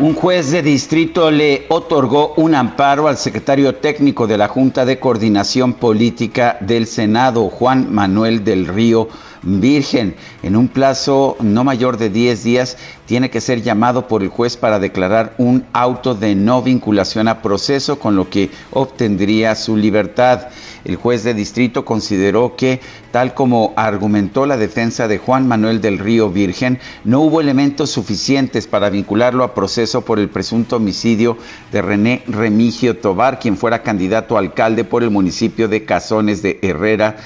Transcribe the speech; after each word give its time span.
Un 0.00 0.14
juez 0.14 0.50
de 0.50 0.62
distrito 0.62 1.30
le 1.30 1.66
otorgó 1.68 2.32
un 2.38 2.54
amparo 2.54 3.06
al 3.06 3.18
secretario 3.18 3.74
técnico 3.74 4.26
de 4.26 4.38
la 4.38 4.48
Junta 4.48 4.86
de 4.86 4.98
Coordinación 4.98 5.74
Política 5.74 6.56
del 6.62 6.86
Senado, 6.86 7.50
Juan 7.50 7.92
Manuel 7.92 8.42
del 8.42 8.66
Río 8.66 9.08
Virgen. 9.42 10.14
En 10.42 10.56
un 10.56 10.68
plazo 10.68 11.36
no 11.40 11.64
mayor 11.64 11.96
de 11.96 12.10
10 12.10 12.44
días 12.44 12.76
tiene 13.06 13.30
que 13.30 13.40
ser 13.40 13.62
llamado 13.62 14.06
por 14.06 14.22
el 14.22 14.28
juez 14.28 14.56
para 14.56 14.78
declarar 14.78 15.34
un 15.38 15.64
auto 15.72 16.14
de 16.14 16.34
no 16.34 16.62
vinculación 16.62 17.26
a 17.26 17.42
proceso, 17.42 17.98
con 17.98 18.16
lo 18.16 18.28
que 18.28 18.50
obtendría 18.70 19.54
su 19.54 19.76
libertad. 19.76 20.48
El 20.84 20.96
juez 20.96 21.24
de 21.24 21.34
distrito 21.34 21.84
consideró 21.84 22.56
que, 22.56 22.80
tal 23.10 23.34
como 23.34 23.72
argumentó 23.76 24.46
la 24.46 24.56
defensa 24.56 25.08
de 25.08 25.18
Juan 25.18 25.48
Manuel 25.48 25.80
del 25.80 25.98
Río 25.98 26.30
Virgen, 26.30 26.78
no 27.04 27.20
hubo 27.20 27.40
elementos 27.40 27.90
suficientes 27.90 28.66
para 28.66 28.90
vincularlo 28.90 29.44
a 29.44 29.54
proceso 29.54 30.02
por 30.02 30.18
el 30.18 30.28
presunto 30.28 30.76
homicidio 30.76 31.36
de 31.72 31.82
René 31.82 32.22
Remigio 32.26 32.98
Tobar, 32.98 33.38
quien 33.38 33.56
fuera 33.56 33.82
candidato 33.82 34.36
a 34.36 34.40
alcalde 34.40 34.84
por 34.84 35.02
el 35.02 35.10
municipio 35.10 35.68
de 35.68 35.84
Cazones 35.84 36.42
de 36.42 36.58
Herrera 36.62 37.16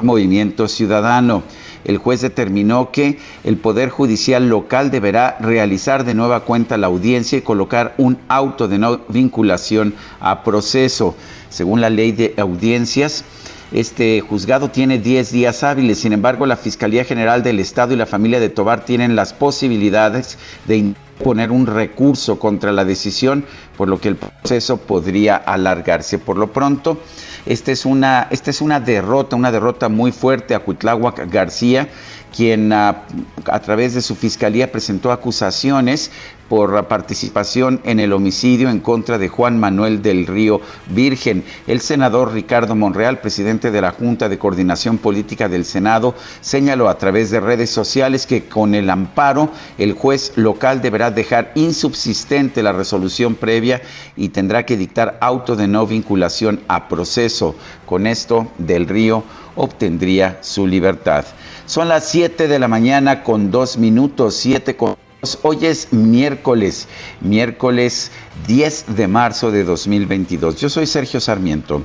Movimiento 0.00 0.68
Ciudadano 0.68 1.42
el 1.84 1.98
juez 1.98 2.20
determinó 2.20 2.90
que 2.90 3.18
el 3.44 3.56
Poder 3.56 3.90
Judicial 3.90 4.48
local 4.48 4.90
deberá 4.90 5.36
realizar 5.40 6.04
de 6.04 6.14
nueva 6.14 6.40
cuenta 6.40 6.76
la 6.76 6.86
audiencia 6.86 7.38
y 7.38 7.42
colocar 7.42 7.94
un 7.98 8.18
auto 8.28 8.68
de 8.68 8.78
no 8.78 9.00
vinculación 9.08 9.94
a 10.20 10.42
proceso. 10.42 11.14
Según 11.48 11.80
la 11.80 11.90
ley 11.90 12.12
de 12.12 12.34
audiencias, 12.38 13.24
este 13.72 14.20
juzgado 14.20 14.68
tiene 14.70 14.98
10 14.98 15.32
días 15.32 15.62
hábiles, 15.62 15.98
sin 15.98 16.12
embargo 16.12 16.44
la 16.44 16.56
Fiscalía 16.56 17.04
General 17.04 17.42
del 17.42 17.58
Estado 17.58 17.94
y 17.94 17.96
la 17.96 18.06
familia 18.06 18.38
de 18.38 18.50
Tobar 18.50 18.84
tienen 18.84 19.16
las 19.16 19.32
posibilidades 19.32 20.36
de 20.66 20.92
poner 21.22 21.50
un 21.50 21.66
recurso 21.66 22.38
contra 22.38 22.72
la 22.72 22.84
decisión, 22.84 23.46
por 23.76 23.88
lo 23.88 24.00
que 24.00 24.08
el 24.08 24.16
proceso 24.16 24.76
podría 24.76 25.36
alargarse. 25.36 26.18
Por 26.18 26.36
lo 26.36 26.52
pronto, 26.52 26.98
esta 27.46 27.72
es 27.72 27.84
una, 27.84 28.28
esta 28.30 28.50
es 28.50 28.60
una 28.60 28.80
derrota, 28.80 29.36
una 29.36 29.50
derrota 29.50 29.88
muy 29.88 30.12
fuerte 30.12 30.54
a 30.54 30.60
Cuitláhuac 30.60 31.30
García, 31.30 31.88
quien 32.34 32.72
a, 32.72 33.04
a, 33.46 33.60
través 33.60 33.94
de 33.94 34.02
su 34.02 34.14
fiscalía 34.14 34.72
presentó 34.72 35.12
acusaciones 35.12 36.10
por 36.52 36.86
participación 36.86 37.80
en 37.82 37.98
el 37.98 38.12
homicidio 38.12 38.68
en 38.68 38.80
contra 38.80 39.16
de 39.16 39.30
Juan 39.30 39.58
Manuel 39.58 40.02
del 40.02 40.26
Río 40.26 40.60
Virgen. 40.90 41.44
El 41.66 41.80
senador 41.80 42.34
Ricardo 42.34 42.76
Monreal, 42.76 43.20
presidente 43.20 43.70
de 43.70 43.80
la 43.80 43.92
Junta 43.92 44.28
de 44.28 44.38
Coordinación 44.38 44.98
Política 44.98 45.48
del 45.48 45.64
Senado, 45.64 46.14
señaló 46.42 46.90
a 46.90 46.98
través 46.98 47.30
de 47.30 47.40
redes 47.40 47.70
sociales 47.70 48.26
que 48.26 48.44
con 48.44 48.74
el 48.74 48.90
amparo 48.90 49.48
el 49.78 49.94
juez 49.94 50.34
local 50.36 50.82
deberá 50.82 51.10
dejar 51.10 51.52
insubsistente 51.54 52.62
la 52.62 52.72
resolución 52.72 53.34
previa 53.34 53.80
y 54.14 54.28
tendrá 54.28 54.66
que 54.66 54.76
dictar 54.76 55.16
auto 55.22 55.56
de 55.56 55.68
no 55.68 55.86
vinculación 55.86 56.60
a 56.68 56.86
proceso. 56.86 57.54
Con 57.86 58.06
esto, 58.06 58.46
del 58.58 58.88
Río 58.88 59.24
obtendría 59.56 60.36
su 60.42 60.66
libertad. 60.66 61.24
Son 61.64 61.88
las 61.88 62.10
7 62.10 62.46
de 62.46 62.58
la 62.58 62.68
mañana 62.68 63.22
con 63.22 63.50
dos 63.50 63.78
minutos, 63.78 64.34
7 64.34 64.76
con 64.76 64.96
Hoy 65.42 65.66
es 65.66 65.92
miércoles, 65.92 66.88
miércoles 67.20 68.10
10 68.48 68.96
de 68.96 69.06
marzo 69.06 69.52
de 69.52 69.62
2022. 69.62 70.56
Yo 70.56 70.68
soy 70.68 70.88
Sergio 70.88 71.20
Sarmiento. 71.20 71.84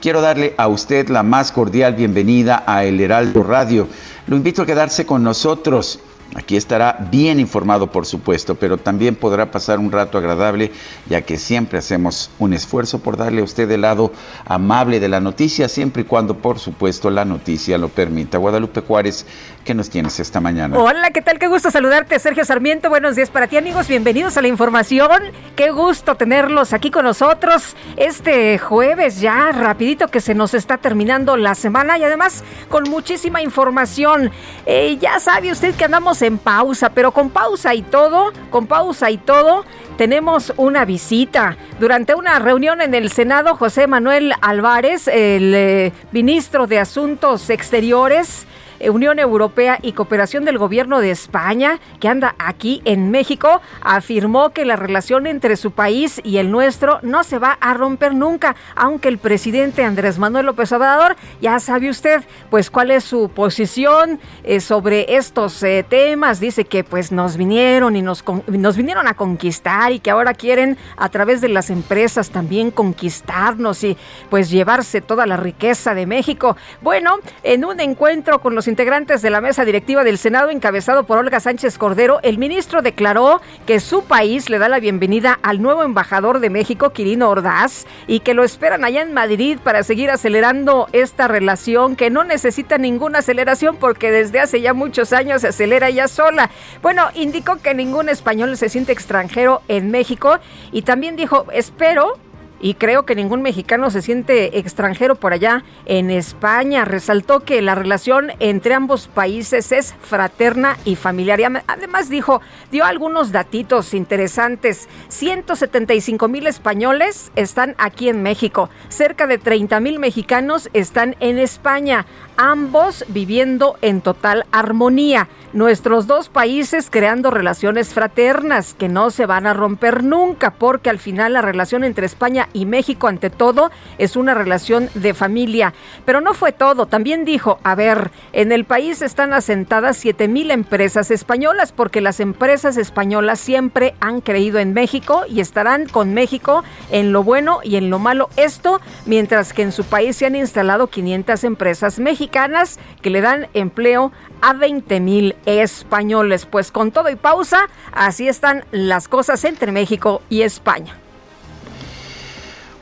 Quiero 0.00 0.22
darle 0.22 0.54
a 0.56 0.66
usted 0.66 1.10
la 1.10 1.22
más 1.22 1.52
cordial 1.52 1.92
bienvenida 1.94 2.64
a 2.66 2.84
El 2.84 2.98
Heraldo 2.98 3.42
Radio. 3.42 3.86
Lo 4.28 4.36
invito 4.36 4.62
a 4.62 4.66
quedarse 4.66 5.04
con 5.04 5.22
nosotros. 5.22 6.00
Aquí 6.36 6.56
estará 6.56 7.08
bien 7.10 7.40
informado, 7.40 7.90
por 7.90 8.06
supuesto, 8.06 8.54
pero 8.54 8.78
también 8.78 9.16
podrá 9.16 9.50
pasar 9.50 9.80
un 9.80 9.90
rato 9.90 10.16
agradable, 10.16 10.70
ya 11.08 11.22
que 11.22 11.36
siempre 11.36 11.80
hacemos 11.80 12.30
un 12.38 12.52
esfuerzo 12.52 13.00
por 13.00 13.16
darle 13.16 13.40
a 13.40 13.44
usted 13.44 13.68
el 13.68 13.80
lado 13.80 14.12
amable 14.44 15.00
de 15.00 15.08
la 15.08 15.18
noticia, 15.18 15.68
siempre 15.68 16.02
y 16.02 16.04
cuando, 16.04 16.38
por 16.38 16.60
supuesto, 16.60 17.10
la 17.10 17.24
noticia 17.24 17.78
lo 17.78 17.88
permita. 17.88 18.38
Guadalupe 18.38 18.80
Juárez, 18.80 19.26
¿qué 19.64 19.74
nos 19.74 19.90
tienes 19.90 20.18
esta 20.20 20.40
mañana? 20.40 20.78
Hola, 20.78 21.10
¿qué 21.10 21.22
tal? 21.22 21.38
Qué 21.38 21.46
gusto 21.46 21.70
saludarte, 21.70 22.18
Sergio 22.18 22.44
Sarmiento. 22.44 22.88
Buenos 22.88 23.16
días 23.16 23.30
para 23.30 23.46
ti, 23.46 23.56
amigos. 23.56 23.88
Bienvenidos 23.88 24.36
a 24.36 24.42
la 24.42 24.48
información. 24.48 25.22
Qué 25.56 25.70
gusto 25.70 26.14
tenerlos 26.14 26.72
aquí 26.72 26.90
con 26.90 27.04
nosotros 27.04 27.76
este 27.96 28.58
jueves, 28.58 29.20
ya 29.20 29.52
rapidito 29.52 30.08
que 30.08 30.20
se 30.20 30.34
nos 30.34 30.54
está 30.54 30.78
terminando 30.78 31.36
la 31.36 31.54
semana 31.54 31.98
y 31.98 32.04
además 32.04 32.44
con 32.68 32.84
muchísima 32.84 33.42
información. 33.42 34.30
Eh, 34.66 34.98
ya 35.00 35.20
sabe 35.20 35.52
usted 35.52 35.74
que 35.74 35.84
andamos 35.84 36.22
en 36.22 36.38
pausa, 36.38 36.90
pero 36.90 37.12
con 37.12 37.30
pausa 37.30 37.74
y 37.74 37.82
todo, 37.82 38.32
con 38.50 38.66
pausa 38.66 39.10
y 39.10 39.18
todo, 39.18 39.64
tenemos 39.96 40.52
una 40.56 40.84
visita. 40.84 41.56
Durante 41.78 42.14
una 42.14 42.38
reunión 42.38 42.80
en 42.80 42.94
el 42.94 43.12
Senado, 43.12 43.54
José 43.56 43.86
Manuel 43.86 44.32
Álvarez, 44.40 45.08
el 45.08 45.52
eh, 45.54 45.92
ministro 46.12 46.66
de 46.66 46.78
Asuntos 46.78 47.50
Exteriores, 47.50 48.46
Unión 48.88 49.18
Europea 49.18 49.78
y 49.82 49.92
Cooperación 49.92 50.44
del 50.44 50.58
Gobierno 50.58 51.00
de 51.00 51.10
España, 51.10 51.80
que 51.98 52.08
anda 52.08 52.34
aquí 52.38 52.80
en 52.84 53.10
México, 53.10 53.60
afirmó 53.82 54.50
que 54.50 54.64
la 54.64 54.76
relación 54.76 55.26
entre 55.26 55.56
su 55.56 55.72
país 55.72 56.20
y 56.24 56.38
el 56.38 56.50
nuestro 56.50 57.00
no 57.02 57.24
se 57.24 57.38
va 57.38 57.58
a 57.60 57.74
romper 57.74 58.14
nunca, 58.14 58.56
aunque 58.74 59.08
el 59.08 59.18
presidente 59.18 59.84
Andrés 59.84 60.18
Manuel 60.18 60.46
López 60.46 60.72
Obrador, 60.72 61.16
ya 61.40 61.60
sabe 61.60 61.90
usted, 61.90 62.22
pues 62.48 62.70
cuál 62.70 62.90
es 62.90 63.04
su 63.04 63.28
posición 63.28 64.20
eh, 64.44 64.60
sobre 64.60 65.16
estos 65.16 65.62
eh, 65.62 65.84
temas, 65.88 66.40
dice 66.40 66.64
que 66.64 66.84
pues 66.84 67.12
nos 67.12 67.36
vinieron 67.36 67.96
y 67.96 68.02
nos, 68.02 68.24
nos 68.46 68.76
vinieron 68.76 69.06
a 69.06 69.14
conquistar 69.14 69.92
y 69.92 70.00
que 70.00 70.10
ahora 70.10 70.34
quieren 70.34 70.78
a 70.96 71.08
través 71.08 71.40
de 71.40 71.48
las 71.48 71.70
empresas 71.70 72.30
también 72.30 72.70
conquistarnos 72.70 73.84
y 73.84 73.96
pues 74.30 74.50
llevarse 74.50 75.00
toda 75.00 75.26
la 75.26 75.36
riqueza 75.36 75.94
de 75.94 76.06
México. 76.06 76.56
Bueno, 76.80 77.18
en 77.42 77.64
un 77.64 77.80
encuentro 77.80 78.40
con 78.40 78.54
los 78.54 78.68
integrantes 78.70 79.20
de 79.20 79.28
la 79.28 79.40
mesa 79.40 79.64
directiva 79.64 80.04
del 80.04 80.16
Senado, 80.16 80.48
encabezado 80.48 81.04
por 81.04 81.18
Olga 81.18 81.40
Sánchez 81.40 81.76
Cordero, 81.76 82.20
el 82.22 82.38
ministro 82.38 82.80
declaró 82.80 83.42
que 83.66 83.80
su 83.80 84.04
país 84.04 84.48
le 84.48 84.58
da 84.58 84.68
la 84.68 84.80
bienvenida 84.80 85.38
al 85.42 85.60
nuevo 85.60 85.82
embajador 85.82 86.40
de 86.40 86.48
México, 86.48 86.90
Quirino 86.90 87.28
Ordaz, 87.28 87.86
y 88.06 88.20
que 88.20 88.32
lo 88.32 88.44
esperan 88.44 88.84
allá 88.84 89.02
en 89.02 89.12
Madrid 89.12 89.58
para 89.62 89.82
seguir 89.82 90.10
acelerando 90.10 90.88
esta 90.92 91.28
relación 91.28 91.96
que 91.96 92.08
no 92.08 92.24
necesita 92.24 92.78
ninguna 92.78 93.18
aceleración 93.18 93.76
porque 93.76 94.10
desde 94.10 94.40
hace 94.40 94.60
ya 94.60 94.72
muchos 94.72 95.12
años 95.12 95.42
se 95.42 95.48
acelera 95.48 95.88
ella 95.88 96.08
sola. 96.08 96.50
Bueno, 96.80 97.08
indicó 97.14 97.56
que 97.56 97.74
ningún 97.74 98.08
español 98.08 98.56
se 98.56 98.68
siente 98.68 98.92
extranjero 98.92 99.62
en 99.68 99.90
México 99.90 100.38
y 100.72 100.82
también 100.82 101.16
dijo, 101.16 101.46
espero 101.52 102.18
y 102.60 102.74
creo 102.74 103.04
que 103.04 103.14
ningún 103.14 103.42
mexicano 103.42 103.90
se 103.90 104.02
siente 104.02 104.58
extranjero 104.58 105.14
por 105.14 105.32
allá 105.32 105.64
en 105.86 106.10
España. 106.10 106.84
Resaltó 106.84 107.40
que 107.40 107.62
la 107.62 107.74
relación 107.74 108.32
entre 108.38 108.74
ambos 108.74 109.08
países 109.08 109.72
es 109.72 109.94
fraterna 110.02 110.76
y 110.84 110.96
familiar. 110.96 111.40
Además 111.66 112.08
dijo, 112.10 112.40
dio 112.70 112.84
algunos 112.84 113.32
datitos 113.32 113.94
interesantes. 113.94 114.88
175 115.08 116.28
mil 116.28 116.46
españoles 116.46 117.32
están 117.36 117.74
aquí 117.78 118.08
en 118.08 118.22
México. 118.22 118.68
Cerca 118.88 119.26
de 119.26 119.38
30 119.38 119.80
mil 119.80 119.98
mexicanos 119.98 120.68
están 120.72 121.16
en 121.20 121.38
España. 121.38 122.06
Ambos 122.40 123.04
viviendo 123.08 123.76
en 123.82 124.00
total 124.00 124.46
armonía 124.50 125.28
nuestros 125.52 126.06
dos 126.06 126.28
países 126.28 126.88
creando 126.90 127.30
relaciones 127.30 127.92
fraternas 127.92 128.72
que 128.72 128.88
no 128.88 129.10
se 129.10 129.26
van 129.26 129.46
a 129.46 129.52
romper 129.52 130.04
nunca, 130.04 130.52
porque 130.52 130.88
al 130.88 130.98
final 130.98 131.32
la 131.32 131.42
relación 131.42 131.82
entre 131.82 132.06
España 132.06 132.48
y 132.52 132.66
México, 132.66 133.08
ante 133.08 133.30
todo, 133.30 133.70
es 133.98 134.14
una 134.14 134.32
relación 134.32 134.88
de 134.94 135.12
familia. 135.12 135.74
Pero 136.06 136.20
no 136.20 136.32
fue 136.32 136.52
todo, 136.52 136.86
también 136.86 137.24
dijo, 137.24 137.58
a 137.64 137.74
ver, 137.74 138.12
en 138.32 138.52
el 138.52 138.64
país 138.64 139.02
están 139.02 139.32
asentadas 139.32 139.96
7 139.96 140.28
mil 140.28 140.52
empresas 140.52 141.10
españolas, 141.10 141.72
porque 141.72 142.00
las 142.00 142.20
empresas 142.20 142.76
españolas 142.76 143.40
siempre 143.40 143.94
han 144.00 144.20
creído 144.20 144.60
en 144.60 144.72
México 144.72 145.24
y 145.28 145.40
estarán 145.40 145.86
con 145.88 146.14
México 146.14 146.62
en 146.90 147.12
lo 147.12 147.24
bueno 147.24 147.58
y 147.64 147.74
en 147.74 147.90
lo 147.90 147.98
malo. 147.98 148.30
Esto 148.36 148.80
mientras 149.04 149.52
que 149.52 149.62
en 149.62 149.72
su 149.72 149.82
país 149.84 150.16
se 150.16 150.26
han 150.26 150.36
instalado 150.36 150.86
500 150.86 151.42
empresas 151.42 151.98
mexicanas 151.98 152.29
que 152.30 153.10
le 153.10 153.20
dan 153.20 153.48
empleo 153.54 154.12
a 154.40 154.52
20 154.52 155.00
mil 155.00 155.36
españoles. 155.46 156.46
Pues 156.46 156.70
con 156.70 156.90
todo 156.90 157.10
y 157.10 157.16
pausa, 157.16 157.68
así 157.92 158.28
están 158.28 158.64
las 158.70 159.08
cosas 159.08 159.44
entre 159.44 159.72
México 159.72 160.22
y 160.30 160.42
España. 160.42 160.96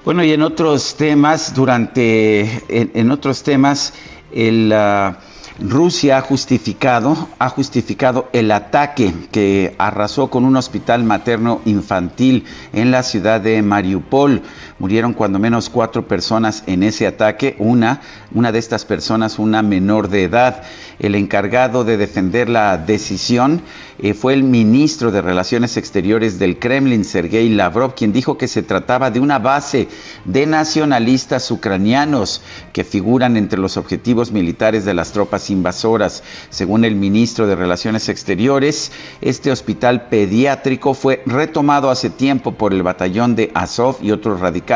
Bueno, 0.04 0.24
y 0.24 0.32
en 0.32 0.42
otros 0.42 0.96
temas, 0.96 1.54
durante, 1.54 2.62
en, 2.68 3.10
otros 3.10 3.42
temas, 3.42 3.94
el... 4.32 4.72
Ah, 4.72 5.18
Rusia 5.60 6.18
ha 6.18 6.20
justificado, 6.20 7.28
ha 7.38 7.48
justificado 7.48 8.28
el 8.32 8.52
ataque 8.52 9.12
que 9.32 9.74
arrasó 9.78 10.30
con 10.30 10.44
un 10.44 10.56
hospital 10.56 11.02
materno 11.02 11.60
infantil 11.64 12.44
en 12.72 12.92
la 12.92 13.02
ciudad 13.02 13.40
de 13.40 13.60
Mariupol. 13.62 14.42
Murieron 14.78 15.12
cuando 15.12 15.40
menos 15.40 15.70
cuatro 15.70 16.06
personas 16.06 16.62
en 16.68 16.84
ese 16.84 17.08
ataque, 17.08 17.56
una, 17.58 18.00
una 18.32 18.52
de 18.52 18.60
estas 18.60 18.84
personas, 18.84 19.40
una 19.40 19.60
menor 19.62 20.08
de 20.08 20.22
edad. 20.22 20.62
El 21.00 21.16
encargado 21.16 21.82
de 21.82 21.96
defender 21.96 22.48
la 22.48 22.76
decisión 22.78 23.62
eh, 23.98 24.14
fue 24.14 24.34
el 24.34 24.44
ministro 24.44 25.10
de 25.10 25.20
Relaciones 25.20 25.76
Exteriores 25.76 26.38
del 26.38 26.60
Kremlin, 26.60 27.04
Sergei 27.04 27.48
Lavrov, 27.48 27.96
quien 27.96 28.12
dijo 28.12 28.38
que 28.38 28.46
se 28.46 28.62
trataba 28.62 29.10
de 29.10 29.18
una 29.18 29.40
base 29.40 29.88
de 30.24 30.46
nacionalistas 30.46 31.50
ucranianos 31.50 32.42
que 32.72 32.84
figuran 32.84 33.36
entre 33.36 33.58
los 33.58 33.76
objetivos 33.76 34.30
militares 34.30 34.84
de 34.84 34.94
las 34.94 35.10
tropas 35.10 35.50
invasoras. 35.50 36.22
Según 36.50 36.84
el 36.84 36.94
ministro 36.94 37.48
de 37.48 37.56
Relaciones 37.56 38.08
Exteriores, 38.08 38.92
este 39.20 39.50
hospital 39.50 40.08
pediátrico 40.08 40.94
fue 40.94 41.22
retomado 41.26 41.90
hace 41.90 42.10
tiempo 42.10 42.52
por 42.52 42.72
el 42.72 42.84
batallón 42.84 43.34
de 43.34 43.50
Azov 43.54 43.96
y 44.00 44.12
otros 44.12 44.38
radicales 44.38 44.67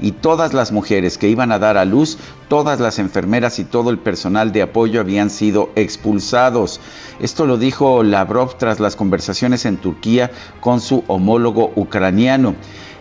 y 0.00 0.12
todas 0.12 0.52
las 0.52 0.72
mujeres 0.72 1.16
que 1.16 1.28
iban 1.28 1.52
a 1.52 1.58
dar 1.58 1.78
a 1.78 1.86
luz, 1.86 2.18
todas 2.48 2.80
las 2.80 2.98
enfermeras 2.98 3.58
y 3.58 3.64
todo 3.64 3.88
el 3.88 3.98
personal 3.98 4.52
de 4.52 4.60
apoyo 4.60 5.00
habían 5.00 5.30
sido 5.30 5.70
expulsados. 5.74 6.80
Esto 7.18 7.46
lo 7.46 7.56
dijo 7.56 8.02
Lavrov 8.02 8.58
tras 8.58 8.78
las 8.78 8.94
conversaciones 8.94 9.64
en 9.64 9.78
Turquía 9.78 10.30
con 10.60 10.82
su 10.82 11.02
homólogo 11.06 11.72
ucraniano 11.76 12.54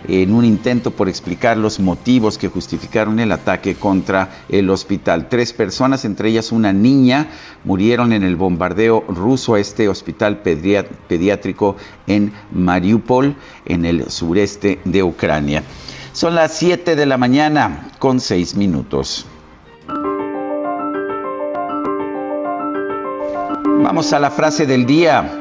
en 0.07 0.33
un 0.33 0.45
intento 0.45 0.91
por 0.91 1.09
explicar 1.09 1.57
los 1.57 1.79
motivos 1.79 2.37
que 2.37 2.47
justificaron 2.47 3.19
el 3.19 3.31
ataque 3.31 3.75
contra 3.75 4.29
el 4.49 4.69
hospital. 4.69 5.29
Tres 5.29 5.53
personas, 5.53 6.05
entre 6.05 6.29
ellas 6.29 6.51
una 6.51 6.73
niña, 6.73 7.27
murieron 7.63 8.13
en 8.13 8.23
el 8.23 8.35
bombardeo 8.35 9.03
ruso 9.07 9.55
a 9.55 9.59
este 9.59 9.89
hospital 9.89 10.41
pediátrico 10.41 11.75
en 12.07 12.33
Mariupol, 12.51 13.35
en 13.65 13.85
el 13.85 14.09
sureste 14.09 14.79
de 14.85 15.03
Ucrania. 15.03 15.63
Son 16.13 16.35
las 16.35 16.53
7 16.57 16.95
de 16.97 17.05
la 17.05 17.17
mañana 17.17 17.87
con 17.97 18.19
6 18.19 18.55
minutos. 18.55 19.25
Vamos 23.83 24.11
a 24.11 24.19
la 24.19 24.29
frase 24.29 24.65
del 24.65 24.85
día. 24.85 25.37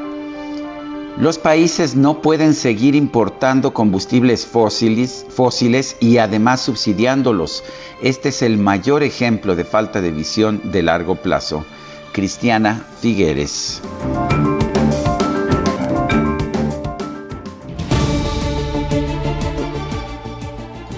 Los 1.18 1.38
países 1.38 1.96
no 1.96 2.22
pueden 2.22 2.54
seguir 2.54 2.94
importando 2.94 3.74
combustibles 3.74 4.46
fósiles, 4.46 5.26
fósiles, 5.28 5.96
y 6.00 6.18
además 6.18 6.60
subsidiándolos. 6.60 7.64
Este 8.00 8.28
es 8.28 8.40
el 8.42 8.56
mayor 8.56 9.02
ejemplo 9.02 9.56
de 9.56 9.64
falta 9.64 10.00
de 10.00 10.12
visión 10.12 10.60
de 10.70 10.84
largo 10.84 11.16
plazo. 11.16 11.66
Cristiana 12.12 12.86
Figueres. 13.00 13.82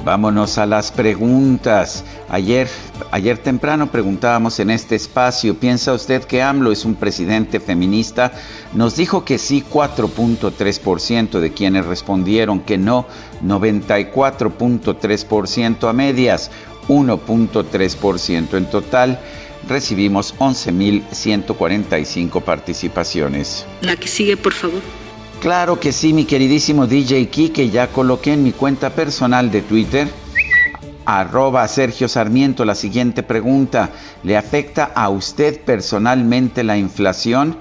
Vámonos 0.05 0.59
a 0.59 0.67
las 0.67 0.91
preguntas. 0.91 2.05
Ayer, 2.29 2.69
ayer 3.13 3.39
temprano 3.39 3.93
preguntábamos 3.93 4.59
en 4.59 4.71
este 4.71 4.97
espacio, 4.97 5.57
¿piensa 5.57 5.93
usted 5.93 6.25
que 6.25 6.43
AMLO 6.43 6.73
es 6.73 6.85
un 6.85 6.97
presidente 6.97 7.61
feminista? 7.61 8.33
Nos 8.73 8.97
dijo 8.97 9.25
que 9.25 9.39
sí 9.39 9.63
4.3% 9.63 11.39
de 11.39 11.53
quienes 11.53 11.87
respondieron 11.87 12.59
que 12.61 12.79
no, 12.79 13.07
94.3% 13.45 15.89
a 15.89 15.93
medias, 15.93 16.51
1.3% 16.89 18.57
en 18.57 18.67
total. 18.67 19.21
Recibimos 19.69 20.35
11.145 20.39 22.43
participaciones. 22.43 23.67
La 23.83 23.95
que 23.95 24.09
sigue, 24.09 24.37
por 24.37 24.53
favor. 24.53 24.83
Claro 25.43 25.79
que 25.81 25.91
sí, 25.91 26.13
mi 26.13 26.25
queridísimo 26.25 26.87
DJ 26.87 27.51
que 27.51 27.69
ya 27.69 27.89
coloqué 27.89 28.35
en 28.35 28.45
mi 28.45 28.53
cuenta 28.53 28.91
personal 28.91 29.51
de 29.51 29.61
Twitter, 29.61 30.07
arroba 31.05 31.67
Sergio 31.67 32.07
Sarmiento, 32.07 32.65
la 32.65 32.77
siguiente 32.77 33.25
pregunta. 33.25 33.91
¿Le 34.23 34.37
afecta 34.37 34.93
a 34.95 35.09
usted 35.09 35.61
personalmente 35.63 36.63
la 36.63 36.79
inflación? 36.79 37.57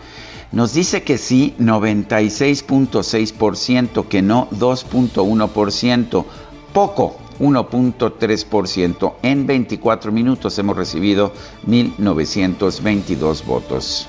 Nos 0.52 0.76
dice 0.76 1.02
que 1.02 1.18
sí, 1.18 1.56
96.6%, 1.58 4.08
que 4.08 4.22
no, 4.22 4.48
2.1%, 4.52 6.26
poco, 6.74 7.18
1.3%. 7.40 9.14
En 9.24 9.48
24 9.48 10.12
minutos 10.12 10.60
hemos 10.60 10.78
recibido 10.78 11.34
1.922 11.66 13.44
votos. 13.44 14.08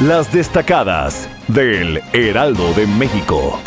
Las 0.00 0.32
destacadas 0.32 1.28
del 1.48 2.00
Heraldo 2.12 2.72
de 2.74 2.86
México. 2.86 3.58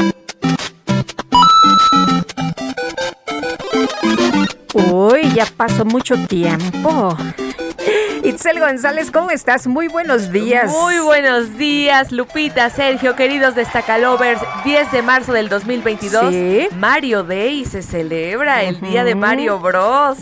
Uy, 4.74 5.30
ya 5.36 5.46
pasó 5.58 5.84
mucho 5.84 6.16
tiempo. 6.28 7.18
Itzel 8.24 8.60
González, 8.60 9.10
¿cómo 9.10 9.32
estás? 9.32 9.66
Muy 9.66 9.88
buenos 9.88 10.32
días. 10.32 10.70
Muy 10.72 11.00
buenos 11.00 11.58
días, 11.58 12.12
Lupita, 12.12 12.70
Sergio, 12.70 13.16
queridos 13.16 13.56
Destacalovers. 13.56 14.40
10 14.64 14.92
de 14.92 15.02
marzo 15.02 15.34
del 15.34 15.50
2022, 15.50 16.30
¿Sí? 16.30 16.68
Mario 16.78 17.24
Day 17.24 17.66
se 17.66 17.82
celebra, 17.82 18.62
el 18.62 18.80
día 18.80 19.04
de 19.04 19.16
Mario 19.16 19.60
Bros. 19.60 20.18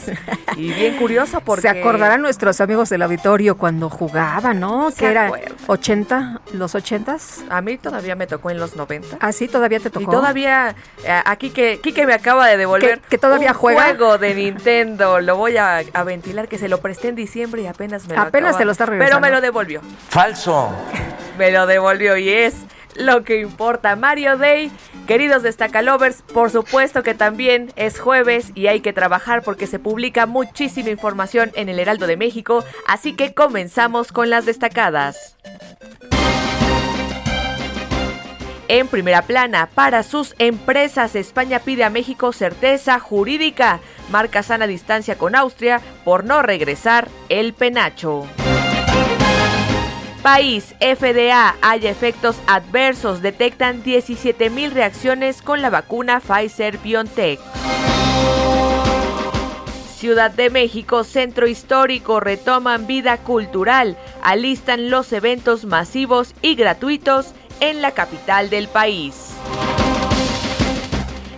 Y 0.55 0.71
bien 0.71 0.95
curioso 0.95 1.41
porque... 1.45 1.63
Se 1.63 1.69
acordarán 1.69 2.21
nuestros 2.21 2.61
amigos 2.61 2.87
del 2.89 3.01
auditorio 3.01 3.57
cuando 3.57 3.89
jugaban, 3.89 4.61
¿no? 4.61 4.91
Que 4.97 5.07
era 5.07 5.31
80, 5.67 6.41
los 6.53 6.75
80s. 6.75 7.43
A 7.49 7.59
mí 7.61 7.77
todavía 7.77 8.15
me 8.15 8.27
tocó 8.27 8.49
en 8.49 8.59
los 8.59 8.77
90. 8.77 9.17
Ah, 9.19 9.33
sí, 9.33 9.49
todavía 9.49 9.81
te 9.81 9.89
tocó. 9.89 10.03
Y 10.03 10.05
todavía, 10.05 10.73
eh, 11.03 11.21
aquí 11.25 11.49
que 11.49 11.81
Kike 11.81 12.05
me 12.05 12.13
acaba 12.13 12.47
de 12.47 12.55
devolver. 12.55 13.01
Que, 13.01 13.17
todavía 13.17 13.51
un 13.51 13.57
juega. 13.57 13.83
juego 13.87 14.17
de 14.17 14.35
Nintendo, 14.35 15.19
lo 15.19 15.35
voy 15.35 15.57
a, 15.57 15.81
a 15.91 16.03
ventilar, 16.05 16.47
que 16.47 16.57
se 16.57 16.69
lo 16.69 16.79
presté 16.79 17.09
en 17.09 17.15
diciembre 17.15 17.61
y 17.63 17.67
apenas 17.67 17.88
Apenas 18.17 18.57
te 18.57 18.65
lo 18.65 18.71
está 18.71 18.85
regresando. 18.85 19.19
Pero 19.19 19.21
me 19.21 19.31
lo 19.31 19.41
devolvió. 19.41 19.81
Falso. 20.09 20.71
me 21.37 21.51
lo 21.51 21.65
devolvió 21.67 22.17
y 22.17 22.29
es 22.29 22.55
lo 22.95 23.23
que 23.23 23.39
importa. 23.39 23.95
Mario 23.95 24.37
Day, 24.37 24.71
queridos 25.07 25.43
Destacalovers, 25.43 26.21
por 26.21 26.51
supuesto 26.51 27.03
que 27.03 27.13
también 27.13 27.71
es 27.75 27.99
jueves 27.99 28.51
y 28.55 28.67
hay 28.67 28.81
que 28.81 28.93
trabajar 28.93 29.41
porque 29.41 29.67
se 29.67 29.79
publica 29.79 30.25
muchísima 30.25 30.89
información 30.89 31.51
en 31.55 31.69
el 31.69 31.79
Heraldo 31.79 32.07
de 32.07 32.17
México, 32.17 32.63
así 32.87 33.15
que 33.15 33.33
comenzamos 33.33 34.11
con 34.11 34.29
las 34.29 34.45
destacadas. 34.45 35.37
En 38.69 38.87
primera 38.87 39.23
plana, 39.23 39.67
para 39.73 40.03
sus 40.03 40.35
empresas, 40.37 41.15
España 41.15 41.57
pide 41.57 41.83
a 41.83 41.89
México 41.89 42.31
certeza 42.31 42.99
jurídica. 42.99 43.79
Marca 44.11 44.43
sana 44.43 44.67
distancia 44.67 45.17
con 45.17 45.33
Austria 45.33 45.81
por 46.05 46.23
no 46.23 46.43
regresar 46.43 47.07
el 47.29 47.53
penacho. 47.53 48.27
País, 50.21 50.75
FDA, 50.79 51.55
hay 51.61 51.87
efectos 51.87 52.35
adversos, 52.45 53.23
detectan 53.23 53.83
17.000 53.83 54.69
reacciones 54.69 55.41
con 55.41 55.63
la 55.63 55.71
vacuna 55.71 56.19
Pfizer 56.19 56.77
BioNTech. 56.77 57.39
Ciudad 59.95 60.29
de 60.29 60.51
México, 60.51 61.03
Centro 61.03 61.47
Histórico, 61.47 62.19
retoman 62.19 62.85
vida 62.85 63.17
cultural, 63.17 63.97
alistan 64.21 64.91
los 64.91 65.11
eventos 65.11 65.65
masivos 65.65 66.35
y 66.43 66.53
gratuitos 66.53 67.33
en 67.59 67.81
la 67.81 67.91
capital 67.91 68.49
del 68.49 68.67
país. 68.67 69.33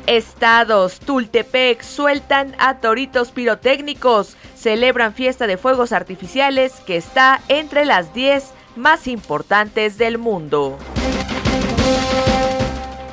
estados. 0.08 1.00
Tultepec 1.00 1.82
sueltan 1.84 2.56
a 2.60 2.80
toritos 2.80 3.32
pirotécnicos. 3.32 4.36
Celebran 4.56 5.14
fiesta 5.14 5.48
de 5.48 5.58
fuegos 5.58 5.94
artificiales 5.94 6.74
que 6.86 6.98
está 6.98 7.40
entre 7.48 7.86
las 7.86 8.14
10 8.14 8.52
más 8.76 9.08
importantes 9.08 9.98
del 9.98 10.18
mundo. 10.18 10.78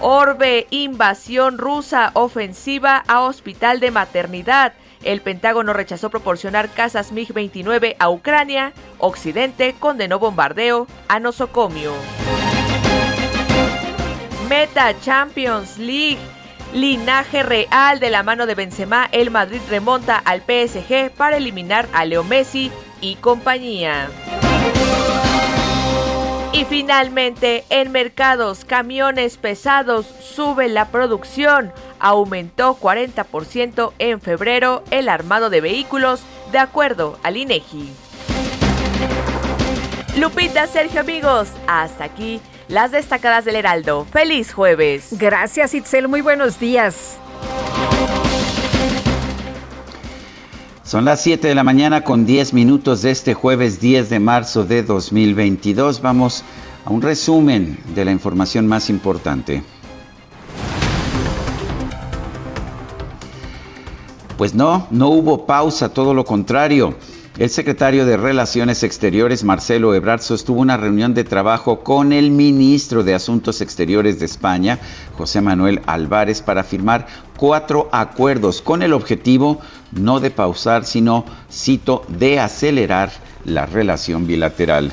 Orbe, 0.00 0.66
invasión 0.70 1.58
rusa, 1.58 2.10
ofensiva 2.14 3.04
a 3.06 3.22
hospital 3.22 3.80
de 3.80 3.90
maternidad. 3.90 4.72
El 5.02 5.20
Pentágono 5.20 5.72
rechazó 5.72 6.10
proporcionar 6.10 6.70
casas 6.70 7.12
MiG-29 7.12 7.96
a 7.98 8.10
Ucrania. 8.10 8.72
Occidente 8.98 9.74
condenó 9.78 10.18
bombardeo 10.18 10.86
a 11.08 11.20
nosocomio. 11.20 11.92
Meta 14.48 14.98
Champions 15.00 15.76
League. 15.76 16.18
Linaje 16.72 17.42
real 17.42 18.00
de 18.00 18.08
la 18.08 18.22
mano 18.22 18.46
de 18.46 18.54
Benzema, 18.54 19.06
el 19.12 19.30
Madrid 19.30 19.60
remonta 19.68 20.16
al 20.16 20.40
PSG 20.40 21.10
para 21.10 21.36
eliminar 21.36 21.86
a 21.92 22.06
Leo 22.06 22.24
Messi 22.24 22.72
y 23.02 23.16
compañía. 23.16 24.08
Y 26.52 26.64
finalmente, 26.64 27.64
en 27.68 27.92
mercados, 27.92 28.64
camiones 28.64 29.36
pesados 29.36 30.06
sube 30.06 30.68
la 30.68 30.88
producción. 30.88 31.70
Aumentó 32.00 32.78
40% 32.78 33.92
en 33.98 34.20
febrero 34.20 34.82
el 34.90 35.10
armado 35.10 35.50
de 35.50 35.60
vehículos, 35.60 36.22
de 36.52 36.58
acuerdo 36.58 37.18
al 37.22 37.36
INEGI. 37.36 37.92
Lupita, 40.16 40.66
Sergio, 40.66 41.00
amigos, 41.00 41.48
hasta 41.66 42.04
aquí 42.04 42.40
las 42.68 42.92
destacadas 42.92 43.44
del 43.44 43.56
Heraldo. 43.56 44.06
¡Feliz 44.10 44.52
jueves! 44.52 45.08
Gracias, 45.12 45.74
Itzel. 45.74 46.08
Muy 46.08 46.20
buenos 46.20 46.60
días. 46.60 47.18
Son 50.84 51.04
las 51.04 51.20
7 51.22 51.48
de 51.48 51.54
la 51.54 51.64
mañana 51.64 52.02
con 52.02 52.24
10 52.24 52.54
minutos 52.54 53.02
de 53.02 53.10
este 53.10 53.34
jueves 53.34 53.80
10 53.80 54.08
de 54.08 54.20
marzo 54.20 54.64
de 54.64 54.82
2022. 54.82 56.00
Vamos 56.00 56.44
a 56.84 56.90
un 56.90 57.02
resumen 57.02 57.78
de 57.94 58.04
la 58.06 58.12
información 58.12 58.66
más 58.66 58.88
importante. 58.88 59.62
Pues 64.38 64.54
no, 64.54 64.86
no 64.90 65.08
hubo 65.08 65.44
pausa, 65.46 65.92
todo 65.92 66.14
lo 66.14 66.24
contrario. 66.24 66.94
El 67.38 67.50
secretario 67.50 68.04
de 68.04 68.16
Relaciones 68.16 68.82
Exteriores, 68.82 69.44
Marcelo 69.44 69.94
Ebrard, 69.94 70.22
sostuvo 70.22 70.60
una 70.60 70.76
reunión 70.76 71.14
de 71.14 71.22
trabajo 71.22 71.84
con 71.84 72.12
el 72.12 72.32
ministro 72.32 73.04
de 73.04 73.14
Asuntos 73.14 73.60
Exteriores 73.60 74.18
de 74.18 74.26
España, 74.26 74.80
José 75.16 75.40
Manuel 75.40 75.80
Álvarez, 75.86 76.42
para 76.42 76.64
firmar 76.64 77.06
cuatro 77.36 77.88
acuerdos 77.92 78.60
con 78.60 78.82
el 78.82 78.92
objetivo 78.92 79.60
no 79.92 80.18
de 80.18 80.32
pausar, 80.32 80.84
sino, 80.84 81.24
cito, 81.48 82.04
de 82.08 82.40
acelerar 82.40 83.12
la 83.44 83.66
relación 83.66 84.26
bilateral. 84.26 84.90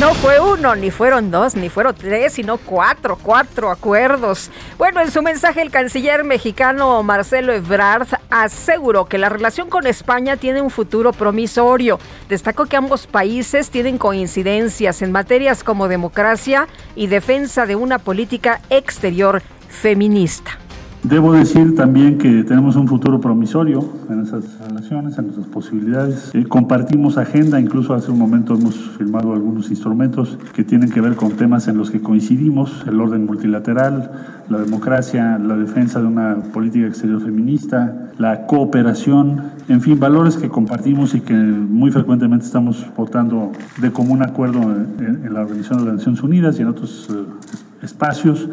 No 0.00 0.12
fue 0.14 0.40
uno, 0.40 0.74
ni 0.74 0.90
fueron 0.90 1.30
dos, 1.30 1.54
ni 1.54 1.68
fueron 1.68 1.94
tres, 1.94 2.34
sino 2.34 2.58
cuatro, 2.58 3.16
cuatro 3.22 3.70
acuerdos. 3.70 4.50
Bueno, 4.76 5.00
en 5.00 5.10
su 5.10 5.22
mensaje 5.22 5.62
el 5.62 5.70
canciller 5.70 6.24
mexicano 6.24 7.02
Marcelo 7.02 7.52
Ebrard 7.52 8.08
aseguró 8.28 9.06
que 9.06 9.18
la 9.18 9.28
relación 9.28 9.70
con 9.70 9.86
España 9.86 10.36
tiene 10.36 10.60
un 10.60 10.70
futuro 10.70 11.12
promisorio. 11.12 12.00
Destacó 12.28 12.66
que 12.66 12.76
ambos 12.76 13.06
países 13.06 13.70
tienen 13.70 13.96
coincidencias 13.96 15.00
en 15.00 15.12
materias 15.12 15.62
como 15.62 15.88
democracia 15.88 16.66
y 16.96 17.06
defensa 17.06 17.64
de 17.64 17.76
una 17.76 17.98
política 17.98 18.60
exterior 18.70 19.42
feminista. 19.68 20.58
Debo 21.04 21.34
decir 21.34 21.76
también 21.76 22.16
que 22.16 22.44
tenemos 22.44 22.76
un 22.76 22.88
futuro 22.88 23.20
promisorio 23.20 23.86
en 24.08 24.22
esas 24.22 24.58
relaciones, 24.66 25.18
en 25.18 25.26
nuestras 25.26 25.46
posibilidades. 25.48 26.34
Eh, 26.34 26.46
compartimos 26.46 27.18
agenda, 27.18 27.60
incluso 27.60 27.92
hace 27.92 28.10
un 28.10 28.18
momento 28.18 28.54
hemos 28.54 28.74
firmado 28.96 29.34
algunos 29.34 29.68
instrumentos 29.68 30.38
que 30.54 30.64
tienen 30.64 30.90
que 30.90 31.02
ver 31.02 31.14
con 31.14 31.32
temas 31.32 31.68
en 31.68 31.76
los 31.76 31.90
que 31.90 32.00
coincidimos, 32.00 32.84
el 32.86 32.98
orden 32.98 33.26
multilateral, 33.26 34.12
la 34.48 34.56
democracia, 34.56 35.38
la 35.38 35.56
defensa 35.56 36.00
de 36.00 36.06
una 36.06 36.36
política 36.54 36.86
exterior 36.86 37.22
feminista, 37.22 38.10
la 38.16 38.46
cooperación, 38.46 39.42
en 39.68 39.82
fin, 39.82 40.00
valores 40.00 40.38
que 40.38 40.48
compartimos 40.48 41.14
y 41.14 41.20
que 41.20 41.34
muy 41.34 41.90
frecuentemente 41.90 42.46
estamos 42.46 42.86
votando 42.96 43.52
de 43.78 43.92
común 43.92 44.22
acuerdo 44.22 44.62
en, 44.62 45.34
la 45.34 45.42
Organización 45.42 45.80
de 45.80 45.84
las 45.84 45.94
Naciones 45.96 46.22
Unidas 46.22 46.58
y 46.58 46.62
en 46.62 46.68
otros 46.68 47.08
eh, 47.10 47.84
espacios. 47.84 48.48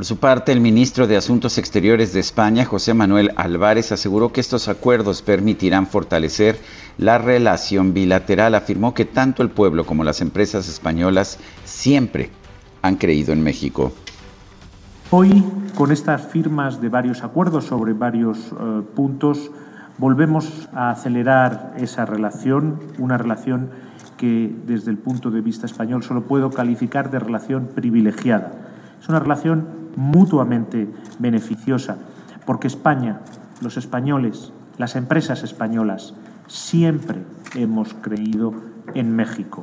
Por 0.00 0.06
su 0.06 0.16
parte, 0.16 0.50
el 0.50 0.62
ministro 0.62 1.06
de 1.06 1.18
Asuntos 1.18 1.58
Exteriores 1.58 2.14
de 2.14 2.20
España, 2.20 2.64
José 2.64 2.94
Manuel 2.94 3.32
Álvarez, 3.36 3.92
aseguró 3.92 4.32
que 4.32 4.40
estos 4.40 4.68
acuerdos 4.68 5.20
permitirán 5.20 5.86
fortalecer 5.86 6.58
la 6.96 7.18
relación 7.18 7.92
bilateral. 7.92 8.54
Afirmó 8.54 8.94
que 8.94 9.04
tanto 9.04 9.42
el 9.42 9.50
pueblo 9.50 9.84
como 9.84 10.02
las 10.02 10.22
empresas 10.22 10.70
españolas 10.70 11.38
siempre 11.66 12.30
han 12.80 12.96
creído 12.96 13.34
en 13.34 13.42
México. 13.42 13.92
Hoy, 15.10 15.44
con 15.74 15.92
estas 15.92 16.22
firmas 16.28 16.80
de 16.80 16.88
varios 16.88 17.22
acuerdos 17.22 17.66
sobre 17.66 17.92
varios 17.92 18.38
eh, 18.38 18.80
puntos, 18.96 19.50
volvemos 19.98 20.70
a 20.72 20.92
acelerar 20.92 21.74
esa 21.76 22.06
relación, 22.06 22.80
una 22.96 23.18
relación 23.18 23.68
que 24.16 24.50
desde 24.64 24.92
el 24.92 24.96
punto 24.96 25.30
de 25.30 25.42
vista 25.42 25.66
español 25.66 26.02
solo 26.02 26.22
puedo 26.22 26.48
calificar 26.48 27.10
de 27.10 27.18
relación 27.18 27.68
privilegiada. 27.74 28.52
Es 28.98 29.06
una 29.06 29.18
relación 29.18 29.79
mutuamente 29.96 30.88
beneficiosa, 31.18 31.98
porque 32.46 32.66
España, 32.68 33.20
los 33.60 33.76
españoles, 33.76 34.52
las 34.78 34.96
empresas 34.96 35.42
españolas, 35.42 36.14
siempre 36.46 37.22
hemos 37.54 37.94
creído 37.94 38.54
en 38.94 39.14
México. 39.14 39.62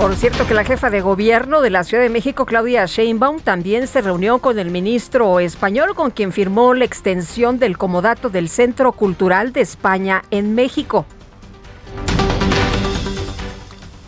Por 0.00 0.14
cierto 0.14 0.46
que 0.46 0.54
la 0.54 0.64
jefa 0.64 0.88
de 0.88 1.02
gobierno 1.02 1.60
de 1.60 1.68
la 1.68 1.84
Ciudad 1.84 2.02
de 2.02 2.08
México, 2.08 2.46
Claudia 2.46 2.86
Sheinbaum, 2.86 3.40
también 3.40 3.86
se 3.86 4.00
reunió 4.00 4.38
con 4.38 4.58
el 4.58 4.70
ministro 4.70 5.40
español 5.40 5.94
con 5.94 6.10
quien 6.10 6.32
firmó 6.32 6.72
la 6.72 6.86
extensión 6.86 7.58
del 7.58 7.76
comodato 7.76 8.30
del 8.30 8.48
Centro 8.48 8.92
Cultural 8.92 9.52
de 9.52 9.60
España 9.60 10.22
en 10.30 10.54
México. 10.54 11.04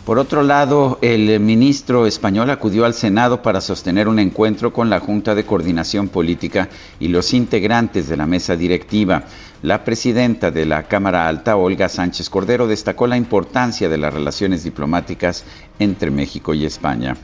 Por 0.05 0.19
otro 0.19 0.43
lado, 0.43 0.99
el 1.01 1.39
ministro 1.39 2.05
español 2.05 2.49
acudió 2.49 2.83
al 2.83 2.93
Senado 2.93 3.41
para 3.41 3.61
sostener 3.61 4.09
un 4.09 4.19
encuentro 4.19 4.73
con 4.73 4.89
la 4.89 4.99
Junta 4.99 5.33
de 5.33 5.45
Coordinación 5.45 6.09
Política 6.09 6.67
y 6.99 7.07
los 7.07 7.33
integrantes 7.33 8.09
de 8.09 8.17
la 8.17 8.25
mesa 8.25 8.57
directiva. 8.57 9.23
La 9.61 9.85
presidenta 9.85 10.51
de 10.51 10.65
la 10.65 10.83
Cámara 10.83 11.29
Alta, 11.29 11.55
Olga 11.55 11.87
Sánchez 11.87 12.29
Cordero, 12.29 12.67
destacó 12.67 13.07
la 13.07 13.15
importancia 13.15 13.87
de 13.87 13.97
las 13.97 14.13
relaciones 14.13 14.65
diplomáticas 14.65 15.45
entre 15.79 16.11
México 16.11 16.53
y 16.53 16.65
España. 16.65 17.15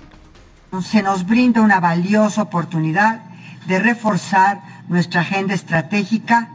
Se 0.82 1.04
nos 1.04 1.28
brinda 1.28 1.62
una 1.62 1.82
valiosa 1.82 2.44
oportunidad 2.44 3.24
de 3.68 3.80
reforzar 3.80 4.62
nuestra 4.88 5.20
agenda 5.20 5.54
estratégica 5.54 6.48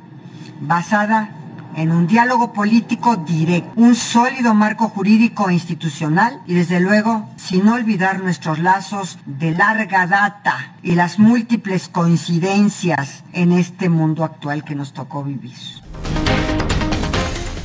basada 0.58 1.36
en 1.76 1.90
un 1.90 2.06
diálogo 2.06 2.52
político 2.52 3.16
directo, 3.16 3.72
un 3.76 3.94
sólido 3.94 4.54
marco 4.54 4.88
jurídico 4.88 5.48
e 5.48 5.54
institucional 5.54 6.40
y 6.46 6.54
desde 6.54 6.80
luego 6.80 7.28
sin 7.36 7.68
olvidar 7.68 8.20
nuestros 8.20 8.58
lazos 8.58 9.18
de 9.26 9.52
larga 9.52 10.06
data 10.06 10.74
y 10.82 10.92
las 10.92 11.18
múltiples 11.18 11.88
coincidencias 11.88 13.24
en 13.32 13.52
este 13.52 13.88
mundo 13.88 14.24
actual 14.24 14.64
que 14.64 14.74
nos 14.74 14.92
tocó 14.92 15.24
vivir. 15.24 15.54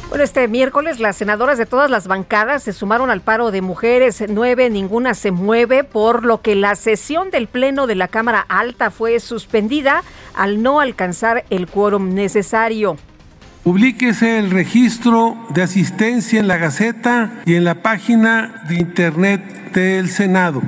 Bueno, 0.09 0.23
este 0.23 0.47
miércoles 0.47 0.99
las 0.99 1.17
senadoras 1.17 1.59
de 1.59 1.67
todas 1.67 1.91
las 1.91 2.07
bancadas 2.07 2.63
se 2.63 2.73
sumaron 2.73 3.11
al 3.11 3.21
paro 3.21 3.51
de 3.51 3.61
mujeres. 3.61 4.23
Nueve, 4.27 4.71
ninguna 4.71 5.13
se 5.13 5.29
mueve, 5.29 5.83
por 5.83 6.25
lo 6.25 6.41
que 6.41 6.55
la 6.55 6.73
sesión 6.73 7.29
del 7.29 7.47
Pleno 7.47 7.85
de 7.85 7.93
la 7.93 8.07
Cámara 8.07 8.43
Alta 8.49 8.89
fue 8.89 9.19
suspendida 9.19 10.01
al 10.33 10.63
no 10.63 10.79
alcanzar 10.79 11.45
el 11.51 11.67
quórum 11.67 12.15
necesario. 12.15 12.97
Publíquese 13.63 14.39
el 14.39 14.51
registro 14.51 15.37
de 15.53 15.61
asistencia 15.61 16.39
en 16.39 16.47
la 16.47 16.57
Gaceta 16.57 17.31
y 17.45 17.55
en 17.55 17.65
la 17.65 17.75
página 17.75 18.63
de 18.69 18.75
Internet 18.75 19.73
del 19.73 20.09
Senado. 20.09 20.61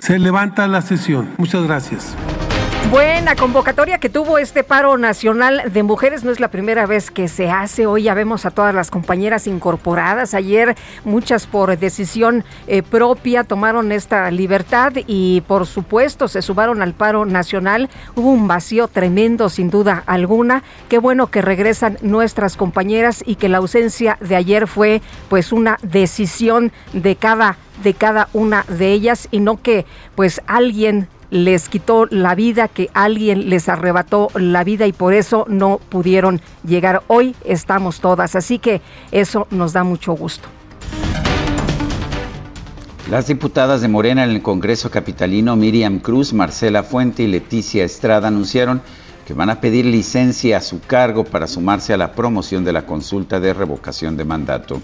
Se 0.00 0.18
levanta 0.18 0.66
la 0.66 0.82
sesión. 0.82 1.28
Muchas 1.38 1.62
gracias. 1.64 2.16
Buena 2.88 3.36
convocatoria 3.36 3.98
que 3.98 4.08
tuvo 4.08 4.38
este 4.38 4.64
paro 4.64 4.98
nacional 4.98 5.62
de 5.72 5.82
mujeres. 5.84 6.24
No 6.24 6.32
es 6.32 6.40
la 6.40 6.48
primera 6.48 6.86
vez 6.86 7.12
que 7.12 7.28
se 7.28 7.48
hace. 7.48 7.86
Hoy 7.86 8.04
ya 8.04 8.14
vemos 8.14 8.46
a 8.46 8.50
todas 8.50 8.74
las 8.74 8.90
compañeras 8.90 9.46
incorporadas. 9.46 10.34
Ayer 10.34 10.74
muchas 11.04 11.46
por 11.46 11.78
decisión 11.78 12.44
eh, 12.66 12.82
propia 12.82 13.44
tomaron 13.44 13.92
esta 13.92 14.28
libertad 14.32 14.92
y 15.06 15.42
por 15.42 15.66
supuesto 15.66 16.26
se 16.26 16.42
sumaron 16.42 16.82
al 16.82 16.94
paro 16.94 17.26
nacional. 17.26 17.90
Hubo 18.16 18.30
un 18.32 18.48
vacío 18.48 18.88
tremendo 18.88 19.50
sin 19.50 19.70
duda 19.70 20.02
alguna. 20.06 20.64
Qué 20.88 20.98
bueno 20.98 21.28
que 21.28 21.42
regresan 21.42 21.96
nuestras 22.02 22.56
compañeras 22.56 23.22
y 23.24 23.36
que 23.36 23.48
la 23.48 23.58
ausencia 23.58 24.18
de 24.20 24.34
ayer 24.34 24.66
fue 24.66 25.00
pues 25.28 25.52
una 25.52 25.78
decisión 25.82 26.72
de 26.92 27.14
cada 27.14 27.56
de 27.84 27.94
cada 27.94 28.28
una 28.32 28.64
de 28.68 28.92
ellas 28.92 29.28
y 29.30 29.40
no 29.40 29.62
que 29.62 29.86
pues 30.14 30.42
alguien 30.46 31.08
les 31.30 31.68
quitó 31.68 32.06
la 32.06 32.34
vida, 32.34 32.68
que 32.68 32.90
alguien 32.94 33.48
les 33.48 33.68
arrebató 33.68 34.28
la 34.34 34.64
vida 34.64 34.86
y 34.86 34.92
por 34.92 35.14
eso 35.14 35.46
no 35.48 35.80
pudieron 35.88 36.40
llegar. 36.64 37.02
Hoy 37.06 37.34
estamos 37.44 38.00
todas, 38.00 38.36
así 38.36 38.58
que 38.58 38.80
eso 39.12 39.46
nos 39.50 39.72
da 39.72 39.84
mucho 39.84 40.12
gusto. 40.12 40.48
Las 43.10 43.26
diputadas 43.26 43.80
de 43.80 43.88
Morena 43.88 44.22
en 44.22 44.30
el 44.30 44.42
Congreso 44.42 44.90
Capitalino, 44.90 45.56
Miriam 45.56 45.98
Cruz, 45.98 46.32
Marcela 46.32 46.84
Fuente 46.84 47.24
y 47.24 47.26
Leticia 47.26 47.84
Estrada, 47.84 48.28
anunciaron 48.28 48.82
que 49.26 49.34
van 49.34 49.50
a 49.50 49.60
pedir 49.60 49.84
licencia 49.84 50.58
a 50.58 50.60
su 50.60 50.80
cargo 50.80 51.24
para 51.24 51.46
sumarse 51.46 51.92
a 51.92 51.96
la 51.96 52.12
promoción 52.12 52.64
de 52.64 52.72
la 52.72 52.86
consulta 52.86 53.40
de 53.40 53.52
revocación 53.52 54.16
de 54.16 54.24
mandato. 54.24 54.80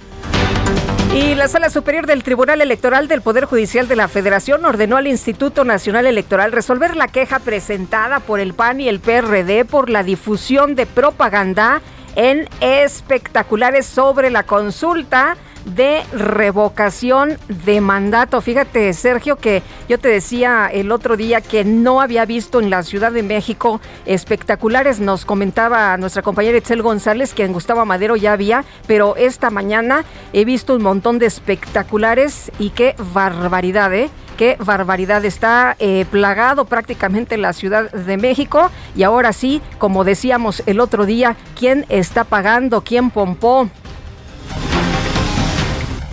Y 1.14 1.34
la 1.34 1.48
Sala 1.48 1.70
Superior 1.70 2.06
del 2.06 2.22
Tribunal 2.22 2.60
Electoral 2.60 3.08
del 3.08 3.22
Poder 3.22 3.46
Judicial 3.46 3.88
de 3.88 3.96
la 3.96 4.08
Federación 4.08 4.64
ordenó 4.64 4.96
al 4.96 5.06
Instituto 5.06 5.64
Nacional 5.64 6.06
Electoral 6.06 6.52
resolver 6.52 6.96
la 6.96 7.08
queja 7.08 7.38
presentada 7.38 8.20
por 8.20 8.38
el 8.38 8.54
PAN 8.54 8.80
y 8.80 8.88
el 8.88 9.00
PRD 9.00 9.64
por 9.64 9.88
la 9.88 10.02
difusión 10.02 10.74
de 10.74 10.86
propaganda 10.86 11.80
en 12.16 12.48
espectaculares 12.60 13.86
sobre 13.86 14.30
la 14.30 14.42
consulta 14.42 15.36
de 15.66 16.02
revocación 16.12 17.38
de 17.48 17.80
mandato. 17.80 18.40
Fíjate, 18.40 18.92
Sergio, 18.92 19.36
que 19.36 19.62
yo 19.88 19.98
te 19.98 20.08
decía 20.08 20.70
el 20.72 20.92
otro 20.92 21.16
día 21.16 21.40
que 21.40 21.64
no 21.64 22.00
había 22.00 22.24
visto 22.24 22.60
en 22.60 22.70
la 22.70 22.82
Ciudad 22.82 23.12
de 23.12 23.22
México 23.22 23.80
espectaculares. 24.06 25.00
Nos 25.00 25.24
comentaba 25.24 25.96
nuestra 25.96 26.22
compañera 26.22 26.58
Itzel 26.58 26.82
González 26.82 27.34
que 27.34 27.44
en 27.44 27.52
Gustavo 27.52 27.84
Madero 27.84 28.16
ya 28.16 28.32
había, 28.32 28.64
pero 28.86 29.16
esta 29.16 29.50
mañana 29.50 30.04
he 30.32 30.44
visto 30.44 30.74
un 30.74 30.82
montón 30.82 31.18
de 31.18 31.26
espectaculares 31.26 32.52
y 32.58 32.70
qué 32.70 32.94
barbaridad, 33.12 33.92
¿eh? 33.92 34.08
qué 34.36 34.56
barbaridad. 34.60 35.24
Está 35.24 35.76
eh, 35.78 36.04
plagado 36.10 36.66
prácticamente 36.66 37.36
la 37.36 37.52
Ciudad 37.52 37.90
de 37.90 38.16
México 38.16 38.70
y 38.94 39.02
ahora 39.02 39.32
sí, 39.32 39.60
como 39.78 40.04
decíamos 40.04 40.62
el 40.66 40.80
otro 40.80 41.06
día, 41.06 41.36
¿quién 41.58 41.86
está 41.88 42.24
pagando? 42.24 42.82
¿Quién 42.82 43.10
pompó? 43.10 43.68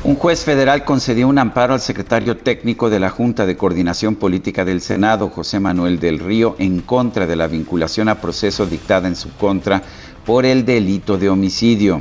Un 0.05 0.17
juez 0.17 0.43
federal 0.43 0.83
concedió 0.83 1.29
un 1.29 1.37
amparo 1.37 1.73
al 1.73 1.79
secretario 1.79 2.35
técnico 2.35 2.89
de 2.89 2.99
la 2.99 3.09
Junta 3.09 3.45
de 3.45 3.55
Coordinación 3.55 4.15
Política 4.15 4.65
del 4.65 4.81
Senado, 4.81 5.29
José 5.29 5.61
Manuel 5.61 5.97
del 5.97 6.19
Río, 6.19 6.57
en 6.59 6.81
contra 6.81 7.25
de 7.25 7.37
la 7.37 7.47
vinculación 7.47 8.09
a 8.09 8.19
proceso 8.19 8.65
dictada 8.65 9.07
en 9.07 9.15
su 9.15 9.31
contra 9.37 9.81
por 10.25 10.45
el 10.45 10.65
delito 10.65 11.17
de 11.17 11.29
homicidio. 11.29 11.99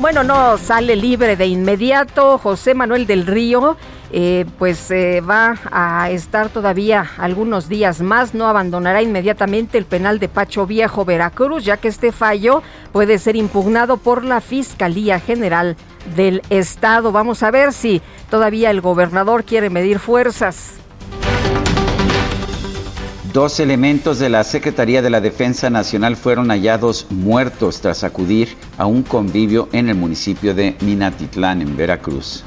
Bueno, 0.00 0.24
no 0.24 0.56
sale 0.56 0.96
libre 0.96 1.36
de 1.36 1.46
inmediato. 1.46 2.38
José 2.38 2.72
Manuel 2.72 3.06
del 3.06 3.26
Río, 3.26 3.76
eh, 4.10 4.46
pues 4.58 4.90
eh, 4.90 5.20
va 5.20 5.58
a 5.70 6.08
estar 6.08 6.48
todavía 6.48 7.10
algunos 7.18 7.68
días 7.68 8.00
más. 8.00 8.32
No 8.32 8.46
abandonará 8.46 9.02
inmediatamente 9.02 9.76
el 9.76 9.84
penal 9.84 10.18
de 10.18 10.30
Pacho 10.30 10.66
Viejo, 10.66 11.04
Veracruz, 11.04 11.66
ya 11.66 11.76
que 11.76 11.88
este 11.88 12.12
fallo 12.12 12.62
puede 12.92 13.18
ser 13.18 13.36
impugnado 13.36 13.98
por 13.98 14.24
la 14.24 14.40
Fiscalía 14.40 15.20
General 15.20 15.76
del 16.16 16.40
Estado. 16.48 17.12
Vamos 17.12 17.42
a 17.42 17.50
ver 17.50 17.74
si 17.74 18.00
todavía 18.30 18.70
el 18.70 18.80
gobernador 18.80 19.44
quiere 19.44 19.68
medir 19.68 19.98
fuerzas. 19.98 20.79
Dos 23.32 23.60
elementos 23.60 24.18
de 24.18 24.28
la 24.28 24.42
Secretaría 24.42 25.02
de 25.02 25.10
la 25.10 25.20
Defensa 25.20 25.70
Nacional 25.70 26.16
fueron 26.16 26.48
hallados 26.48 27.06
muertos 27.10 27.80
tras 27.80 28.02
acudir 28.02 28.56
a 28.76 28.86
un 28.86 29.04
convivio 29.04 29.68
en 29.70 29.88
el 29.88 29.94
municipio 29.94 30.52
de 30.52 30.76
Minatitlán, 30.80 31.62
en 31.62 31.76
Veracruz. 31.76 32.42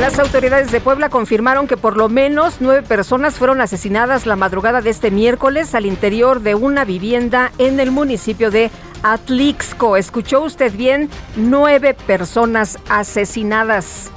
Las 0.00 0.18
autoridades 0.18 0.72
de 0.72 0.80
Puebla 0.80 1.08
confirmaron 1.08 1.68
que 1.68 1.76
por 1.76 1.96
lo 1.96 2.08
menos 2.08 2.56
nueve 2.58 2.82
personas 2.82 3.34
fueron 3.34 3.60
asesinadas 3.60 4.26
la 4.26 4.34
madrugada 4.34 4.80
de 4.80 4.90
este 4.90 5.12
miércoles 5.12 5.72
al 5.76 5.86
interior 5.86 6.40
de 6.40 6.56
una 6.56 6.84
vivienda 6.84 7.52
en 7.58 7.78
el 7.78 7.92
municipio 7.92 8.50
de 8.50 8.72
Atlixco. 9.04 9.96
¿Escuchó 9.96 10.42
usted 10.42 10.72
bien? 10.72 11.08
Nueve 11.36 11.94
personas 11.94 12.76
asesinadas. 12.88 14.10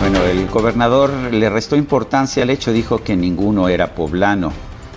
Bueno, 0.00 0.22
el 0.24 0.46
gobernador 0.48 1.10
le 1.32 1.50
restó 1.50 1.76
importancia 1.76 2.42
al 2.42 2.50
hecho, 2.50 2.72
dijo 2.72 3.02
que 3.02 3.16
ninguno 3.16 3.68
era 3.68 3.94
poblano. 3.94 4.52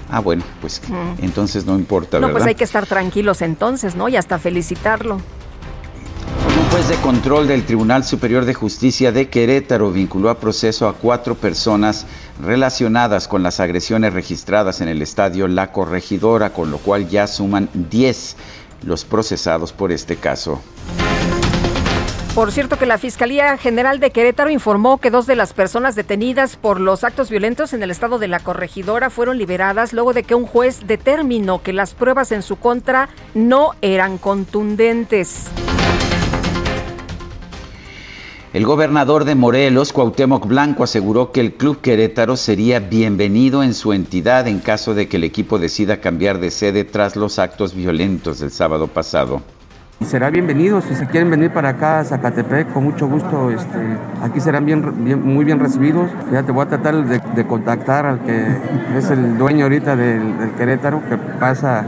Ah, 0.09 0.19
bueno, 0.19 0.43
pues 0.59 0.81
mm. 0.87 1.23
entonces 1.23 1.65
no 1.65 1.75
importa, 1.75 2.19
no, 2.19 2.31
pues 2.31 2.45
hay 2.45 2.55
que 2.55 2.65
estar 2.65 2.85
tranquilos 2.85 3.41
entonces, 3.41 3.95
¿no? 3.95 4.09
Y 4.09 4.17
hasta 4.17 4.39
felicitarlo. 4.39 5.15
Un 5.15 6.69
juez 6.69 6.89
de 6.89 6.95
control 6.97 7.47
del 7.47 7.65
Tribunal 7.65 8.03
Superior 8.03 8.43
de 8.43 8.53
Justicia 8.53 9.13
de 9.13 9.29
Querétaro 9.29 9.91
vinculó 9.91 10.29
a 10.29 10.37
proceso 10.37 10.87
a 10.87 10.93
cuatro 10.93 11.35
personas 11.35 12.05
relacionadas 12.41 13.29
con 13.29 13.41
las 13.41 13.61
agresiones 13.61 14.13
registradas 14.13 14.81
en 14.81 14.89
el 14.89 15.01
estadio 15.01 15.47
La 15.47 15.71
Corregidora, 15.71 16.51
con 16.51 16.71
lo 16.71 16.77
cual 16.77 17.07
ya 17.07 17.27
suman 17.27 17.69
diez 17.73 18.35
los 18.83 19.05
procesados 19.05 19.71
por 19.71 19.93
este 19.93 20.17
caso. 20.17 20.61
Por 22.35 22.53
cierto 22.53 22.77
que 22.77 22.85
la 22.85 22.97
Fiscalía 22.97 23.57
General 23.57 23.99
de 23.99 24.11
Querétaro 24.11 24.49
informó 24.49 24.99
que 24.99 25.11
dos 25.11 25.27
de 25.27 25.35
las 25.35 25.51
personas 25.51 25.95
detenidas 25.95 26.55
por 26.55 26.79
los 26.79 27.03
actos 27.03 27.29
violentos 27.29 27.73
en 27.73 27.83
el 27.83 27.91
estado 27.91 28.19
de 28.19 28.29
la 28.29 28.39
corregidora 28.39 29.09
fueron 29.09 29.37
liberadas 29.37 29.91
luego 29.91 30.13
de 30.13 30.23
que 30.23 30.33
un 30.33 30.45
juez 30.45 30.87
determinó 30.87 31.61
que 31.61 31.73
las 31.73 31.93
pruebas 31.93 32.31
en 32.31 32.41
su 32.41 32.55
contra 32.55 33.09
no 33.33 33.71
eran 33.81 34.17
contundentes. 34.17 35.47
El 38.53 38.65
gobernador 38.65 39.25
de 39.25 39.35
Morelos, 39.35 39.91
Cuauhtémoc 39.91 40.47
Blanco, 40.47 40.85
aseguró 40.85 41.33
que 41.33 41.41
el 41.41 41.55
Club 41.55 41.81
Querétaro 41.81 42.37
sería 42.37 42.79
bienvenido 42.79 43.61
en 43.61 43.73
su 43.73 43.91
entidad 43.91 44.47
en 44.47 44.59
caso 44.59 44.93
de 44.93 45.09
que 45.09 45.17
el 45.17 45.25
equipo 45.25 45.59
decida 45.59 45.99
cambiar 45.99 46.39
de 46.39 46.51
sede 46.51 46.85
tras 46.85 47.17
los 47.17 47.39
actos 47.39 47.75
violentos 47.75 48.39
del 48.39 48.51
sábado 48.51 48.87
pasado. 48.87 49.41
Será 50.05 50.29
bienvenido, 50.29 50.81
si 50.81 50.95
se 50.95 51.05
quieren 51.05 51.29
venir 51.29 51.51
para 51.51 51.69
acá 51.69 51.99
a 51.99 52.03
Zacatepec, 52.03 52.73
con 52.73 52.83
mucho 52.83 53.07
gusto, 53.07 53.51
este, 53.51 53.77
aquí 54.21 54.39
serán 54.39 54.65
bien, 54.65 54.83
muy 55.23 55.45
bien 55.45 55.59
recibidos. 55.59 56.09
Ya 56.31 56.43
te 56.43 56.51
voy 56.51 56.65
a 56.65 56.67
tratar 56.67 57.05
de, 57.05 57.45
contactar 57.45 58.05
al 58.05 58.19
que 58.21 58.57
es 58.97 59.09
el 59.11 59.37
dueño 59.37 59.65
ahorita 59.65 59.95
del, 59.95 60.37
del 60.39 60.51
Querétaro, 60.51 61.01
que 61.07 61.17
pasa 61.17 61.85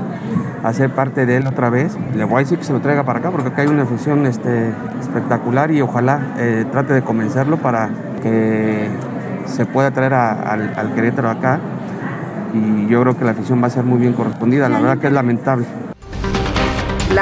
hacer 0.64 0.92
parte 0.92 1.26
de 1.26 1.38
él 1.38 1.48
otra 1.48 1.70
vez. 1.70 1.98
Le 2.16 2.24
voy 2.24 2.36
a 2.36 2.40
decir 2.40 2.60
que 2.60 2.64
se 2.64 2.72
lo 2.72 2.82
traiga 2.82 3.04
para 3.04 3.20
acá 3.20 3.32
porque 3.32 3.50
acá 3.50 3.64
hay 3.64 3.68
una 3.68 3.84
afición 3.84 4.26
este, 4.26 4.70
espectacular 5.02 5.72
y 5.72 5.82
ojalá 5.82 6.36
eh, 6.38 6.66
trate 6.72 6.94
de 6.94 7.02
convencerlo 7.02 7.58
para 7.58 7.90
que 8.22 8.90
se 9.46 9.66
pueda 9.66 9.92
traer 9.92 10.14
al, 10.14 10.74
al 10.76 10.94
Querétaro 10.94 11.30
acá. 11.30 11.60
Y 12.54 12.88
yo 12.88 13.02
creo 13.02 13.18
que 13.18 13.26
la 13.26 13.32
afición 13.32 13.62
va 13.62 13.68
a 13.68 13.72
ser 13.72 13.84
muy 13.84 13.98
bien 13.98 14.14
correspondida. 14.14 14.70
La 14.70 14.80
verdad 14.80 15.00
que 15.00 15.08
es 15.08 15.14
lamentable. 15.14 15.66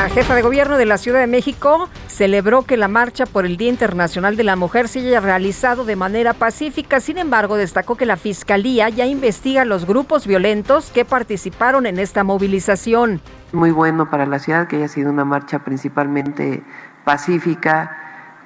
La 0.02 0.10
jefa 0.10 0.34
de 0.34 0.42
gobierno 0.42 0.80
de 0.80 0.88
la 0.88 0.98
Ciudad 0.98 1.20
de 1.20 1.28
México 1.28 1.88
celebró 2.08 2.64
que 2.64 2.76
la 2.76 2.88
marcha 2.88 3.28
por 3.28 3.46
el 3.46 3.56
Día 3.56 3.70
Internacional 3.70 4.36
de 4.36 4.44
la 4.44 4.56
Mujer 4.56 4.88
se 4.88 4.98
haya 4.98 5.20
realizado 5.20 5.86
de 5.86 5.96
manera 5.96 6.34
pacífica. 6.34 7.00
Sin 7.00 7.20
embargo, 7.20 7.56
destacó 7.56 7.96
que 7.98 8.08
la 8.08 8.18
Fiscalía 8.18 8.90
ya 8.90 9.06
investiga 9.06 9.64
los 9.64 9.86
grupos 9.86 10.26
violentos 10.26 10.90
que 10.90 11.06
participaron 11.06 11.86
en 11.86 12.00
esta 12.00 12.24
movilización. 12.24 13.22
Muy 13.54 13.70
bueno 13.70 14.10
para 14.10 14.26
la 14.26 14.40
ciudad 14.40 14.68
que 14.68 14.78
haya 14.78 14.88
sido 14.88 15.12
una 15.12 15.24
marcha 15.24 15.60
principalmente 15.60 16.64
pacífica, 17.06 17.96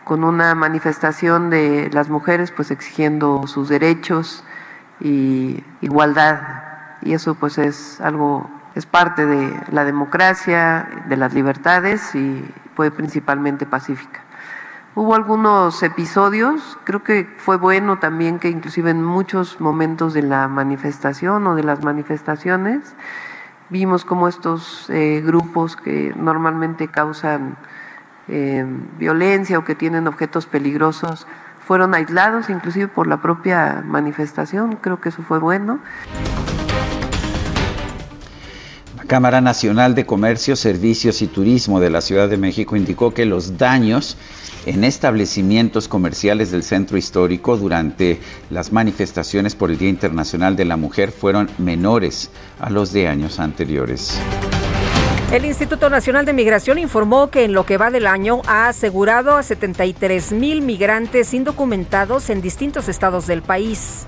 con 0.04 0.26
una 0.26 0.56
manifestación 0.56 1.50
de 1.50 1.90
las 1.94 2.10
mujeres 2.10 2.52
pues 2.52 2.70
exigiendo 2.70 3.48
sus 3.48 3.70
derechos 3.70 4.44
y 5.00 5.64
igualdad. 5.80 6.38
Y 7.02 7.14
eso 7.14 7.36
pues 7.36 7.58
es 7.58 8.02
algo 8.02 8.50
es 8.76 8.86
parte 8.86 9.26
de 9.26 9.58
la 9.72 9.86
democracia, 9.86 10.88
de 11.08 11.18
las 11.18 11.34
libertades 11.34 12.14
y 12.14 12.46
fue 12.76 12.92
principalmente 12.92 13.66
pacífica. 13.66 14.22
Hubo 14.96 15.16
algunos 15.16 15.82
episodios, 15.84 16.78
creo 16.84 17.04
que 17.04 17.28
fue 17.38 17.58
bueno 17.58 18.00
también 18.00 18.40
que 18.40 18.50
inclusive 18.50 18.92
en 18.92 19.04
muchos 19.04 19.60
momentos 19.60 20.14
de 20.14 20.22
la 20.22 20.48
manifestación 20.48 21.48
o 21.48 21.56
de 21.56 21.64
las 21.64 21.84
manifestaciones 21.84 22.96
vimos 23.70 24.06
como 24.06 24.28
estos 24.28 24.90
eh, 24.90 25.22
grupos 25.26 25.76
que 25.76 26.14
normalmente 26.16 26.88
causan 26.88 27.58
eh, 28.28 28.66
violencia 28.98 29.58
o 29.60 29.66
que 29.66 29.76
tienen 29.76 30.08
objetos 30.08 30.46
peligrosos 30.46 31.28
fueron 31.66 31.94
aislados 31.94 32.50
inclusive 32.50 32.88
por 32.88 33.08
la 33.08 33.22
propia 33.22 33.84
manifestación, 33.86 34.78
creo 34.78 35.02
que 35.02 35.10
eso 35.10 35.24
fue 35.24 35.40
bueno. 35.40 35.80
Cámara 39.08 39.40
Nacional 39.40 39.94
de 39.94 40.06
Comercio, 40.06 40.56
Servicios 40.56 41.22
y 41.22 41.28
Turismo 41.28 41.80
de 41.80 41.90
la 41.90 42.02
Ciudad 42.02 42.28
de 42.28 42.38
México 42.38 42.76
indicó 42.76 43.14
que 43.14 43.26
los 43.26 43.58
daños 43.58 44.18
en 44.66 44.84
establecimientos 44.84 45.88
comerciales 45.88 46.50
del 46.50 46.64
centro 46.64 46.98
histórico 46.98 47.56
durante 47.56 48.20
las 48.50 48.72
manifestaciones 48.72 49.56
por 49.56 49.70
el 49.70 49.78
Día 49.78 49.90
Internacional 49.90 50.56
de 50.56 50.66
la 50.66 50.76
Mujer 50.76 51.12
fueron 51.12 51.50
menores 51.60 52.32
a 52.60 52.72
los 52.72 52.92
de 52.94 53.08
años 53.08 53.40
anteriores. 53.40 54.20
El 55.32 55.46
Instituto 55.46 55.90
Nacional 55.90 56.26
de 56.26 56.34
Migración 56.34 56.80
informó 56.80 57.30
que 57.30 57.44
en 57.46 57.54
lo 57.54 57.66
que 57.66 57.78
va 57.78 57.92
del 57.92 58.08
año 58.08 58.42
ha 58.48 58.68
asegurado 58.68 59.36
a 59.36 59.44
73 59.44 60.32
mil 60.32 60.62
migrantes 60.62 61.34
indocumentados 61.34 62.30
en 62.30 62.42
distintos 62.42 62.90
estados 62.90 63.28
del 63.28 63.42
país. 63.42 64.06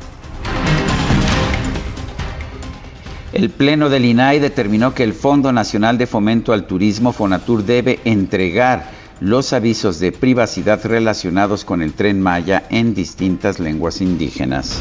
El 3.38 3.52
Pleno 3.52 3.89
del 3.89 4.04
INAI 4.04 4.39
determinó 4.39 4.95
que 4.95 5.04
el 5.04 5.13
Fondo 5.13 5.54
Nacional 5.54 6.00
de 6.00 6.08
Fomento 6.08 6.54
al 6.54 6.65
Turismo, 6.65 7.13
FONATUR, 7.13 7.63
debe 7.63 8.00
entregar 8.04 8.89
los 9.19 9.54
avisos 9.54 10.00
de 10.00 10.12
privacidad 10.12 10.84
relacionados 10.84 11.63
con 11.63 11.84
el 11.84 11.93
tren 11.93 12.19
Maya 12.19 12.63
en 12.71 12.95
distintas 12.95 13.60
lenguas 13.60 14.02
indígenas. 14.02 14.80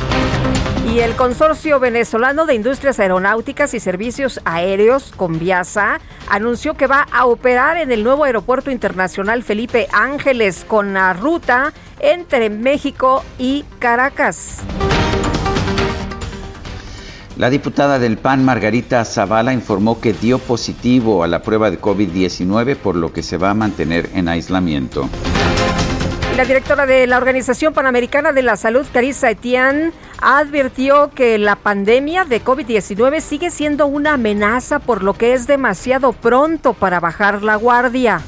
Y 0.91 1.01
el 1.01 1.15
Consorcio 1.17 1.79
Venezolano 1.81 2.47
de 2.47 2.55
Industrias 2.55 2.99
Aeronáuticas 2.99 3.75
y 3.75 3.79
Servicios 3.79 4.41
Aéreos, 4.47 5.13
Conviasa, 5.15 6.01
anunció 6.27 6.79
que 6.79 6.87
va 6.87 7.07
a 7.13 7.27
operar 7.27 7.77
en 7.77 7.93
el 7.93 8.03
nuevo 8.03 8.25
Aeropuerto 8.25 8.71
Internacional 8.71 9.43
Felipe 9.43 9.87
Ángeles 9.93 10.65
con 10.67 10.95
la 10.95 11.13
ruta 11.13 11.75
entre 12.01 12.49
México 12.49 13.23
y 13.39 13.67
Caracas. 13.81 14.63
La 17.37 17.51
diputada 17.51 17.99
del 17.99 18.17
PAN, 18.17 18.47
Margarita 18.47 19.05
Zavala, 19.05 19.53
informó 19.53 20.01
que 20.01 20.15
dio 20.15 20.39
positivo 20.39 21.23
a 21.23 21.27
la 21.27 21.43
prueba 21.43 21.71
de 21.71 21.79
COVID-19, 21.79 22.77
por 22.77 22.97
lo 22.97 23.13
que 23.13 23.23
se 23.23 23.37
va 23.37 23.51
a 23.51 23.55
mantener 23.55 24.09
en 24.15 24.29
aislamiento. 24.29 25.07
La 26.35 26.47
directora 26.47 26.87
de 26.87 27.07
la 27.07 27.19
Organización 27.19 27.75
Panamericana 27.75 28.33
de 28.33 28.43
la 28.43 28.57
Salud, 28.57 28.87
Carissa 28.91 29.31
Etienne, 29.31 29.93
advirtió 30.23 31.11
que 31.15 31.37
la 31.37 31.57
pandemia 31.57 32.25
de 32.25 32.43
COVID-19 32.43 33.21
sigue 33.21 33.51
siendo 33.51 33.87
una 33.87 34.15
amenaza, 34.15 34.79
por 34.79 35.03
lo 35.03 35.13
que 35.13 35.35
es 35.35 35.47
demasiado 35.47 36.15
pronto 36.15 36.73
para 36.73 37.01
bajar 37.01 37.43
la 37.43 37.57
guardia. 37.57 38.23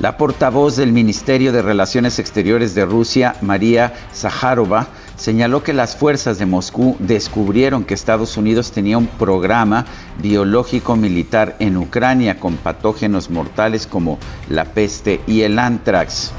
La 0.00 0.16
portavoz 0.16 0.76
del 0.76 0.92
Ministerio 0.92 1.52
de 1.52 1.62
Relaciones 1.62 2.18
Exteriores 2.18 2.74
de 2.74 2.84
Rusia, 2.84 3.36
María 3.42 3.92
Zaharova, 4.14 4.88
señaló 5.16 5.62
que 5.62 5.72
las 5.72 5.96
fuerzas 5.96 6.38
de 6.38 6.46
Moscú 6.46 6.96
descubrieron 6.98 7.84
que 7.84 7.94
Estados 7.94 8.36
Unidos 8.36 8.72
tenía 8.72 8.98
un 8.98 9.06
programa 9.06 9.86
biológico 10.18 10.96
militar 10.96 11.56
en 11.58 11.76
Ucrania 11.76 12.38
con 12.38 12.56
patógenos 12.56 13.30
mortales 13.30 13.86
como 13.86 14.18
la 14.48 14.64
peste 14.64 15.20
y 15.26 15.42
el 15.42 15.58
antrax. 15.58 16.32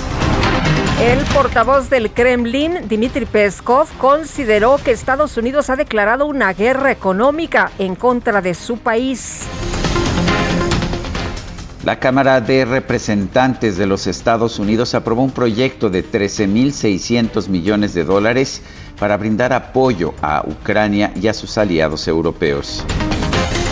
El 1.01 1.19
portavoz 1.33 1.89
del 1.89 2.11
Kremlin, 2.11 2.88
Dmitry 2.88 3.25
Peskov, 3.25 3.88
consideró 3.97 4.77
que 4.77 4.91
Estados 4.91 5.35
Unidos 5.35 5.69
ha 5.69 5.75
declarado 5.75 6.25
una 6.25 6.53
guerra 6.53 6.89
económica 6.89 7.71
en 7.79 7.95
contra 7.95 8.41
de 8.41 8.53
su 8.53 8.77
país. 8.77 9.41
La 11.85 11.99
Cámara 11.99 12.41
de 12.41 12.65
Representantes 12.65 13.77
de 13.77 13.85
los 13.85 14.07
Estados 14.07 14.57
Unidos 14.57 14.95
aprobó 14.95 15.21
un 15.21 15.29
proyecto 15.29 15.91
de 15.91 16.03
13.600 16.03 17.47
millones 17.47 17.93
de 17.93 18.03
dólares 18.03 18.63
para 18.99 19.17
brindar 19.17 19.53
apoyo 19.53 20.15
a 20.19 20.43
Ucrania 20.47 21.13
y 21.15 21.27
a 21.27 21.33
sus 21.35 21.59
aliados 21.59 22.07
europeos. 22.07 22.83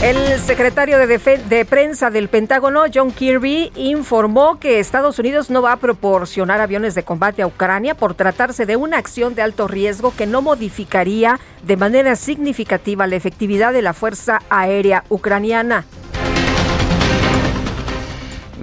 El 0.04 0.40
secretario 0.42 1.00
de, 1.00 1.08
de, 1.08 1.66
prensa 1.66 2.12
del 2.12 2.30
Pentágono, 2.30 2.84
John 2.94 3.10
Kirby, 3.10 3.72
informó 3.76 4.60
que 4.60 4.80
Estados 4.80 5.18
Unidos 5.18 5.50
no 5.50 5.64
va 5.64 5.72
a 5.72 5.78
proporcionar 5.78 6.62
aviones 6.62 6.94
de 6.94 7.02
combate 7.02 7.42
a 7.42 7.48
Ucrania 7.48 7.96
por 7.96 8.14
tratarse 8.14 8.68
de 8.68 8.76
una 8.76 9.00
acción 9.00 9.34
de 9.34 9.42
alto 9.42 9.68
riesgo 9.68 10.14
que 10.16 10.28
no 10.28 10.44
modificaría 10.44 11.40
de 11.66 11.78
manera 11.78 12.16
significativa 12.16 13.08
la 13.08 13.16
efectividad 13.16 13.74
de 13.74 13.82
la 13.82 13.94
Fuerza 13.94 14.40
Aérea 14.52 15.04
Ucraniana. 15.10 15.86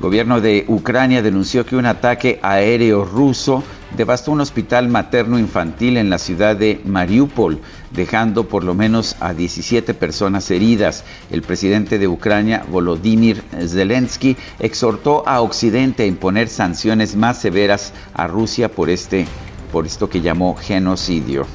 El 0.00 0.04
gobierno 0.04 0.40
de 0.40 0.64
Ucrania 0.66 1.20
denunció 1.20 1.66
que 1.66 1.76
un 1.76 1.84
ataque 1.84 2.40
aéreo 2.42 3.04
ruso 3.04 3.62
devastó 3.98 4.32
un 4.32 4.40
hospital 4.40 4.88
materno-infantil 4.88 5.98
en 5.98 6.08
la 6.08 6.16
ciudad 6.16 6.56
de 6.56 6.80
Mariupol, 6.86 7.60
dejando 7.90 8.48
por 8.48 8.64
lo 8.64 8.72
menos 8.72 9.16
a 9.20 9.34
17 9.34 9.92
personas 9.92 10.50
heridas. 10.50 11.04
El 11.30 11.42
presidente 11.42 11.98
de 11.98 12.08
Ucrania, 12.08 12.64
Volodymyr 12.70 13.42
Zelensky, 13.68 14.38
exhortó 14.58 15.22
a 15.28 15.42
Occidente 15.42 16.04
a 16.04 16.06
imponer 16.06 16.48
sanciones 16.48 17.14
más 17.14 17.38
severas 17.38 17.92
a 18.14 18.26
Rusia 18.26 18.70
por 18.70 18.88
este 18.88 19.26
por 19.70 19.84
esto 19.84 20.08
que 20.08 20.22
llamó 20.22 20.56
genocidio. 20.56 21.46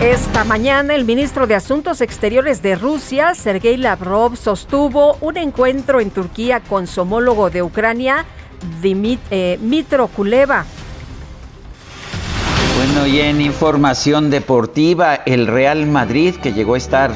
Esta 0.00 0.44
mañana 0.44 0.94
el 0.94 1.04
ministro 1.04 1.46
de 1.46 1.54
Asuntos 1.54 2.00
Exteriores 2.00 2.62
de 2.62 2.74
Rusia, 2.74 3.34
Sergei 3.34 3.76
Lavrov, 3.76 4.34
sostuvo 4.34 5.18
un 5.20 5.36
encuentro 5.36 6.00
en 6.00 6.10
Turquía 6.10 6.60
con 6.60 6.86
su 6.86 7.02
homólogo 7.02 7.50
de 7.50 7.62
Ucrania, 7.62 8.24
Dimit, 8.80 9.20
eh, 9.30 9.58
Kuleva. 10.16 10.64
Bueno, 12.78 13.06
y 13.06 13.20
en 13.20 13.42
información 13.42 14.30
deportiva, 14.30 15.16
el 15.16 15.46
Real 15.46 15.84
Madrid, 15.86 16.34
que 16.36 16.54
llegó 16.54 16.76
a 16.76 16.78
estar 16.78 17.12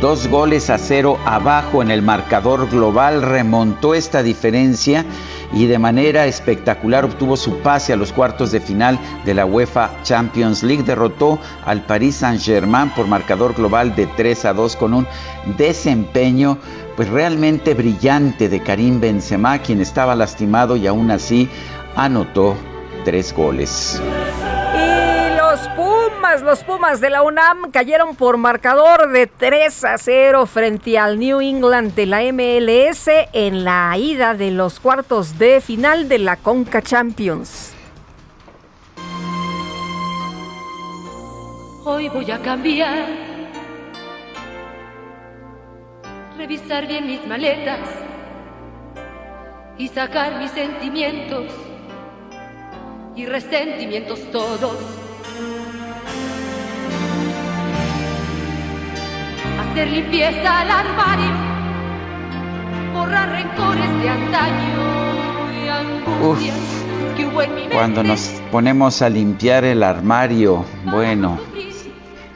dos 0.00 0.28
goles 0.28 0.70
a 0.70 0.78
cero 0.78 1.18
abajo 1.24 1.82
en 1.82 1.90
el 1.90 2.02
marcador 2.02 2.68
global, 2.68 3.22
remontó 3.22 3.94
esta 3.94 4.22
diferencia 4.22 5.04
y 5.52 5.66
de 5.66 5.78
manera 5.78 6.26
espectacular 6.26 7.04
obtuvo 7.04 7.36
su 7.36 7.58
pase 7.58 7.92
a 7.92 7.96
los 7.96 8.12
cuartos 8.12 8.50
de 8.52 8.60
final 8.60 8.98
de 9.24 9.34
la 9.34 9.46
UEFA 9.46 9.90
Champions 10.02 10.62
League. 10.62 10.82
Derrotó 10.82 11.38
al 11.64 11.82
Paris 11.86 12.16
Saint-Germain 12.16 12.90
por 12.90 13.06
marcador 13.06 13.54
global 13.54 13.94
de 13.94 14.06
3 14.06 14.44
a 14.46 14.52
2 14.52 14.76
con 14.76 14.94
un 14.94 15.06
desempeño 15.56 16.58
pues 16.96 17.08
realmente 17.08 17.74
brillante 17.74 18.48
de 18.48 18.62
Karim 18.62 19.00
Benzema, 19.00 19.58
quien 19.58 19.80
estaba 19.80 20.14
lastimado 20.14 20.76
y 20.76 20.86
aún 20.86 21.10
así 21.10 21.48
anotó 21.96 22.56
tres 23.04 23.32
goles. 23.34 24.00
Los 25.64 25.72
Pumas, 25.76 26.42
los 26.42 26.64
Pumas 26.64 27.00
de 27.00 27.08
la 27.08 27.22
UNAM 27.22 27.70
cayeron 27.70 28.16
por 28.16 28.36
marcador 28.36 29.10
de 29.10 29.26
3 29.26 29.84
a 29.84 29.96
0 29.96 30.44
frente 30.44 30.98
al 30.98 31.18
New 31.18 31.40
England 31.40 31.94
de 31.94 32.04
la 32.04 32.20
MLS 32.32 33.08
en 33.32 33.64
la 33.64 33.96
ida 33.96 34.34
de 34.34 34.50
los 34.50 34.78
cuartos 34.78 35.38
de 35.38 35.62
final 35.62 36.06
de 36.08 36.18
la 36.18 36.36
Conca 36.36 36.82
Champions. 36.82 37.72
Hoy 41.84 42.10
voy 42.10 42.30
a 42.30 42.40
cambiar, 42.40 43.06
revisar 46.36 46.86
bien 46.86 47.06
mis 47.06 47.26
maletas 47.26 47.88
y 49.78 49.88
sacar 49.88 50.38
mis 50.40 50.50
sentimientos 50.50 51.46
y 53.16 53.24
resentimientos 53.24 54.30
todos 54.30 55.03
hacer 59.74 59.90
limpieza 59.90 60.60
al 60.60 60.70
armario, 60.70 61.32
borrar 62.92 63.28
rencores 63.28 64.00
de 64.00 64.08
antaño 64.08 65.52
y 65.52 65.68
angustias 65.68 66.56
que 67.16 67.26
hubo 67.26 67.42
en 67.42 67.54
mi 67.56 67.60
mente. 67.62 67.74
Cuando 67.74 68.04
nos 68.04 68.40
ponemos 68.52 69.02
a 69.02 69.08
limpiar 69.08 69.64
el 69.64 69.82
armario, 69.82 70.64
bueno, 70.84 71.40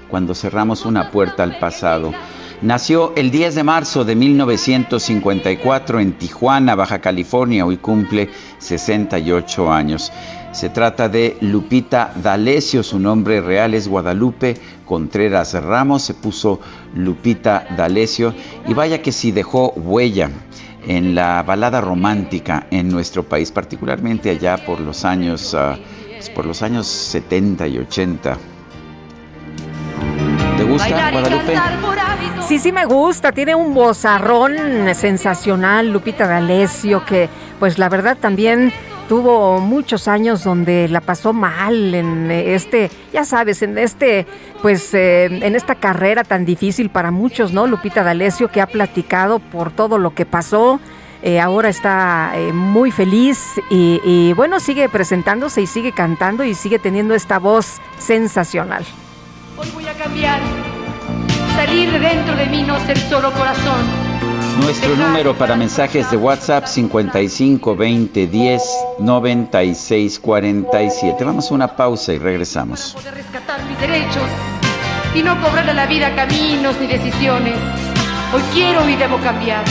cuando 0.08 0.34
cerramos 0.34 0.84
una 0.84 1.12
puerta 1.12 1.44
al 1.44 1.60
pasado. 1.60 2.12
Nació 2.60 3.12
el 3.14 3.30
10 3.30 3.54
de 3.54 3.62
marzo 3.62 4.04
de 4.04 4.16
1954 4.16 6.00
en 6.00 6.14
Tijuana, 6.14 6.74
Baja 6.74 7.00
California. 7.00 7.64
Hoy 7.64 7.76
cumple 7.76 8.30
68 8.58 9.72
años. 9.72 10.10
Se 10.50 10.68
trata 10.68 11.08
de 11.08 11.36
Lupita 11.40 12.12
D'Alessio, 12.16 12.82
su 12.82 12.98
nombre 12.98 13.40
real 13.40 13.74
es 13.74 13.86
Guadalupe 13.86 14.56
Contreras 14.84 15.54
Ramos, 15.54 16.02
se 16.02 16.14
puso 16.14 16.58
Lupita 16.96 17.64
D'Alessio 17.76 18.34
y 18.66 18.74
vaya 18.74 19.02
que 19.02 19.12
sí 19.12 19.30
dejó 19.30 19.72
huella 19.76 20.28
en 20.84 21.14
la 21.14 21.44
balada 21.44 21.80
romántica 21.80 22.66
en 22.72 22.88
nuestro 22.88 23.22
país, 23.22 23.52
particularmente 23.52 24.30
allá 24.30 24.56
por 24.66 24.80
los 24.80 25.04
años, 25.04 25.54
uh, 25.54 25.78
por 26.34 26.44
los 26.44 26.62
años 26.62 26.88
70 26.88 27.68
y 27.68 27.78
80. 27.78 28.57
¿Te 30.68 30.72
gusta, 30.72 31.10
Guadalupe? 31.10 31.58
Sí, 32.46 32.58
sí 32.58 32.72
me 32.72 32.84
gusta. 32.84 33.32
Tiene 33.32 33.54
un 33.54 33.72
vozarrón 33.72 34.54
sensacional, 34.94 35.90
Lupita 35.90 36.26
D'Alessio, 36.26 37.06
que 37.06 37.30
pues 37.58 37.78
la 37.78 37.88
verdad 37.88 38.18
también 38.20 38.70
tuvo 39.08 39.60
muchos 39.60 40.08
años 40.08 40.44
donde 40.44 40.86
la 40.88 41.00
pasó 41.00 41.32
mal 41.32 41.94
en 41.94 42.30
este, 42.30 42.90
ya 43.14 43.24
sabes, 43.24 43.62
en 43.62 43.78
este, 43.78 44.26
pues, 44.60 44.92
eh, 44.92 45.24
en 45.24 45.56
esta 45.56 45.74
carrera 45.74 46.22
tan 46.22 46.44
difícil 46.44 46.90
para 46.90 47.10
muchos, 47.10 47.54
¿no? 47.54 47.66
Lupita 47.66 48.02
D'Alessio, 48.02 48.48
que 48.48 48.60
ha 48.60 48.66
platicado 48.66 49.38
por 49.38 49.70
todo 49.70 49.96
lo 49.96 50.14
que 50.14 50.26
pasó. 50.26 50.80
Eh, 51.22 51.40
ahora 51.40 51.70
está 51.70 52.32
eh, 52.34 52.52
muy 52.52 52.90
feliz 52.90 53.42
y, 53.70 54.02
y 54.04 54.34
bueno, 54.34 54.60
sigue 54.60 54.90
presentándose 54.90 55.62
y 55.62 55.66
sigue 55.66 55.92
cantando 55.92 56.44
y 56.44 56.54
sigue 56.54 56.78
teniendo 56.78 57.14
esta 57.14 57.38
voz 57.38 57.80
sensacional. 57.98 58.84
Hoy 59.60 59.66
voy 59.74 59.88
a 59.88 59.94
cambiar, 59.94 60.40
salir 61.56 61.90
de 61.90 61.98
dentro 61.98 62.36
de 62.36 62.46
mí, 62.46 62.62
no 62.62 62.78
ser 62.86 62.96
solo 62.96 63.32
corazón. 63.32 63.80
Nuestro 64.60 64.94
número 64.94 65.36
para 65.36 65.56
mensajes 65.56 66.08
de 66.12 66.16
WhatsApp 66.16 66.66
55 66.66 67.74
20 67.74 68.26
10 68.28 68.62
96 69.00 70.20
47. 70.20 71.24
Vamos 71.24 71.50
a 71.50 71.54
una 71.54 71.74
pausa 71.74 72.12
y 72.12 72.18
regresamos. 72.18 72.92
Poder 72.94 73.14
rescatar 73.14 73.64
mis 73.64 73.80
derechos 73.80 74.28
y 75.16 75.24
no 75.24 75.40
cobrarle 75.42 75.72
a 75.72 75.74
la 75.74 75.86
vida 75.86 76.14
caminos 76.14 76.76
ni 76.80 76.86
decisiones. 76.86 77.56
Hoy 78.32 78.42
quiero 78.54 78.88
y 78.88 78.94
debo 78.94 79.18
cambiar. 79.18 79.64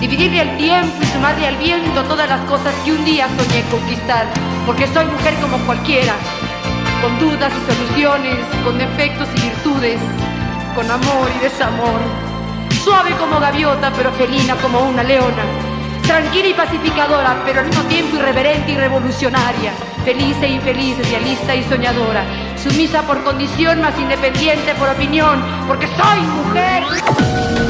Dividirle 0.00 0.40
el 0.40 0.56
tiempo 0.56 0.96
y 1.00 1.06
sumarle 1.06 1.46
al 1.46 1.56
viento 1.56 2.02
todas 2.02 2.28
las 2.28 2.40
cosas 2.46 2.74
que 2.84 2.90
un 2.90 3.04
día 3.04 3.28
soñé 3.28 3.62
conquistar. 3.70 4.26
Porque 4.66 4.88
soy 4.88 5.04
mujer 5.04 5.34
como 5.40 5.58
cualquiera, 5.66 6.14
con 7.00 7.18
dudas 7.18 7.52
y 7.56 7.72
soluciones, 7.72 8.36
con 8.64 8.76
defectos 8.78 9.28
y 9.36 9.40
virtudes, 9.40 10.00
con 10.74 10.90
amor 10.90 11.30
y 11.36 11.42
desamor. 11.42 12.00
Suave 12.84 13.12
como 13.18 13.40
gaviota, 13.40 13.92
pero 13.96 14.12
felina 14.12 14.54
como 14.56 14.80
una 14.80 15.02
leona. 15.02 15.44
Tranquila 16.02 16.48
y 16.48 16.54
pacificadora, 16.54 17.42
pero 17.46 17.60
al 17.60 17.66
mismo 17.66 17.84
tiempo 17.84 18.16
irreverente 18.16 18.72
y 18.72 18.76
revolucionaria. 18.76 19.72
Feliz 20.04 20.36
e 20.42 20.48
infeliz, 20.48 20.96
idealista 20.98 21.54
y 21.54 21.62
soñadora. 21.64 22.24
Sumisa 22.56 23.02
por 23.02 23.22
condición, 23.22 23.80
más 23.80 23.98
independiente 23.98 24.74
por 24.74 24.88
opinión, 24.88 25.42
porque 25.68 25.86
soy 25.86 26.20
mujer. 26.20 27.69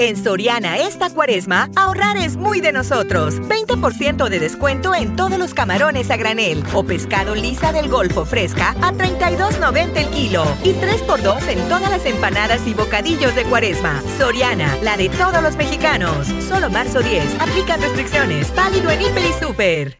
En 0.00 0.16
Soriana 0.16 0.78
esta 0.78 1.10
cuaresma, 1.10 1.68
ahorrar 1.76 2.16
es 2.16 2.38
muy 2.38 2.62
de 2.62 2.72
nosotros. 2.72 3.34
20% 3.34 4.30
de 4.30 4.40
descuento 4.40 4.94
en 4.94 5.14
todos 5.14 5.38
los 5.38 5.52
camarones 5.52 6.10
a 6.10 6.16
granel 6.16 6.64
o 6.72 6.82
pescado 6.82 7.34
lisa 7.34 7.70
del 7.70 7.90
Golfo 7.90 8.24
fresca 8.24 8.70
a 8.80 8.94
32.90 8.94 9.96
el 9.96 10.08
kilo. 10.08 10.44
Y 10.64 10.70
3x2 10.70 11.48
en 11.48 11.68
todas 11.68 11.90
las 11.90 12.06
empanadas 12.06 12.66
y 12.66 12.72
bocadillos 12.72 13.34
de 13.34 13.44
cuaresma. 13.44 14.02
Soriana, 14.16 14.74
la 14.82 14.96
de 14.96 15.10
todos 15.10 15.42
los 15.42 15.56
mexicanos. 15.56 16.28
Solo 16.48 16.70
marzo 16.70 17.02
10. 17.02 17.38
Aplican 17.38 17.82
restricciones. 17.82 18.54
Válido 18.54 18.88
en 18.90 19.02
Hiper 19.02 19.22
y 19.22 19.44
Super. 19.44 19.98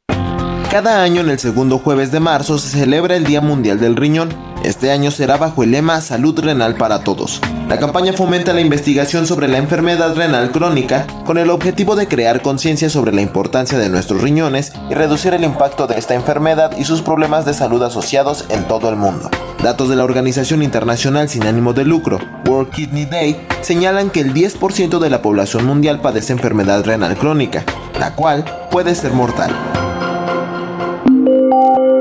Cada 0.71 1.03
año 1.03 1.21
en 1.21 1.29
el 1.29 1.39
segundo 1.39 1.77
jueves 1.77 2.11
de 2.11 2.21
marzo 2.21 2.57
se 2.57 2.79
celebra 2.79 3.17
el 3.17 3.25
Día 3.25 3.43
Mundial 3.43 3.79
del 3.79 3.97
Riñón. 3.97 4.50
Este 4.63 4.91
año 4.91 5.11
será 5.11 5.39
bajo 5.39 5.63
el 5.63 5.71
lema 5.71 6.03
Salud 6.03 6.39
Renal 6.39 6.75
para 6.75 7.03
Todos. 7.03 7.41
La 7.69 7.79
campaña 7.79 8.13
fomenta 8.13 8.53
la 8.53 8.61
investigación 8.61 9.27
sobre 9.27 9.49
la 9.49 9.57
enfermedad 9.57 10.15
renal 10.15 10.51
crónica 10.51 11.07
con 11.25 11.39
el 11.39 11.49
objetivo 11.49 11.97
de 11.97 12.09
crear 12.09 12.43
conciencia 12.43 12.91
sobre 12.91 13.13
la 13.13 13.23
importancia 13.23 13.79
de 13.79 13.89
nuestros 13.89 14.21
riñones 14.21 14.73
y 14.91 14.95
reducir 14.95 15.33
el 15.33 15.45
impacto 15.45 15.87
de 15.87 15.99
esta 15.99 16.15
enfermedad 16.15 16.77
y 16.77 16.85
sus 16.85 17.01
problemas 17.01 17.47
de 17.47 17.55
salud 17.55 17.83
asociados 17.83 18.45
en 18.51 18.65
todo 18.69 18.91
el 18.91 18.97
mundo. 18.97 19.31
Datos 19.63 19.89
de 19.89 19.97
la 19.97 20.05
Organización 20.05 20.63
Internacional 20.63 21.29
sin 21.29 21.45
ánimo 21.45 21.73
de 21.73 21.85
lucro, 21.85 22.19
World 22.47 22.71
Kidney 22.71 23.07
Day, 23.07 23.47
señalan 23.63 24.11
que 24.11 24.21
el 24.21 24.35
10% 24.35 24.99
de 24.99 25.11
la 25.11 25.23
población 25.23 25.65
mundial 25.65 26.01
padece 26.01 26.33
enfermedad 26.33 26.85
renal 26.85 27.17
crónica, 27.17 27.65
la 27.99 28.15
cual 28.15 28.45
puede 28.71 28.95
ser 28.95 29.13
mortal. 29.13 29.55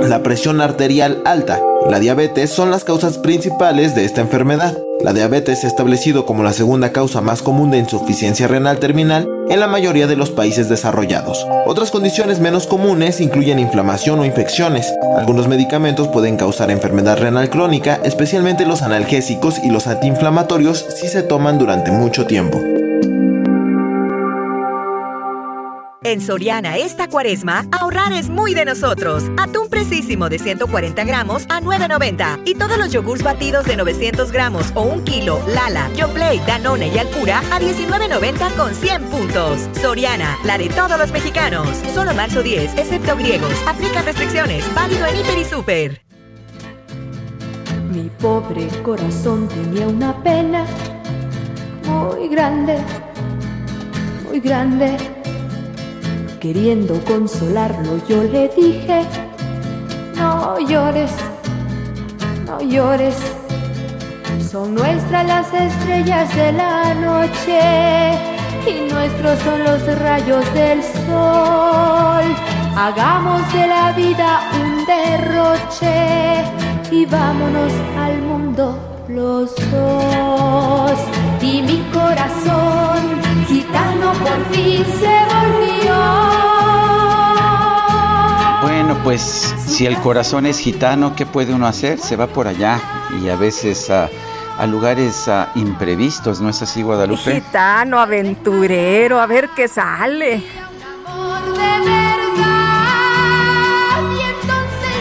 La 0.08 0.24
presión 0.24 0.62
arterial 0.62 1.22
alta 1.26 1.62
y 1.86 1.92
la 1.92 2.00
diabetes 2.00 2.50
son 2.50 2.72
las 2.72 2.84
causas 2.84 3.18
principales 3.18 3.96
de 3.96 4.06
esta 4.06 4.22
enfermedad. 4.22 4.78
La 5.02 5.14
diabetes 5.14 5.62
se 5.62 5.68
ha 5.68 5.70
establecido 5.70 6.26
como 6.26 6.44
la 6.44 6.52
segunda 6.52 6.92
causa 6.92 7.22
más 7.22 7.42
común 7.42 7.72
de 7.72 7.78
insuficiencia 7.78 8.48
renal 8.48 8.80
terminal 8.80 9.30
en 9.50 9.60
la 9.60 9.68
mayoría 9.68 10.08
de 10.08 10.16
los 10.16 10.30
países 10.30 10.68
desarrollados. 10.68 11.46
Otras 11.66 11.92
condiciones 11.92 12.40
menos 12.40 12.68
comunes 12.68 13.22
incluyen 13.22 13.60
inflamación 13.60 14.20
o 14.20 14.26
infecciones. 14.26 14.92
Algunos 15.16 15.48
medicamentos 15.48 16.08
pueden 16.10 16.38
causar 16.38 16.72
enfermedad 16.72 17.18
renal 17.18 17.50
crónica, 17.50 18.00
especialmente 18.04 18.66
los 18.66 18.82
analgésicos 18.82 19.60
y 19.64 19.70
los 19.70 19.88
antiinflamatorios 19.88 20.86
si 20.96 21.08
se 21.08 21.24
toman 21.24 21.60
durante 21.60 21.92
mucho 21.92 22.26
tiempo. 22.26 22.60
En 26.02 26.22
Soriana 26.22 26.78
esta 26.78 27.10
cuaresma, 27.10 27.66
ahorrar 27.74 28.14
es 28.14 28.30
muy 28.30 28.54
de 28.54 28.64
nosotros. 28.64 29.24
Atún 29.38 29.68
precisísimo 29.70 30.30
de 30.30 30.40
140 30.40 31.04
gramos 31.04 31.44
a 31.50 31.60
9.90. 31.60 32.44
Y 32.46 32.56
todos 32.56 32.78
los 32.78 32.94
yogurts 32.94 33.22
batidos 33.22 33.66
de 33.66 33.76
900 33.76 34.32
gramos 34.32 34.72
o 34.76 34.84
un 34.84 35.04
kilo, 35.04 35.42
Lala, 35.54 35.92
Yoplait, 35.96 36.42
Danone 36.46 36.88
y 36.88 36.98
Alpura 36.98 37.40
a 37.52 37.60
19.90 37.60 38.56
con 38.56 38.74
100 38.74 39.04
puntos. 39.10 39.60
Soriana, 39.82 40.38
la 40.46 40.58
de 40.58 40.70
todos 40.70 40.98
los 40.98 41.12
mexicanos. 41.12 41.68
Solo 41.94 42.14
marzo 42.14 42.44
10, 42.44 42.78
excepto 42.78 43.18
griegos. 43.18 43.52
Aplica 43.68 44.02
restricciones. 44.02 44.64
Válido 44.74 45.06
en 45.06 45.18
Hiper 45.18 45.38
y 45.38 45.44
Super. 45.44 46.02
Mi 47.92 48.10
pobre 48.20 48.68
corazón 48.84 49.50
tenía 49.50 49.88
una 49.88 50.24
pena 50.24 50.66
muy 51.84 52.30
grande, 52.30 52.78
muy 54.30 54.40
grande. 54.40 55.19
Queriendo 56.40 57.04
consolarlo, 57.04 58.00
yo 58.08 58.24
le 58.24 58.48
dije, 58.48 59.02
no 60.16 60.58
llores, 60.58 61.12
no 62.46 62.62
llores. 62.62 63.16
Son 64.50 64.74
nuestras 64.74 65.28
las 65.28 65.54
estrellas 65.54 66.34
de 66.34 66.54
la 66.54 66.94
noche 66.94 67.60
y 68.66 68.90
nuestros 68.90 69.38
son 69.40 69.64
los 69.66 70.00
rayos 70.00 70.54
del 70.54 70.82
sol. 70.82 72.24
Hagamos 72.74 73.42
de 73.52 73.68
la 73.68 73.92
vida 73.92 74.50
un 74.62 74.86
derroche 74.86 76.46
y 76.90 77.06
vámonos 77.06 77.74
al 77.98 78.18
mundo 78.22 78.80
los 79.10 79.54
dos. 79.72 81.00
Y 81.42 81.62
mi 81.64 81.84
corazón 81.92 83.20
gitano 83.48 84.14
por 84.14 84.46
fin 84.54 84.86
se 84.86 85.16
volvió. 85.34 86.29
Pues 89.10 89.56
si 89.66 89.88
el 89.88 89.98
corazón 89.98 90.46
es 90.46 90.60
gitano, 90.60 91.16
¿qué 91.16 91.26
puede 91.26 91.52
uno 91.52 91.66
hacer? 91.66 91.98
Se 91.98 92.16
va 92.16 92.28
por 92.28 92.48
allá 92.48 92.80
y 93.20 93.30
a 93.30 93.36
veces 93.36 93.90
a, 93.90 94.08
a 94.56 94.68
lugares 94.68 95.28
a 95.28 95.50
imprevistos, 95.56 96.42
¿no 96.42 96.50
es 96.50 96.62
así, 96.62 96.84
Guadalupe? 96.84 97.42
Gitano, 97.42 98.00
aventurero, 98.00 99.20
a 99.20 99.26
ver 99.26 99.50
qué 99.56 99.68
sale. 99.68 100.44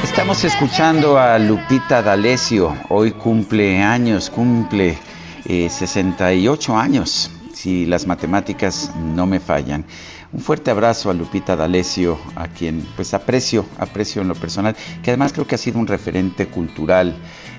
Estamos 0.03 0.43
escuchando 0.43 1.19
a 1.19 1.39
Lupita 1.39 2.01
D'Alessio. 2.01 2.79
Hoy 2.89 3.11
cumple 3.11 3.83
años, 3.83 4.31
cumple 4.31 4.97
eh, 5.45 5.69
68 5.69 6.79
años, 6.79 7.31
si 7.53 7.85
las 7.85 8.07
matemáticas 8.07 8.91
no 8.97 9.27
me 9.27 9.39
fallan. 9.39 9.85
Un 10.31 10.41
fuerte 10.41 10.71
abrazo 10.71 11.09
a 11.11 11.15
Lupita 11.15 11.57
D'Alessio, 11.57 12.19
a 12.37 12.49
quien 12.49 12.87
pues 12.97 13.15
aprecio, 13.15 13.65
aprecio 13.79 14.21
en 14.21 14.29
lo 14.29 14.35
personal, 14.35 14.77
que 15.03 15.11
además 15.11 15.33
creo 15.33 15.47
que 15.47 15.55
ha 15.55 15.59
sido 15.59 15.79
un 15.79 15.87
referente 15.87 16.47
cultural 16.49 17.17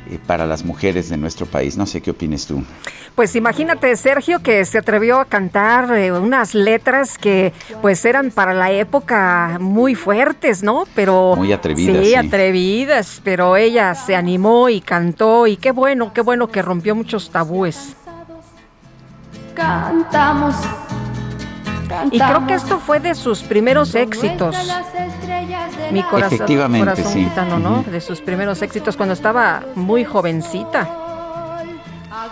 eh, 0.08 0.20
para 0.28 0.46
las 0.46 0.64
mujeres 0.64 1.10
de 1.10 1.18
nuestro 1.18 1.48
país. 1.48 1.78
No 1.78 1.88
sé 1.88 2.02
qué 2.02 2.12
opines 2.12 2.46
tú. 2.46 2.64
Pues 3.16 3.36
imagínate, 3.36 3.96
Sergio, 3.96 4.44
que 4.44 4.64
se 4.66 4.78
atrevió 4.78 5.20
a 5.20 5.26
cantar 5.26 5.92
eh, 5.98 6.12
unas 6.12 6.54
letras 6.54 7.18
que 7.18 7.54
pues 7.82 8.06
eran 8.06 8.30
para 8.30 8.54
la 8.54 8.72
época 8.72 9.58
muy 9.60 9.96
fuertes, 9.96 10.62
¿no? 10.62 10.84
Pero 10.94 11.36
Muy 11.36 11.52
atrevidas, 11.52 11.98
Sí, 11.98 12.06
sí. 12.12 12.16
atrevidas, 12.16 13.20
pero 13.24 13.56
ella 13.58 13.96
se 13.96 14.16
animó 14.16 14.70
y 14.70 14.80
cantó 14.82 15.48
y 15.48 15.58
qué 15.58 15.72
bueno, 15.72 16.14
qué 16.14 16.22
bueno 16.22 16.50
que 16.50 16.62
rompió 16.62 16.94
muchos 16.96 17.32
tabúes. 17.32 17.96
Cantamos 19.56 20.56
Y 22.12 22.20
creo 22.20 22.46
que 22.48 22.54
esto 22.54 22.80
fue 22.80 23.00
de 23.00 23.16
sus 23.16 23.42
primeros 23.42 23.96
éxitos. 23.96 24.56
Mi 25.92 26.04
corazón, 26.04 26.36
Efectivamente, 26.36 26.92
corazón 26.92 27.14
sí. 27.14 27.24
gitano, 27.24 27.58
¿no? 27.60 27.84
De 27.84 28.00
sus 28.02 28.22
primeros 28.22 28.62
éxitos 28.62 28.96
cuando 28.96 29.14
estaba 29.14 29.64
muy 29.76 30.06
jovencita. 30.06 30.88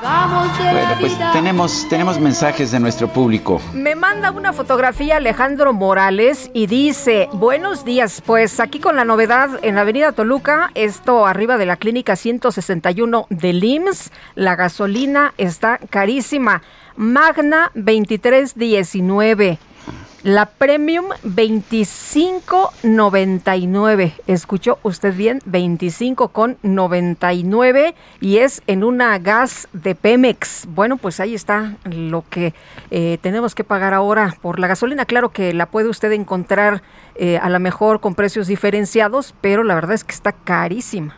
Bueno, 0.02 0.96
pues 1.00 1.18
tenemos, 1.32 1.88
tenemos 1.88 2.20
mensajes 2.20 2.72
de 2.72 2.80
nuestro 2.80 3.08
público. 3.08 3.62
Me 3.74 3.96
manda 3.96 4.32
una 4.32 4.52
fotografía 4.52 5.16
Alejandro 5.16 5.72
Morales 5.72 6.52
y 6.54 6.68
dice, 6.68 7.30
buenos 7.32 7.86
días, 7.86 8.22
pues 8.26 8.60
aquí 8.60 8.80
con 8.80 8.98
la 8.98 9.06
novedad 9.06 9.50
en 9.62 9.76
la 9.76 9.82
avenida 9.82 10.12
Toluca, 10.12 10.72
esto 10.76 11.26
arriba 11.26 11.58
de 11.58 11.68
la 11.68 11.78
clínica 11.78 12.18
161 12.18 13.28
del 13.30 13.64
IMSS, 13.64 14.12
la 14.36 14.58
gasolina 14.58 15.34
está 15.38 15.80
carísima. 15.90 16.64
Magna 16.98 17.72
2319. 17.76 19.60
La 20.28 20.46
Premium 20.46 21.08
25.99. 21.24 24.12
Escuchó 24.28 24.78
usted 24.84 25.16
bien, 25.16 25.40
25.99 25.50 27.94
y 28.20 28.38
es 28.40 28.62
en 28.68 28.84
una 28.84 29.18
gas 29.20 29.70
de 29.72 29.96
Pemex. 29.96 30.68
Bueno, 30.68 30.98
pues 30.98 31.22
ahí 31.22 31.34
está 31.34 31.78
lo 31.86 32.26
que 32.30 32.54
eh, 32.92 33.20
tenemos 33.22 33.56
que 33.56 33.64
pagar 33.64 33.94
ahora 33.94 34.36
por 34.42 34.60
la 34.60 34.68
gasolina. 34.68 35.06
Claro 35.06 35.30
que 35.30 35.54
la 35.54 35.68
puede 35.68 35.88
usted 35.88 36.12
encontrar 36.12 36.84
eh, 37.16 37.40
a 37.42 37.50
lo 37.50 37.62
mejor 37.62 38.02
con 38.02 38.14
precios 38.14 38.48
diferenciados, 38.48 39.34
pero 39.40 39.64
la 39.64 39.76
verdad 39.76 39.94
es 39.94 40.04
que 40.04 40.14
está 40.14 40.34
carísima. 40.34 41.16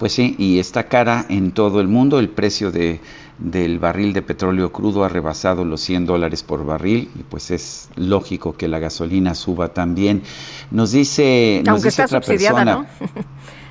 Pues 0.00 0.12
sí, 0.12 0.34
y 0.38 0.58
está 0.58 0.88
cara 0.88 1.24
en 1.28 1.52
todo 1.52 1.80
el 1.80 1.86
mundo. 1.86 2.18
El 2.18 2.30
precio 2.30 2.72
de, 2.72 3.00
del 3.38 3.78
barril 3.78 4.12
de 4.12 4.22
petróleo 4.22 4.72
crudo 4.72 5.04
ha 5.04 5.08
rebasado 5.08 5.64
los 5.64 5.80
100 5.82 6.06
dólares 6.06 6.42
por 6.42 6.64
barril 6.64 7.10
y 7.18 7.22
pues 7.22 7.50
es 7.50 7.88
lógico 7.96 8.56
que 8.56 8.68
la 8.68 8.78
gasolina 8.80 9.34
suba 9.34 9.72
también. 9.72 10.22
Nos 10.70 10.92
dice, 10.92 11.62
nos 11.64 11.68
Aunque 11.74 11.88
dice 11.88 12.02
está 12.02 12.04
otra 12.04 12.20
subsidiada, 12.22 12.64
persona. 12.64 12.74
¿no? 12.74 12.86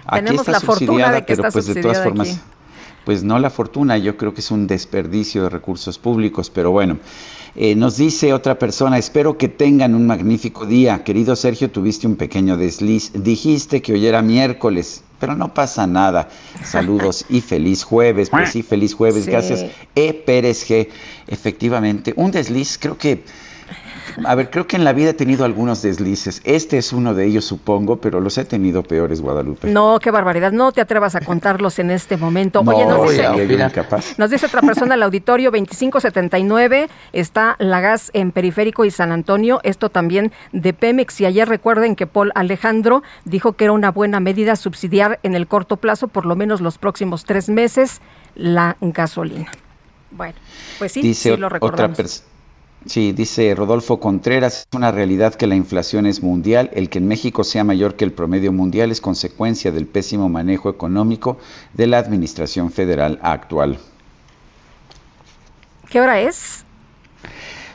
Aquí 0.05 0.25
Tenemos 0.25 0.47
está 0.47 0.51
la 0.53 0.59
fortuna 0.61 1.11
subsidiada, 1.11 1.11
de 1.11 1.25
que 1.25 1.35
pero 1.35 1.41
está 1.43 1.51
pues 1.51 1.65
de 1.67 1.81
todas 1.81 2.01
formas, 2.01 2.29
aquí. 2.29 2.39
pues 3.03 3.23
no 3.23 3.39
la 3.39 3.49
fortuna, 3.49 3.97
yo 3.97 4.15
creo 4.17 4.33
que 4.33 4.41
es 4.41 4.51
un 4.51 4.67
desperdicio 4.67 5.43
de 5.43 5.49
recursos 5.49 5.97
públicos, 5.99 6.49
pero 6.49 6.71
bueno. 6.71 6.97
Eh, 7.59 7.73
nos 7.73 7.97
dice 7.97 8.33
otra 8.33 8.59
persona, 8.59 8.99
espero 8.99 9.39
que 9.39 9.47
tengan 9.47 9.95
un 9.95 10.05
magnífico 10.05 10.67
día. 10.67 11.03
Querido 11.03 11.35
Sergio, 11.35 11.71
tuviste 11.71 12.05
un 12.05 12.15
pequeño 12.15 12.55
desliz. 12.55 13.11
Dijiste 13.15 13.81
que 13.81 13.93
hoy 13.93 14.05
era 14.05 14.21
miércoles, 14.21 15.01
pero 15.19 15.35
no 15.35 15.55
pasa 15.55 15.87
nada. 15.87 16.29
Saludos 16.63 17.25
y 17.29 17.41
feliz 17.41 17.83
jueves. 17.83 18.29
Pues 18.29 18.51
sí, 18.51 18.61
feliz 18.61 18.93
jueves. 18.93 19.25
Sí. 19.25 19.31
Gracias. 19.31 19.65
E. 19.95 20.13
Pérez 20.13 20.69
G. 20.69 20.89
Efectivamente, 21.25 22.13
un 22.15 22.29
desliz, 22.29 22.77
creo 22.77 22.95
que... 22.95 23.23
A 24.25 24.35
ver, 24.35 24.49
creo 24.49 24.67
que 24.67 24.75
en 24.75 24.83
la 24.83 24.93
vida 24.93 25.11
he 25.11 25.13
tenido 25.13 25.45
algunos 25.45 25.81
deslices. 25.81 26.41
Este 26.43 26.77
es 26.77 26.93
uno 26.93 27.13
de 27.13 27.25
ellos, 27.25 27.45
supongo, 27.45 27.97
pero 27.97 28.19
los 28.19 28.37
he 28.37 28.45
tenido 28.45 28.83
peores, 28.83 29.21
Guadalupe. 29.21 29.69
No, 29.69 29.99
qué 29.99 30.11
barbaridad. 30.11 30.51
No 30.51 30.71
te 30.71 30.81
atrevas 30.81 31.15
a 31.15 31.21
contarlos 31.21 31.79
en 31.79 31.91
este 31.91 32.17
momento. 32.17 32.63
No, 32.63 32.71
Oye, 32.71 32.85
nos 32.85 33.09
dice. 33.09 34.15
Nos 34.17 34.29
dice 34.29 34.45
otra 34.45 34.61
persona 34.61 34.95
al 34.95 35.03
auditorio 35.03 35.51
2579 35.51 36.89
está 37.13 37.55
la 37.59 37.79
gas 37.79 38.11
en 38.13 38.31
Periférico 38.31 38.85
y 38.85 38.91
San 38.91 39.11
Antonio, 39.11 39.59
esto 39.63 39.89
también 39.89 40.31
de 40.51 40.73
Pemex 40.73 41.21
y 41.21 41.25
ayer 41.25 41.47
recuerden 41.47 41.95
que 41.95 42.07
Paul 42.07 42.31
Alejandro 42.35 43.03
dijo 43.25 43.53
que 43.53 43.65
era 43.65 43.73
una 43.73 43.91
buena 43.91 44.19
medida 44.19 44.55
subsidiar 44.55 45.19
en 45.23 45.35
el 45.35 45.47
corto 45.47 45.77
plazo, 45.77 46.07
por 46.07 46.25
lo 46.25 46.35
menos 46.35 46.61
los 46.61 46.77
próximos 46.77 47.25
tres 47.25 47.49
meses, 47.49 48.01
la 48.35 48.77
gasolina. 48.81 49.51
Bueno, 50.11 50.35
pues 50.79 50.91
sí, 50.91 51.01
dice 51.01 51.33
sí 51.33 51.37
lo 51.37 51.49
recordamos. 51.49 52.23
Sí, 52.87 53.11
dice 53.11 53.53
Rodolfo 53.53 53.99
Contreras, 53.99 54.59
es 54.61 54.67
una 54.73 54.93
realidad 54.93 55.35
que 55.35 55.45
la 55.45 55.55
inflación 55.55 56.05
es 56.05 56.23
mundial, 56.23 56.69
el 56.73 56.89
que 56.89 56.99
en 56.99 57.07
México 57.07 57.43
sea 57.43 57.65
mayor 57.65 57.95
que 57.95 58.05
el 58.05 58.13
promedio 58.13 58.53
mundial 58.53 58.91
es 58.91 59.01
consecuencia 59.01 59.73
del 59.73 59.87
pésimo 59.87 60.29
manejo 60.29 60.69
económico 60.69 61.37
de 61.73 61.87
la 61.87 61.97
administración 61.97 62.71
federal 62.71 63.19
actual. 63.21 63.77
¿Qué 65.89 65.99
hora 65.99 66.21
es? 66.21 66.63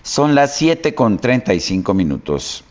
Son 0.03 0.35
las 0.35 0.57
7 0.57 0.95
con 0.95 1.19
35 1.19 1.93
minutos. 1.93 2.65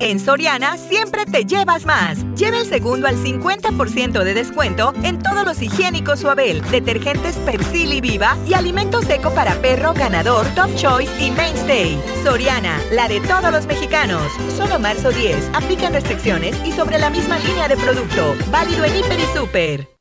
En 0.00 0.20
Soriana 0.20 0.76
siempre 0.76 1.26
te 1.26 1.44
llevas 1.44 1.84
más. 1.84 2.18
Lleva 2.36 2.58
el 2.58 2.66
segundo 2.66 3.08
al 3.08 3.16
50% 3.16 4.22
de 4.22 4.34
descuento 4.34 4.92
en 5.02 5.18
todos 5.18 5.44
los 5.44 5.60
higiénicos 5.60 6.20
Suabel, 6.20 6.62
detergentes 6.70 7.36
Persil 7.38 7.92
y 7.92 8.00
Viva 8.00 8.36
y 8.46 8.54
alimento 8.54 9.02
seco 9.02 9.34
para 9.34 9.54
perro 9.60 9.94
ganador 9.94 10.46
Top 10.54 10.72
Choice 10.76 11.12
y 11.20 11.32
Mainstay. 11.32 12.00
Soriana, 12.22 12.80
la 12.92 13.08
de 13.08 13.20
todos 13.20 13.50
los 13.50 13.66
mexicanos. 13.66 14.22
Solo 14.56 14.78
marzo 14.78 15.10
10. 15.10 15.50
Aplican 15.52 15.92
restricciones 15.92 16.56
y 16.64 16.70
sobre 16.70 16.98
la 16.98 17.10
misma 17.10 17.38
línea 17.40 17.66
de 17.66 17.76
producto. 17.76 18.36
Válido 18.52 18.84
en 18.84 18.96
Hiper 18.96 19.18
y 19.18 19.36
Super. 19.36 19.97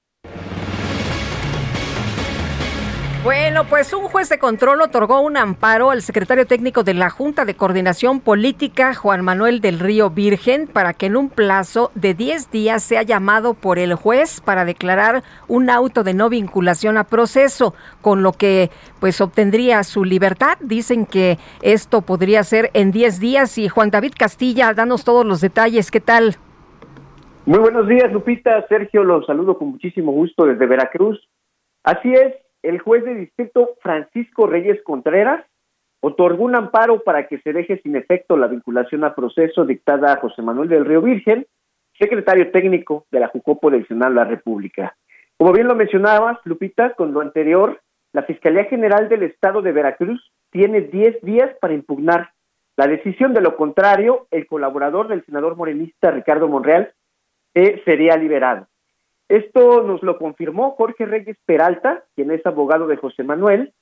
Bueno, 3.27 3.65
pues 3.65 3.91
un 3.91 4.03
juez 4.03 4.29
de 4.29 4.39
control 4.39 4.79
otorgó 4.79 5.19
un 5.19 5.35
amparo 5.35 5.91
al 5.91 6.01
secretario 6.01 6.47
técnico 6.47 6.83
de 6.85 6.93
la 6.93 7.09
Junta 7.09 7.43
de 7.43 7.55
Coordinación 7.55 8.21
Política, 8.21 8.93
Juan 8.93 9.21
Manuel 9.21 9.59
del 9.59 9.79
Río 9.79 10.09
Virgen, 10.09 10.65
para 10.65 10.93
que 10.93 11.07
en 11.07 11.17
un 11.17 11.27
plazo 11.27 11.91
de 11.93 12.13
10 12.13 12.51
días 12.51 12.83
sea 12.83 13.03
llamado 13.03 13.53
por 13.53 13.79
el 13.79 13.95
juez 13.95 14.39
para 14.39 14.63
declarar 14.63 15.23
un 15.49 15.69
auto 15.69 16.05
de 16.05 16.13
no 16.13 16.29
vinculación 16.29 16.95
a 16.95 17.03
proceso, 17.03 17.73
con 18.01 18.23
lo 18.23 18.31
que 18.31 18.69
pues 19.01 19.19
obtendría 19.19 19.83
su 19.83 20.05
libertad. 20.05 20.57
Dicen 20.61 21.05
que 21.05 21.37
esto 21.61 22.03
podría 22.03 22.45
ser 22.45 22.69
en 22.73 22.93
10 22.93 23.19
días 23.19 23.57
y 23.57 23.67
Juan 23.67 23.91
David 23.91 24.13
Castilla, 24.17 24.73
danos 24.73 25.03
todos 25.03 25.25
los 25.25 25.41
detalles, 25.41 25.91
¿qué 25.91 25.99
tal? 25.99 26.37
Muy 27.45 27.59
buenos 27.59 27.89
días, 27.89 28.09
Lupita. 28.09 28.65
Sergio, 28.69 29.03
los 29.03 29.25
saludo 29.25 29.57
con 29.57 29.71
muchísimo 29.71 30.13
gusto 30.13 30.45
desde 30.45 30.65
Veracruz. 30.65 31.19
Así 31.83 32.13
es, 32.13 32.33
el 32.63 32.79
juez 32.79 33.03
de 33.03 33.15
distrito 33.15 33.75
Francisco 33.81 34.47
Reyes 34.47 34.81
Contreras 34.83 35.45
otorgó 35.99 36.43
un 36.43 36.55
amparo 36.55 37.03
para 37.03 37.27
que 37.27 37.39
se 37.39 37.53
deje 37.53 37.79
sin 37.81 37.95
efecto 37.95 38.37
la 38.37 38.47
vinculación 38.47 39.03
a 39.03 39.15
proceso 39.15 39.65
dictada 39.65 40.13
a 40.13 40.19
José 40.19 40.41
Manuel 40.41 40.69
del 40.69 40.85
Río 40.85 41.01
Virgen, 41.01 41.45
secretario 41.97 42.51
técnico 42.51 43.05
de 43.11 43.19
la 43.19 43.27
Jucopo 43.27 43.71
del 43.71 43.87
Senado 43.87 44.11
de 44.11 44.15
la 44.17 44.25
República. 44.25 44.95
Como 45.37 45.51
bien 45.53 45.67
lo 45.67 45.75
mencionabas, 45.75 46.39
Lupita, 46.45 46.93
con 46.93 47.13
lo 47.13 47.21
anterior, 47.21 47.81
la 48.13 48.23
Fiscalía 48.23 48.65
General 48.65 49.09
del 49.09 49.23
Estado 49.23 49.61
de 49.61 49.71
Veracruz 49.71 50.31
tiene 50.51 50.81
10 50.81 51.21
días 51.21 51.55
para 51.59 51.73
impugnar 51.73 52.31
la 52.75 52.87
decisión. 52.87 53.33
De 53.33 53.41
lo 53.41 53.55
contrario, 53.55 54.27
el 54.31 54.47
colaborador 54.47 55.07
del 55.07 55.25
senador 55.25 55.55
morenista 55.55 56.11
Ricardo 56.11 56.47
Monreal 56.47 56.93
eh, 57.53 57.81
sería 57.85 58.15
liberado. 58.17 58.67
Esto 59.29 59.83
nos 59.83 60.01
lo 60.03 60.17
confirmó 60.17 60.71
Jorge 60.71 61.05
Reyes 61.05 61.37
Peralta, 61.45 62.03
quien 62.15 62.31
es 62.31 62.45
abogado 62.45 62.87
de 62.87 62.97
José 62.97 63.23
Manuel, 63.23 63.73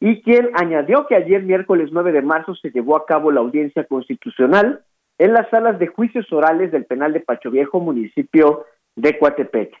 y 0.00 0.22
quien 0.22 0.50
añadió 0.54 1.06
que 1.06 1.16
ayer 1.16 1.42
miércoles 1.42 1.90
9 1.92 2.12
de 2.12 2.22
marzo 2.22 2.54
se 2.54 2.70
llevó 2.70 2.96
a 2.96 3.06
cabo 3.06 3.30
la 3.30 3.40
audiencia 3.40 3.84
constitucional 3.84 4.82
en 5.18 5.32
las 5.32 5.48
salas 5.50 5.78
de 5.78 5.86
juicios 5.86 6.30
orales 6.32 6.72
del 6.72 6.86
penal 6.86 7.12
de 7.12 7.20
Pacho 7.20 7.50
Viejo, 7.50 7.80
municipio 7.80 8.64
de 8.96 9.18
Coatepec. 9.18 9.74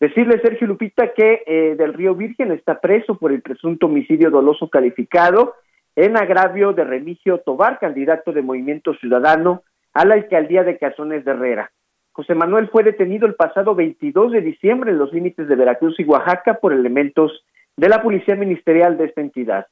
Decirle, 0.00 0.40
Sergio 0.40 0.68
Lupita, 0.68 1.12
que 1.12 1.42
eh, 1.46 1.74
del 1.76 1.92
Río 1.92 2.14
Virgen 2.14 2.52
está 2.52 2.80
preso 2.80 3.18
por 3.18 3.32
el 3.32 3.42
presunto 3.42 3.86
homicidio 3.86 4.30
doloso 4.30 4.68
calificado 4.68 5.54
en 5.96 6.16
agravio 6.16 6.72
de 6.72 6.84
Remigio 6.84 7.38
Tobar, 7.38 7.80
candidato 7.80 8.32
de 8.32 8.42
Movimiento 8.42 8.94
Ciudadano 8.94 9.64
a 9.92 10.04
la 10.04 10.14
alcaldía 10.14 10.62
de 10.62 10.78
Cazones 10.78 11.24
de 11.24 11.32
Herrera. 11.32 11.72
José 12.18 12.34
Manuel 12.34 12.68
fue 12.70 12.82
detenido 12.82 13.28
el 13.28 13.36
pasado 13.36 13.76
22 13.76 14.32
de 14.32 14.40
diciembre 14.40 14.90
en 14.90 14.98
los 14.98 15.12
límites 15.12 15.46
de 15.46 15.54
Veracruz 15.54 16.00
y 16.00 16.04
Oaxaca 16.04 16.54
por 16.54 16.72
elementos 16.72 17.44
de 17.76 17.88
la 17.88 18.02
Policía 18.02 18.34
Ministerial 18.34 18.98
de 18.98 19.04
esta 19.04 19.20
entidad. 19.20 19.68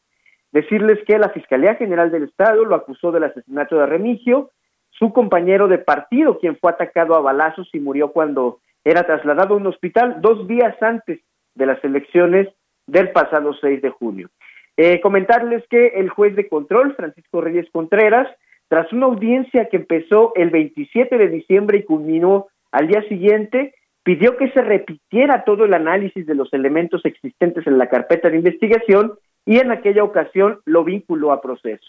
Decirles 0.52 1.00
que 1.08 1.18
la 1.18 1.30
Fiscalía 1.30 1.74
General 1.74 2.08
del 2.12 2.22
Estado 2.22 2.64
lo 2.64 2.76
acusó 2.76 3.10
del 3.10 3.24
asesinato 3.24 3.74
de 3.74 3.86
Remigio, 3.86 4.52
su 4.90 5.12
compañero 5.12 5.66
de 5.66 5.78
partido, 5.78 6.38
quien 6.38 6.56
fue 6.56 6.70
atacado 6.70 7.16
a 7.16 7.20
balazos 7.20 7.68
y 7.72 7.80
murió 7.80 8.12
cuando 8.12 8.60
era 8.84 9.02
trasladado 9.02 9.54
a 9.54 9.56
un 9.56 9.66
hospital 9.66 10.20
dos 10.20 10.46
días 10.46 10.80
antes 10.80 11.18
de 11.56 11.66
las 11.66 11.82
elecciones 11.82 12.46
del 12.86 13.10
pasado 13.10 13.54
6 13.60 13.82
de 13.82 13.90
junio. 13.90 14.30
Eh, 14.76 15.00
comentarles 15.00 15.64
que 15.68 15.88
el 15.96 16.10
juez 16.10 16.36
de 16.36 16.48
control, 16.48 16.94
Francisco 16.94 17.40
Reyes 17.40 17.66
Contreras, 17.72 18.28
tras 18.68 18.92
una 18.92 19.06
audiencia 19.06 19.68
que 19.68 19.76
empezó 19.76 20.32
el 20.34 20.50
27 20.50 21.16
de 21.16 21.28
diciembre 21.28 21.78
y 21.78 21.84
culminó 21.84 22.46
al 22.72 22.88
día 22.88 23.02
siguiente, 23.08 23.74
pidió 24.02 24.36
que 24.36 24.50
se 24.50 24.62
repitiera 24.62 25.44
todo 25.44 25.64
el 25.64 25.74
análisis 25.74 26.26
de 26.26 26.34
los 26.34 26.52
elementos 26.52 27.04
existentes 27.04 27.66
en 27.66 27.78
la 27.78 27.88
carpeta 27.88 28.28
de 28.28 28.36
investigación 28.36 29.14
y 29.44 29.58
en 29.58 29.70
aquella 29.70 30.04
ocasión 30.04 30.60
lo 30.64 30.84
vinculó 30.84 31.32
a 31.32 31.40
proceso. 31.40 31.86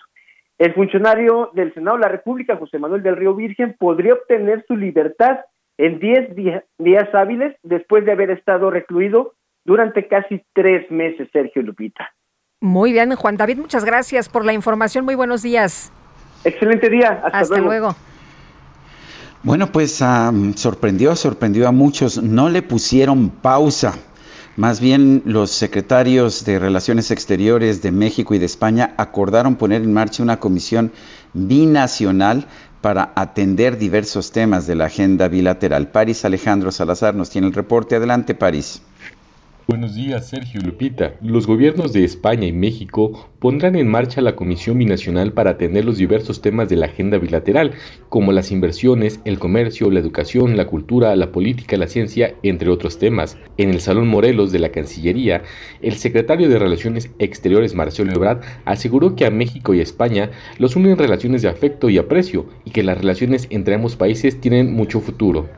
El 0.57 0.73
funcionario 0.73 1.51
del 1.53 1.73
Senado 1.73 1.97
de 1.97 2.03
la 2.03 2.09
República, 2.09 2.57
José 2.57 2.79
Manuel 2.79 3.03
del 3.03 3.17
Río 3.17 3.35
Virgen, 3.35 3.75
podría 3.77 4.13
obtener 4.13 4.65
su 4.67 4.75
libertad 4.75 5.39
en 5.77 5.99
10 5.99 6.35
días, 6.35 7.13
hábiles 7.13 7.55
después 7.61 8.05
de 8.05 8.11
haber 8.11 8.31
estado 8.31 8.71
recluido 8.71 9.33
durante 9.63 10.07
casi 10.07 10.41
tres 10.53 10.89
meses, 10.89 11.29
Sergio 11.31 11.61
Lupita. 11.61 12.11
Muy 12.61 12.91
bien, 12.93 13.13
Juan 13.15 13.37
David, 13.37 13.57
muchas 13.57 13.85
gracias 13.85 14.29
por 14.29 14.43
la 14.43 14.53
información. 14.53 15.05
Muy 15.05 15.13
buenos 15.13 15.43
días. 15.43 15.91
Excelente 16.47 16.89
día. 16.89 17.23
Hasta, 17.33 17.57
luego. 17.57 17.93
Bueno, 19.43 19.69
pues 19.69 19.99
uh, 19.99 20.53
sorprendió, 20.55 21.13
sorprendió 21.17 21.67
a 21.67 21.73
muchos. 21.73 22.23
No 22.23 22.49
le 22.49 22.61
pusieron 22.61 23.29
pausa. 23.29 23.95
Más 24.55 24.79
bien 24.79 25.23
los 25.25 25.51
secretarios 25.51 26.45
de 26.45 26.57
Relaciones 26.57 27.11
Exteriores 27.11 27.81
de 27.81 27.91
México 27.91 28.33
y 28.33 28.39
de 28.39 28.45
España 28.45 28.93
acordaron 28.97 29.57
poner 29.57 29.81
en 29.81 29.93
marcha 29.93 30.23
una 30.23 30.39
comisión 30.39 30.93
binacional 31.33 32.47
para 32.81 33.11
atender 33.15 33.77
diversos 33.77 34.31
temas 34.31 34.65
de 34.67 34.75
la 34.75 34.85
agenda 34.85 35.27
bilateral. 35.27 35.89
París 35.89 36.23
Alejandro 36.23 36.71
Salazar 36.71 37.13
nos 37.13 37.29
tiene 37.29 37.47
el 37.47 37.53
reporte. 37.53 37.97
Adelante, 37.97 38.35
París. 38.35 38.81
Buenos 39.67 39.95
días, 39.95 40.29
Sergio 40.29 40.61
Lupita. 40.61 41.15
Los 41.21 41.45
gobiernos 41.45 41.91
de 41.91 42.05
España 42.05 42.47
y 42.47 42.53
México 42.53 43.29
pondrán 43.39 43.75
en 43.75 43.89
marcha 43.89 44.21
la 44.21 44.33
Comisión 44.33 44.77
Binacional 44.77 45.33
para 45.33 45.51
atender 45.51 45.83
los 45.83 45.97
diversos 45.97 46.41
temas 46.41 46.69
de 46.69 46.77
la 46.77 46.85
agenda 46.85 47.17
bilateral, 47.17 47.73
como 48.07 48.31
las 48.31 48.49
inversiones, 48.53 49.19
el 49.25 49.39
comercio, 49.39 49.91
la 49.91 49.99
educación, 49.99 50.55
la 50.55 50.67
cultura, 50.67 51.13
la 51.17 51.33
política, 51.33 51.75
la 51.75 51.87
ciencia, 51.87 52.33
entre 52.43 52.69
otros 52.69 52.97
temas. 52.97 53.37
En 53.57 53.69
el 53.69 53.81
Salón 53.81 54.07
Morelos 54.07 54.53
de 54.53 54.59
la 54.59 54.69
Cancillería, 54.69 55.43
el 55.81 55.95
secretario 55.95 56.47
de 56.47 56.59
Relaciones 56.59 57.11
Exteriores, 57.19 57.75
Marcelo 57.75 58.13
Ebrard, 58.13 58.43
aseguró 58.63 59.17
que 59.17 59.25
a 59.25 59.31
México 59.31 59.73
y 59.73 59.81
España 59.81 60.31
los 60.59 60.77
unen 60.77 60.97
relaciones 60.97 61.41
de 61.41 61.49
afecto 61.49 61.89
y 61.89 61.97
aprecio 61.97 62.45
y 62.63 62.71
que 62.71 62.83
las 62.83 62.97
relaciones 62.97 63.47
entre 63.49 63.75
ambos 63.75 63.97
países 63.97 64.39
tienen 64.39 64.71
mucho 64.71 65.01
futuro. 65.01 65.49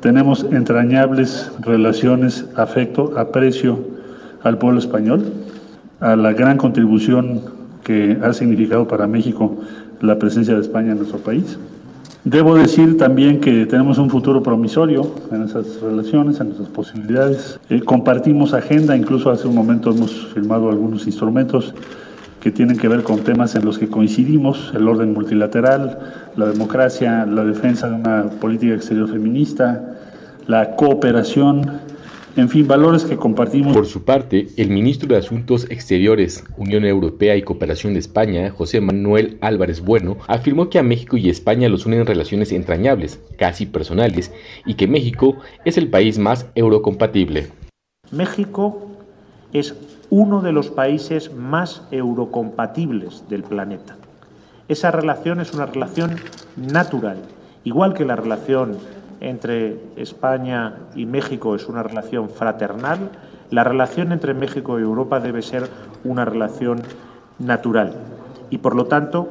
Tenemos 0.00 0.46
entrañables 0.50 1.50
relaciones, 1.60 2.46
afecto, 2.56 3.12
aprecio 3.18 3.78
al 4.42 4.56
pueblo 4.56 4.78
español, 4.78 5.24
a 6.00 6.16
la 6.16 6.32
gran 6.32 6.56
contribución 6.56 7.42
que 7.84 8.16
ha 8.22 8.32
significado 8.32 8.88
para 8.88 9.06
México 9.06 9.58
la 10.00 10.18
presencia 10.18 10.54
de 10.54 10.62
España 10.62 10.92
en 10.92 10.98
nuestro 10.98 11.18
país. 11.18 11.58
Debo 12.24 12.54
decir 12.54 12.96
también 12.96 13.40
que 13.40 13.66
tenemos 13.66 13.98
un 13.98 14.10
futuro 14.10 14.42
promisorio 14.42 15.10
en 15.32 15.42
esas 15.42 15.80
relaciones, 15.80 16.40
en 16.40 16.48
nuestras 16.48 16.68
posibilidades. 16.68 17.58
Eh, 17.68 17.80
compartimos 17.80 18.54
agenda, 18.54 18.96
incluso 18.96 19.30
hace 19.30 19.48
un 19.48 19.54
momento 19.54 19.90
hemos 19.90 20.28
firmado 20.32 20.70
algunos 20.70 21.06
instrumentos 21.06 21.74
que 22.40 22.50
tienen 22.50 22.78
que 22.78 22.88
ver 22.88 23.02
con 23.02 23.20
temas 23.20 23.54
en 23.54 23.64
los 23.64 23.78
que 23.78 23.88
coincidimos, 23.88 24.72
el 24.74 24.88
orden 24.88 25.12
multilateral, 25.12 25.98
la 26.36 26.46
democracia, 26.46 27.26
la 27.26 27.44
defensa 27.44 27.88
de 27.88 27.94
una 27.96 28.30
política 28.40 28.74
exterior 28.74 29.10
feminista, 29.10 29.98
la 30.46 30.74
cooperación, 30.74 31.80
en 32.36 32.48
fin, 32.48 32.66
valores 32.66 33.04
que 33.04 33.16
compartimos. 33.16 33.76
Por 33.76 33.86
su 33.86 34.04
parte, 34.04 34.48
el 34.56 34.70
ministro 34.70 35.08
de 35.08 35.16
Asuntos 35.16 35.66
Exteriores, 35.68 36.44
Unión 36.56 36.84
Europea 36.84 37.36
y 37.36 37.42
Cooperación 37.42 37.92
de 37.92 37.98
España, 37.98 38.50
José 38.50 38.80
Manuel 38.80 39.36
Álvarez 39.42 39.82
Bueno, 39.82 40.16
afirmó 40.26 40.70
que 40.70 40.78
a 40.78 40.82
México 40.82 41.18
y 41.18 41.28
España 41.28 41.68
los 41.68 41.84
unen 41.84 42.06
relaciones 42.06 42.52
entrañables, 42.52 43.20
casi 43.36 43.66
personales, 43.66 44.32
y 44.64 44.74
que 44.74 44.88
México 44.88 45.36
es 45.66 45.76
el 45.76 45.88
país 45.88 46.18
más 46.18 46.46
eurocompatible. 46.54 47.48
México 48.10 48.86
es 49.52 49.74
uno 50.10 50.42
de 50.42 50.52
los 50.52 50.70
países 50.70 51.32
más 51.32 51.82
eurocompatibles 51.90 53.28
del 53.28 53.44
planeta. 53.44 53.96
Esa 54.68 54.90
relación 54.90 55.40
es 55.40 55.54
una 55.54 55.66
relación 55.66 56.16
natural, 56.56 57.18
igual 57.64 57.94
que 57.94 58.04
la 58.04 58.16
relación 58.16 58.76
entre 59.20 59.78
España 59.96 60.74
y 60.94 61.06
México 61.06 61.54
es 61.54 61.68
una 61.68 61.82
relación 61.82 62.28
fraternal, 62.28 63.10
la 63.50 63.64
relación 63.64 64.12
entre 64.12 64.34
México 64.34 64.78
y 64.78 64.82
Europa 64.82 65.20
debe 65.20 65.42
ser 65.42 65.68
una 66.04 66.24
relación 66.24 66.82
natural. 67.38 67.94
Y 68.48 68.58
por 68.58 68.74
lo 68.74 68.86
tanto, 68.86 69.28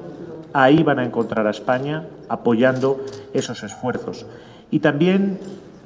ahí 0.54 0.84
van 0.84 1.00
a 1.00 1.06
encontrar 1.06 1.48
a 1.48 1.52
España 1.52 2.06
apoyando 2.28 3.00
esos 3.34 3.64
esfuerzos. 3.64 4.26
Y 4.72 4.80
también 4.80 5.40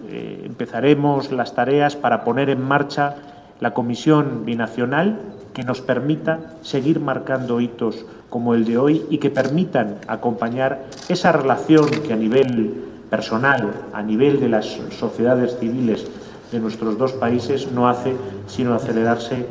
eh, 0.10 0.44
empezaremos 0.46 1.32
las 1.32 1.56
tareas 1.56 1.96
para 1.96 2.24
poner 2.24 2.50
en 2.50 2.62
marcha 2.62 3.16
la 3.60 3.74
comisión 3.74 4.46
binacional 4.46 5.20
que 5.54 5.64
nos 5.64 5.82
permita 5.82 6.56
seguir 6.62 7.00
marcando 7.00 7.62
hitos 7.62 8.06
como 8.30 8.56
el 8.56 8.66
de 8.66 8.78
hoy 8.78 9.06
y 9.10 9.20
que 9.20 9.30
permitan 9.30 9.98
acompañar 10.08 10.86
esa 11.08 11.32
relación 11.32 11.90
que 11.90 12.14
a 12.14 12.16
nivel 12.16 12.74
personal, 13.10 13.72
a 13.94 14.02
nivel 14.02 14.40
de 14.40 14.50
las 14.50 14.66
sociedades 14.98 15.58
civiles 15.60 16.08
de 16.52 16.60
nuestros 16.60 16.98
dos 16.98 17.14
países, 17.14 17.72
no 17.72 17.88
hace 17.88 18.16
sino 18.48 18.74
acelerarse 18.74 19.46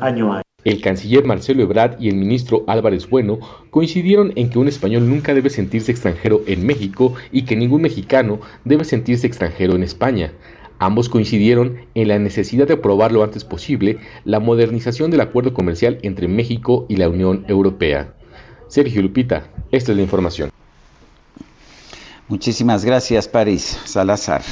año 0.00 0.32
a 0.32 0.36
año. 0.38 0.42
El 0.64 0.80
canciller 0.80 1.24
Marcelo 1.24 1.62
Ebrard 1.62 2.00
y 2.00 2.08
el 2.08 2.16
ministro 2.16 2.64
Álvarez 2.66 3.08
Bueno 3.08 3.38
coincidieron 3.70 4.32
en 4.34 4.50
que 4.50 4.58
un 4.58 4.66
español 4.66 5.08
nunca 5.08 5.32
debe 5.32 5.48
sentirse 5.48 5.92
extranjero 5.92 6.42
en 6.48 6.66
México 6.66 7.14
y 7.30 7.42
que 7.42 7.54
ningún 7.54 7.82
mexicano 7.82 8.40
debe 8.64 8.84
sentirse 8.84 9.28
extranjero 9.28 9.76
en 9.76 9.84
España. 9.84 10.32
Ambos 10.78 11.08
coincidieron 11.08 11.78
en 11.94 12.08
la 12.08 12.18
necesidad 12.18 12.66
de 12.66 12.74
aprobar 12.74 13.12
lo 13.12 13.24
antes 13.24 13.44
posible 13.44 13.98
la 14.24 14.40
modernización 14.40 15.10
del 15.10 15.22
acuerdo 15.22 15.54
comercial 15.54 15.98
entre 16.02 16.28
México 16.28 16.86
y 16.88 16.96
la 16.96 17.08
Unión 17.08 17.44
Europea. 17.48 18.14
Sergio 18.68 19.00
Lupita, 19.00 19.50
esta 19.70 19.92
es 19.92 19.96
la 19.96 20.02
información. 20.02 20.50
Muchísimas 22.28 22.84
gracias, 22.84 23.28
París 23.28 23.78
Salazar. 23.84 24.42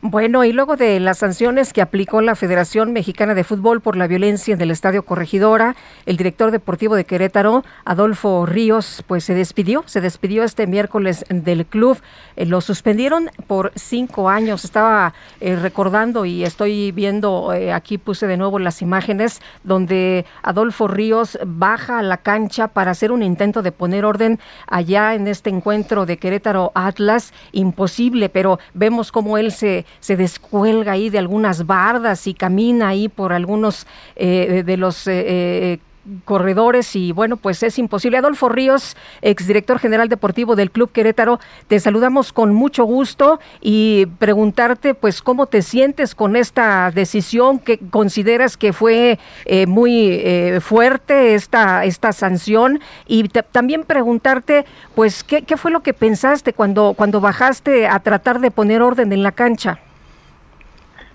Bueno, 0.00 0.44
y 0.44 0.52
luego 0.52 0.76
de 0.76 1.00
las 1.00 1.18
sanciones 1.18 1.72
que 1.72 1.82
aplicó 1.82 2.20
la 2.20 2.36
Federación 2.36 2.92
Mexicana 2.92 3.34
de 3.34 3.42
Fútbol 3.42 3.80
por 3.80 3.96
la 3.96 4.06
violencia 4.06 4.54
en 4.54 4.60
el 4.60 4.70
Estadio 4.70 5.02
Corregidora, 5.02 5.74
el 6.06 6.16
director 6.16 6.52
deportivo 6.52 6.94
de 6.94 7.04
Querétaro, 7.04 7.64
Adolfo 7.84 8.46
Ríos, 8.46 9.02
pues 9.08 9.24
se 9.24 9.34
despidió, 9.34 9.82
se 9.86 10.00
despidió 10.00 10.44
este 10.44 10.68
miércoles 10.68 11.24
del 11.28 11.66
club. 11.66 12.00
Eh, 12.36 12.46
lo 12.46 12.60
suspendieron 12.60 13.28
por 13.48 13.72
cinco 13.74 14.28
años. 14.28 14.64
Estaba 14.64 15.14
eh, 15.40 15.56
recordando 15.56 16.24
y 16.24 16.44
estoy 16.44 16.92
viendo, 16.92 17.52
eh, 17.52 17.72
aquí 17.72 17.98
puse 17.98 18.28
de 18.28 18.36
nuevo 18.36 18.60
las 18.60 18.82
imágenes 18.82 19.42
donde 19.64 20.26
Adolfo 20.42 20.86
Ríos 20.86 21.40
baja 21.44 21.98
a 21.98 22.02
la 22.02 22.18
cancha 22.18 22.68
para 22.68 22.92
hacer 22.92 23.10
un 23.10 23.24
intento 23.24 23.62
de 23.62 23.72
poner 23.72 24.04
orden 24.04 24.38
allá 24.68 25.16
en 25.16 25.26
este 25.26 25.50
encuentro 25.50 26.06
de 26.06 26.18
Querétaro 26.18 26.70
Atlas. 26.76 27.32
Imposible, 27.50 28.28
pero 28.28 28.60
vemos 28.74 29.10
cómo 29.10 29.38
él 29.38 29.50
se 29.50 29.87
se 30.00 30.16
descuelga 30.16 30.92
ahí 30.92 31.10
de 31.10 31.18
algunas 31.18 31.66
bardas 31.66 32.26
y 32.26 32.34
camina 32.34 32.88
ahí 32.88 33.08
por 33.08 33.32
algunos 33.32 33.86
eh, 34.16 34.62
de 34.64 34.76
los 34.76 35.06
eh, 35.06 35.72
eh, 35.72 35.78
corredores 36.24 36.96
y 36.96 37.12
bueno, 37.12 37.36
pues 37.36 37.62
es 37.62 37.78
imposible. 37.78 38.18
Adolfo 38.18 38.48
Ríos, 38.48 38.96
exdirector 39.22 39.78
general 39.78 40.08
deportivo 40.08 40.56
del 40.56 40.70
Club 40.70 40.92
Querétaro, 40.92 41.40
te 41.66 41.80
saludamos 41.80 42.32
con 42.32 42.54
mucho 42.54 42.84
gusto 42.84 43.40
y 43.60 44.06
preguntarte 44.18 44.94
pues 44.94 45.22
cómo 45.22 45.46
te 45.46 45.62
sientes 45.62 46.14
con 46.14 46.36
esta 46.36 46.90
decisión 46.90 47.58
que 47.58 47.78
consideras 47.78 48.56
que 48.56 48.72
fue 48.72 49.18
muy 49.66 50.22
fuerte 50.60 51.34
esta, 51.34 51.84
esta 51.84 52.12
sanción 52.12 52.80
y 53.06 53.28
también 53.28 53.84
preguntarte 53.84 54.64
pues 54.94 55.24
¿qué, 55.24 55.42
qué 55.42 55.56
fue 55.56 55.70
lo 55.70 55.80
que 55.80 55.94
pensaste 55.94 56.52
cuando, 56.52 56.94
cuando 56.96 57.20
bajaste 57.20 57.86
a 57.86 57.98
tratar 58.00 58.40
de 58.40 58.50
poner 58.50 58.82
orden 58.82 59.12
en 59.12 59.22
la 59.22 59.32
cancha. 59.32 59.78